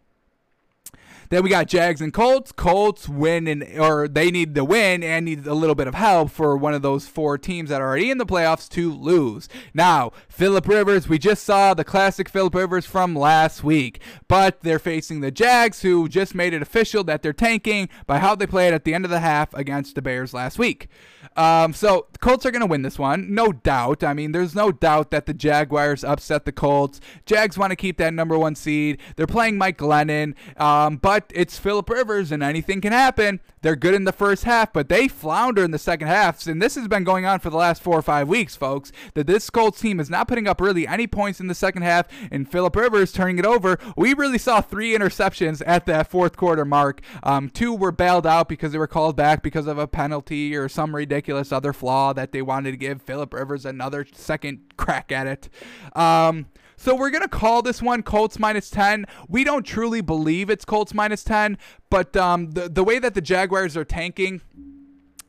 Then 1.30 1.44
we 1.44 1.48
got 1.48 1.68
Jags 1.68 2.00
and 2.00 2.12
Colts. 2.12 2.50
Colts 2.50 3.08
win 3.08 3.46
and 3.46 3.62
or 3.78 4.08
they 4.08 4.32
need 4.32 4.54
the 4.54 4.64
win 4.64 5.02
and 5.04 5.24
need 5.24 5.46
a 5.46 5.54
little 5.54 5.76
bit 5.76 5.86
of 5.86 5.94
help 5.94 6.30
for 6.30 6.56
one 6.56 6.74
of 6.74 6.82
those 6.82 7.06
four 7.06 7.38
teams 7.38 7.70
that 7.70 7.80
are 7.80 7.86
already 7.86 8.10
in 8.10 8.18
the 8.18 8.26
playoffs 8.26 8.68
to 8.70 8.92
lose. 8.92 9.48
Now, 9.72 10.10
Philip 10.28 10.66
Rivers, 10.66 11.08
we 11.08 11.18
just 11.18 11.44
saw 11.44 11.72
the 11.72 11.84
classic 11.84 12.28
Philip 12.28 12.54
Rivers 12.54 12.84
from 12.84 13.14
last 13.14 13.62
week, 13.62 14.00
but 14.26 14.60
they're 14.62 14.80
facing 14.80 15.20
the 15.20 15.30
Jags 15.30 15.82
who 15.82 16.08
just 16.08 16.34
made 16.34 16.52
it 16.52 16.62
official 16.62 17.04
that 17.04 17.22
they're 17.22 17.32
tanking 17.32 17.88
by 18.06 18.18
how 18.18 18.34
they 18.34 18.46
played 18.46 18.74
at 18.74 18.84
the 18.84 18.92
end 18.92 19.04
of 19.04 19.10
the 19.10 19.20
half 19.20 19.54
against 19.54 19.94
the 19.94 20.02
Bears 20.02 20.34
last 20.34 20.58
week. 20.58 20.88
Um, 21.36 21.72
so 21.72 22.06
the 22.12 22.18
Colts 22.18 22.44
are 22.44 22.50
going 22.50 22.60
to 22.60 22.66
win 22.66 22.82
this 22.82 22.98
one, 22.98 23.32
no 23.32 23.52
doubt. 23.52 24.02
I 24.02 24.14
mean, 24.14 24.32
there's 24.32 24.54
no 24.54 24.72
doubt 24.72 25.10
that 25.12 25.26
the 25.26 25.34
Jaguars 25.34 26.02
upset 26.02 26.44
the 26.44 26.52
Colts. 26.52 27.00
Jags 27.24 27.56
want 27.56 27.70
to 27.70 27.76
keep 27.76 27.98
that 27.98 28.12
number 28.12 28.36
one 28.36 28.56
seed. 28.56 28.98
They're 29.14 29.28
playing 29.28 29.56
Mike 29.56 29.78
Glennon, 29.78 30.34
um, 30.60 30.96
but 30.96 31.19
it's 31.34 31.58
Philip 31.58 31.88
Rivers, 31.88 32.32
and 32.32 32.42
anything 32.42 32.80
can 32.80 32.92
happen. 32.92 33.40
They're 33.62 33.76
good 33.76 33.94
in 33.94 34.04
the 34.04 34.12
first 34.12 34.44
half, 34.44 34.72
but 34.72 34.88
they 34.88 35.08
flounder 35.08 35.62
in 35.62 35.70
the 35.70 35.78
second 35.78 36.08
half. 36.08 36.46
And 36.46 36.62
this 36.62 36.74
has 36.76 36.88
been 36.88 37.04
going 37.04 37.26
on 37.26 37.40
for 37.40 37.50
the 37.50 37.56
last 37.56 37.82
four 37.82 37.98
or 37.98 38.02
five 38.02 38.28
weeks, 38.28 38.56
folks. 38.56 38.92
That 39.14 39.26
this 39.26 39.50
Colts 39.50 39.80
team 39.80 40.00
is 40.00 40.08
not 40.08 40.28
putting 40.28 40.48
up 40.48 40.60
really 40.60 40.86
any 40.86 41.06
points 41.06 41.40
in 41.40 41.46
the 41.46 41.54
second 41.54 41.82
half, 41.82 42.06
and 42.30 42.50
Philip 42.50 42.74
Rivers 42.76 43.12
turning 43.12 43.38
it 43.38 43.46
over. 43.46 43.78
We 43.96 44.14
really 44.14 44.38
saw 44.38 44.60
three 44.60 44.96
interceptions 44.96 45.62
at 45.66 45.86
that 45.86 46.10
fourth 46.10 46.36
quarter 46.36 46.64
mark. 46.64 47.00
Um, 47.22 47.50
two 47.50 47.74
were 47.74 47.92
bailed 47.92 48.26
out 48.26 48.48
because 48.48 48.72
they 48.72 48.78
were 48.78 48.86
called 48.86 49.16
back 49.16 49.42
because 49.42 49.66
of 49.66 49.78
a 49.78 49.86
penalty 49.86 50.56
or 50.56 50.68
some 50.68 50.94
ridiculous 50.94 51.52
other 51.52 51.72
flaw 51.72 52.12
that 52.12 52.32
they 52.32 52.42
wanted 52.42 52.72
to 52.72 52.76
give 52.76 53.02
Philip 53.02 53.32
Rivers 53.34 53.66
another 53.66 54.06
second 54.12 54.60
crack 54.76 55.12
at 55.12 55.26
it. 55.26 55.48
Um, 55.96 56.46
so 56.80 56.94
we're 56.94 57.10
going 57.10 57.22
to 57.22 57.28
call 57.28 57.60
this 57.60 57.82
one 57.82 58.02
Colts 58.02 58.38
minus 58.38 58.70
10. 58.70 59.04
We 59.28 59.44
don't 59.44 59.64
truly 59.64 60.00
believe 60.00 60.48
it's 60.48 60.64
Colts 60.64 60.94
minus 60.94 61.22
10, 61.22 61.58
but 61.90 62.16
um, 62.16 62.52
the, 62.52 62.70
the 62.70 62.82
way 62.82 62.98
that 62.98 63.12
the 63.12 63.20
Jaguars 63.20 63.76
are 63.76 63.84
tanking, 63.84 64.40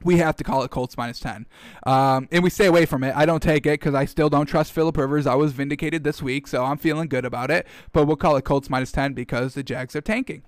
we 0.02 0.18
have 0.20 0.38
to 0.38 0.46
call 0.46 0.64
it 0.64 0.72
Colts 0.72 0.96
minus 0.96 1.20
10. 1.20 1.46
Um, 1.86 2.30
and 2.32 2.42
we 2.42 2.50
stay 2.50 2.68
away 2.68 2.86
from 2.86 3.04
it. 3.04 3.14
I 3.18 3.26
don't 3.26 3.44
take 3.44 3.66
it 3.66 3.82
because 3.82 3.94
I 3.94 4.06
still 4.06 4.30
don't 4.30 4.46
trust 4.46 4.72
Philip 4.72 4.96
Rivers. 4.96 5.28
I 5.28 5.36
was 5.36 5.52
vindicated 5.52 6.06
this 6.06 6.22
week, 6.22 6.48
so 6.48 6.64
I'm 6.64 6.78
feeling 6.78 7.10
good 7.10 7.26
about 7.26 7.52
it. 7.52 7.68
But 7.92 8.06
we'll 8.06 8.16
call 8.16 8.38
it 8.38 8.46
Colts 8.46 8.70
minus 8.70 8.94
10 8.94 9.12
because 9.12 9.54
the 9.54 9.62
Jags 9.62 9.94
are 9.94 10.02
tanking. 10.02 10.44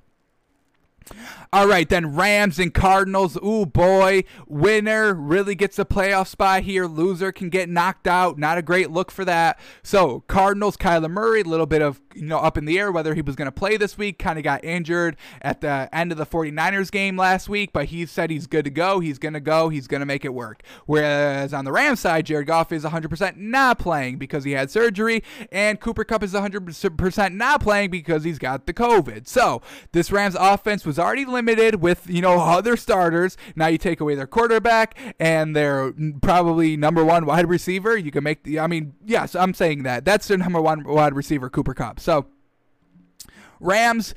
All 1.52 1.68
right, 1.68 1.88
then 1.88 2.16
Rams 2.16 2.60
and 2.60 2.74
Cardinals. 2.74 3.38
Ooh, 3.44 3.66
boy. 3.66 4.24
Winner 4.48 5.14
really 5.14 5.56
gets 5.56 5.78
a 5.80 5.86
playoff 5.86 6.28
spot 6.28 6.64
here. 6.64 6.86
Loser 6.86 7.32
can 7.32 7.50
get 7.50 7.70
knocked 7.70 8.08
out. 8.08 8.38
Not 8.38 8.58
a 8.58 8.62
great 8.62 8.92
look 8.92 9.12
for 9.12 9.26
that. 9.26 9.60
So, 9.82 10.22
Cardinals, 10.28 10.78
Kyler 10.78 11.10
Murray, 11.10 11.42
a 11.42 11.46
little 11.46 11.66
bit 11.66 11.82
of, 11.82 12.02
you 12.16 12.24
know, 12.24 12.40
up 12.40 12.58
in 12.58 12.66
the 12.66 12.80
air 12.80 12.92
whether 12.92 13.14
he 13.16 13.22
was 13.22 13.36
going 13.36 13.48
to 13.48 13.52
play 13.52 13.78
this 13.78 13.98
week. 13.98 14.20
Kind 14.20 14.38
of 14.38 14.44
got 14.44 14.64
injured 14.64 15.18
at 15.42 15.62
the 15.62 15.90
end 15.92 16.12
of 16.12 16.18
the 16.18 16.26
49ers 16.26 16.92
game 16.92 17.18
last 17.18 17.50
week, 17.50 17.72
but 17.74 17.86
he 17.86 18.06
said 18.06 18.30
he's 18.30 18.48
good 18.48 18.66
to 18.66 18.72
go. 18.72 19.00
He's 19.00 19.20
going 19.20 19.34
to 19.34 19.40
go. 19.40 19.70
He's 19.70 19.88
going 19.88 20.00
to 20.00 20.06
make 20.06 20.26
it 20.26 20.34
work. 20.34 20.64
Whereas 20.86 21.54
on 21.54 21.66
the 21.66 21.72
Rams 21.72 22.00
side, 22.00 22.26
Jared 22.26 22.48
Goff 22.48 22.72
is 22.72 22.84
100% 22.84 23.38
not 23.38 23.80
playing 23.80 24.18
because 24.18 24.44
he 24.44 24.52
had 24.52 24.70
surgery, 24.72 25.24
and 25.52 25.80
Cooper 25.80 26.04
Kupp 26.04 26.24
is 26.24 26.34
100% 26.34 27.34
not 27.34 27.62
playing 27.62 27.90
because 27.90 28.24
he's 28.24 28.40
got 28.40 28.66
the 28.66 28.74
COVID. 28.74 29.28
So, 29.28 29.62
this 29.92 30.12
Rams 30.12 30.36
offense 30.40 30.86
was 30.86 31.00
already 31.00 31.26
limited 31.26 31.76
with, 31.76 32.10
you 32.10 32.22
know, 32.22 32.40
other 32.40 32.78
starters. 32.78 33.38
Now 33.56 33.68
you 33.68 33.78
take 33.78 34.00
away 34.00 34.16
their 34.16 34.28
quarterback 34.28 34.98
and 35.20 35.56
their 35.56 35.94
probably 36.22 36.78
number 36.78 37.04
one 37.04 37.26
wide 37.26 37.48
receiver. 37.48 37.98
You 37.98 38.12
can 38.12 38.24
make 38.24 38.44
the, 38.44 38.60
I 38.60 38.68
mean, 38.68 38.94
yes, 39.06 39.36
I'm 39.36 39.54
saying 39.54 39.84
that. 39.84 40.06
That's 40.06 40.28
their 40.28 40.38
number 40.38 40.62
one 40.62 40.84
wide 40.84 41.14
receiver, 41.14 41.50
Cooper 41.50 41.74
Kupp. 41.74 42.00
So, 42.04 42.28
Rams, 43.60 44.14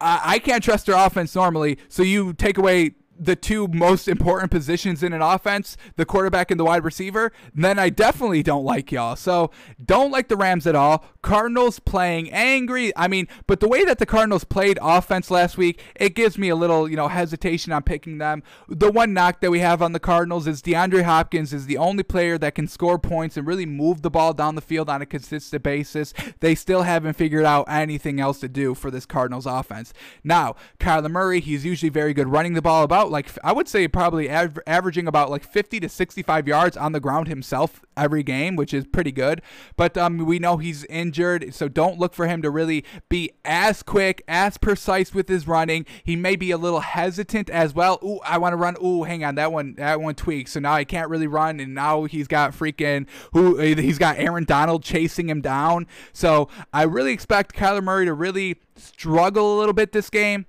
I 0.00 0.38
can't 0.38 0.62
trust 0.62 0.86
their 0.86 0.96
offense 0.96 1.34
normally. 1.34 1.78
So 1.88 2.02
you 2.02 2.32
take 2.32 2.58
away 2.58 2.92
the 3.20 3.36
two 3.36 3.68
most 3.68 4.08
important 4.08 4.50
positions 4.50 5.02
in 5.02 5.12
an 5.12 5.20
offense, 5.20 5.76
the 5.96 6.06
quarterback 6.06 6.50
and 6.50 6.58
the 6.58 6.64
wide 6.64 6.82
receiver, 6.84 7.32
then 7.54 7.78
I 7.78 7.90
definitely 7.90 8.42
don't 8.42 8.64
like 8.64 8.90
y'all. 8.90 9.14
So 9.14 9.50
don't 9.84 10.10
like 10.10 10.28
the 10.28 10.36
Rams 10.36 10.66
at 10.66 10.74
all. 10.74 11.04
Cardinals 11.22 11.78
playing 11.78 12.30
angry. 12.30 12.92
I 12.96 13.08
mean, 13.08 13.28
but 13.46 13.60
the 13.60 13.68
way 13.68 13.84
that 13.84 13.98
the 13.98 14.06
Cardinals 14.06 14.44
played 14.44 14.78
offense 14.80 15.30
last 15.30 15.58
week, 15.58 15.82
it 15.94 16.14
gives 16.14 16.38
me 16.38 16.48
a 16.48 16.56
little, 16.56 16.88
you 16.88 16.96
know, 16.96 17.08
hesitation 17.08 17.72
on 17.72 17.82
picking 17.82 18.18
them. 18.18 18.42
The 18.68 18.90
one 18.90 19.12
knock 19.12 19.40
that 19.40 19.50
we 19.50 19.60
have 19.60 19.82
on 19.82 19.92
the 19.92 20.00
Cardinals 20.00 20.46
is 20.46 20.62
DeAndre 20.62 21.02
Hopkins 21.02 21.52
is 21.52 21.66
the 21.66 21.76
only 21.76 22.02
player 22.02 22.38
that 22.38 22.54
can 22.54 22.68
score 22.68 22.98
points 22.98 23.36
and 23.36 23.46
really 23.46 23.66
move 23.66 24.00
the 24.00 24.10
ball 24.10 24.32
down 24.32 24.54
the 24.54 24.62
field 24.62 24.88
on 24.88 25.02
a 25.02 25.06
consistent 25.06 25.62
basis. 25.62 26.14
They 26.40 26.54
still 26.54 26.82
haven't 26.82 27.14
figured 27.14 27.44
out 27.44 27.66
anything 27.68 28.18
else 28.18 28.40
to 28.40 28.48
do 28.48 28.74
for 28.74 28.90
this 28.90 29.04
Cardinals 29.04 29.46
offense. 29.46 29.92
Now, 30.24 30.56
Kyler 30.78 31.10
Murray, 31.10 31.40
he's 31.40 31.66
usually 31.66 31.90
very 31.90 32.14
good 32.14 32.28
running 32.28 32.54
the 32.54 32.62
ball 32.62 32.82
about 32.82 33.09
like 33.10 33.28
I 33.44 33.52
would 33.52 33.68
say 33.68 33.86
probably 33.88 34.30
av- 34.30 34.58
averaging 34.66 35.06
about 35.06 35.30
like 35.30 35.44
50 35.44 35.80
to 35.80 35.88
65 35.88 36.48
yards 36.48 36.76
on 36.76 36.92
the 36.92 37.00
ground 37.00 37.28
himself 37.28 37.82
every 37.96 38.22
game, 38.22 38.56
which 38.56 38.72
is 38.72 38.86
pretty 38.86 39.12
good. 39.12 39.42
But 39.76 39.96
um, 39.98 40.18
we 40.18 40.38
know 40.38 40.56
he's 40.56 40.84
injured, 40.84 41.54
so 41.54 41.68
don't 41.68 41.98
look 41.98 42.14
for 42.14 42.26
him 42.26 42.40
to 42.42 42.50
really 42.50 42.84
be 43.08 43.30
as 43.44 43.82
quick, 43.82 44.22
as 44.28 44.56
precise 44.56 45.12
with 45.12 45.28
his 45.28 45.46
running. 45.46 45.84
He 46.04 46.16
may 46.16 46.36
be 46.36 46.50
a 46.50 46.56
little 46.56 46.80
hesitant 46.80 47.50
as 47.50 47.74
well. 47.74 47.98
Ooh, 48.02 48.20
I 48.24 48.38
want 48.38 48.52
to 48.52 48.56
run. 48.56 48.76
Ooh, 48.82 49.02
hang 49.02 49.24
on, 49.24 49.34
that 49.34 49.52
one 49.52 49.74
that 49.74 50.00
one 50.00 50.14
tweaks. 50.14 50.52
So 50.52 50.60
now 50.60 50.72
I 50.72 50.84
can't 50.84 51.10
really 51.10 51.26
run, 51.26 51.60
and 51.60 51.74
now 51.74 52.04
he's 52.04 52.28
got 52.28 52.52
freaking 52.52 53.06
who 53.32 53.56
he's 53.58 53.98
got 53.98 54.18
Aaron 54.18 54.44
Donald 54.44 54.82
chasing 54.82 55.28
him 55.28 55.40
down. 55.40 55.86
So 56.12 56.48
I 56.72 56.84
really 56.84 57.12
expect 57.12 57.54
Kyler 57.54 57.82
Murray 57.82 58.06
to 58.06 58.14
really 58.14 58.60
struggle 58.76 59.56
a 59.56 59.58
little 59.58 59.74
bit 59.74 59.92
this 59.92 60.08
game 60.10 60.46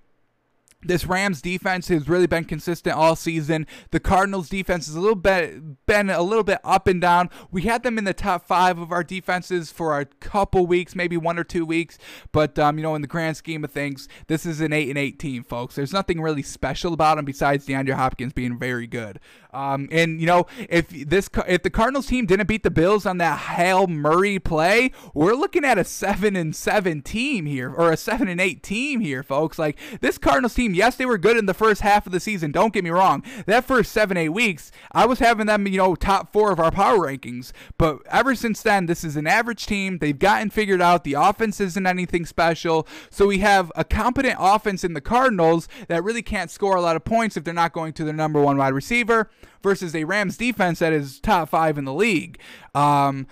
this 0.83 1.05
Rams 1.05 1.41
defense 1.41 1.87
has 1.89 2.09
really 2.09 2.27
been 2.27 2.45
consistent 2.45 2.95
all 2.95 3.15
season. 3.15 3.67
The 3.91 3.99
Cardinals 3.99 4.49
defense 4.49 4.87
is 4.87 4.95
a 4.95 4.99
little 4.99 5.15
bit 5.15 5.85
been 5.85 6.09
a 6.09 6.21
little 6.21 6.43
bit 6.43 6.59
up 6.63 6.87
and 6.87 7.01
down. 7.01 7.29
We 7.51 7.63
had 7.63 7.83
them 7.83 7.97
in 7.97 8.03
the 8.03 8.13
top 8.13 8.47
five 8.47 8.79
of 8.79 8.91
our 8.91 9.03
defenses 9.03 9.71
for 9.71 9.99
a 9.99 10.05
couple 10.05 10.65
weeks, 10.65 10.95
maybe 10.95 11.17
one 11.17 11.37
or 11.37 11.43
two 11.43 11.65
weeks. 11.65 11.97
But 12.31 12.57
um, 12.57 12.77
you 12.77 12.83
know, 12.83 12.95
in 12.95 13.01
the 13.01 13.07
grand 13.07 13.37
scheme 13.37 13.63
of 13.63 13.71
things, 13.71 14.07
this 14.27 14.45
is 14.45 14.61
an 14.61 14.73
eight 14.73 14.89
and 14.89 14.97
eight 14.97 15.19
team, 15.19 15.43
folks. 15.43 15.75
There's 15.75 15.93
nothing 15.93 16.21
really 16.21 16.43
special 16.43 16.93
about 16.93 17.17
them 17.17 17.25
besides 17.25 17.65
DeAndre 17.65 17.93
Hopkins 17.93 18.33
being 18.33 18.57
very 18.57 18.87
good. 18.87 19.19
Um, 19.53 19.89
and 19.91 20.21
you 20.21 20.27
know, 20.27 20.47
if 20.69 20.89
this 20.89 21.29
if 21.47 21.63
the 21.63 21.69
Cardinals 21.69 22.07
team 22.07 22.25
didn't 22.25 22.47
beat 22.47 22.63
the 22.63 22.71
Bills 22.71 23.05
on 23.05 23.17
that 23.17 23.37
Hail 23.37 23.87
Murray 23.87 24.39
play, 24.39 24.91
we're 25.13 25.33
looking 25.33 25.65
at 25.65 25.77
a 25.77 25.83
seven 25.83 26.35
and 26.35 26.55
seven 26.55 27.01
team 27.01 27.45
here, 27.45 27.73
or 27.73 27.91
a 27.91 27.97
seven 27.97 28.27
and 28.27 28.39
eight 28.39 28.63
team 28.63 29.01
here, 29.01 29.23
folks. 29.23 29.59
Like 29.59 29.77
this 29.99 30.17
Cardinals 30.17 30.53
team, 30.53 30.73
yes, 30.73 30.95
they 30.95 31.05
were 31.05 31.17
good 31.17 31.37
in 31.37 31.45
the 31.45 31.53
first 31.53 31.81
half 31.81 32.05
of 32.05 32.11
the 32.11 32.19
season. 32.19 32.51
Don't 32.51 32.73
get 32.73 32.83
me 32.83 32.89
wrong. 32.89 33.23
That 33.45 33.65
first 33.65 33.91
seven 33.91 34.15
eight 34.15 34.29
weeks, 34.29 34.71
I 34.91 35.05
was 35.05 35.19
having 35.19 35.47
them, 35.47 35.67
you 35.67 35.77
know, 35.77 35.95
top 35.95 36.31
four 36.31 36.51
of 36.51 36.59
our 36.59 36.71
power 36.71 36.99
rankings. 36.99 37.51
But 37.77 37.99
ever 38.07 38.35
since 38.35 38.61
then, 38.61 38.85
this 38.85 39.03
is 39.03 39.17
an 39.17 39.27
average 39.27 39.65
team. 39.65 39.97
They've 39.97 40.17
gotten 40.17 40.49
figured 40.49 40.81
out. 40.81 41.03
The 41.03 41.13
offense 41.13 41.59
isn't 41.59 41.85
anything 41.85 42.25
special. 42.25 42.87
So 43.09 43.27
we 43.27 43.39
have 43.39 43.71
a 43.75 43.83
competent 43.83 44.35
offense 44.39 44.83
in 44.83 44.93
the 44.93 45.01
Cardinals 45.01 45.67
that 45.89 46.03
really 46.03 46.21
can't 46.21 46.49
score 46.49 46.75
a 46.75 46.81
lot 46.81 46.95
of 46.95 47.03
points 47.03 47.35
if 47.35 47.43
they're 47.43 47.53
not 47.53 47.73
going 47.73 47.93
to 47.93 48.05
their 48.05 48.13
number 48.13 48.41
one 48.41 48.57
wide 48.57 48.73
receiver 48.73 49.29
versus 49.61 49.95
a 49.95 50.03
Rams 50.03 50.37
defense 50.37 50.79
that 50.79 50.93
is 50.93 51.19
top 51.19 51.49
five 51.49 51.77
in 51.77 51.85
the 51.85 51.93
league. 51.93 52.39
Um, 52.75 53.27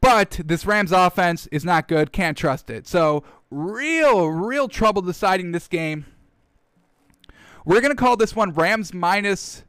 but 0.00 0.40
this 0.44 0.64
Rams 0.64 0.92
offense 0.92 1.46
is 1.48 1.64
not 1.64 1.88
good. 1.88 2.12
Can't 2.12 2.36
trust 2.36 2.70
it. 2.70 2.86
So, 2.86 3.22
real, 3.50 4.28
real 4.28 4.68
trouble 4.68 5.02
deciding 5.02 5.52
this 5.52 5.68
game. 5.68 6.06
We're 7.64 7.80
going 7.80 7.94
to 7.94 8.00
call 8.00 8.16
this 8.16 8.34
one 8.34 8.52
Rams 8.52 8.94
minus 8.94 9.64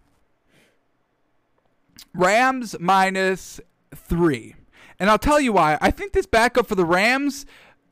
Rams 2.13 2.75
minus 2.79 3.59
3. 3.95 4.55
And 4.99 5.09
I'll 5.09 5.17
tell 5.17 5.39
you 5.39 5.53
why. 5.53 5.77
I 5.81 5.91
think 5.91 6.13
this 6.13 6.25
backup 6.25 6.67
for 6.67 6.75
the 6.75 6.85
Rams 6.85 7.45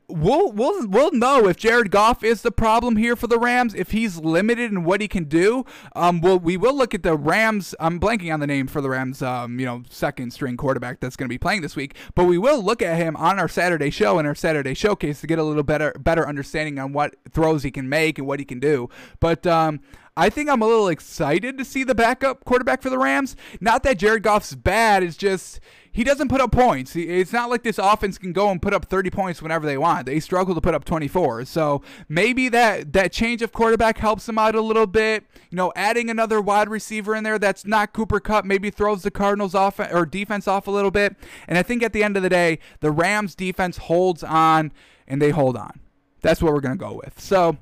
we'll 0.10 0.52
we'll 0.52 0.88
we'll 0.88 1.12
know 1.12 1.48
if 1.48 1.58
Jared 1.58 1.92
Goff 1.92 2.24
is 2.24 2.42
the 2.42 2.52
problem 2.52 2.96
here 2.96 3.16
for 3.16 3.28
the 3.28 3.40
Rams. 3.40 3.74
If 3.74 3.92
he's 3.92 4.18
limited 4.18 4.72
in 4.72 4.84
what 4.84 5.02
he 5.02 5.08
can 5.08 5.26
do, 5.26 5.66
um, 5.96 6.22
well, 6.22 6.40
we 6.40 6.58
will 6.58 6.76
look 6.76 6.94
at 6.94 7.04
the 7.04 7.16
Rams. 7.16 7.76
I'm 7.80 8.00
blanking 8.00 8.34
on 8.34 8.40
the 8.40 8.48
name 8.48 8.68
for 8.68 8.82
the 8.82 8.90
Rams. 8.90 9.22
Um, 9.22 9.60
you 9.60 9.66
know, 9.66 9.84
second 9.90 10.32
string 10.32 10.58
quarterback 10.58 11.00
that's 11.00 11.16
going 11.16 11.28
to 11.28 11.34
be 11.34 11.38
playing 11.38 11.62
this 11.62 11.76
week. 11.76 11.96
But 12.16 12.26
we 12.26 12.38
will 12.38 12.62
look 12.62 12.82
at 12.82 12.98
him 12.98 13.16
on 13.16 13.40
our 13.40 13.48
Saturday 13.48 13.90
show 13.90 14.20
and 14.20 14.28
our 14.28 14.36
Saturday 14.36 14.74
showcase 14.74 15.22
to 15.22 15.28
get 15.28 15.40
a 15.40 15.44
little 15.44 15.64
better 15.64 15.94
better 16.00 16.28
understanding 16.28 16.80
on 16.80 16.94
what 16.94 17.16
throws 17.32 17.64
he 17.64 17.72
can 17.72 17.88
make 17.88 18.18
and 18.18 18.28
what 18.28 18.40
he 18.40 18.46
can 18.46 18.60
do. 18.60 18.90
But 19.20 19.46
um, 19.46 19.82
I 20.18 20.30
think 20.30 20.50
I'm 20.50 20.62
a 20.62 20.68
little 20.68 20.90
excited 20.90 21.58
to 21.58 21.66
see 21.66 21.84
the 21.84 21.96
backup 21.96 22.44
quarterback 22.44 22.82
for 22.82 22.90
the 22.90 22.98
Rams. 22.98 23.36
Not 23.62 23.84
that 23.84 23.98
Jared 23.98 24.24
Goff's 24.24 24.56
bad, 24.56 25.04
it's 25.04 25.16
just 25.16 25.60
he 26.00 26.06
doesn't 26.06 26.30
put 26.30 26.40
up 26.40 26.54
points. 26.54 26.96
It's 26.96 27.34
not 27.34 27.50
like 27.50 27.64
this 27.64 27.78
offense 27.78 28.18
can 28.18 28.32
go 28.32 28.50
and 28.50 28.62
put 28.62 28.74
up 28.74 28.86
30 28.86 29.10
points 29.10 29.42
whenever 29.42 29.66
they 29.66 29.78
want. 29.78 30.06
They 30.06 30.22
struggle 30.22 30.56
to 30.56 30.62
put 30.62 30.74
up 30.74 30.86
24. 30.86 31.44
So 31.44 31.82
maybe 32.08 32.48
that 32.48 32.94
that 32.94 33.12
change 33.12 33.42
of 33.42 33.52
quarterback 33.52 33.98
helps 33.98 34.26
them 34.26 34.38
out 34.38 34.56
a 34.56 34.62
little 34.62 34.88
bit. 34.88 35.26
You 35.50 35.58
know, 35.58 35.74
adding 35.76 36.10
another 36.10 36.40
wide 36.40 36.70
receiver 36.70 37.16
in 37.16 37.26
there 37.26 37.38
that's 37.38 37.66
not 37.66 37.92
Cooper 37.92 38.22
Kupp 38.22 38.46
maybe 38.46 38.70
throws 38.70 39.04
the 39.04 39.12
Cardinals 39.12 39.54
off 39.54 39.78
or 39.78 40.06
defense 40.06 40.48
off 40.48 40.68
a 40.68 40.72
little 40.72 40.92
bit. 40.92 41.18
And 41.50 41.58
I 41.58 41.64
think 41.64 41.84
at 41.84 41.92
the 41.92 42.02
end 42.02 42.16
of 42.16 42.24
the 42.24 42.30
day, 42.30 42.60
the 42.80 42.92
Rams 42.92 43.36
defense 43.36 43.76
holds 43.76 44.24
on 44.24 44.72
and 45.06 45.22
they 45.22 45.32
hold 45.32 45.58
on. 45.58 45.82
That's 46.22 46.42
what 46.42 46.54
we're 46.54 46.62
to 46.62 46.76
go 46.76 46.94
with. 46.94 47.20
So 47.20 47.58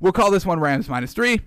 We'll 0.00 0.12
call 0.12 0.30
this 0.30 0.44
one 0.44 0.60
Rams 0.60 0.88
minus 0.88 1.14
three. 1.14 1.40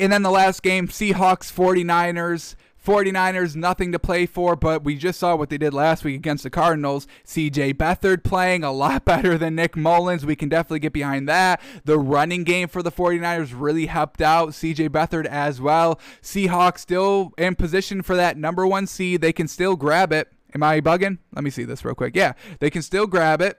And 0.00 0.12
then 0.12 0.22
the 0.22 0.30
last 0.30 0.62
game, 0.62 0.88
Seahawks 0.88 1.52
49ers. 1.52 2.54
49ers, 2.84 3.54
nothing 3.54 3.92
to 3.92 3.98
play 3.98 4.26
for, 4.26 4.56
but 4.56 4.82
we 4.82 4.96
just 4.96 5.20
saw 5.20 5.36
what 5.36 5.50
they 5.50 5.58
did 5.58 5.72
last 5.72 6.04
week 6.04 6.16
against 6.16 6.42
the 6.42 6.50
Cardinals. 6.50 7.06
CJ 7.24 7.74
Beathard 7.74 8.24
playing 8.24 8.64
a 8.64 8.72
lot 8.72 9.04
better 9.06 9.38
than 9.38 9.54
Nick 9.54 9.76
Mullens. 9.76 10.26
We 10.26 10.36
can 10.36 10.48
definitely 10.48 10.80
get 10.80 10.92
behind 10.92 11.28
that. 11.28 11.60
The 11.84 11.98
running 11.98 12.44
game 12.44 12.68
for 12.68 12.82
the 12.82 12.90
49ers 12.90 13.52
really 13.54 13.86
helped 13.86 14.20
out 14.20 14.50
CJ 14.50 14.88
Beathard 14.88 15.26
as 15.26 15.60
well. 15.60 16.00
Seahawks 16.20 16.78
still 16.78 17.32
in 17.38 17.54
position 17.54 18.02
for 18.02 18.16
that 18.16 18.36
number 18.36 18.66
one 18.66 18.86
seed. 18.86 19.20
They 19.20 19.32
can 19.32 19.46
still 19.46 19.76
grab 19.76 20.12
it. 20.12 20.28
Am 20.54 20.62
I 20.62 20.80
bugging? 20.80 21.18
Let 21.34 21.44
me 21.44 21.50
see 21.50 21.64
this 21.64 21.84
real 21.84 21.94
quick. 21.94 22.14
Yeah, 22.14 22.32
they 22.60 22.68
can 22.68 22.82
still 22.82 23.06
grab 23.06 23.40
it. 23.40 23.58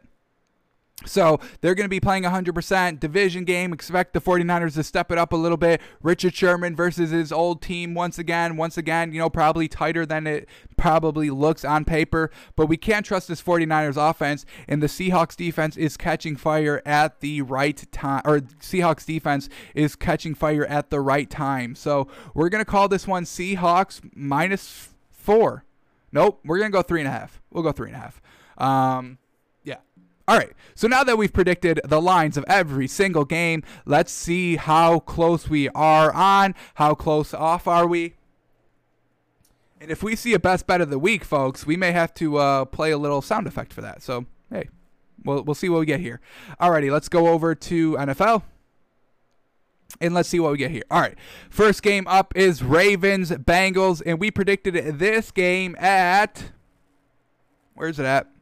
So 1.06 1.40
they're 1.62 1.76
going 1.76 1.86
to 1.86 1.90
be 1.90 2.00
playing 2.00 2.24
100% 2.24 3.00
division 3.00 3.44
game. 3.44 3.74
Expect 3.74 4.14
the 4.14 4.22
49ers 4.22 4.76
to 4.76 4.84
step 4.84 5.12
it 5.12 5.18
up 5.18 5.34
a 5.34 5.36
little 5.36 5.58
bit. 5.58 5.82
Richard 6.02 6.34
Sherman 6.34 6.76
versus 6.76 7.10
his 7.10 7.32
old 7.32 7.62
team 7.62 7.94
once 7.94 8.18
again. 8.18 8.58
Once 8.58 8.78
again, 8.78 9.12
you 9.12 9.20
know, 9.20 9.30
probably 9.30 9.68
tighter 9.68 10.06
than 10.06 10.28
it 10.28 10.48
probably 10.78 11.30
looks 11.30 11.66
on 11.66 11.84
paper. 11.84 12.32
But 12.56 12.68
we 12.68 12.78
can't 12.78 13.06
trust 13.06 13.28
this 13.28 13.42
49ers 13.42 13.98
offense. 13.98 14.46
And 14.68 14.82
the 14.82 14.88
Seahawks 14.88 15.36
defense 15.36 15.76
is 15.78 15.98
catching 15.98 16.36
fire 16.36 16.82
at 16.86 17.20
the 17.20 17.42
right 17.42 17.84
time. 17.92 18.22
Or 18.24 18.40
Seahawks 18.40 19.06
defense 19.06 19.50
is 19.76 19.96
catching 19.96 20.36
fire 20.36 20.66
at 20.66 20.90
the 20.90 21.02
right 21.02 21.30
time. 21.30 21.76
So 21.76 22.08
we're 22.34 22.50
going 22.50 22.64
to 22.64 22.70
call 22.70 22.88
this 22.88 23.08
one 23.08 23.24
Seahawks 23.26 24.00
minus 24.16 24.90
four. 25.12 25.66
Nope. 26.12 26.40
We're 26.46 26.60
going 26.60 26.72
to 26.72 26.78
go 26.78 26.84
three 26.84 27.02
and 27.02 27.08
a 27.08 27.12
half. 27.12 27.42
We'll 27.52 27.64
go 27.64 27.72
three 27.72 27.90
and 27.90 27.98
a 27.98 28.00
half. 28.00 28.22
Um, 28.58 29.18
all 30.28 30.38
right, 30.38 30.52
so 30.74 30.88
now 30.88 31.04
that 31.04 31.18
we've 31.18 31.34
predicted 31.34 31.82
the 31.84 32.02
lines 32.02 32.38
of 32.38 32.46
every 32.48 32.88
single 32.88 33.26
game, 33.26 33.62
let's 33.86 34.12
see 34.12 34.56
how 34.56 35.00
close 35.00 35.50
we 35.50 35.68
are 35.70 36.14
on. 36.14 36.56
How 36.76 36.96
close 36.96 37.34
off 37.34 37.68
are 37.68 37.86
we? 37.86 38.16
And 39.82 39.92
if 39.92 40.02
we 40.02 40.16
see 40.16 40.34
a 40.34 40.40
best 40.40 40.66
bet 40.66 40.80
of 40.80 40.90
the 40.90 40.98
week, 40.98 41.26
folks, 41.26 41.66
we 41.66 41.76
may 41.76 41.92
have 41.92 42.14
to 42.14 42.38
uh, 42.38 42.66
play 42.66 42.92
a 42.92 42.98
little 42.98 43.22
sound 43.22 43.48
effect 43.48 43.74
for 43.74 43.82
that. 43.82 44.02
So, 44.02 44.26
hey, 44.50 44.70
we'll, 45.26 45.44
we'll 45.44 45.56
see 45.56 45.68
what 45.68 45.82
we 45.82 45.86
get 45.86 46.00
here. 46.00 46.22
Alrighty, 46.58 46.90
let's 46.90 47.10
go 47.10 47.28
over 47.28 47.54
to 47.54 47.92
NFL. 47.98 48.44
And 50.00 50.14
let's 50.14 50.30
see 50.30 50.40
what 50.40 50.54
we 50.54 50.58
get 50.58 50.72
here. 50.72 50.84
All 50.90 51.02
right. 51.02 51.18
First 51.50 51.84
game 51.84 52.08
up 52.08 52.34
is 52.36 52.64
Ravens 52.64 53.30
Bengals. 53.32 54.02
And 54.06 54.20
we 54.20 54.32
predicted 54.32 54.98
this 54.98 55.32
game 55.32 55.76
at. 55.78 56.52
Where's 57.76 58.00
it 58.00 58.06
at? 58.06 58.33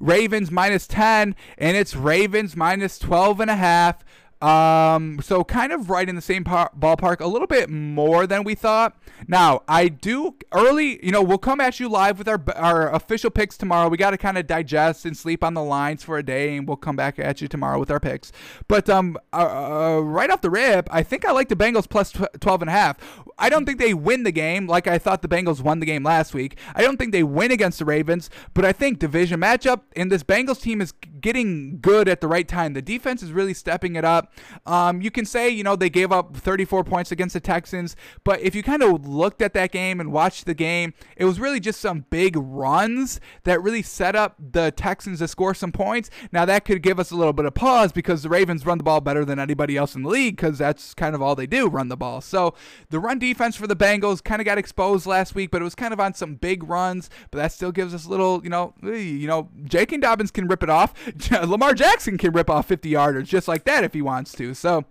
Ravens 0.00 0.50
minus 0.50 0.86
10, 0.86 1.34
and 1.56 1.76
it's 1.76 1.96
Ravens 1.96 2.56
minus 2.56 2.98
12 2.98 3.40
and 3.40 3.50
a 3.50 3.56
half. 3.56 4.04
Um, 4.40 5.20
so 5.20 5.42
kind 5.42 5.72
of 5.72 5.90
right 5.90 6.08
in 6.08 6.14
the 6.14 6.22
same 6.22 6.44
par- 6.44 6.70
ballpark, 6.78 7.20
a 7.20 7.26
little 7.26 7.48
bit 7.48 7.68
more 7.68 8.26
than 8.26 8.44
we 8.44 8.54
thought. 8.54 8.96
Now, 9.26 9.62
I 9.66 9.88
do 9.88 10.36
early, 10.52 11.04
you 11.04 11.10
know, 11.10 11.22
we'll 11.22 11.38
come 11.38 11.60
at 11.60 11.80
you 11.80 11.88
live 11.88 12.18
with 12.18 12.28
our 12.28 12.40
our 12.54 12.94
official 12.94 13.30
picks 13.30 13.56
tomorrow. 13.56 13.88
We 13.88 13.96
got 13.96 14.10
to 14.10 14.18
kind 14.18 14.38
of 14.38 14.46
digest 14.46 15.04
and 15.04 15.16
sleep 15.16 15.42
on 15.42 15.54
the 15.54 15.62
lines 15.62 16.04
for 16.04 16.18
a 16.18 16.22
day, 16.22 16.56
and 16.56 16.68
we'll 16.68 16.76
come 16.76 16.94
back 16.94 17.18
at 17.18 17.40
you 17.40 17.48
tomorrow 17.48 17.80
with 17.80 17.90
our 17.90 17.98
picks. 17.98 18.30
But 18.68 18.88
um, 18.88 19.16
uh, 19.32 19.96
uh, 19.96 20.00
right 20.00 20.30
off 20.30 20.40
the 20.40 20.50
rip, 20.50 20.88
I 20.92 21.02
think 21.02 21.26
I 21.26 21.32
like 21.32 21.48
the 21.48 21.56
Bengals 21.56 21.88
plus 21.88 22.12
12 22.12 22.62
and 22.62 22.68
a 22.68 22.72
half. 22.72 22.98
I 23.38 23.48
don't 23.48 23.66
think 23.66 23.78
they 23.78 23.94
win 23.94 24.22
the 24.22 24.32
game 24.32 24.66
like 24.66 24.86
I 24.86 24.98
thought 24.98 25.22
the 25.22 25.28
Bengals 25.28 25.60
won 25.60 25.80
the 25.80 25.86
game 25.86 26.02
last 26.02 26.34
week. 26.34 26.58
I 26.74 26.82
don't 26.82 26.96
think 26.96 27.12
they 27.12 27.22
win 27.22 27.50
against 27.50 27.78
the 27.78 27.84
Ravens, 27.84 28.30
but 28.54 28.64
I 28.64 28.72
think 28.72 28.98
division 28.98 29.40
matchup 29.40 29.82
and 29.96 30.10
this 30.10 30.22
Bengals 30.22 30.60
team 30.60 30.80
is 30.80 30.92
getting 31.20 31.78
good 31.80 32.08
at 32.08 32.20
the 32.20 32.28
right 32.28 32.46
time. 32.46 32.72
The 32.72 32.82
defense 32.82 33.22
is 33.22 33.32
really 33.32 33.54
stepping 33.54 33.96
it 33.96 34.04
up. 34.04 34.32
Um, 34.66 35.00
you 35.02 35.10
can 35.10 35.24
say, 35.24 35.48
you 35.48 35.62
know, 35.62 35.76
they 35.76 35.90
gave 35.90 36.12
up 36.12 36.36
34 36.36 36.84
points 36.84 37.12
against 37.12 37.34
the 37.34 37.40
Texans, 37.40 37.96
but 38.24 38.40
if 38.40 38.54
you 38.54 38.62
kind 38.62 38.82
of 38.82 39.06
looked 39.06 39.42
at 39.42 39.54
that 39.54 39.72
game 39.72 40.00
and 40.00 40.12
watched 40.12 40.46
the 40.46 40.54
game, 40.54 40.94
it 41.16 41.24
was 41.24 41.40
really 41.40 41.60
just 41.60 41.80
some 41.80 42.04
big 42.10 42.36
runs 42.36 43.20
that 43.44 43.62
really 43.62 43.82
set 43.82 44.16
up 44.16 44.36
the 44.38 44.70
Texans 44.72 45.18
to 45.18 45.28
score 45.28 45.54
some 45.54 45.72
points. 45.72 46.10
Now, 46.32 46.44
that 46.44 46.64
could 46.64 46.82
give 46.82 46.98
us 46.98 47.10
a 47.10 47.16
little 47.16 47.32
bit 47.32 47.44
of 47.44 47.54
pause 47.54 47.92
because 47.92 48.22
the 48.22 48.28
Ravens 48.28 48.64
run 48.64 48.78
the 48.78 48.84
ball 48.84 49.00
better 49.00 49.24
than 49.24 49.38
anybody 49.38 49.76
else 49.76 49.94
in 49.94 50.02
the 50.02 50.08
league 50.08 50.36
because 50.36 50.58
that's 50.58 50.94
kind 50.94 51.14
of 51.14 51.22
all 51.22 51.34
they 51.34 51.46
do 51.46 51.68
run 51.68 51.88
the 51.88 51.96
ball. 51.96 52.20
So 52.20 52.54
the 52.90 52.98
run 52.98 53.18
defense 53.18 53.56
for 53.56 53.66
the 53.66 53.76
Bengals 53.76 54.22
kind 54.22 54.40
of 54.40 54.44
got 54.44 54.58
exposed 54.58 55.06
last 55.06 55.34
week, 55.34 55.50
but 55.50 55.60
it 55.60 55.64
was 55.64 55.74
kind 55.74 55.92
of 55.92 56.00
on 56.00 56.14
some 56.14 56.34
big 56.34 56.62
runs, 56.68 57.10
but 57.30 57.38
that 57.38 57.52
still 57.52 57.72
gives 57.72 57.94
us 57.94 58.04
a 58.04 58.08
little, 58.08 58.42
you 58.42 58.50
know, 58.50 58.74
you 58.82 59.26
know, 59.26 59.48
J.K. 59.64 59.98
Dobbins 59.98 60.30
can 60.30 60.46
rip 60.48 60.62
it 60.62 60.70
off. 60.70 60.94
Lamar 61.30 61.74
Jackson 61.74 62.18
can 62.18 62.32
rip 62.32 62.50
off 62.50 62.66
50 62.66 62.90
yarders 62.90 63.24
just 63.24 63.48
like 63.48 63.64
that 63.64 63.84
if 63.84 63.94
he 63.94 64.02
wants 64.02 64.32
to. 64.32 64.54
So 64.54 64.84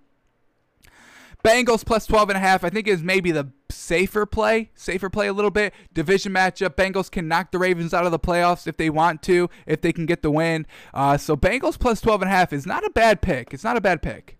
Bengals 1.44 1.86
plus 1.86 2.06
12 2.06 2.30
and 2.30 2.38
a 2.38 2.42
half, 2.42 2.64
I 2.64 2.70
think 2.70 2.88
is 2.88 3.04
maybe 3.04 3.32
the 3.32 3.52
safer 3.70 4.26
play, 4.26 4.72
safer 4.76 5.10
play 5.10 5.28
a 5.28 5.34
little 5.34 5.52
bit. 5.52 5.74
Division 5.94 6.34
matchup. 6.34 6.76
Bengals 6.76 7.10
can 7.10 7.28
knock 7.28 7.52
the 7.52 7.60
Ravens 7.60 7.94
out 7.94 8.06
of 8.06 8.12
the 8.12 8.20
playoffs 8.20 8.68
if 8.68 8.78
they 8.78 8.90
want 8.90 9.22
to, 9.24 9.50
if 9.66 9.82
they 9.82 9.94
can 9.94 10.06
get 10.06 10.22
the 10.22 10.32
win. 10.32 10.66
Uh, 10.94 11.18
so 11.18 11.38
Bengals 11.38 11.80
plus 11.80 12.02
12 12.02 12.24
and 12.24 12.30
a 12.30 12.34
half 12.34 12.52
is 12.52 12.66
not 12.66 12.86
a 12.86 12.90
bad 12.90 13.22
pick. 13.22 13.54
It's 13.54 13.64
not 13.64 13.78
a 13.78 13.82
bad 13.82 14.02
pick. 14.02 14.37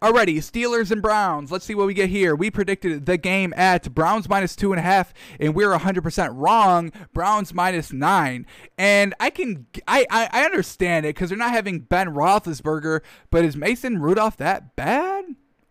Alrighty, 0.00 0.36
Steelers 0.36 0.92
and 0.92 1.02
Browns. 1.02 1.50
Let's 1.50 1.64
see 1.64 1.74
what 1.74 1.88
we 1.88 1.94
get 1.94 2.08
here. 2.08 2.36
We 2.36 2.52
predicted 2.52 3.06
the 3.06 3.16
game 3.16 3.52
at 3.56 3.92
Browns 3.94 4.28
minus 4.28 4.54
two 4.54 4.72
and 4.72 4.78
a 4.78 4.82
half, 4.82 5.12
and 5.40 5.56
we 5.56 5.64
are 5.64 5.76
100% 5.76 6.30
wrong. 6.34 6.92
Browns 7.12 7.52
minus 7.52 7.92
nine. 7.92 8.46
And 8.78 9.12
I 9.18 9.30
can, 9.30 9.66
I, 9.88 10.06
I, 10.08 10.28
I 10.30 10.44
understand 10.44 11.04
it 11.04 11.16
because 11.16 11.30
they're 11.30 11.38
not 11.38 11.50
having 11.50 11.80
Ben 11.80 12.14
Roethlisberger, 12.14 13.00
but 13.30 13.44
is 13.44 13.56
Mason 13.56 14.00
Rudolph 14.00 14.36
that 14.36 14.76
bad? 14.76 15.24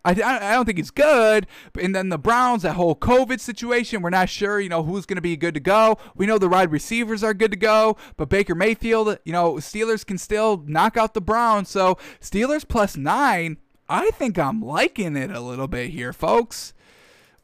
I, 0.04 0.12
I 0.12 0.54
don't 0.54 0.66
think 0.66 0.78
he's 0.78 0.92
good. 0.92 1.48
And 1.80 1.96
then 1.96 2.10
the 2.10 2.18
Browns, 2.18 2.64
that 2.64 2.76
whole 2.76 2.96
COVID 2.96 3.40
situation, 3.40 4.02
we're 4.02 4.10
not 4.10 4.30
sure, 4.30 4.60
you 4.60 4.70
know, 4.70 4.84
who's 4.84 5.06
going 5.06 5.16
to 5.18 5.22
be 5.22 5.36
good 5.36 5.54
to 5.54 5.60
go. 5.60 5.98
We 6.16 6.26
know 6.26 6.38
the 6.38 6.50
wide 6.50 6.72
receivers 6.72 7.24
are 7.24 7.34
good 7.34 7.52
to 7.52 7.58
go, 7.58 7.98
but 8.16 8.30
Baker 8.30 8.56
Mayfield, 8.56 9.20
you 9.26 9.34
know, 9.34 9.56
Steelers 9.56 10.06
can 10.06 10.18
still 10.18 10.64
knock 10.66 10.98
out 10.98 11.14
the 11.14 11.22
Browns. 11.22 11.70
So 11.70 11.98
Steelers 12.22 12.68
plus 12.68 12.96
nine, 12.96 13.58
I 13.90 14.12
think 14.12 14.38
I'm 14.38 14.62
liking 14.62 15.16
it 15.16 15.32
a 15.32 15.40
little 15.40 15.68
bit 15.68 15.92
here, 15.92 16.14
folks. 16.14 16.74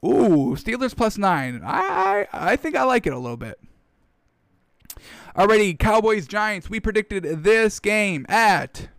Ooh, 0.03 0.55
Steelers 0.57 0.95
plus 0.95 1.17
nine. 1.17 1.61
I, 1.63 2.27
I, 2.31 2.51
I 2.51 2.55
think 2.55 2.75
I 2.75 2.83
like 2.83 3.07
it 3.07 3.13
a 3.13 3.19
little 3.19 3.37
bit. 3.37 3.59
Already, 5.37 5.73
Cowboys 5.73 6.27
Giants. 6.27 6.69
We 6.69 6.79
predicted 6.79 7.43
this 7.43 7.79
game 7.79 8.25
at 8.27 8.89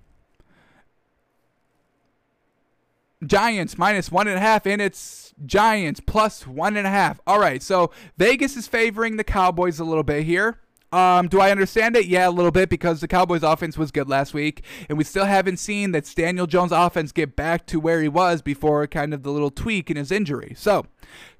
Giants 3.24 3.78
minus 3.78 4.10
one 4.10 4.26
and 4.26 4.38
a 4.38 4.40
half, 4.40 4.66
and 4.66 4.80
it's 4.80 5.34
Giants 5.44 6.00
plus 6.00 6.46
one 6.46 6.76
and 6.76 6.86
a 6.86 6.90
half. 6.90 7.20
All 7.26 7.38
right, 7.38 7.62
so 7.62 7.90
Vegas 8.16 8.56
is 8.56 8.66
favoring 8.66 9.16
the 9.16 9.24
Cowboys 9.24 9.78
a 9.78 9.84
little 9.84 10.02
bit 10.02 10.24
here. 10.24 10.58
Um, 10.94 11.26
do 11.26 11.40
I 11.40 11.50
understand 11.50 11.96
it? 11.96 12.06
Yeah, 12.06 12.28
a 12.28 12.30
little 12.30 12.52
bit 12.52 12.68
because 12.68 13.00
the 13.00 13.08
Cowboys' 13.08 13.42
offense 13.42 13.76
was 13.76 13.90
good 13.90 14.08
last 14.08 14.32
week, 14.32 14.62
and 14.88 14.96
we 14.96 15.02
still 15.02 15.24
haven't 15.24 15.56
seen 15.56 15.90
that 15.90 16.08
Daniel 16.14 16.46
Jones' 16.46 16.70
offense 16.70 17.10
get 17.10 17.34
back 17.34 17.66
to 17.66 17.80
where 17.80 18.00
he 18.00 18.06
was 18.06 18.42
before 18.42 18.86
kind 18.86 19.12
of 19.12 19.24
the 19.24 19.32
little 19.32 19.50
tweak 19.50 19.90
in 19.90 19.96
his 19.96 20.12
injury. 20.12 20.54
So, 20.56 20.86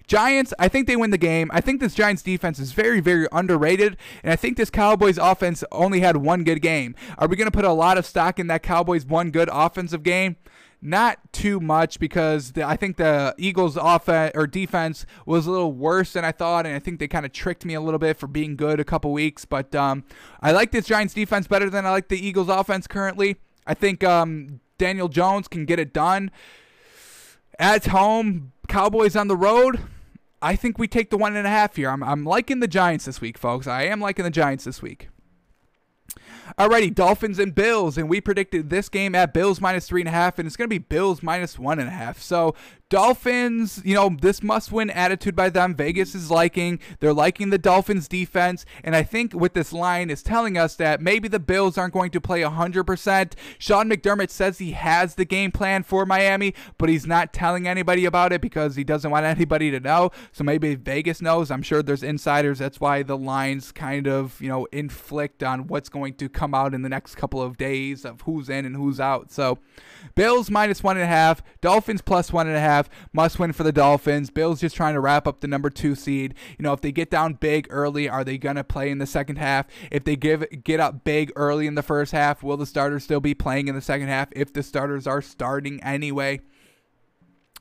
Giants, 0.09 0.53
I 0.59 0.67
think 0.67 0.89
they 0.89 0.97
win 0.97 1.13
the 1.13 1.19
game. 1.19 1.53
I 1.55 1.61
think 1.61 1.81
this 1.81 1.95
Giants 1.95 2.21
defense 2.21 2.59
is 2.59 2.73
very, 2.73 2.99
very 2.99 3.29
underrated, 3.31 3.97
and 4.25 4.33
I 4.33 4.37
think 4.37 4.57
this 4.57 4.71
Cowboys 4.71 5.19
offense 5.19 5.63
only 5.71 6.01
had 6.01 6.17
one 6.17 6.43
good 6.43 6.61
game. 6.61 6.97
Are 7.17 7.29
we 7.29 7.37
going 7.37 7.47
to 7.47 7.57
put 7.57 7.65
a 7.65 7.73
lot 7.73 7.97
of 7.97 8.05
stock 8.05 8.41
in 8.41 8.49
that 8.49 8.65
Cowboys 8.65 9.07
one 9.07 9.31
good 9.31 9.49
offensive 9.53 10.03
game? 10.03 10.35
Not 10.87 11.33
too 11.33 11.61
much 11.61 11.99
because 11.99 12.53
the, 12.53 12.63
I 12.63 12.77
think 12.77 12.99
the 12.99 13.35
Eagles' 13.39 13.79
offense 13.79 14.33
or 14.35 14.47
defense 14.47 15.07
was 15.25 15.47
a 15.47 15.51
little 15.51 15.73
worse 15.73 16.13
than 16.13 16.27
I 16.27 16.31
thought, 16.31 16.67
and 16.67 16.77
I 16.77 16.79
think 16.79 16.99
they 16.99 17.09
kind 17.09 17.25
of 17.25 17.33
tricked 17.33 17.65
me 17.65 17.73
a 17.73 17.81
little 17.81 17.99
bit 17.99 18.19
for 18.19 18.27
being 18.27 18.55
good 18.55 18.79
a 18.81 18.85
couple 18.85 19.11
weeks. 19.11 19.47
But 19.47 19.75
um, 19.75 20.05
I 20.43 20.53
like 20.53 20.73
this 20.73 20.85
Giants 20.85 21.15
defense 21.15 21.47
better 21.47 21.71
than 21.71 21.87
I 21.87 21.91
like 21.91 22.09
the 22.09 22.19
Eagles' 22.19 22.51
offense 22.51 22.87
currently. 22.87 23.37
I 23.67 23.73
think 23.73 24.05
um, 24.05 24.61
Daniel 24.77 25.09
Jones 25.09 25.49
can 25.49 25.65
get 25.65 25.79
it 25.79 25.95
done 25.95 26.31
at 27.59 27.87
home. 27.87 28.53
Cowboys 28.69 29.17
on 29.17 29.29
the 29.29 29.37
road. 29.37 29.81
I 30.43 30.55
think 30.55 30.79
we 30.79 30.87
take 30.87 31.09
the 31.09 31.17
one 31.17 31.35
and 31.35 31.47
a 31.47 31.51
half 31.51 31.77
here. 31.77 31.89
I'm, 31.89 32.03
I'm 32.03 32.25
liking 32.25 32.61
the 32.61 32.69
Giants 32.69 33.07
this 33.07 33.23
week, 33.23 33.39
folks. 33.39 33.67
I 33.67 33.85
am 33.85 34.01
liking 34.01 34.27
the 34.27 34.31
Giants 34.31 34.65
this 34.65 34.83
week. 34.83 35.09
Alrighty, 36.59 36.95
Dolphins 36.95 37.39
and 37.39 37.55
Bills, 37.55 37.99
and 37.99 38.09
we 38.09 38.21
predicted 38.21 38.71
this 38.71 38.89
game 38.89 39.15
at 39.15 39.35
Bills 39.35 39.61
minus 39.61 39.87
three 39.87 40.01
and 40.01 40.09
a 40.09 40.13
half, 40.13 40.39
and 40.39 40.47
it's 40.47 40.57
going 40.57 40.69
to 40.69 40.75
be 40.75 40.79
Bills 40.79 41.23
minus 41.23 41.59
one 41.59 41.79
and 41.79 41.89
a 41.89 41.93
half. 41.93 42.21
So 42.21 42.55
Dolphins, 42.95 43.83
you 43.85 43.95
know, 43.95 44.17
this 44.21 44.41
must 44.41 44.71
win 44.71 44.89
attitude 44.89 45.35
by 45.35 45.49
them. 45.49 45.75
Vegas 45.75 46.15
is 46.15 46.31
liking. 46.31 46.79
They're 47.01 47.13
liking 47.13 47.51
the 47.51 47.59
Dolphins 47.59 48.07
defense. 48.07 48.65
And 48.85 48.95
I 48.95 49.03
think 49.03 49.35
with 49.35 49.55
this 49.55 49.73
line 49.73 50.11
is 50.11 50.23
telling 50.23 50.57
us 50.57 50.77
that 50.77 51.01
maybe 51.01 51.27
the 51.27 51.41
Bills 51.41 51.77
aren't 51.77 51.95
going 51.95 52.13
to 52.13 52.21
play 52.21 52.43
100%. 52.43 53.33
Sean 53.59 53.91
McDermott 53.91 54.31
says 54.31 54.59
he 54.59 54.73
has 54.73 55.15
the 55.15 55.25
game 55.25 55.51
plan 55.51 55.83
for 55.83 56.07
Miami, 56.07 56.55
but 56.79 56.89
he's 56.89 57.05
not 57.05 57.33
telling 57.33 57.67
anybody 57.67 58.05
about 58.05 58.33
it 58.33 58.41
because 58.41 58.77
he 58.77 58.85
doesn't 58.85 59.11
want 59.11 59.25
anybody 59.27 59.73
to 59.73 59.81
know. 59.81 60.11
So 60.31 60.45
maybe 60.45 60.77
Vegas 60.77 61.21
knows. 61.21 61.51
I'm 61.51 61.63
sure 61.63 61.83
there's 61.83 62.03
insiders. 62.05 62.61
That's 62.61 62.81
why 62.81 63.03
the 63.03 63.19
lines 63.19 63.73
kind 63.73 64.07
of, 64.07 64.41
you 64.41 64.49
know, 64.49 64.67
inflict 64.67 65.43
on 65.43 65.67
what's 65.67 65.89
going 65.89 66.15
to 66.15 66.29
come 66.35 66.55
out 66.55 66.75
in 66.75 66.83
the 66.83 66.89
next 66.89 67.15
couple 67.15 67.41
of 67.41 67.57
days 67.57 68.05
of 68.05 68.23
who's 68.23 68.49
in 68.49 68.65
and 68.65 68.77
who's 68.77 69.01
out. 69.01 69.31
So 69.31 69.59
Bills 70.15 70.51
minus 70.51 70.83
one 70.83 70.97
and 70.97 71.05
a 71.05 71.09
half, 71.09 71.43
Dolphins 71.61 72.03
plus 72.03 72.33
one 72.33 72.47
and 72.47 72.57
a 72.57 72.61
half. 72.61 72.91
Must 73.13 73.39
win 73.39 73.53
for 73.53 73.63
the 73.63 73.73
Dolphins. 73.73 74.31
Bills 74.31 74.61
just 74.61 74.77
trying 74.77 74.95
to 74.95 75.01
wrap 75.01 75.27
up 75.27 75.41
the 75.41 75.49
number 75.49 75.71
two 75.71 75.95
seed. 75.95 76.35
You 76.59 76.65
know, 76.65 76.73
if 76.73 76.81
they 76.81 76.93
get 76.93 77.11
down 77.11 77.35
big 77.35 77.67
early, 77.71 78.09
are 78.09 78.25
they 78.25 78.37
gonna 78.37 78.65
play 78.65 78.91
in 78.91 78.99
the 78.99 79.07
second 79.07 79.37
half? 79.37 79.67
If 79.91 80.05
they 80.05 80.17
give 80.17 80.45
get 80.65 80.81
up 80.81 81.05
big 81.05 81.33
early 81.37 81.67
in 81.67 81.75
the 81.75 81.83
first 81.83 82.13
half, 82.13 82.43
will 82.43 82.57
the 82.57 82.67
starters 82.67 83.05
still 83.05 83.21
be 83.21 83.35
playing 83.35 83.69
in 83.69 83.75
the 83.75 83.81
second 83.81 84.09
half? 84.09 84.29
If 84.33 84.53
the 84.53 84.63
starters 84.63 85.07
are 85.07 85.23
starting 85.23 85.83
anyway. 85.83 86.41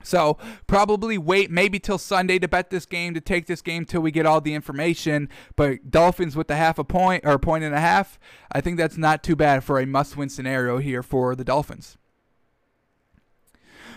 So 0.04 0.38
probably 0.68 1.18
wait 1.18 1.49
maybe 1.49 1.80
till 1.80 1.97
Sunday 1.97 2.39
to 2.39 2.47
bet 2.47 2.70
this 2.70 2.86
game 2.86 3.14
to 3.14 3.22
take 3.22 3.47
this 3.47 3.62
game 3.62 3.86
till 3.86 4.01
we 4.01 4.12
get 4.12 4.26
all 4.26 4.41
the 4.41 4.54
information. 4.54 5.30
But 5.56 5.89
Dolphins 5.89 6.36
with 6.36 6.47
the 6.47 6.56
half 6.56 6.78
a 6.78 6.84
point 6.84 7.26
or 7.26 7.34
a 7.34 7.39
point 7.39 7.64
and 7.64 7.74
a 7.74 7.80
half, 7.80 8.20
I 8.51 8.62
think 8.62 8.78
that's 8.78 8.97
not 8.97 9.24
too 9.24 9.36
bad 9.36 9.64
for 9.64 9.80
a 9.80 9.86
must-win 9.86 10.30
scenario 10.30 10.78
here 10.78 11.04
for 11.04 11.36
the 11.36 11.43
Dolphins. 11.43 11.97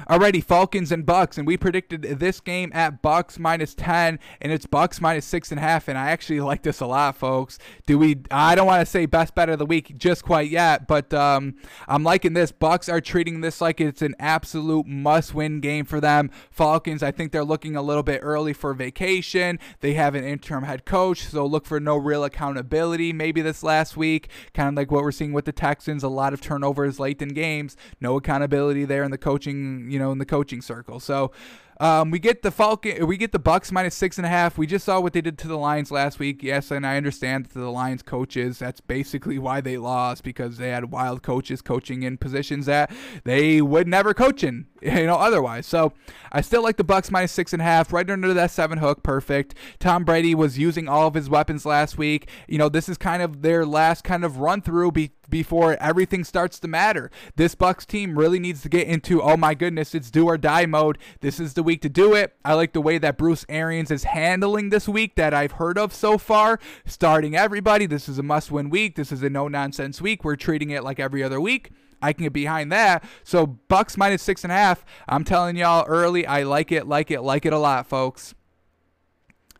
Alrighty, 0.09 0.43
Falcons 0.43 0.93
and 0.93 1.05
Bucs, 1.05 1.37
and 1.37 1.49
we 1.49 1.57
predicted 1.57 2.03
this 2.03 2.39
game 2.39 2.71
at 2.73 3.03
Bucs 3.03 3.41
minus 3.41 3.75
ten, 3.75 4.21
and 4.41 4.53
it's 4.53 4.65
Bucs 4.65 5.01
minus 5.01 5.27
six 5.27 5.51
and 5.51 5.59
a 5.59 5.63
half. 5.63 5.89
And 5.89 5.99
I 5.99 6.11
actually 6.11 6.41
like 6.41 6.63
this 6.63 6.79
a 6.79 6.87
lot, 6.87 7.17
folks. 7.17 7.59
Do 7.87 7.99
we? 7.99 8.19
I 8.31 8.55
don't 8.55 8.69
want 8.69 8.87
to 8.87 8.87
say 8.87 9.07
best 9.07 9.35
bet 9.35 9.49
of 9.49 9.59
the 9.59 9.67
week 9.67 9.99
just 9.99 10.23
quite 10.23 10.49
yet, 10.49 10.87
but 10.87 11.13
um, 11.13 11.57
I'm 11.89 12.05
liking 12.05 12.35
this. 12.35 12.53
Bucs 12.53 12.93
are 12.93 13.01
treating 13.01 13.41
this 13.41 13.61
like 13.61 13.81
it's 13.81 14.01
an 14.01 14.15
absolute 14.21 14.87
must-win 14.87 15.59
game 15.59 15.85
for 15.85 16.01
them. 16.01 16.31
Falcons, 16.53 17.03
I 17.03 17.11
think 17.11 17.33
they're 17.33 17.45
looking 17.45 17.75
a 17.75 17.83
little 17.83 18.05
bit 18.05 18.21
early 18.23 18.53
for 18.53 18.75
vacation. 18.75 19.59
They 19.81 19.95
have 19.95 20.15
an 20.15 20.23
interim 20.23 20.63
head 20.63 20.85
coach, 20.85 21.25
so 21.25 21.45
look 21.45 21.67
for 21.67 21.81
no 21.81 21.97
real 21.97 22.23
accountability. 22.23 23.13
Maybe 23.13 23.41
this 23.41 23.65
last 23.65 23.97
week, 23.97 24.29
kind 24.55 24.69
of 24.69 24.77
like 24.77 24.93
what 24.93 25.03
we're 25.03 25.11
seeing 25.11 25.33
with 25.33 25.47
the 25.47 25.53
Texans, 25.53 26.05
a 26.05 26.09
lot 26.09 26.33
of 26.33 26.41
turnovers 26.41 27.01
late 27.01 27.21
in 27.21 27.31
games, 27.31 27.77
no 28.01 28.17
accountability 28.17 28.85
there 28.85 29.03
in 29.03 29.11
the 29.11 29.19
coaching 29.19 29.91
you 29.91 29.96
know, 29.99 30.13
in 30.13 30.19
the 30.19 30.27
coaching 30.27 30.63
circle. 30.63 31.01
So 31.01 31.33
um, 31.79 32.11
we 32.11 32.19
get 32.19 32.43
the 32.43 32.51
Falcon, 32.51 33.07
we 33.07 33.17
get 33.17 33.33
the 33.33 33.41
Bucs 33.41 33.71
minus 33.71 33.95
six 33.95 34.17
and 34.17 34.27
a 34.27 34.29
half. 34.29 34.57
We 34.57 34.67
just 34.67 34.85
saw 34.85 35.01
what 35.01 35.13
they 35.13 35.21
did 35.21 35.39
to 35.39 35.49
the 35.49 35.59
Lions 35.59 35.91
last 35.91 36.19
week. 36.19 36.43
Yes, 36.43 36.71
and 36.71 36.87
I 36.87 36.97
understand 36.97 37.47
that 37.47 37.59
the 37.59 37.71
Lions 37.71 38.03
coaches. 38.03 38.59
That's 38.59 38.81
basically 38.81 39.39
why 39.39 39.61
they 39.61 39.77
lost 39.77 40.23
because 40.23 40.57
they 40.57 40.71
had 40.71 40.91
wild 40.91 41.23
coaches 41.23 41.61
coaching 41.61 42.03
in 42.03 42.17
positions 42.19 42.67
that 42.67 42.91
they 43.25 43.61
would 43.61 43.87
never 43.87 44.15
coach 44.15 44.43
in, 44.43 44.67
you 44.83 45.07
know, 45.07 45.17
otherwise. 45.17 45.67
So 45.67 45.93
I 46.33 46.41
still 46.41 46.63
like 46.63 46.77
the 46.77 46.85
Bucs 46.85 47.11
minus 47.11 47.33
six 47.33 47.53
and 47.53 47.61
a 47.61 47.65
half, 47.65 47.93
right 47.93 48.09
under 48.09 48.33
that 48.33 48.51
seven 48.51 48.79
hook, 48.79 49.03
perfect. 49.03 49.55
Tom 49.79 50.05
Brady 50.05 50.35
was 50.35 50.59
using 50.59 50.89
all 50.89 51.07
of 51.07 51.15
his 51.15 51.29
weapons 51.29 51.67
last 51.67 51.99
week. 51.99 52.29
You 52.49 52.59
know, 52.59 52.69
this 52.69 52.89
is 52.89 52.97
kind 52.97 53.23
of 53.23 53.43
their 53.43 53.67
last 53.67 54.05
kind 54.05 54.25
of 54.25 54.39
run 54.39 54.63
through. 54.63 54.93
Be- 54.93 55.13
before 55.29 55.77
everything 55.81 56.25
starts 56.25 56.59
to 56.61 56.69
matter. 56.69 57.11
This 57.37 57.55
Bucs 57.55 57.87
team 57.87 58.19
really 58.19 58.39
needs 58.39 58.63
to 58.63 58.69
get 58.69 58.87
into 58.87 59.23
oh 59.23 59.37
my 59.37 59.55
goodness, 59.55 59.95
it's 59.95 60.11
do 60.11 60.27
or 60.27 60.39
die 60.39 60.67
mode. 60.67 60.99
This 61.21 61.41
is 61.41 61.55
the 61.55 61.63
week 61.67 61.83
to 61.83 61.91
do 61.91 62.15
it. 62.15 62.35
I 62.45 62.55
like 62.55 62.73
the 62.73 62.81
way 62.81 62.97
that 62.97 63.19
Bruce 63.19 63.45
Arians 63.49 63.91
is 63.91 64.05
handling 64.05 64.71
this 64.71 64.89
week 64.89 65.17
that 65.17 65.35
I've 65.35 65.53
heard 65.53 65.77
of 65.77 65.93
so 65.93 66.17
far. 66.17 66.59
Starting 66.87 67.37
everybody, 67.37 67.85
this 67.85 68.09
is 68.09 68.19
a 68.19 68.23
must 68.23 68.51
win 68.51 68.71
week. 68.71 68.97
This 68.97 69.13
is 69.13 69.23
a 69.23 69.29
no 69.29 69.49
nonsense 69.49 70.01
week. 70.01 70.25
We're 70.25 70.37
treating 70.37 70.71
it 70.71 70.83
like 70.83 70.99
every 70.99 71.23
other 71.23 71.41
week. 71.41 71.73
I 72.01 72.13
can 72.13 72.25
get 72.25 72.33
behind 72.33 72.73
that. 72.73 73.05
So 73.25 73.59
Bucs 73.69 73.97
minus 73.97 74.23
six 74.23 74.45
and 74.45 74.53
a 74.53 74.57
half. 74.57 74.85
I'm 75.09 75.25
telling 75.25 75.57
y'all 75.57 75.85
early, 75.87 76.27
I 76.27 76.45
like 76.45 76.73
it, 76.73 76.87
like 76.87 77.11
it, 77.11 77.21
like 77.21 77.45
it 77.45 77.53
a 77.53 77.59
lot, 77.59 77.87
folks. 77.87 78.35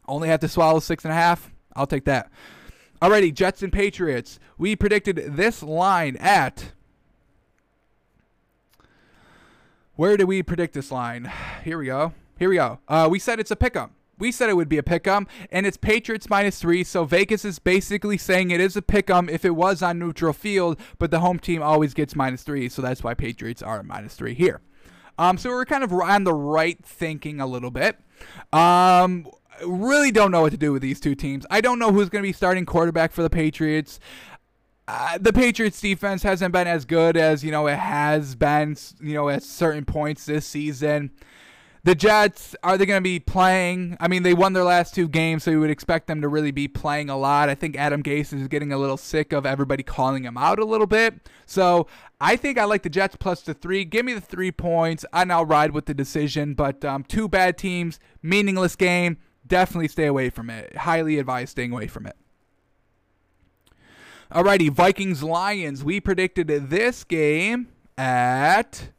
Only 0.09 0.29
have 0.29 0.41
to 0.41 0.49
swallow 0.49 0.81
six 0.81 1.05
and 1.05 1.13
a 1.13 1.17
half. 1.17 1.51
I'll 1.75 1.87
take 1.87 2.05
that. 2.05 2.31
Alrighty, 3.03 3.35
Jets 3.35 3.63
and 3.63 3.73
Patriots. 3.73 4.39
We 4.57 4.77
predicted 4.77 5.37
this 5.37 5.63
line 5.63 6.17
at 6.17 6.73
Where 9.97 10.19
do 10.19 10.27
we 10.27 10.43
predict 10.43 10.75
this 10.75 10.93
line? 10.93 11.33
Here 11.65 11.79
we 11.79 11.87
go. 11.87 12.13
Here 12.39 12.51
we 12.51 12.57
go. 12.57 12.81
Uh, 12.87 13.09
we 13.11 13.19
said 13.19 13.41
it's 13.41 13.51
a 13.51 13.57
pick'em. 13.57 13.91
We 14.19 14.31
said 14.31 14.49
it 14.51 14.57
would 14.57 14.69
be 14.69 14.79
a 14.79 14.83
pick'em, 14.83 15.27
and 15.51 15.67
it's 15.67 15.77
Patriots 15.77 16.29
minus 16.29 16.59
three. 16.59 16.85
So 16.85 17.05
Vegas 17.05 17.45
is 17.45 17.59
basically 17.59 18.19
saying 18.19 18.51
it 18.51 18.61
is 18.61 18.77
a 18.77 18.83
pick'em 18.83 19.31
if 19.31 19.45
it 19.45 19.55
was 19.55 19.83
on 19.83 19.99
neutral 19.99 20.33
field, 20.33 20.79
but 20.99 21.11
the 21.11 21.21
home 21.21 21.39
team 21.39 21.63
always 21.63 21.95
gets 21.95 22.15
minus 22.15 22.43
three, 22.43 22.69
so 22.69 22.83
that's 22.83 23.03
why 23.03 23.15
Patriots 23.15 23.63
are 23.63 23.83
minus 23.83 24.15
three 24.15 24.35
here. 24.35 24.61
Um, 25.19 25.39
so 25.39 25.51
we're 25.51 25.65
kind 25.65 25.83
of 25.83 25.93
on 25.93 26.25
the 26.25 26.35
right 26.35 26.79
thinking 26.85 27.41
a 27.41 27.47
little 27.47 27.71
bit. 27.71 27.99
Um, 28.53 29.27
really 29.65 30.11
don't 30.11 30.31
know 30.31 30.43
what 30.43 30.53
to 30.53 30.59
do 30.59 30.73
with 30.73 30.83
these 30.83 31.01
two 31.01 31.15
teams. 31.15 31.47
I 31.51 31.63
don't 31.63 31.79
know 31.79 31.91
who's 31.91 32.11
going 32.11 32.23
to 32.23 32.29
be 32.29 32.35
starting 32.35 32.67
quarterback 32.67 33.13
for 33.13 33.23
the 33.23 33.31
Patriots. 33.31 33.99
Uh, 34.89 35.19
the 35.19 35.33
Patriots 35.33 35.81
defense 35.81 36.23
hasn't 36.23 36.53
been 36.53 36.69
as 36.69 36.85
good 36.85 37.17
as 37.17 37.43
you 37.43 37.51
know 37.51 37.67
it 37.67 37.77
has 37.79 38.37
been 38.37 38.77
you 39.01 39.15
know 39.15 39.29
at 39.29 39.43
certain 39.43 39.85
points 39.85 40.27
this 40.27 40.47
season. 40.47 41.11
the 41.83 41.95
Jets, 41.95 42.55
are 42.65 42.77
they 42.77 42.87
going 42.87 42.99
to 42.99 43.03
be 43.03 43.21
playing? 43.21 43.97
I 44.01 44.09
mean, 44.09 44.25
they 44.25 44.35
won 44.35 44.55
their 44.55 44.65
last 44.65 44.93
two 44.93 45.09
games, 45.09 45.45
so 45.45 45.53
you 45.53 45.61
would 45.61 45.71
expect 45.71 46.09
them 46.09 46.21
to 46.21 46.29
really 46.29 46.51
be 46.51 46.67
playing 46.67 47.11
a 47.11 47.17
lot. 47.17 47.49
I 47.49 47.55
think 47.55 47.77
Adam 47.77 48.03
Gase 48.03 48.33
is 48.33 48.49
getting 48.49 48.73
a 48.73 48.79
little 48.79 48.97
sick 48.97 49.33
of 49.33 49.47
everybody 49.47 49.85
calling 49.85 50.25
him 50.25 50.37
out 50.37 50.59
a 50.59 50.65
little 50.65 50.89
bit. 50.89 51.15
So 51.47 51.87
I 52.21 52.35
think 52.37 52.59
I 52.59 52.65
like 52.65 52.83
the 52.83 52.89
Jets 52.89 53.17
plus 53.17 53.43
the 53.43 53.55
three. 53.55 53.85
Give 53.85 54.05
me 54.05 54.15
the 54.15 54.21
three 54.21 54.51
points, 54.51 55.05
and 55.13 55.33
I'll 55.33 55.47
ride 55.47 55.71
with 55.73 55.87
the 55.87 55.95
decision. 55.95 56.55
But 56.55 56.85
um, 56.85 57.05
two 57.05 57.29
bad 57.29 57.57
teams, 57.57 58.01
meaningless 58.23 58.75
game. 58.77 59.19
Definitely 59.47 59.89
stay 59.89 60.07
away 60.07 60.31
from 60.31 60.51
it. 60.51 60.77
Highly 60.77 61.19
advise 61.19 61.51
staying 61.51 61.73
away 61.73 61.87
from 61.87 62.07
it. 62.07 62.17
Alrighty, 64.33 64.71
Vikings 64.71 65.23
Lions. 65.23 65.85
We 65.85 66.01
predicted 66.01 66.49
this 66.49 67.05
game 67.05 67.69
at 67.97 68.91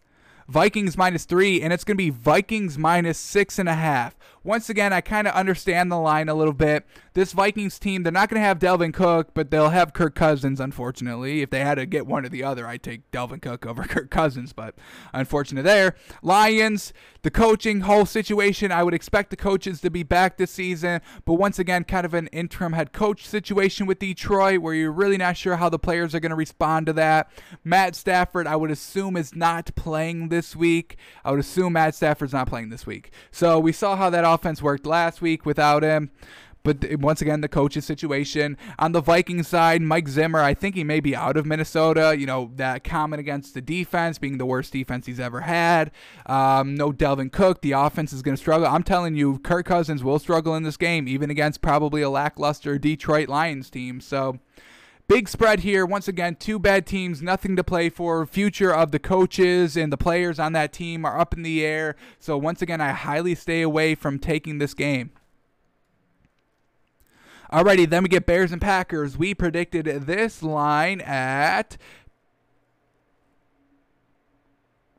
Vikings 0.48 0.98
minus 0.98 1.26
three, 1.26 1.62
and 1.62 1.74
it's 1.74 1.84
going 1.84 1.98
to 1.98 2.04
be 2.04 2.10
Vikings 2.10 2.78
minus 2.78 3.18
six 3.18 3.60
and 3.60 3.68
a 3.68 3.74
half. 3.74 4.16
Once 4.48 4.70
again, 4.70 4.94
I 4.94 5.02
kind 5.02 5.28
of 5.28 5.34
understand 5.34 5.92
the 5.92 6.00
line 6.00 6.30
a 6.30 6.34
little 6.34 6.54
bit. 6.54 6.88
This 7.16 7.34
Vikings 7.34 7.78
team, 7.80 8.04
they're 8.04 8.14
not 8.14 8.30
going 8.30 8.42
to 8.42 8.48
have 8.48 8.60
Dalvin 8.60 8.94
Cook, 8.94 9.34
but 9.34 9.52
they'll 9.52 9.72
have 9.72 9.92
Kirk 9.92 10.16
Cousins, 10.16 10.62
unfortunately. 10.62 11.42
If 11.42 11.50
they 11.50 11.60
had 11.60 11.76
to 11.76 11.86
get 11.86 12.08
one 12.08 12.26
or 12.26 12.30
the 12.30 12.46
other, 12.46 12.66
I'd 12.66 12.82
take 12.82 13.12
Dalvin 13.12 13.42
Cook 13.42 13.66
over 13.66 13.84
Kirk 13.90 14.10
Cousins, 14.10 14.54
but 14.54 14.76
unfortunate 15.12 15.64
there. 15.64 15.96
Lions, 16.22 16.94
the 17.24 17.32
coaching 17.32 17.82
whole 17.82 18.06
situation, 18.06 18.72
I 18.72 18.84
would 18.84 18.94
expect 18.94 19.32
the 19.32 19.36
coaches 19.36 19.82
to 19.82 19.90
be 19.90 20.04
back 20.04 20.38
this 20.38 20.52
season, 20.52 21.02
but 21.26 21.34
once 21.34 21.60
again, 21.60 21.84
kind 21.84 22.06
of 22.06 22.14
an 22.14 22.28
interim 22.28 22.72
head 22.72 22.94
coach 22.94 23.28
situation 23.28 23.86
with 23.86 24.00
Detroit 24.00 24.62
where 24.62 24.74
you're 24.74 24.94
really 24.94 25.18
not 25.18 25.36
sure 25.36 25.58
how 25.58 25.68
the 25.68 25.78
players 25.78 26.16
are 26.16 26.22
going 26.22 26.30
to 26.30 26.38
respond 26.38 26.86
to 26.86 26.94
that. 26.94 27.30
Matt 27.66 27.98
Stafford, 27.98 28.48
I 28.48 28.56
would 28.56 28.72
assume, 28.72 29.18
is 29.18 29.36
not 29.36 29.76
playing 29.76 30.30
this 30.30 30.56
week. 30.56 30.96
I 31.26 31.32
would 31.32 31.42
assume 31.42 31.74
Matt 31.74 31.96
Stafford's 31.96 32.32
not 32.32 32.48
playing 32.48 32.70
this 32.70 32.86
week. 32.86 33.12
So 33.30 33.60
we 33.60 33.74
saw 33.74 33.98
how 33.98 34.10
that 34.12 34.24
offense 34.38 34.62
worked 34.62 34.86
last 34.86 35.22
week 35.22 35.46
without 35.46 35.84
him. 35.84 36.12
But 36.64 37.00
once 37.00 37.22
again, 37.22 37.40
the 37.40 37.48
coach's 37.48 37.86
situation. 37.86 38.58
On 38.78 38.92
the 38.92 39.00
Vikings 39.00 39.48
side, 39.48 39.82
Mike 39.82 40.10
Zimmer, 40.10 40.42
I 40.42 40.54
think 40.54 40.76
he 40.76 40.84
may 40.84 41.00
be 41.00 41.16
out 41.16 41.38
of 41.38 41.46
Minnesota. 41.46 42.14
You 42.18 42.26
know, 42.26 42.52
that 42.58 42.84
comment 42.84 43.22
against 43.22 43.54
the 43.54 43.62
defense 43.62 44.20
being 44.20 44.38
the 44.38 44.46
worst 44.46 44.74
defense 44.74 45.06
he's 45.06 45.20
ever 45.20 45.42
had. 45.42 45.92
Um, 46.26 46.76
no 46.76 46.92
Dalvin 46.92 47.32
Cook. 47.32 47.62
The 47.62 47.72
offense 47.72 48.12
is 48.12 48.22
going 48.22 48.36
to 48.36 48.42
struggle. 48.42 48.68
I'm 48.68 48.84
telling 48.84 49.16
you, 49.16 49.40
Kirk 49.40 49.66
Cousins 49.66 50.04
will 50.04 50.20
struggle 50.20 50.56
in 50.56 50.64
this 50.64 50.76
game, 50.76 51.08
even 51.08 51.30
against 51.30 51.62
probably 51.62 52.02
a 52.02 52.10
lackluster 52.10 52.78
Detroit 52.78 53.30
Lions 53.30 53.70
team. 53.70 54.02
So. 54.02 54.40
Big 55.10 55.30
spread 55.30 55.62
here. 55.62 55.86
Once 55.86 56.10
again, 56.10 56.36
two 56.36 56.60
bad 56.60 56.86
teams, 56.86 57.22
nothing 57.22 57.56
to 57.56 57.64
play 57.64 57.90
for. 57.90 58.26
Future 58.26 58.74
of 58.74 58.92
the 58.92 59.00
coaches 59.00 59.78
and 59.78 59.92
the 59.92 59.98
players 59.98 60.38
on 60.38 60.52
that 60.52 60.74
team 60.74 61.06
are 61.06 61.18
up 61.18 61.34
in 61.34 61.44
the 61.44 61.66
air. 61.66 61.96
So, 62.20 62.38
once 62.38 62.62
again, 62.62 62.82
I 62.82 62.92
highly 62.92 63.34
stay 63.34 63.62
away 63.62 63.96
from 63.96 64.20
taking 64.20 64.58
this 64.58 64.74
game. 64.74 65.12
Alrighty, 67.54 67.90
then 67.90 68.04
we 68.04 68.10
get 68.10 68.26
Bears 68.26 68.52
and 68.52 68.62
Packers. 68.62 69.18
We 69.18 69.34
predicted 69.34 69.86
this 69.86 70.44
line 70.44 71.00
at 71.00 71.78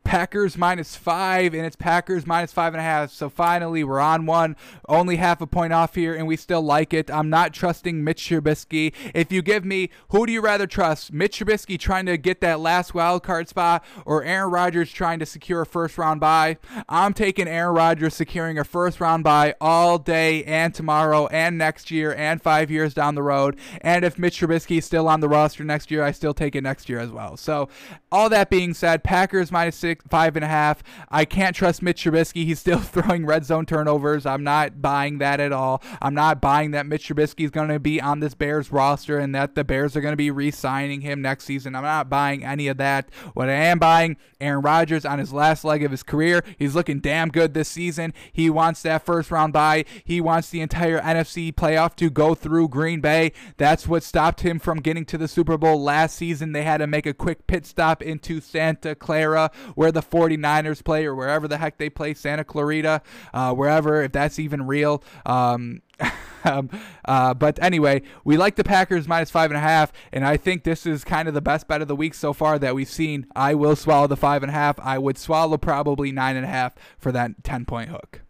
Packers 0.09 0.57
minus 0.57 0.95
five, 0.95 1.53
and 1.53 1.63
it's 1.63 1.75
Packers 1.75 2.25
minus 2.25 2.51
five 2.51 2.73
and 2.73 2.81
a 2.81 2.83
half. 2.83 3.11
So 3.11 3.29
finally, 3.29 3.83
we're 3.83 3.99
on 3.99 4.25
one, 4.25 4.55
only 4.87 5.17
half 5.17 5.39
a 5.39 5.45
point 5.45 5.71
off 5.71 5.93
here, 5.93 6.15
and 6.15 6.25
we 6.25 6.35
still 6.35 6.63
like 6.63 6.95
it. 6.95 7.11
I'm 7.11 7.29
not 7.29 7.53
trusting 7.53 8.03
Mitch 8.03 8.23
Trubisky. 8.23 8.91
If 9.13 9.31
you 9.31 9.43
give 9.43 9.63
me, 9.63 9.91
who 10.09 10.25
do 10.25 10.31
you 10.31 10.41
rather 10.41 10.65
trust? 10.65 11.13
Mitch 11.13 11.39
Trubisky 11.39 11.77
trying 11.77 12.07
to 12.07 12.17
get 12.17 12.41
that 12.41 12.59
last 12.59 12.95
wild 12.95 13.21
card 13.21 13.49
spot, 13.49 13.85
or 14.03 14.23
Aaron 14.23 14.49
Rodgers 14.49 14.91
trying 14.91 15.19
to 15.19 15.27
secure 15.27 15.61
a 15.61 15.65
first 15.67 15.95
round 15.99 16.19
bye? 16.19 16.57
I'm 16.89 17.13
taking 17.13 17.47
Aaron 17.47 17.75
Rodgers 17.75 18.15
securing 18.15 18.57
a 18.57 18.63
first 18.63 18.99
round 18.99 19.23
bye 19.23 19.53
all 19.61 19.99
day 19.99 20.43
and 20.45 20.73
tomorrow 20.73 21.27
and 21.27 21.55
next 21.55 21.91
year 21.91 22.15
and 22.15 22.41
five 22.41 22.71
years 22.71 22.95
down 22.95 23.13
the 23.13 23.21
road. 23.21 23.59
And 23.81 24.03
if 24.03 24.17
Mitch 24.17 24.41
Trubisky 24.41 24.79
is 24.79 24.85
still 24.85 25.07
on 25.07 25.19
the 25.19 25.29
roster 25.29 25.63
next 25.63 25.91
year, 25.91 26.01
I 26.01 26.13
still 26.13 26.33
take 26.33 26.55
it 26.55 26.63
next 26.63 26.89
year 26.89 26.97
as 26.97 27.11
well. 27.11 27.37
So 27.37 27.69
all 28.11 28.27
that 28.29 28.49
being 28.49 28.73
said, 28.73 29.03
Packers 29.03 29.51
minus 29.51 29.75
six 29.75 29.98
five 30.09 30.35
and 30.35 30.45
a 30.45 30.47
half. 30.47 30.83
I 31.09 31.25
can't 31.25 31.55
trust 31.55 31.81
Mitch 31.81 32.03
Trubisky. 32.03 32.45
He's 32.45 32.59
still 32.59 32.79
throwing 32.79 33.25
red 33.25 33.45
zone 33.45 33.65
turnovers. 33.65 34.25
I'm 34.25 34.43
not 34.43 34.81
buying 34.81 35.17
that 35.19 35.39
at 35.39 35.51
all. 35.51 35.81
I'm 36.01 36.13
not 36.13 36.41
buying 36.41 36.71
that 36.71 36.85
Mitch 36.85 37.07
Trubisky 37.07 37.45
is 37.45 37.51
going 37.51 37.69
to 37.69 37.79
be 37.79 38.01
on 38.01 38.19
this 38.19 38.33
Bears 38.33 38.71
roster 38.71 39.19
and 39.19 39.33
that 39.35 39.55
the 39.55 39.63
Bears 39.63 39.95
are 39.95 40.01
going 40.01 40.13
to 40.13 40.17
be 40.17 40.31
re-signing 40.31 41.01
him 41.01 41.21
next 41.21 41.45
season. 41.45 41.75
I'm 41.75 41.83
not 41.83 42.09
buying 42.09 42.43
any 42.43 42.67
of 42.67 42.77
that. 42.77 43.09
What 43.33 43.49
I 43.49 43.53
am 43.53 43.79
buying, 43.79 44.17
Aaron 44.39 44.61
Rodgers 44.61 45.05
on 45.05 45.19
his 45.19 45.33
last 45.33 45.63
leg 45.63 45.83
of 45.83 45.91
his 45.91 46.03
career. 46.03 46.43
He's 46.57 46.75
looking 46.75 46.99
damn 46.99 47.29
good 47.29 47.53
this 47.53 47.69
season. 47.69 48.13
He 48.31 48.49
wants 48.49 48.81
that 48.83 49.05
first 49.05 49.31
round 49.31 49.53
bye. 49.53 49.85
He 50.03 50.21
wants 50.21 50.49
the 50.49 50.61
entire 50.61 50.99
NFC 50.99 51.53
playoff 51.53 51.95
to 51.97 52.09
go 52.09 52.35
through 52.35 52.69
Green 52.69 53.01
Bay. 53.01 53.31
That's 53.57 53.87
what 53.87 54.03
stopped 54.03 54.41
him 54.41 54.59
from 54.59 54.79
getting 54.79 55.05
to 55.05 55.17
the 55.17 55.27
Super 55.27 55.57
Bowl 55.57 55.81
last 55.81 56.15
season. 56.15 56.51
They 56.51 56.63
had 56.63 56.77
to 56.77 56.87
make 56.87 57.05
a 57.05 57.13
quick 57.13 57.47
pit 57.47 57.65
stop 57.65 58.01
into 58.01 58.41
Santa 58.41 58.95
Clara 58.95 59.51
where 59.75 59.88
where 59.89 60.01
the 60.01 60.07
49ers 60.07 60.83
play 60.83 61.05
or 61.05 61.15
wherever 61.15 61.47
the 61.47 61.57
heck 61.57 61.77
they 61.77 61.89
play, 61.89 62.13
Santa 62.13 62.43
Clarita, 62.43 63.01
uh, 63.33 63.53
wherever, 63.53 64.03
if 64.03 64.11
that's 64.11 64.37
even 64.37 64.67
real. 64.67 65.03
Um, 65.25 65.81
um, 66.43 66.69
uh, 67.05 67.33
but 67.33 67.61
anyway, 67.61 68.03
we 68.23 68.37
like 68.37 68.55
the 68.55 68.63
Packers 68.63 69.07
minus 69.07 69.31
five 69.31 69.49
and 69.49 69.57
a 69.57 69.61
half, 69.61 69.91
and 70.13 70.25
I 70.25 70.37
think 70.37 70.63
this 70.63 70.85
is 70.85 71.03
kind 71.03 71.27
of 71.27 71.33
the 71.33 71.41
best 71.41 71.67
bet 71.67 71.81
of 71.81 71.87
the 71.87 71.95
week 71.95 72.13
so 72.13 72.33
far 72.33 72.59
that 72.59 72.75
we've 72.75 72.89
seen. 72.89 73.25
I 73.35 73.55
will 73.55 73.75
swallow 73.75 74.07
the 74.07 74.15
five 74.15 74.43
and 74.43 74.51
a 74.51 74.53
half. 74.53 74.79
I 74.79 74.97
would 74.97 75.17
swallow 75.17 75.57
probably 75.57 76.11
nine 76.11 76.35
and 76.35 76.45
a 76.45 76.49
half 76.49 76.75
for 76.97 77.11
that 77.11 77.43
10 77.43 77.65
point 77.65 77.89
hook. 77.89 78.21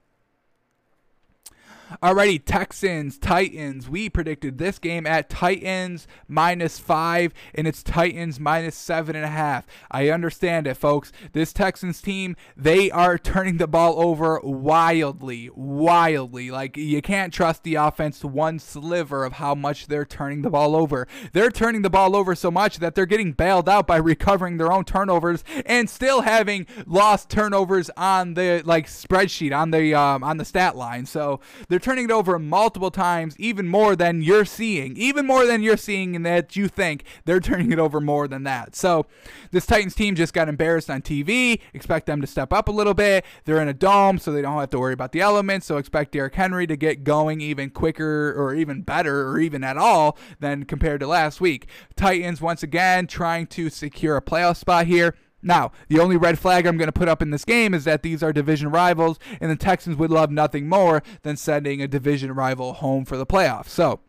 Alrighty, 2.04 2.42
Texans, 2.44 3.18
Titans. 3.18 3.90
We 3.90 4.10
predicted 4.10 4.58
this 4.58 4.78
game 4.78 5.08
at 5.08 5.30
Titans 5.30 6.08
minus 6.28 6.78
five, 6.78 7.34
and 7.56 7.68
it's 7.68 7.82
Titans 7.82 8.40
minus 8.40 8.76
seven 8.76 9.16
and 9.16 9.26
a 9.26 9.30
half. 9.30 9.66
I 9.90 10.10
understand 10.10 10.68
it, 10.68 10.76
folks. 10.76 11.12
This 11.34 11.52
Texans 11.52 12.00
team, 12.00 12.36
they 12.56 12.92
are 12.92 13.18
turning 13.18 13.58
the 13.58 13.68
ball 13.68 14.00
over 14.00 14.40
wildly, 14.44 15.50
wildly. 15.56 16.52
Like, 16.52 16.78
you 16.78 17.02
can't 17.02 17.34
trust 17.34 17.64
the 17.64 17.76
offense 17.76 18.24
one 18.24 18.60
sliver 18.60 19.26
of 19.26 19.34
how 19.34 19.56
much 19.56 19.88
they're 19.88 20.06
turning 20.06 20.44
the 20.44 20.52
ball 20.52 20.76
over. 20.76 21.08
They're 21.34 21.50
turning 21.50 21.82
the 21.82 21.90
ball 21.90 22.16
over 22.16 22.36
so 22.36 22.52
much 22.52 22.78
that 22.78 22.94
they're 22.94 23.08
getting 23.08 23.32
bailed 23.32 23.68
out 23.68 23.88
by 23.88 23.98
recovering 23.98 24.58
their 24.58 24.72
own 24.72 24.86
turnovers 24.86 25.44
and 25.66 25.90
still 25.90 26.22
having 26.22 26.68
lost 26.86 27.30
turnovers 27.30 27.90
on 27.98 28.36
the 28.36 28.62
like 28.64 28.86
spreadsheet 28.86 29.58
on 29.58 29.72
the 29.72 29.96
um, 29.96 30.24
on 30.24 30.38
the 30.38 30.46
stat 30.46 30.76
line. 30.76 31.06
So 31.06 31.40
they're 31.68 31.79
they're 31.80 31.94
turning 31.94 32.06
it 32.06 32.12
over 32.12 32.38
multiple 32.38 32.92
times, 32.92 33.36
even 33.40 33.66
more 33.66 33.96
than 33.96 34.22
you're 34.22 34.44
seeing, 34.44 34.98
even 34.98 35.26
more 35.26 35.46
than 35.46 35.64
you're 35.64 35.78
seeing, 35.78 36.14
and 36.14 36.26
that 36.26 36.58
you 36.58 36.68
think 36.68 37.06
they're 37.24 37.40
turning 37.40 37.72
it 37.72 37.80
over 37.80 38.02
more 38.02 38.28
than 38.28 38.44
that. 38.44 38.76
So 38.76 39.06
this 39.52 39.66
Titans 39.66 39.96
team 39.96 40.16
just 40.16 40.34
got 40.34 40.50
embarrassed 40.50 40.90
on 40.90 41.02
TV. 41.02 41.62
Expect 41.74 42.06
them 42.06 42.20
to 42.20 42.28
step 42.28 42.52
up 42.52 42.68
a 42.68 42.72
little 42.72 42.94
bit. 42.94 43.24
They're 43.46 43.62
in 43.62 43.70
a 43.70 43.74
dome, 43.74 44.20
so 44.20 44.34
they 44.34 44.42
don't 44.42 44.60
have 44.60 44.70
to 44.72 44.80
worry 44.80 44.94
about 44.94 45.14
the 45.14 45.22
elements. 45.22 45.68
So 45.68 45.78
expect 45.78 46.12
Derrick 46.12 46.36
Henry 46.36 46.68
to 46.68 46.76
get 46.76 47.06
going 47.06 47.40
even 47.40 47.70
quicker, 47.70 48.34
or 48.34 48.54
even 48.54 48.82
better, 48.82 49.30
or 49.30 49.40
even 49.40 49.64
at 49.64 49.78
all 49.78 50.18
than 50.42 50.66
compared 50.66 51.00
to 51.00 51.08
last 51.08 51.40
week. 51.40 51.68
Titans 51.96 52.42
once 52.42 52.62
again 52.62 53.08
trying 53.08 53.48
to 53.48 53.70
secure 53.70 54.18
a 54.18 54.22
playoff 54.22 54.58
spot 54.58 54.86
here. 54.86 55.16
Now, 55.42 55.72
the 55.88 56.00
only 56.00 56.18
red 56.18 56.38
flag 56.38 56.66
I'm 56.66 56.78
going 56.78 56.88
to 56.88 56.92
put 56.92 57.10
up 57.10 57.22
in 57.22 57.32
this 57.32 57.46
game 57.46 57.74
is 57.74 57.86
that 57.86 58.04
these 58.04 58.22
are 58.22 58.34
division 58.34 58.70
rivals, 58.70 59.20
and 59.40 59.50
the 59.50 59.56
Texans 59.56 59.96
would 59.98 60.12
love 60.12 60.32
nothing 60.32 60.68
more 60.68 61.02
than 61.22 61.38
sending 61.38 61.82
a 61.82 61.88
division 61.88 62.34
rival 62.34 62.74
home 62.74 63.06
for 63.06 63.18
the 63.18 63.26
playoffs. 63.26 63.70
So, 63.70 64.02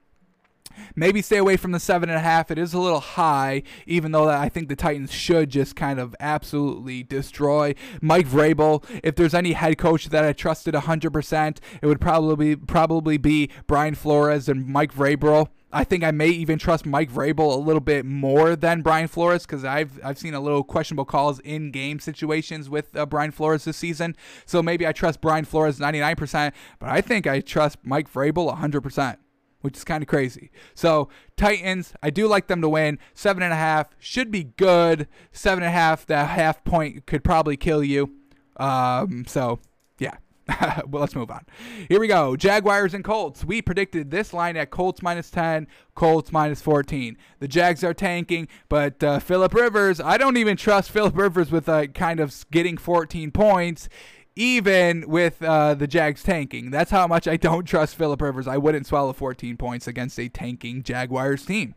maybe 0.94 1.22
stay 1.22 1.36
away 1.36 1.56
from 1.56 1.72
the 1.72 1.80
seven 1.80 2.08
and 2.08 2.18
a 2.18 2.22
half. 2.22 2.50
It 2.50 2.58
is 2.58 2.74
a 2.74 2.80
little 2.80 3.00
high, 3.00 3.62
even 3.86 4.12
though 4.12 4.28
I 4.28 4.48
think 4.48 4.68
the 4.68 4.76
Titans 4.76 5.12
should 5.12 5.50
just 5.50 5.76
kind 5.76 6.00
of 6.00 6.16
absolutely 6.20 7.02
destroy 7.02 7.74
Mike 8.00 8.26
Vrabel. 8.26 8.84
If 9.02 9.16
there's 9.16 9.34
any 9.34 9.52
head 9.52 9.78
coach 9.78 10.06
that 10.06 10.24
I 10.24 10.32
trusted 10.32 10.74
100%, 10.74 11.58
it 11.82 11.86
would 11.86 12.00
probably 12.00 12.56
probably 12.56 13.18
be 13.18 13.50
Brian 13.66 13.94
Flores 13.94 14.48
and 14.48 14.66
Mike 14.66 14.94
Vrabel. 14.94 15.48
I 15.72 15.84
think 15.84 16.02
I 16.02 16.10
may 16.10 16.28
even 16.28 16.58
trust 16.58 16.84
Mike 16.84 17.10
Vrabel 17.10 17.54
a 17.54 17.58
little 17.58 17.80
bit 17.80 18.04
more 18.04 18.56
than 18.56 18.82
Brian 18.82 19.06
Flores 19.06 19.46
because 19.46 19.64
I've 19.64 20.00
I've 20.04 20.18
seen 20.18 20.34
a 20.34 20.40
little 20.40 20.64
questionable 20.64 21.04
calls 21.04 21.38
in 21.40 21.70
game 21.70 22.00
situations 22.00 22.68
with 22.68 22.96
uh, 22.96 23.06
Brian 23.06 23.30
Flores 23.30 23.64
this 23.64 23.76
season. 23.76 24.16
So 24.46 24.62
maybe 24.62 24.86
I 24.86 24.92
trust 24.92 25.20
Brian 25.20 25.44
Flores 25.44 25.78
99%, 25.78 26.52
but 26.78 26.88
I 26.88 27.00
think 27.00 27.26
I 27.26 27.40
trust 27.40 27.78
Mike 27.84 28.12
Vrabel 28.12 28.56
100%, 28.58 29.16
which 29.60 29.76
is 29.76 29.84
kind 29.84 30.02
of 30.02 30.08
crazy. 30.08 30.50
So 30.74 31.08
Titans, 31.36 31.94
I 32.02 32.10
do 32.10 32.26
like 32.26 32.48
them 32.48 32.60
to 32.62 32.68
win. 32.68 32.98
Seven 33.14 33.42
and 33.42 33.52
a 33.52 33.56
half 33.56 33.90
should 34.00 34.32
be 34.32 34.44
good. 34.44 35.06
Seven 35.30 35.62
and 35.62 35.68
a 35.68 35.72
half, 35.72 36.04
that 36.06 36.30
half 36.30 36.64
point 36.64 37.06
could 37.06 37.22
probably 37.22 37.56
kill 37.56 37.84
you. 37.84 38.10
Um, 38.56 39.24
so 39.26 39.60
yeah, 40.00 40.16
well, 40.88 41.00
let's 41.00 41.14
move 41.14 41.30
on. 41.30 41.44
Here 41.88 42.00
we 42.00 42.08
go. 42.08 42.36
Jaguars 42.36 42.94
and 42.94 43.04
Colts. 43.04 43.44
We 43.44 43.62
predicted 43.62 44.10
this 44.10 44.32
line 44.32 44.56
at 44.56 44.70
Colts 44.70 45.02
minus 45.02 45.30
10, 45.30 45.66
Colts 45.94 46.32
minus 46.32 46.60
14. 46.60 47.16
The 47.38 47.48
Jags 47.48 47.84
are 47.84 47.94
tanking, 47.94 48.48
but 48.68 49.02
uh, 49.02 49.18
Philip 49.18 49.54
Rivers, 49.54 50.00
I 50.00 50.16
don't 50.16 50.36
even 50.36 50.56
trust 50.56 50.90
Philip 50.90 51.16
Rivers 51.16 51.50
with 51.50 51.68
uh, 51.68 51.86
kind 51.88 52.20
of 52.20 52.44
getting 52.50 52.76
14 52.76 53.30
points 53.30 53.88
even 54.36 55.06
with 55.08 55.42
uh, 55.42 55.74
the 55.74 55.86
Jags 55.86 56.22
tanking. 56.22 56.70
That's 56.70 56.90
how 56.90 57.06
much 57.06 57.28
I 57.28 57.36
don't 57.36 57.64
trust 57.66 57.96
Philip 57.96 58.22
Rivers. 58.22 58.46
I 58.46 58.56
wouldn't 58.56 58.86
swallow 58.86 59.12
14 59.12 59.56
points 59.56 59.86
against 59.86 60.18
a 60.18 60.28
tanking 60.28 60.82
Jaguars 60.82 61.44
team. 61.44 61.74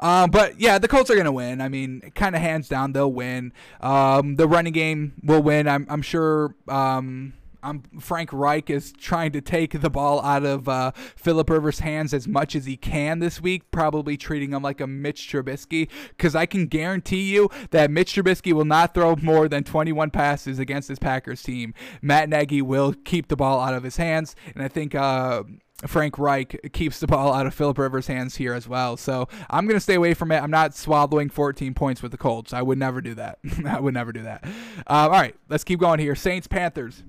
Um, 0.00 0.30
but 0.30 0.60
yeah, 0.60 0.78
the 0.78 0.88
Colts 0.88 1.10
are 1.10 1.14
going 1.14 1.24
to 1.26 1.32
win. 1.32 1.60
I 1.60 1.68
mean, 1.68 2.12
kind 2.14 2.34
of 2.34 2.42
hands 2.42 2.68
down, 2.68 2.92
they'll 2.92 3.12
win. 3.12 3.52
Um, 3.80 4.36
the 4.36 4.48
running 4.48 4.72
game 4.72 5.14
will 5.22 5.42
win. 5.42 5.68
I'm, 5.68 5.86
I'm 5.88 6.02
sure. 6.02 6.54
Um, 6.68 7.34
I'm, 7.64 7.82
Frank 7.98 8.30
Reich 8.32 8.68
is 8.68 8.92
trying 8.92 9.32
to 9.32 9.40
take 9.40 9.80
the 9.80 9.88
ball 9.88 10.22
out 10.22 10.44
of 10.44 10.68
uh, 10.68 10.92
Philip 11.16 11.48
Rivers' 11.48 11.80
hands 11.80 12.12
as 12.12 12.28
much 12.28 12.54
as 12.54 12.66
he 12.66 12.76
can 12.76 13.20
this 13.20 13.40
week, 13.40 13.70
probably 13.70 14.16
treating 14.16 14.52
him 14.52 14.62
like 14.62 14.80
a 14.80 14.86
Mitch 14.86 15.28
Trubisky. 15.28 15.88
Because 16.10 16.36
I 16.36 16.46
can 16.46 16.66
guarantee 16.66 17.32
you 17.32 17.48
that 17.70 17.90
Mitch 17.90 18.14
Trubisky 18.14 18.52
will 18.52 18.66
not 18.66 18.92
throw 18.92 19.16
more 19.16 19.48
than 19.48 19.64
21 19.64 20.10
passes 20.10 20.58
against 20.58 20.88
this 20.88 20.98
Packers 20.98 21.42
team. 21.42 21.72
Matt 22.02 22.28
Nagy 22.28 22.60
will 22.60 22.92
keep 23.04 23.28
the 23.28 23.36
ball 23.36 23.60
out 23.60 23.74
of 23.74 23.82
his 23.82 23.96
hands, 23.96 24.36
and 24.54 24.62
I 24.62 24.68
think. 24.68 24.94
Uh, 24.94 25.44
Frank 25.86 26.18
Reich 26.18 26.72
keeps 26.72 27.00
the 27.00 27.06
ball 27.06 27.32
out 27.32 27.46
of 27.46 27.54
Philip 27.54 27.78
Rivers' 27.78 28.06
hands 28.06 28.36
here 28.36 28.54
as 28.54 28.68
well. 28.68 28.96
So 28.96 29.28
I'm 29.50 29.66
going 29.66 29.76
to 29.76 29.80
stay 29.80 29.94
away 29.94 30.14
from 30.14 30.32
it. 30.32 30.42
I'm 30.42 30.50
not 30.50 30.74
swallowing 30.74 31.28
14 31.28 31.74
points 31.74 32.02
with 32.02 32.12
the 32.12 32.18
Colts. 32.18 32.52
I 32.52 32.62
would 32.62 32.78
never 32.78 33.00
do 33.00 33.14
that. 33.14 33.38
I 33.66 33.80
would 33.80 33.94
never 33.94 34.12
do 34.12 34.22
that. 34.22 34.44
Uh, 34.44 34.50
all 34.86 35.10
right, 35.10 35.34
let's 35.48 35.64
keep 35.64 35.80
going 35.80 36.00
here. 36.00 36.14
Saints 36.14 36.46
Panthers. 36.46 37.02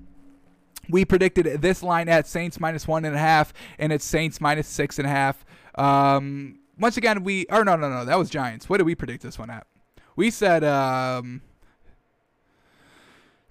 We 0.88 1.04
predicted 1.04 1.62
this 1.62 1.82
line 1.82 2.08
at 2.08 2.26
Saints 2.26 2.60
minus 2.60 2.86
one 2.86 3.04
and 3.04 3.16
a 3.16 3.18
half, 3.18 3.52
and 3.78 3.92
it's 3.92 4.04
Saints 4.04 4.40
minus 4.40 4.68
six 4.68 4.98
and 4.98 5.06
a 5.06 5.10
half. 5.10 5.44
Um, 5.74 6.60
once 6.78 6.96
again, 6.96 7.24
we 7.24 7.46
or 7.50 7.64
no, 7.64 7.76
no, 7.76 7.88
no, 7.88 8.04
that 8.04 8.18
was 8.18 8.30
Giants. 8.30 8.68
What 8.68 8.78
did 8.78 8.84
we 8.84 8.94
predict 8.94 9.22
this 9.22 9.38
one 9.38 9.50
at? 9.50 9.66
We 10.14 10.30
said 10.30 10.62
um, 10.62 11.42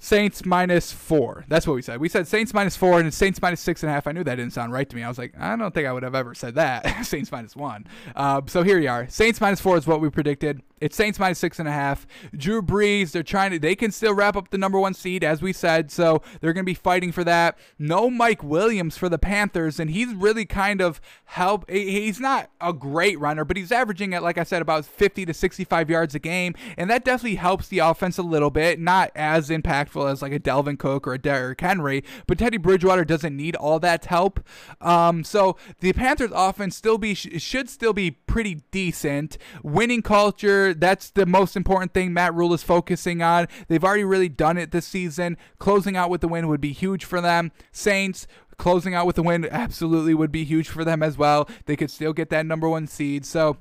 Saints 0.06 0.45
minus 0.45 0.91
four. 0.91 1.45
That's 1.48 1.65
what 1.65 1.73
we 1.73 1.82
said. 1.82 1.99
We 1.99 2.10
said 2.10 2.27
Saints 2.27 2.53
minus 2.53 2.77
four 2.77 2.99
and 2.99 3.11
Saints 3.11 3.41
minus 3.41 3.60
six 3.60 3.82
and 3.82 3.90
a 3.90 3.94
half. 3.94 4.06
I 4.06 4.11
knew 4.11 4.23
that 4.23 4.36
didn't 4.36 4.53
sound 4.53 4.72
right 4.72 4.88
to 4.88 4.95
me. 4.95 5.02
I 5.02 5.07
was 5.07 5.18
like, 5.18 5.34
I 5.36 5.56
don't 5.56 5.73
think 5.73 5.88
I 5.88 5.94
would 5.94 6.03
have 6.03 6.14
ever 6.14 6.36
said 6.36 6.53
that. 6.56 7.02
Saints 7.07 7.32
minus 7.32 7.56
one. 7.56 7.88
Uh, 8.15 8.44
so 8.45 8.61
here 8.61 8.77
you 8.77 8.88
are. 8.88 9.07
Saints 9.10 9.41
minus 9.41 9.60
four 9.60 9.77
is 9.77 9.88
what 9.88 10.02
we 10.02 10.11
predicted. 10.11 10.61
It's 10.81 10.95
Saints 10.95 11.19
minus 11.19 11.39
six 11.39 11.57
and 11.57 11.69
a 11.69 11.72
half. 11.72 12.06
Drew 12.35 12.61
Brees, 12.61 13.11
they're 13.11 13.23
trying 13.23 13.52
to, 13.52 13.60
they 13.60 13.76
can 13.76 13.91
still 13.91 14.14
wrap 14.14 14.35
up 14.35 14.49
the 14.49 14.57
number 14.57 14.77
one 14.77 14.93
seed, 14.93 15.23
as 15.23 15.41
we 15.41 15.53
said. 15.53 15.89
So 15.89 16.22
they're 16.41 16.52
going 16.52 16.65
to 16.65 16.69
be 16.69 16.73
fighting 16.73 17.14
for 17.14 17.23
that. 17.23 17.57
No 17.80 18.10
Mike 18.10 18.43
Williams 18.43 18.97
for 18.97 19.07
the 19.07 19.18
Panthers, 19.18 19.80
and 19.80 19.89
he's 19.89 20.14
really 20.14 20.45
kind 20.45 20.81
of 20.81 20.99
help. 21.26 21.69
He's 21.69 22.19
not 22.19 22.49
a 22.60 22.73
great 22.73 23.18
runner, 23.19 23.45
but 23.45 23.56
he's 23.56 23.72
averaging 23.72 24.14
at, 24.14 24.23
like 24.23 24.38
I 24.38 24.43
said, 24.43 24.61
about 24.61 24.85
50 24.85 25.26
to 25.26 25.34
65 25.34 25.89
yards 25.89 26.14
a 26.14 26.19
game, 26.19 26.53
and 26.77 26.89
that 26.89 27.06
definitely 27.06 27.35
helps 27.35 27.69
the 27.69 27.80
offense 27.80 28.18
a 28.18 28.23
little 28.23 28.49
bit. 28.49 28.80
Not 28.80 29.11
as 29.15 29.49
impactful 29.49 30.11
as 30.11 30.22
like 30.22 30.34
a 30.34 30.39
Dalvin 30.39 30.77
Cook 30.77 31.07
or 31.07 31.14
a 31.14 31.18
Derrick 31.18 31.61
Henry, 31.61 32.03
but 32.27 32.38
Teddy 32.38 32.57
Bridgewater 32.57 33.06
doesn't 33.06 33.35
need 33.35 33.56
all 33.56 33.80
that 33.80 34.06
help. 34.06 34.41
Um, 34.81 35.23
so 35.23 35.56
the 35.80 35.93
Panthers 35.93 36.31
offense 36.34 36.76
still 36.76 36.97
be 36.97 37.14
should 37.14 37.69
still 37.69 37.93
be 37.93 38.11
pretty 38.11 38.56
decent. 38.72 39.38
Winning 39.64 40.02
culture 40.02 40.64
that's 40.73 41.09
the 41.11 41.25
most 41.25 41.55
important 41.55 41.93
thing 41.93 42.13
Matt 42.13 42.33
Rhule 42.33 42.53
is 42.53 42.63
focusing 42.63 43.21
on. 43.21 43.47
They've 43.67 43.83
already 43.83 44.03
really 44.03 44.29
done 44.29 44.57
it 44.57 44.71
this 44.71 44.85
season. 44.85 45.37
Closing 45.59 45.95
out 45.95 46.09
with 46.09 46.21
the 46.21 46.27
win 46.27 46.47
would 46.47 46.61
be 46.61 46.73
huge 46.73 47.05
for 47.05 47.21
them. 47.21 47.51
Saints 47.71 48.27
closing 48.57 48.93
out 48.95 49.05
with 49.05 49.15
the 49.15 49.23
win 49.23 49.47
absolutely 49.51 50.13
would 50.13 50.31
be 50.31 50.43
huge 50.43 50.69
for 50.69 50.85
them 50.85 51.03
as 51.03 51.17
well. 51.17 51.49
They 51.65 51.75
could 51.75 51.91
still 51.91 52.13
get 52.13 52.29
that 52.29 52.45
number 52.45 52.69
one 52.69 52.87
seed. 52.87 53.25
So 53.25 53.57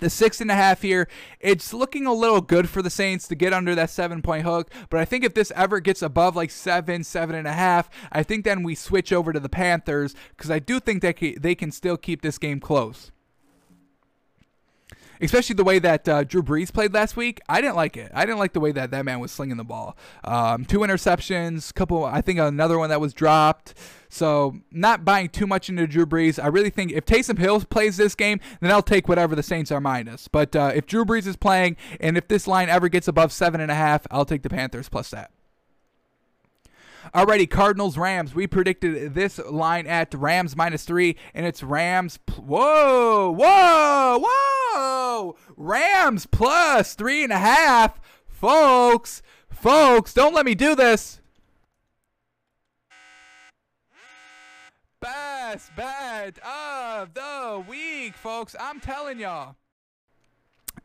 the 0.00 0.10
six 0.10 0.40
and 0.40 0.50
a 0.50 0.54
half 0.54 0.82
here, 0.82 1.08
it's 1.40 1.72
looking 1.72 2.06
a 2.06 2.12
little 2.12 2.40
good 2.40 2.68
for 2.68 2.82
the 2.82 2.90
Saints 2.90 3.28
to 3.28 3.34
get 3.34 3.52
under 3.52 3.74
that 3.74 3.90
seven 3.90 4.22
point 4.22 4.44
hook. 4.44 4.70
But 4.90 5.00
I 5.00 5.04
think 5.04 5.24
if 5.24 5.34
this 5.34 5.52
ever 5.54 5.80
gets 5.80 6.02
above 6.02 6.36
like 6.36 6.50
seven, 6.50 7.04
seven 7.04 7.36
and 7.36 7.46
a 7.46 7.52
half, 7.52 7.88
I 8.10 8.22
think 8.22 8.44
then 8.44 8.62
we 8.62 8.74
switch 8.74 9.12
over 9.12 9.32
to 9.32 9.40
the 9.40 9.48
Panthers 9.48 10.14
because 10.36 10.50
I 10.50 10.58
do 10.58 10.80
think 10.80 11.02
that 11.02 11.16
they 11.40 11.54
can 11.54 11.70
still 11.70 11.96
keep 11.96 12.22
this 12.22 12.38
game 12.38 12.60
close 12.60 13.10
especially 15.22 15.54
the 15.54 15.64
way 15.64 15.78
that 15.78 16.08
uh, 16.08 16.24
Drew 16.24 16.42
Brees 16.42 16.72
played 16.72 16.92
last 16.92 17.16
week. 17.16 17.40
I 17.48 17.60
didn't 17.60 17.76
like 17.76 17.96
it. 17.96 18.10
I 18.14 18.26
didn't 18.26 18.38
like 18.38 18.52
the 18.52 18.60
way 18.60 18.72
that 18.72 18.90
that 18.90 19.04
man 19.04 19.20
was 19.20 19.30
slinging 19.30 19.56
the 19.56 19.64
ball. 19.64 19.96
Um, 20.24 20.64
two 20.64 20.80
interceptions, 20.80 21.72
couple. 21.72 22.04
I 22.04 22.20
think 22.20 22.38
another 22.38 22.78
one 22.78 22.90
that 22.90 23.00
was 23.00 23.14
dropped. 23.14 23.74
So 24.08 24.56
not 24.70 25.04
buying 25.04 25.30
too 25.30 25.46
much 25.46 25.70
into 25.70 25.86
Drew 25.86 26.04
Brees. 26.04 26.42
I 26.42 26.48
really 26.48 26.70
think 26.70 26.92
if 26.92 27.06
Taysom 27.06 27.38
Hill 27.38 27.60
plays 27.62 27.96
this 27.96 28.14
game, 28.14 28.40
then 28.60 28.70
I'll 28.70 28.82
take 28.82 29.08
whatever 29.08 29.34
the 29.34 29.42
Saints 29.42 29.72
are 29.72 29.80
minus. 29.80 30.28
But 30.28 30.54
uh, 30.54 30.72
if 30.74 30.86
Drew 30.86 31.04
Brees 31.04 31.26
is 31.26 31.36
playing, 31.36 31.76
and 32.00 32.18
if 32.18 32.28
this 32.28 32.46
line 32.46 32.68
ever 32.68 32.88
gets 32.88 33.08
above 33.08 33.32
seven 33.32 33.60
and 33.60 33.70
a 33.70 33.74
half, 33.74 34.06
I'll 34.10 34.26
take 34.26 34.42
the 34.42 34.50
Panthers 34.50 34.88
plus 34.88 35.10
that. 35.10 35.30
Alrighty, 37.14 37.50
Cardinals 37.50 37.98
Rams. 37.98 38.34
We 38.34 38.46
predicted 38.46 39.14
this 39.14 39.38
line 39.38 39.86
at 39.86 40.14
Rams 40.14 40.56
minus 40.56 40.84
three, 40.84 41.16
and 41.34 41.44
it's 41.44 41.62
Rams. 41.62 42.18
Whoa, 42.38 43.30
whoa, 43.30 44.18
whoa! 44.22 44.51
Rams 45.56 46.26
plus 46.26 46.94
three 46.94 47.22
and 47.22 47.32
a 47.32 47.38
half, 47.38 48.00
folks. 48.28 49.22
Folks, 49.50 50.12
don't 50.14 50.34
let 50.34 50.44
me 50.44 50.54
do 50.54 50.74
this. 50.74 51.20
Best 55.00 55.74
bet 55.76 56.38
of 56.38 57.12
the 57.14 57.64
week, 57.68 58.14
folks. 58.14 58.54
I'm 58.58 58.80
telling 58.80 59.18
y'all. 59.18 59.56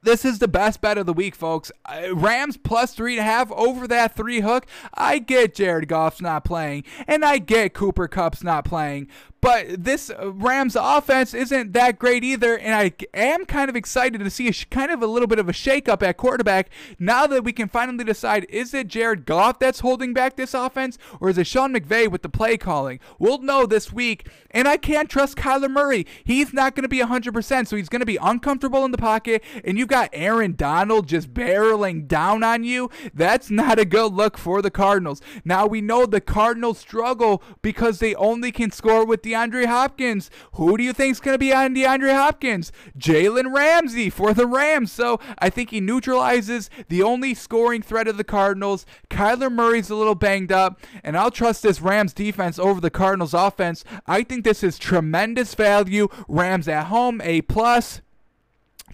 This 0.03 0.25
is 0.25 0.39
the 0.39 0.47
best 0.47 0.81
bet 0.81 0.97
of 0.97 1.05
the 1.05 1.13
week, 1.13 1.35
folks. 1.35 1.71
Uh, 1.85 2.15
Rams 2.15 2.57
plus 2.57 2.93
three 2.93 3.13
and 3.13 3.21
a 3.21 3.23
half 3.23 3.51
over 3.51 3.87
that 3.87 4.15
three 4.15 4.41
hook. 4.41 4.65
I 4.93 5.19
get 5.19 5.55
Jared 5.55 5.87
Goff's 5.87 6.21
not 6.21 6.45
playing, 6.45 6.83
and 7.07 7.25
I 7.25 7.39
get 7.39 7.73
Cooper 7.73 8.07
Kupp's 8.07 8.43
not 8.43 8.65
playing, 8.65 9.07
but 9.41 9.83
this 9.83 10.09
uh, 10.09 10.31
Rams 10.31 10.75
offense 10.79 11.33
isn't 11.33 11.73
that 11.73 11.99
great 11.99 12.23
either, 12.23 12.57
and 12.57 12.73
I 12.73 12.91
am 13.13 13.45
kind 13.45 13.69
of 13.69 13.75
excited 13.75 14.19
to 14.19 14.29
see 14.29 14.47
a 14.47 14.51
sh- 14.51 14.65
kind 14.69 14.91
of 14.91 15.01
a 15.01 15.07
little 15.07 15.27
bit 15.27 15.39
of 15.39 15.47
a 15.47 15.53
shakeup 15.53 16.01
at 16.01 16.17
quarterback 16.17 16.69
now 16.97 17.27
that 17.27 17.43
we 17.43 17.53
can 17.53 17.67
finally 17.67 18.03
decide 18.03 18.45
is 18.49 18.73
it 18.73 18.87
Jared 18.87 19.25
Goff 19.25 19.59
that's 19.59 19.81
holding 19.81 20.13
back 20.13 20.35
this 20.35 20.53
offense, 20.53 20.97
or 21.19 21.29
is 21.29 21.37
it 21.37 21.47
Sean 21.47 21.73
McVay 21.73 22.09
with 22.09 22.23
the 22.23 22.29
play 22.29 22.57
calling? 22.57 22.99
We'll 23.19 23.39
know 23.39 23.65
this 23.65 23.93
week, 23.93 24.27
and 24.51 24.67
I 24.67 24.77
can't 24.77 25.09
trust 25.09 25.37
Kyler 25.37 25.69
Murray. 25.69 26.07
He's 26.23 26.53
not 26.53 26.75
going 26.75 26.83
to 26.83 26.89
be 26.89 26.99
100%, 26.99 27.67
so 27.67 27.75
he's 27.75 27.89
going 27.89 27.99
to 27.99 28.05
be 28.05 28.17
uncomfortable 28.17 28.85
in 28.85 28.91
the 28.91 28.97
pocket, 28.97 29.43
and 29.63 29.77
you've 29.77 29.87
got 29.87 30.09
Aaron 30.13 30.55
Donald 30.55 31.07
just 31.07 31.33
barreling 31.33 32.07
down 32.07 32.43
on 32.43 32.63
you. 32.63 32.89
That's 33.13 33.51
not 33.51 33.77
a 33.77 33.85
good 33.85 34.13
look 34.13 34.37
for 34.37 34.61
the 34.61 34.71
Cardinals. 34.71 35.21
Now 35.45 35.67
we 35.67 35.81
know 35.81 36.05
the 36.05 36.21
Cardinals 36.21 36.79
struggle 36.79 37.43
because 37.61 37.99
they 37.99 38.15
only 38.15 38.51
can 38.51 38.71
score 38.71 39.05
with 39.05 39.26
DeAndre 39.27 39.65
Hopkins. 39.65 40.29
Who 40.53 40.77
do 40.77 40.83
you 40.83 40.93
think's 40.93 41.19
going 41.19 41.35
to 41.35 41.39
be 41.39 41.53
on 41.53 41.75
DeAndre 41.75 42.13
Hopkins? 42.13 42.71
Jalen 42.97 43.53
Ramsey 43.53 44.09
for 44.09 44.33
the 44.33 44.47
Rams. 44.47 44.91
So 44.91 45.19
I 45.39 45.49
think 45.49 45.71
he 45.71 45.81
neutralizes 45.81 46.69
the 46.87 47.03
only 47.03 47.33
scoring 47.33 47.81
threat 47.81 48.07
of 48.07 48.15
the 48.15 48.23
Cardinals. 48.23 48.85
Kyler 49.09 49.51
Murray's 49.51 49.89
a 49.89 49.95
little 49.95 50.15
banged 50.15 50.51
up, 50.51 50.79
and 51.03 51.17
I'll 51.17 51.31
trust 51.31 51.63
this 51.63 51.81
Rams 51.81 52.13
defense 52.13 52.57
over 52.57 52.79
the 52.79 52.89
Cardinals 52.89 53.33
offense. 53.33 53.83
I 54.05 54.23
think 54.23 54.43
this 54.43 54.63
is 54.63 54.77
tremendous 54.77 55.53
value. 55.55 56.07
Rams 56.27 56.67
at 56.67 56.85
home, 56.85 57.21
A 57.21 57.41
plus 57.41 58.01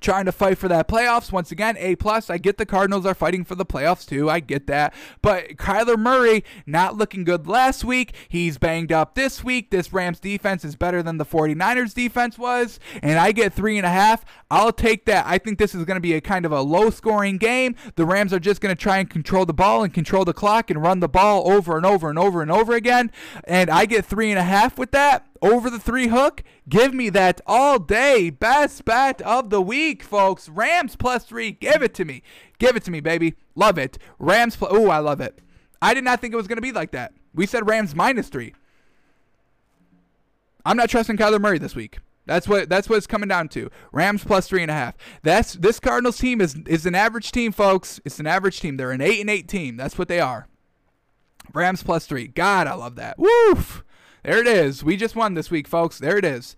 trying 0.03 0.25
to 0.25 0.31
fight 0.31 0.57
for 0.57 0.67
that 0.67 0.87
playoffs. 0.87 1.31
Once 1.31 1.51
again, 1.51 1.75
A 1.79 1.95
plus. 1.95 2.29
I 2.29 2.37
get 2.37 2.57
the 2.57 2.65
Cardinals 2.65 3.05
are 3.05 3.15
fighting 3.15 3.43
for 3.43 3.55
the 3.55 3.65
playoffs 3.65 4.05
too. 4.07 4.29
I 4.29 4.39
get 4.39 4.67
that. 4.67 4.93
But 5.21 5.55
Kyler 5.55 5.97
Murray 5.97 6.43
not 6.65 6.95
looking 6.95 7.23
good 7.23 7.47
last 7.47 7.83
week. 7.83 8.13
He's 8.27 8.57
banged 8.57 8.91
up 8.91 9.15
this 9.15 9.43
week. 9.43 9.71
This 9.71 9.93
Rams 9.93 10.19
defense 10.19 10.63
is 10.65 10.75
better 10.75 11.01
than 11.01 11.17
the 11.17 11.25
49ers 11.25 11.93
defense 11.93 12.37
was. 12.37 12.79
And 13.01 13.17
I 13.17 13.31
get 13.31 13.53
three 13.53 13.77
and 13.77 13.85
a 13.85 13.89
half. 13.89 14.25
I'll 14.51 14.73
take 14.73 15.05
that. 15.05 15.25
I 15.25 15.37
think 15.37 15.57
this 15.57 15.73
is 15.73 15.85
going 15.85 15.95
to 15.95 16.01
be 16.01 16.13
a 16.13 16.21
kind 16.21 16.45
of 16.45 16.51
a 16.51 16.61
low 16.61 16.89
scoring 16.89 17.37
game. 17.37 17.75
The 17.95 18.05
Rams 18.05 18.33
are 18.33 18.39
just 18.39 18.61
going 18.61 18.75
to 18.75 18.79
try 18.79 18.97
and 18.97 19.09
control 19.09 19.45
the 19.45 19.53
ball 19.53 19.83
and 19.83 19.93
control 19.93 20.25
the 20.25 20.33
clock 20.33 20.69
and 20.69 20.81
run 20.81 20.99
the 20.99 21.09
ball 21.09 21.49
over 21.49 21.77
and 21.77 21.85
over 21.85 22.09
and 22.09 22.19
over 22.19 22.41
and 22.41 22.51
over 22.51 22.73
again. 22.73 23.11
And 23.45 23.69
I 23.69 23.85
get 23.85 24.05
three 24.05 24.29
and 24.29 24.39
a 24.39 24.43
half 24.43 24.77
with 24.77 24.91
that 24.91 25.25
over 25.43 25.69
the 25.69 25.79
three 25.79 26.07
hook. 26.07 26.41
Give 26.67 26.93
me 26.93 27.09
that 27.09 27.41
all 27.45 27.77
day 27.77 28.29
best 28.31 28.85
bet 28.85 29.21
of 29.21 29.49
the 29.49 29.61
week, 29.61 30.01
folks. 30.01 30.49
Rams 30.49 30.95
plus 30.95 31.25
three. 31.25 31.51
Give 31.51 31.83
it 31.83 31.93
to 31.95 32.05
me. 32.05 32.23
Give 32.57 32.75
it 32.75 32.83
to 32.85 32.91
me, 32.91 33.01
baby. 33.01 33.35
Love 33.53 33.77
it. 33.77 33.99
Rams 34.17 34.55
plus. 34.55 34.71
Oh, 34.73 34.89
I 34.89 34.99
love 34.99 35.21
it. 35.21 35.39
I 35.81 35.93
did 35.93 36.05
not 36.05 36.21
think 36.21 36.33
it 36.33 36.37
was 36.37 36.47
going 36.47 36.57
to 36.57 36.61
be 36.61 36.71
like 36.71 36.91
that. 36.91 37.13
We 37.35 37.45
said 37.45 37.67
Rams 37.67 37.93
minus 37.93 38.29
three. 38.29 38.55
I'm 40.65 40.77
not 40.77 40.89
trusting 40.89 41.17
Kyler 41.17 41.41
Murray 41.41 41.59
this 41.59 41.75
week. 41.75 41.99
That's 42.25 42.47
what 42.47 42.69
that's 42.69 42.87
what 42.87 42.95
it's 42.95 43.07
coming 43.07 43.27
down 43.27 43.49
to. 43.49 43.69
Rams 43.91 44.23
plus 44.23 44.47
three 44.47 44.61
and 44.61 44.71
a 44.71 44.75
half. 44.75 44.95
That's 45.23 45.53
this 45.53 45.81
Cardinals 45.81 46.17
team 46.17 46.39
is 46.39 46.55
is 46.65 46.85
an 46.85 46.95
average 46.95 47.33
team, 47.33 47.51
folks. 47.51 47.99
It's 48.05 48.19
an 48.19 48.27
average 48.27 48.61
team. 48.61 48.77
They're 48.77 48.91
an 48.91 49.01
eight 49.01 49.19
and 49.19 49.29
eight 49.29 49.49
team. 49.49 49.75
That's 49.75 49.97
what 49.97 50.07
they 50.07 50.21
are. 50.21 50.47
Rams 51.53 51.83
plus 51.83 52.05
three. 52.05 52.27
God, 52.27 52.65
I 52.65 52.75
love 52.75 52.95
that. 52.95 53.19
Woof. 53.19 53.83
There 54.23 54.39
it 54.39 54.47
is. 54.47 54.83
We 54.83 54.95
just 54.95 55.15
won 55.15 55.33
this 55.33 55.51
week, 55.51 55.67
folks. 55.67 55.99
There 55.99 56.17
it 56.17 56.25
is. 56.25 56.55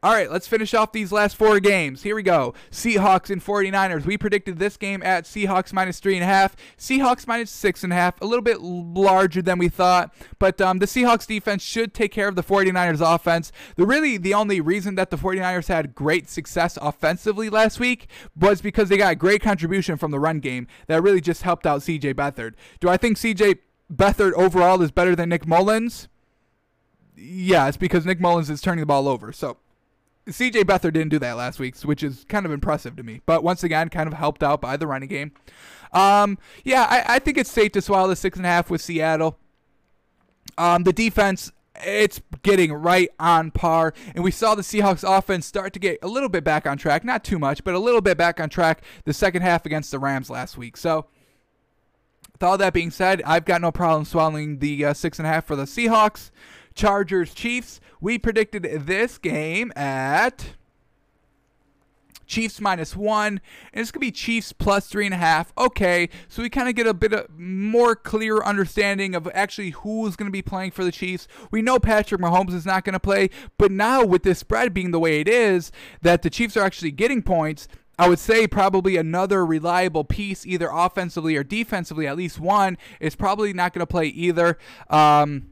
All 0.00 0.12
right, 0.12 0.30
let's 0.30 0.46
finish 0.46 0.74
off 0.74 0.92
these 0.92 1.10
last 1.10 1.34
four 1.34 1.58
games. 1.58 2.04
Here 2.04 2.14
we 2.14 2.22
go. 2.22 2.54
Seahawks 2.70 3.30
and 3.30 3.44
49ers. 3.44 4.04
We 4.04 4.16
predicted 4.16 4.60
this 4.60 4.76
game 4.76 5.02
at 5.02 5.24
Seahawks 5.24 5.72
minus 5.72 5.98
three 5.98 6.14
and 6.14 6.22
a 6.22 6.26
half. 6.26 6.54
Seahawks 6.78 7.26
minus 7.26 7.50
six 7.50 7.82
and 7.82 7.92
a 7.92 7.96
half. 7.96 8.20
A 8.20 8.24
little 8.24 8.44
bit 8.44 8.60
larger 8.60 9.42
than 9.42 9.58
we 9.58 9.68
thought, 9.68 10.14
but 10.38 10.60
um, 10.60 10.78
the 10.78 10.86
Seahawks 10.86 11.26
defense 11.26 11.64
should 11.64 11.94
take 11.94 12.12
care 12.12 12.28
of 12.28 12.36
the 12.36 12.44
49ers 12.44 13.00
offense. 13.02 13.50
The 13.74 13.84
really 13.84 14.18
the 14.18 14.34
only 14.34 14.60
reason 14.60 14.94
that 14.94 15.10
the 15.10 15.18
49ers 15.18 15.66
had 15.66 15.96
great 15.96 16.28
success 16.28 16.78
offensively 16.80 17.50
last 17.50 17.80
week 17.80 18.06
was 18.38 18.62
because 18.62 18.90
they 18.90 18.98
got 18.98 19.18
great 19.18 19.42
contribution 19.42 19.96
from 19.96 20.12
the 20.12 20.20
run 20.20 20.38
game 20.38 20.68
that 20.86 21.02
really 21.02 21.20
just 21.20 21.42
helped 21.42 21.66
out 21.66 21.80
CJ 21.80 22.14
Beathard. 22.14 22.52
Do 22.78 22.88
I 22.88 22.98
think 22.98 23.16
CJ 23.16 23.58
Beathard 23.92 24.34
overall 24.34 24.80
is 24.80 24.92
better 24.92 25.16
than 25.16 25.30
Nick 25.30 25.44
Mullens? 25.44 26.06
Yeah, 27.20 27.66
it's 27.68 27.76
because 27.76 28.06
Nick 28.06 28.20
Mullens 28.20 28.50
is 28.50 28.60
turning 28.60 28.80
the 28.80 28.86
ball 28.86 29.08
over. 29.08 29.32
So 29.32 29.56
CJ 30.26 30.64
Beathard 30.64 30.92
didn't 30.92 31.08
do 31.08 31.18
that 31.18 31.36
last 31.36 31.58
week, 31.58 31.76
which 31.80 32.02
is 32.02 32.24
kind 32.28 32.46
of 32.46 32.52
impressive 32.52 32.96
to 32.96 33.02
me. 33.02 33.22
But 33.26 33.42
once 33.42 33.64
again, 33.64 33.88
kind 33.88 34.06
of 34.06 34.14
helped 34.14 34.42
out 34.42 34.60
by 34.60 34.76
the 34.76 34.86
running 34.86 35.08
game. 35.08 35.32
Um, 35.92 36.38
yeah, 36.64 36.86
I, 36.88 37.16
I 37.16 37.18
think 37.18 37.38
it's 37.38 37.50
safe 37.50 37.72
to 37.72 37.80
swallow 37.80 38.08
the 38.08 38.16
six 38.16 38.36
and 38.36 38.46
a 38.46 38.48
half 38.48 38.70
with 38.70 38.80
Seattle. 38.80 39.38
Um, 40.56 40.84
the 40.84 40.92
defense, 40.92 41.50
it's 41.76 42.20
getting 42.42 42.72
right 42.72 43.10
on 43.18 43.50
par. 43.50 43.94
And 44.14 44.22
we 44.22 44.30
saw 44.30 44.54
the 44.54 44.62
Seahawks 44.62 45.08
offense 45.08 45.46
start 45.46 45.72
to 45.72 45.78
get 45.78 45.98
a 46.02 46.08
little 46.08 46.28
bit 46.28 46.44
back 46.44 46.66
on 46.66 46.76
track. 46.76 47.04
Not 47.04 47.24
too 47.24 47.38
much, 47.38 47.64
but 47.64 47.74
a 47.74 47.78
little 47.78 48.00
bit 48.00 48.18
back 48.18 48.38
on 48.38 48.48
track 48.48 48.82
the 49.04 49.14
second 49.14 49.42
half 49.42 49.64
against 49.64 49.90
the 49.90 49.98
Rams 49.98 50.28
last 50.30 50.58
week. 50.58 50.76
So, 50.76 51.06
with 52.32 52.42
all 52.42 52.58
that 52.58 52.72
being 52.72 52.90
said, 52.90 53.22
I've 53.24 53.44
got 53.44 53.60
no 53.60 53.72
problem 53.72 54.04
swallowing 54.04 54.58
the 54.58 54.84
uh, 54.84 54.94
six 54.94 55.18
and 55.18 55.26
a 55.26 55.30
half 55.30 55.46
for 55.46 55.56
the 55.56 55.64
Seahawks. 55.64 56.30
Chargers 56.78 57.34
Chiefs. 57.34 57.80
We 58.00 58.18
predicted 58.18 58.62
this 58.86 59.18
game 59.18 59.72
at 59.74 60.54
Chiefs 62.24 62.60
minus 62.60 62.94
one, 62.94 63.40
and 63.72 63.82
it's 63.82 63.90
gonna 63.90 64.02
be 64.02 64.12
Chiefs 64.12 64.52
plus 64.52 64.86
three 64.86 65.04
and 65.04 65.12
a 65.12 65.18
half. 65.18 65.52
Okay, 65.58 66.08
so 66.28 66.40
we 66.40 66.48
kind 66.48 66.68
of 66.68 66.76
get 66.76 66.86
a 66.86 66.94
bit 66.94 67.12
of 67.12 67.36
more 67.36 67.96
clear 67.96 68.38
understanding 68.44 69.16
of 69.16 69.28
actually 69.34 69.70
who's 69.70 70.14
gonna 70.14 70.30
be 70.30 70.40
playing 70.40 70.70
for 70.70 70.84
the 70.84 70.92
Chiefs. 70.92 71.26
We 71.50 71.62
know 71.62 71.80
Patrick 71.80 72.20
Mahomes 72.20 72.54
is 72.54 72.64
not 72.64 72.84
gonna 72.84 73.00
play, 73.00 73.30
but 73.56 73.72
now 73.72 74.04
with 74.04 74.22
this 74.22 74.38
spread 74.38 74.72
being 74.72 74.92
the 74.92 75.00
way 75.00 75.20
it 75.20 75.26
is, 75.26 75.72
that 76.02 76.22
the 76.22 76.30
Chiefs 76.30 76.56
are 76.56 76.62
actually 76.62 76.92
getting 76.92 77.22
points. 77.22 77.66
I 77.98 78.08
would 78.08 78.20
say 78.20 78.46
probably 78.46 78.96
another 78.96 79.44
reliable 79.44 80.04
piece, 80.04 80.46
either 80.46 80.68
offensively 80.72 81.34
or 81.34 81.42
defensively, 81.42 82.06
at 82.06 82.16
least 82.16 82.38
one, 82.38 82.78
is 83.00 83.16
probably 83.16 83.52
not 83.52 83.72
going 83.72 83.80
to 83.80 83.86
play 83.86 84.06
either. 84.06 84.56
Um, 84.88 85.48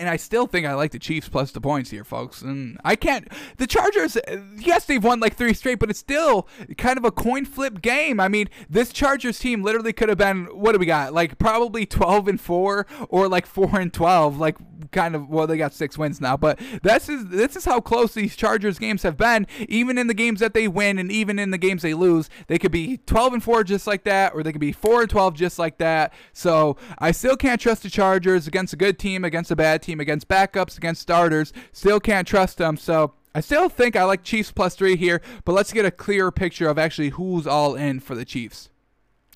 and 0.00 0.08
I 0.08 0.16
still 0.16 0.46
think 0.46 0.66
I 0.66 0.72
like 0.72 0.92
the 0.92 0.98
Chiefs 0.98 1.28
plus 1.28 1.52
the 1.52 1.60
points 1.60 1.90
here, 1.90 2.04
folks. 2.04 2.40
And 2.40 2.80
I 2.82 2.96
can't. 2.96 3.28
The 3.58 3.66
Chargers, 3.66 4.16
yes, 4.56 4.86
they've 4.86 5.04
won 5.04 5.20
like 5.20 5.36
three 5.36 5.52
straight, 5.52 5.78
but 5.78 5.90
it's 5.90 5.98
still 5.98 6.48
kind 6.78 6.96
of 6.96 7.04
a 7.04 7.10
coin 7.10 7.44
flip 7.44 7.82
game. 7.82 8.18
I 8.18 8.28
mean, 8.28 8.48
this 8.68 8.92
Chargers 8.92 9.38
team 9.38 9.62
literally 9.62 9.92
could 9.92 10.08
have 10.08 10.16
been 10.16 10.46
what 10.46 10.72
do 10.72 10.78
we 10.78 10.86
got? 10.86 11.12
Like 11.12 11.38
probably 11.38 11.84
12 11.84 12.28
and 12.28 12.40
four 12.40 12.86
or 13.10 13.28
like 13.28 13.44
four 13.44 13.78
and 13.78 13.92
12. 13.92 14.38
Like 14.38 14.56
kind 14.90 15.14
of. 15.14 15.28
Well, 15.28 15.46
they 15.46 15.56
got 15.56 15.74
six 15.74 15.98
wins 15.98 16.20
now, 16.20 16.36
but 16.36 16.58
this 16.82 17.08
is 17.08 17.26
this 17.28 17.56
is 17.56 17.64
how 17.64 17.80
close 17.80 18.14
these 18.14 18.36
Chargers 18.36 18.78
games 18.78 19.02
have 19.02 19.16
been. 19.16 19.46
Even 19.68 19.98
in 19.98 20.06
the 20.06 20.14
games 20.14 20.40
that 20.40 20.54
they 20.54 20.68
win, 20.68 20.98
and 20.98 21.10
even 21.12 21.38
in 21.38 21.50
the 21.50 21.58
games 21.58 21.82
they 21.82 21.94
lose, 21.94 22.30
they 22.46 22.58
could 22.58 22.72
be 22.72 22.98
12 23.06 23.34
and 23.34 23.44
four 23.44 23.64
just 23.64 23.86
like 23.86 24.04
that, 24.04 24.34
or 24.34 24.42
they 24.42 24.52
could 24.52 24.60
be 24.60 24.72
four 24.72 25.02
and 25.02 25.10
12 25.10 25.34
just 25.34 25.58
like 25.58 25.78
that. 25.78 26.12
So 26.32 26.76
I 26.98 27.10
still 27.12 27.36
can't 27.36 27.60
trust 27.60 27.82
the 27.82 27.90
Chargers 27.90 28.46
against 28.46 28.72
a 28.72 28.76
good 28.76 28.98
team, 28.98 29.24
against 29.24 29.50
a 29.50 29.56
bad 29.56 29.82
team 29.82 29.89
team 29.90 30.00
against 30.00 30.28
backups, 30.28 30.76
against 30.76 31.02
starters. 31.02 31.52
Still 31.72 32.00
can't 32.00 32.26
trust 32.26 32.58
them. 32.58 32.76
So 32.76 33.14
I 33.34 33.40
still 33.40 33.68
think 33.68 33.96
I 33.96 34.04
like 34.04 34.22
Chiefs 34.22 34.52
plus 34.52 34.74
three 34.74 34.96
here, 34.96 35.20
but 35.44 35.52
let's 35.52 35.72
get 35.72 35.84
a 35.84 35.90
clearer 35.90 36.30
picture 36.30 36.68
of 36.68 36.78
actually 36.78 37.10
who's 37.10 37.46
all 37.46 37.74
in 37.74 38.00
for 38.00 38.14
the 38.14 38.24
Chiefs. 38.24 38.70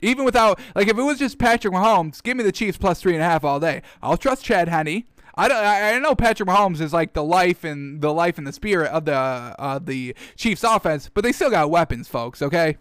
Even 0.02 0.24
without, 0.24 0.58
like, 0.74 0.88
if 0.88 0.98
it 0.98 1.02
was 1.02 1.18
just 1.18 1.38
Patrick 1.38 1.72
Mahomes, 1.72 2.22
give 2.22 2.36
me 2.36 2.44
the 2.44 2.52
Chiefs 2.52 2.76
plus 2.76 3.00
three 3.00 3.14
and 3.14 3.22
a 3.22 3.24
half 3.24 3.44
all 3.44 3.60
day. 3.60 3.82
I'll 4.02 4.16
trust 4.16 4.44
Chad 4.44 4.68
Henne. 4.68 5.04
I, 5.36 5.48
don't, 5.48 5.56
I 5.56 5.98
know 5.98 6.14
Patrick 6.14 6.48
Mahomes 6.48 6.80
is 6.80 6.92
like 6.92 7.12
the 7.12 7.24
life 7.24 7.64
and 7.64 8.00
the 8.00 8.12
life 8.12 8.38
and 8.38 8.46
the 8.46 8.52
spirit 8.52 8.90
of 8.90 9.04
the 9.04 9.14
uh, 9.14 9.80
the 9.82 10.14
Chiefs 10.36 10.62
offense, 10.62 11.10
but 11.12 11.24
they 11.24 11.32
still 11.32 11.50
got 11.50 11.70
weapons, 11.70 12.06
folks. 12.06 12.40
Okay, 12.40 12.76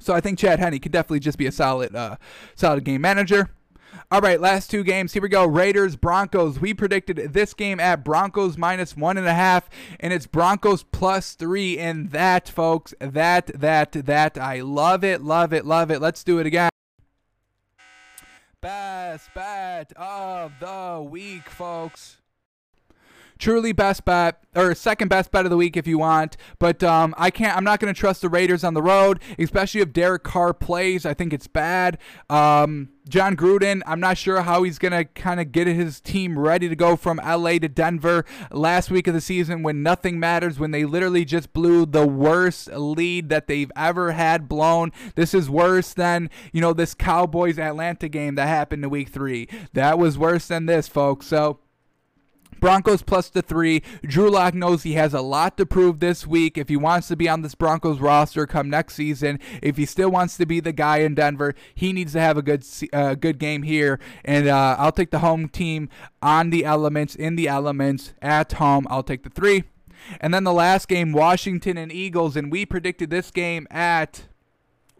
so 0.00 0.14
I 0.14 0.20
think 0.20 0.38
Chad 0.38 0.58
Henne 0.58 0.78
could 0.80 0.90
definitely 0.90 1.20
just 1.20 1.38
be 1.38 1.46
a 1.46 1.52
solid 1.52 1.94
uh, 1.94 2.16
solid 2.56 2.84
game 2.84 3.02
manager. 3.02 3.50
All 4.10 4.20
right, 4.20 4.40
last 4.40 4.70
two 4.70 4.84
games. 4.84 5.12
Here 5.12 5.22
we 5.22 5.28
go. 5.28 5.44
Raiders, 5.44 5.96
Broncos. 5.96 6.58
We 6.58 6.72
predicted 6.72 7.32
this 7.32 7.52
game 7.52 7.78
at 7.78 8.04
Broncos 8.04 8.56
minus 8.56 8.96
one 8.96 9.18
and 9.18 9.26
a 9.26 9.34
half, 9.34 9.68
and 10.00 10.12
it's 10.12 10.26
Broncos 10.26 10.82
plus 10.82 11.34
three. 11.34 11.78
And 11.78 12.10
that, 12.10 12.48
folks, 12.48 12.94
that, 13.00 13.46
that, 13.48 13.92
that, 13.92 14.38
I 14.38 14.60
love 14.60 15.04
it, 15.04 15.20
love 15.20 15.52
it, 15.52 15.66
love 15.66 15.90
it. 15.90 16.00
Let's 16.00 16.24
do 16.24 16.38
it 16.38 16.46
again. 16.46 16.70
Best 18.60 19.28
bet 19.34 19.92
of 19.96 20.52
the 20.58 21.06
week, 21.08 21.48
folks 21.48 22.16
truly 23.38 23.72
best 23.72 24.04
bet 24.04 24.42
or 24.54 24.74
second 24.74 25.08
best 25.08 25.30
bet 25.30 25.44
of 25.44 25.50
the 25.50 25.56
week 25.56 25.76
if 25.76 25.86
you 25.86 25.98
want. 25.98 26.36
But 26.58 26.82
um, 26.82 27.14
I 27.16 27.30
can't. 27.30 27.56
I'm 27.56 27.64
not 27.64 27.80
going 27.80 27.92
to 27.92 27.98
trust 27.98 28.22
the 28.22 28.28
Raiders 28.28 28.64
on 28.64 28.74
the 28.74 28.82
road, 28.82 29.20
especially 29.38 29.80
if 29.80 29.92
Derek 29.92 30.24
Carr 30.24 30.52
plays. 30.52 31.06
I 31.06 31.14
think 31.14 31.32
it's 31.32 31.46
bad. 31.46 31.98
Um, 32.28 32.90
Jon 33.08 33.36
Gruden, 33.36 33.80
I'm 33.86 34.00
not 34.00 34.18
sure 34.18 34.42
how 34.42 34.64
he's 34.64 34.78
going 34.78 34.92
to 34.92 35.04
kind 35.04 35.40
of 35.40 35.50
get 35.50 35.66
his 35.66 36.00
team 36.00 36.38
ready 36.38 36.68
to 36.68 36.76
go 36.76 36.94
from 36.94 37.18
LA 37.24 37.52
to 37.52 37.68
Denver 37.68 38.26
last 38.50 38.90
week 38.90 39.06
of 39.06 39.14
the 39.14 39.20
season 39.20 39.62
when 39.62 39.82
nothing 39.82 40.20
matters, 40.20 40.58
when 40.58 40.72
they 40.72 40.84
literally 40.84 41.24
just 41.24 41.54
blew 41.54 41.86
the 41.86 42.06
worst 42.06 42.68
lead 42.70 43.30
that 43.30 43.46
they've 43.46 43.72
ever 43.74 44.12
had 44.12 44.46
blown. 44.48 44.92
This 45.14 45.32
is 45.32 45.48
worse 45.48 45.94
than, 45.94 46.28
you 46.52 46.60
know, 46.60 46.74
this 46.74 46.94
Cowboys 46.94 47.58
Atlanta 47.58 48.08
game 48.08 48.34
that 48.34 48.48
happened 48.48 48.84
in 48.84 48.90
week 48.90 49.08
three. 49.08 49.48
That 49.72 49.98
was 49.98 50.18
worse 50.18 50.46
than 50.48 50.66
this, 50.66 50.86
folks. 50.86 51.26
So 51.26 51.60
Broncos 52.60 53.02
plus 53.02 53.28
the 53.28 53.42
three. 53.42 53.82
Drew 54.02 54.30
Lock 54.30 54.54
knows 54.54 54.82
he 54.82 54.94
has 54.94 55.14
a 55.14 55.20
lot 55.20 55.56
to 55.56 55.66
prove 55.66 56.00
this 56.00 56.26
week 56.26 56.58
if 56.58 56.68
he 56.68 56.76
wants 56.76 57.08
to 57.08 57.16
be 57.16 57.28
on 57.28 57.42
this 57.42 57.54
Broncos 57.54 58.00
roster 58.00 58.46
come 58.46 58.70
next 58.70 58.94
season. 58.94 59.38
If 59.62 59.76
he 59.76 59.86
still 59.86 60.10
wants 60.10 60.36
to 60.38 60.46
be 60.46 60.60
the 60.60 60.72
guy 60.72 60.98
in 60.98 61.14
Denver, 61.14 61.54
he 61.74 61.92
needs 61.92 62.12
to 62.12 62.20
have 62.20 62.36
a 62.36 62.42
good 62.42 62.64
uh, 62.92 63.14
good 63.14 63.38
game 63.38 63.62
here. 63.62 63.98
And 64.24 64.48
uh, 64.48 64.76
I'll 64.78 64.92
take 64.92 65.10
the 65.10 65.20
home 65.20 65.48
team 65.48 65.88
on 66.22 66.50
the 66.50 66.64
elements, 66.64 67.14
in 67.14 67.36
the 67.36 67.48
elements, 67.48 68.14
at 68.20 68.52
home. 68.52 68.86
I'll 68.90 69.02
take 69.02 69.22
the 69.22 69.30
three. 69.30 69.64
And 70.20 70.32
then 70.32 70.44
the 70.44 70.52
last 70.52 70.88
game, 70.88 71.12
Washington 71.12 71.76
and 71.76 71.92
Eagles, 71.92 72.36
and 72.36 72.50
we 72.50 72.64
predicted 72.64 73.10
this 73.10 73.30
game 73.30 73.66
at 73.70 74.24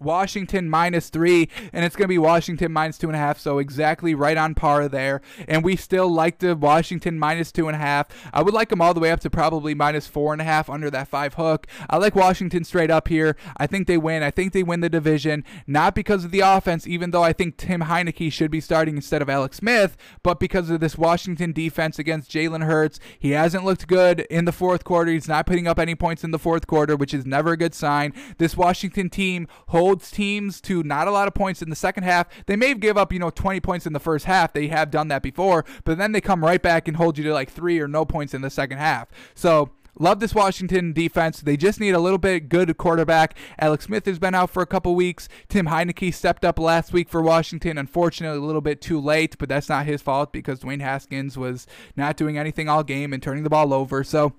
Washington 0.01 0.69
minus 0.69 1.09
three, 1.11 1.49
and 1.73 1.85
it's 1.85 1.97
going 1.97 2.05
to 2.05 2.09
be 2.09 2.19
Washington 2.19 2.73
minus 2.73 2.99
two 2.99 3.09
and 3.09 3.17
a 3.17 3.19
half, 3.19 3.39
so 3.39 3.59
exactly 3.59 4.15
right 4.15 4.37
on 4.37 4.55
par 4.55 4.89
there. 4.89 5.21
And 5.47 5.65
we 5.65 5.77
still 5.77 6.09
like 6.09 6.39
the 6.39 6.55
Washington 6.55 7.19
minus 7.19 7.53
two 7.53 7.69
and 7.69 7.77
a 7.77 7.79
half. 7.79 8.09
I 8.33 8.43
would 8.43 8.55
like 8.55 8.69
them 8.69 8.81
all 8.81 8.95
the 8.95 9.01
way 9.01 9.11
up 9.11 9.21
to 9.21 9.31
probably 9.31 9.75
minus 9.75 10.07
four 10.07 10.33
and 10.33 10.43
a 10.43 10.45
half 10.45 10.71
under 10.71 10.91
that 10.91 11.09
five 11.09 11.35
hook. 11.35 11.67
I 11.89 11.97
like 11.97 12.15
Washington 12.15 12.65
straight 12.65 12.91
up 12.91 13.09
here. 13.09 13.37
I 13.57 13.67
think 13.67 13.87
they 13.87 13.99
win. 13.99 14.23
I 14.23 14.31
think 14.31 14.53
they 14.53 14.63
win 14.63 14.81
the 14.81 14.89
division, 14.89 15.45
not 15.67 15.95
because 15.95 16.25
of 16.25 16.31
the 16.31 16.41
offense, 16.41 16.87
even 16.87 17.11
though 17.11 17.23
I 17.25 17.33
think 17.33 17.57
Tim 17.57 17.83
Heinicke 17.83 18.33
should 18.33 18.51
be 18.51 18.61
starting 18.61 18.97
instead 18.97 19.23
of 19.23 19.31
Alex 19.31 19.59
Smith, 19.59 19.97
but 20.23 20.39
because 20.39 20.71
of 20.71 20.81
this 20.81 20.99
Washington 20.99 21.53
defense 21.53 21.99
against 21.99 22.31
Jalen 22.31 22.65
Hurts. 22.65 23.01
He 23.19 23.31
hasn't 23.31 23.65
looked 23.65 23.87
good 23.87 24.21
in 24.31 24.45
the 24.45 24.53
fourth 24.53 24.85
quarter. 24.85 25.11
He's 25.11 25.29
not 25.29 25.47
putting 25.47 25.67
up 25.67 25.79
any 25.79 25.95
points 25.95 26.25
in 26.25 26.31
the 26.31 26.39
fourth 26.39 26.67
quarter, 26.67 26.97
which 26.97 27.15
is 27.15 27.27
never 27.27 27.53
a 27.53 27.57
good 27.57 27.75
sign. 27.75 28.13
This 28.39 28.57
Washington 28.57 29.11
team 29.11 29.49
holds 29.69 29.88
holds 29.89 30.11
teams 30.11 30.61
to 30.61 30.83
not 30.83 31.09
a 31.09 31.11
lot 31.11 31.29
of 31.29 31.33
points 31.33 31.63
in 31.63 31.71
the 31.71 31.77
second 31.77 32.03
half. 32.03 32.27
They 32.45 32.57
may 32.57 32.69
have 32.69 32.81
give 32.81 32.99
up, 32.99 33.11
you 33.11 33.19
know, 33.19 33.31
20 33.31 33.59
points 33.61 33.87
in 33.87 33.95
the 33.95 34.01
first 34.01 34.27
half. 34.27 34.53
They 34.53 34.67
have 34.67 34.91
done 34.91 35.09
that 35.09 35.23
before, 35.23 35.65
but 35.85 35.97
then 35.97 36.13
they 36.13 36.21
come 36.21 36.45
right 36.45 36.61
back 36.61 36.89
and 36.89 36.99
hold 36.99 37.17
you 37.17 37.25
to 37.25 37.33
like 37.33 37.51
three 37.51 37.81
or 37.81 37.89
no 37.89 38.05
points 38.05 38.35
in 38.35 38.43
the 38.43 38.51
second 38.51 38.77
half. 38.79 39.09
So 39.35 39.71
Love 40.01 40.21
this 40.21 40.33
Washington 40.33 40.93
defense. 40.93 41.41
They 41.41 41.57
just 41.57 41.81
need 41.81 41.93
a 41.93 41.99
little 41.99 42.19
bit 42.19 42.49
good 42.49 42.77
quarterback. 42.77 43.37
Alex 43.59 43.87
Smith 43.87 44.07
has 44.07 44.21
been 44.21 44.33
out 44.33 44.49
for 44.49 44.63
a 44.63 44.67
couple 44.67 44.95
weeks. 44.95 45.29
Tim 45.49 45.67
Heinicke 45.67 46.15
stepped 46.15 46.45
up 46.45 46.61
last 46.61 46.93
week 46.93 47.09
for 47.09 47.21
Washington. 47.21 47.77
Unfortunately, 47.77 48.39
a 48.39 48.41
little 48.41 48.61
bit 48.61 48.81
too 48.81 49.01
late, 49.01 49.37
but 49.39 49.49
that's 49.49 49.69
not 49.69 49.87
his 49.87 50.01
fault 50.01 50.33
because 50.33 50.61
Dwayne 50.61 50.81
Haskins 50.81 51.37
was 51.37 51.67
not 51.97 52.17
doing 52.17 52.39
anything 52.39 52.69
all 52.69 52.85
game 52.85 53.13
and 53.13 53.21
turning 53.21 53.43
the 53.43 53.51
ball 53.51 53.75
over. 53.75 54.05
So 54.05 54.35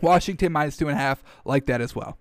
Washington 0.00 0.52
minus 0.52 0.78
two 0.78 0.88
and 0.88 0.96
a 0.96 1.00
half, 1.00 1.22
like 1.44 1.66
that 1.66 1.82
as 1.82 1.94
well. 1.94 2.16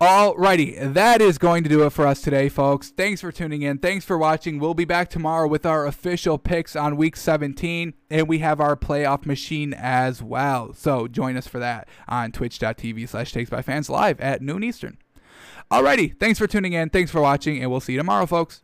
Alrighty, 0.00 0.94
that 0.94 1.20
is 1.20 1.36
going 1.36 1.62
to 1.62 1.68
do 1.68 1.84
it 1.84 1.90
for 1.90 2.06
us 2.06 2.22
today, 2.22 2.48
folks. 2.48 2.88
Thanks 2.88 3.20
for 3.20 3.30
tuning 3.30 3.60
in. 3.60 3.76
Thanks 3.76 4.02
for 4.02 4.16
watching. 4.16 4.58
We'll 4.58 4.72
be 4.72 4.86
back 4.86 5.10
tomorrow 5.10 5.46
with 5.46 5.66
our 5.66 5.86
official 5.86 6.38
picks 6.38 6.74
on 6.74 6.96
week 6.96 7.16
17, 7.16 7.92
and 8.08 8.26
we 8.26 8.38
have 8.38 8.62
our 8.62 8.76
playoff 8.76 9.26
machine 9.26 9.74
as 9.74 10.22
well. 10.22 10.72
So 10.72 11.06
join 11.06 11.36
us 11.36 11.46
for 11.46 11.58
that 11.58 11.86
on 12.08 12.32
twitch.tv 12.32 13.10
slash 13.10 13.32
takes 13.32 13.50
by 13.50 13.60
fans 13.60 13.90
live 13.90 14.18
at 14.22 14.40
noon 14.40 14.64
Eastern. 14.64 14.96
Alrighty, 15.70 16.18
thanks 16.18 16.38
for 16.38 16.46
tuning 16.46 16.72
in. 16.72 16.88
Thanks 16.88 17.10
for 17.10 17.20
watching, 17.20 17.60
and 17.60 17.70
we'll 17.70 17.80
see 17.80 17.92
you 17.92 17.98
tomorrow, 17.98 18.24
folks. 18.24 18.62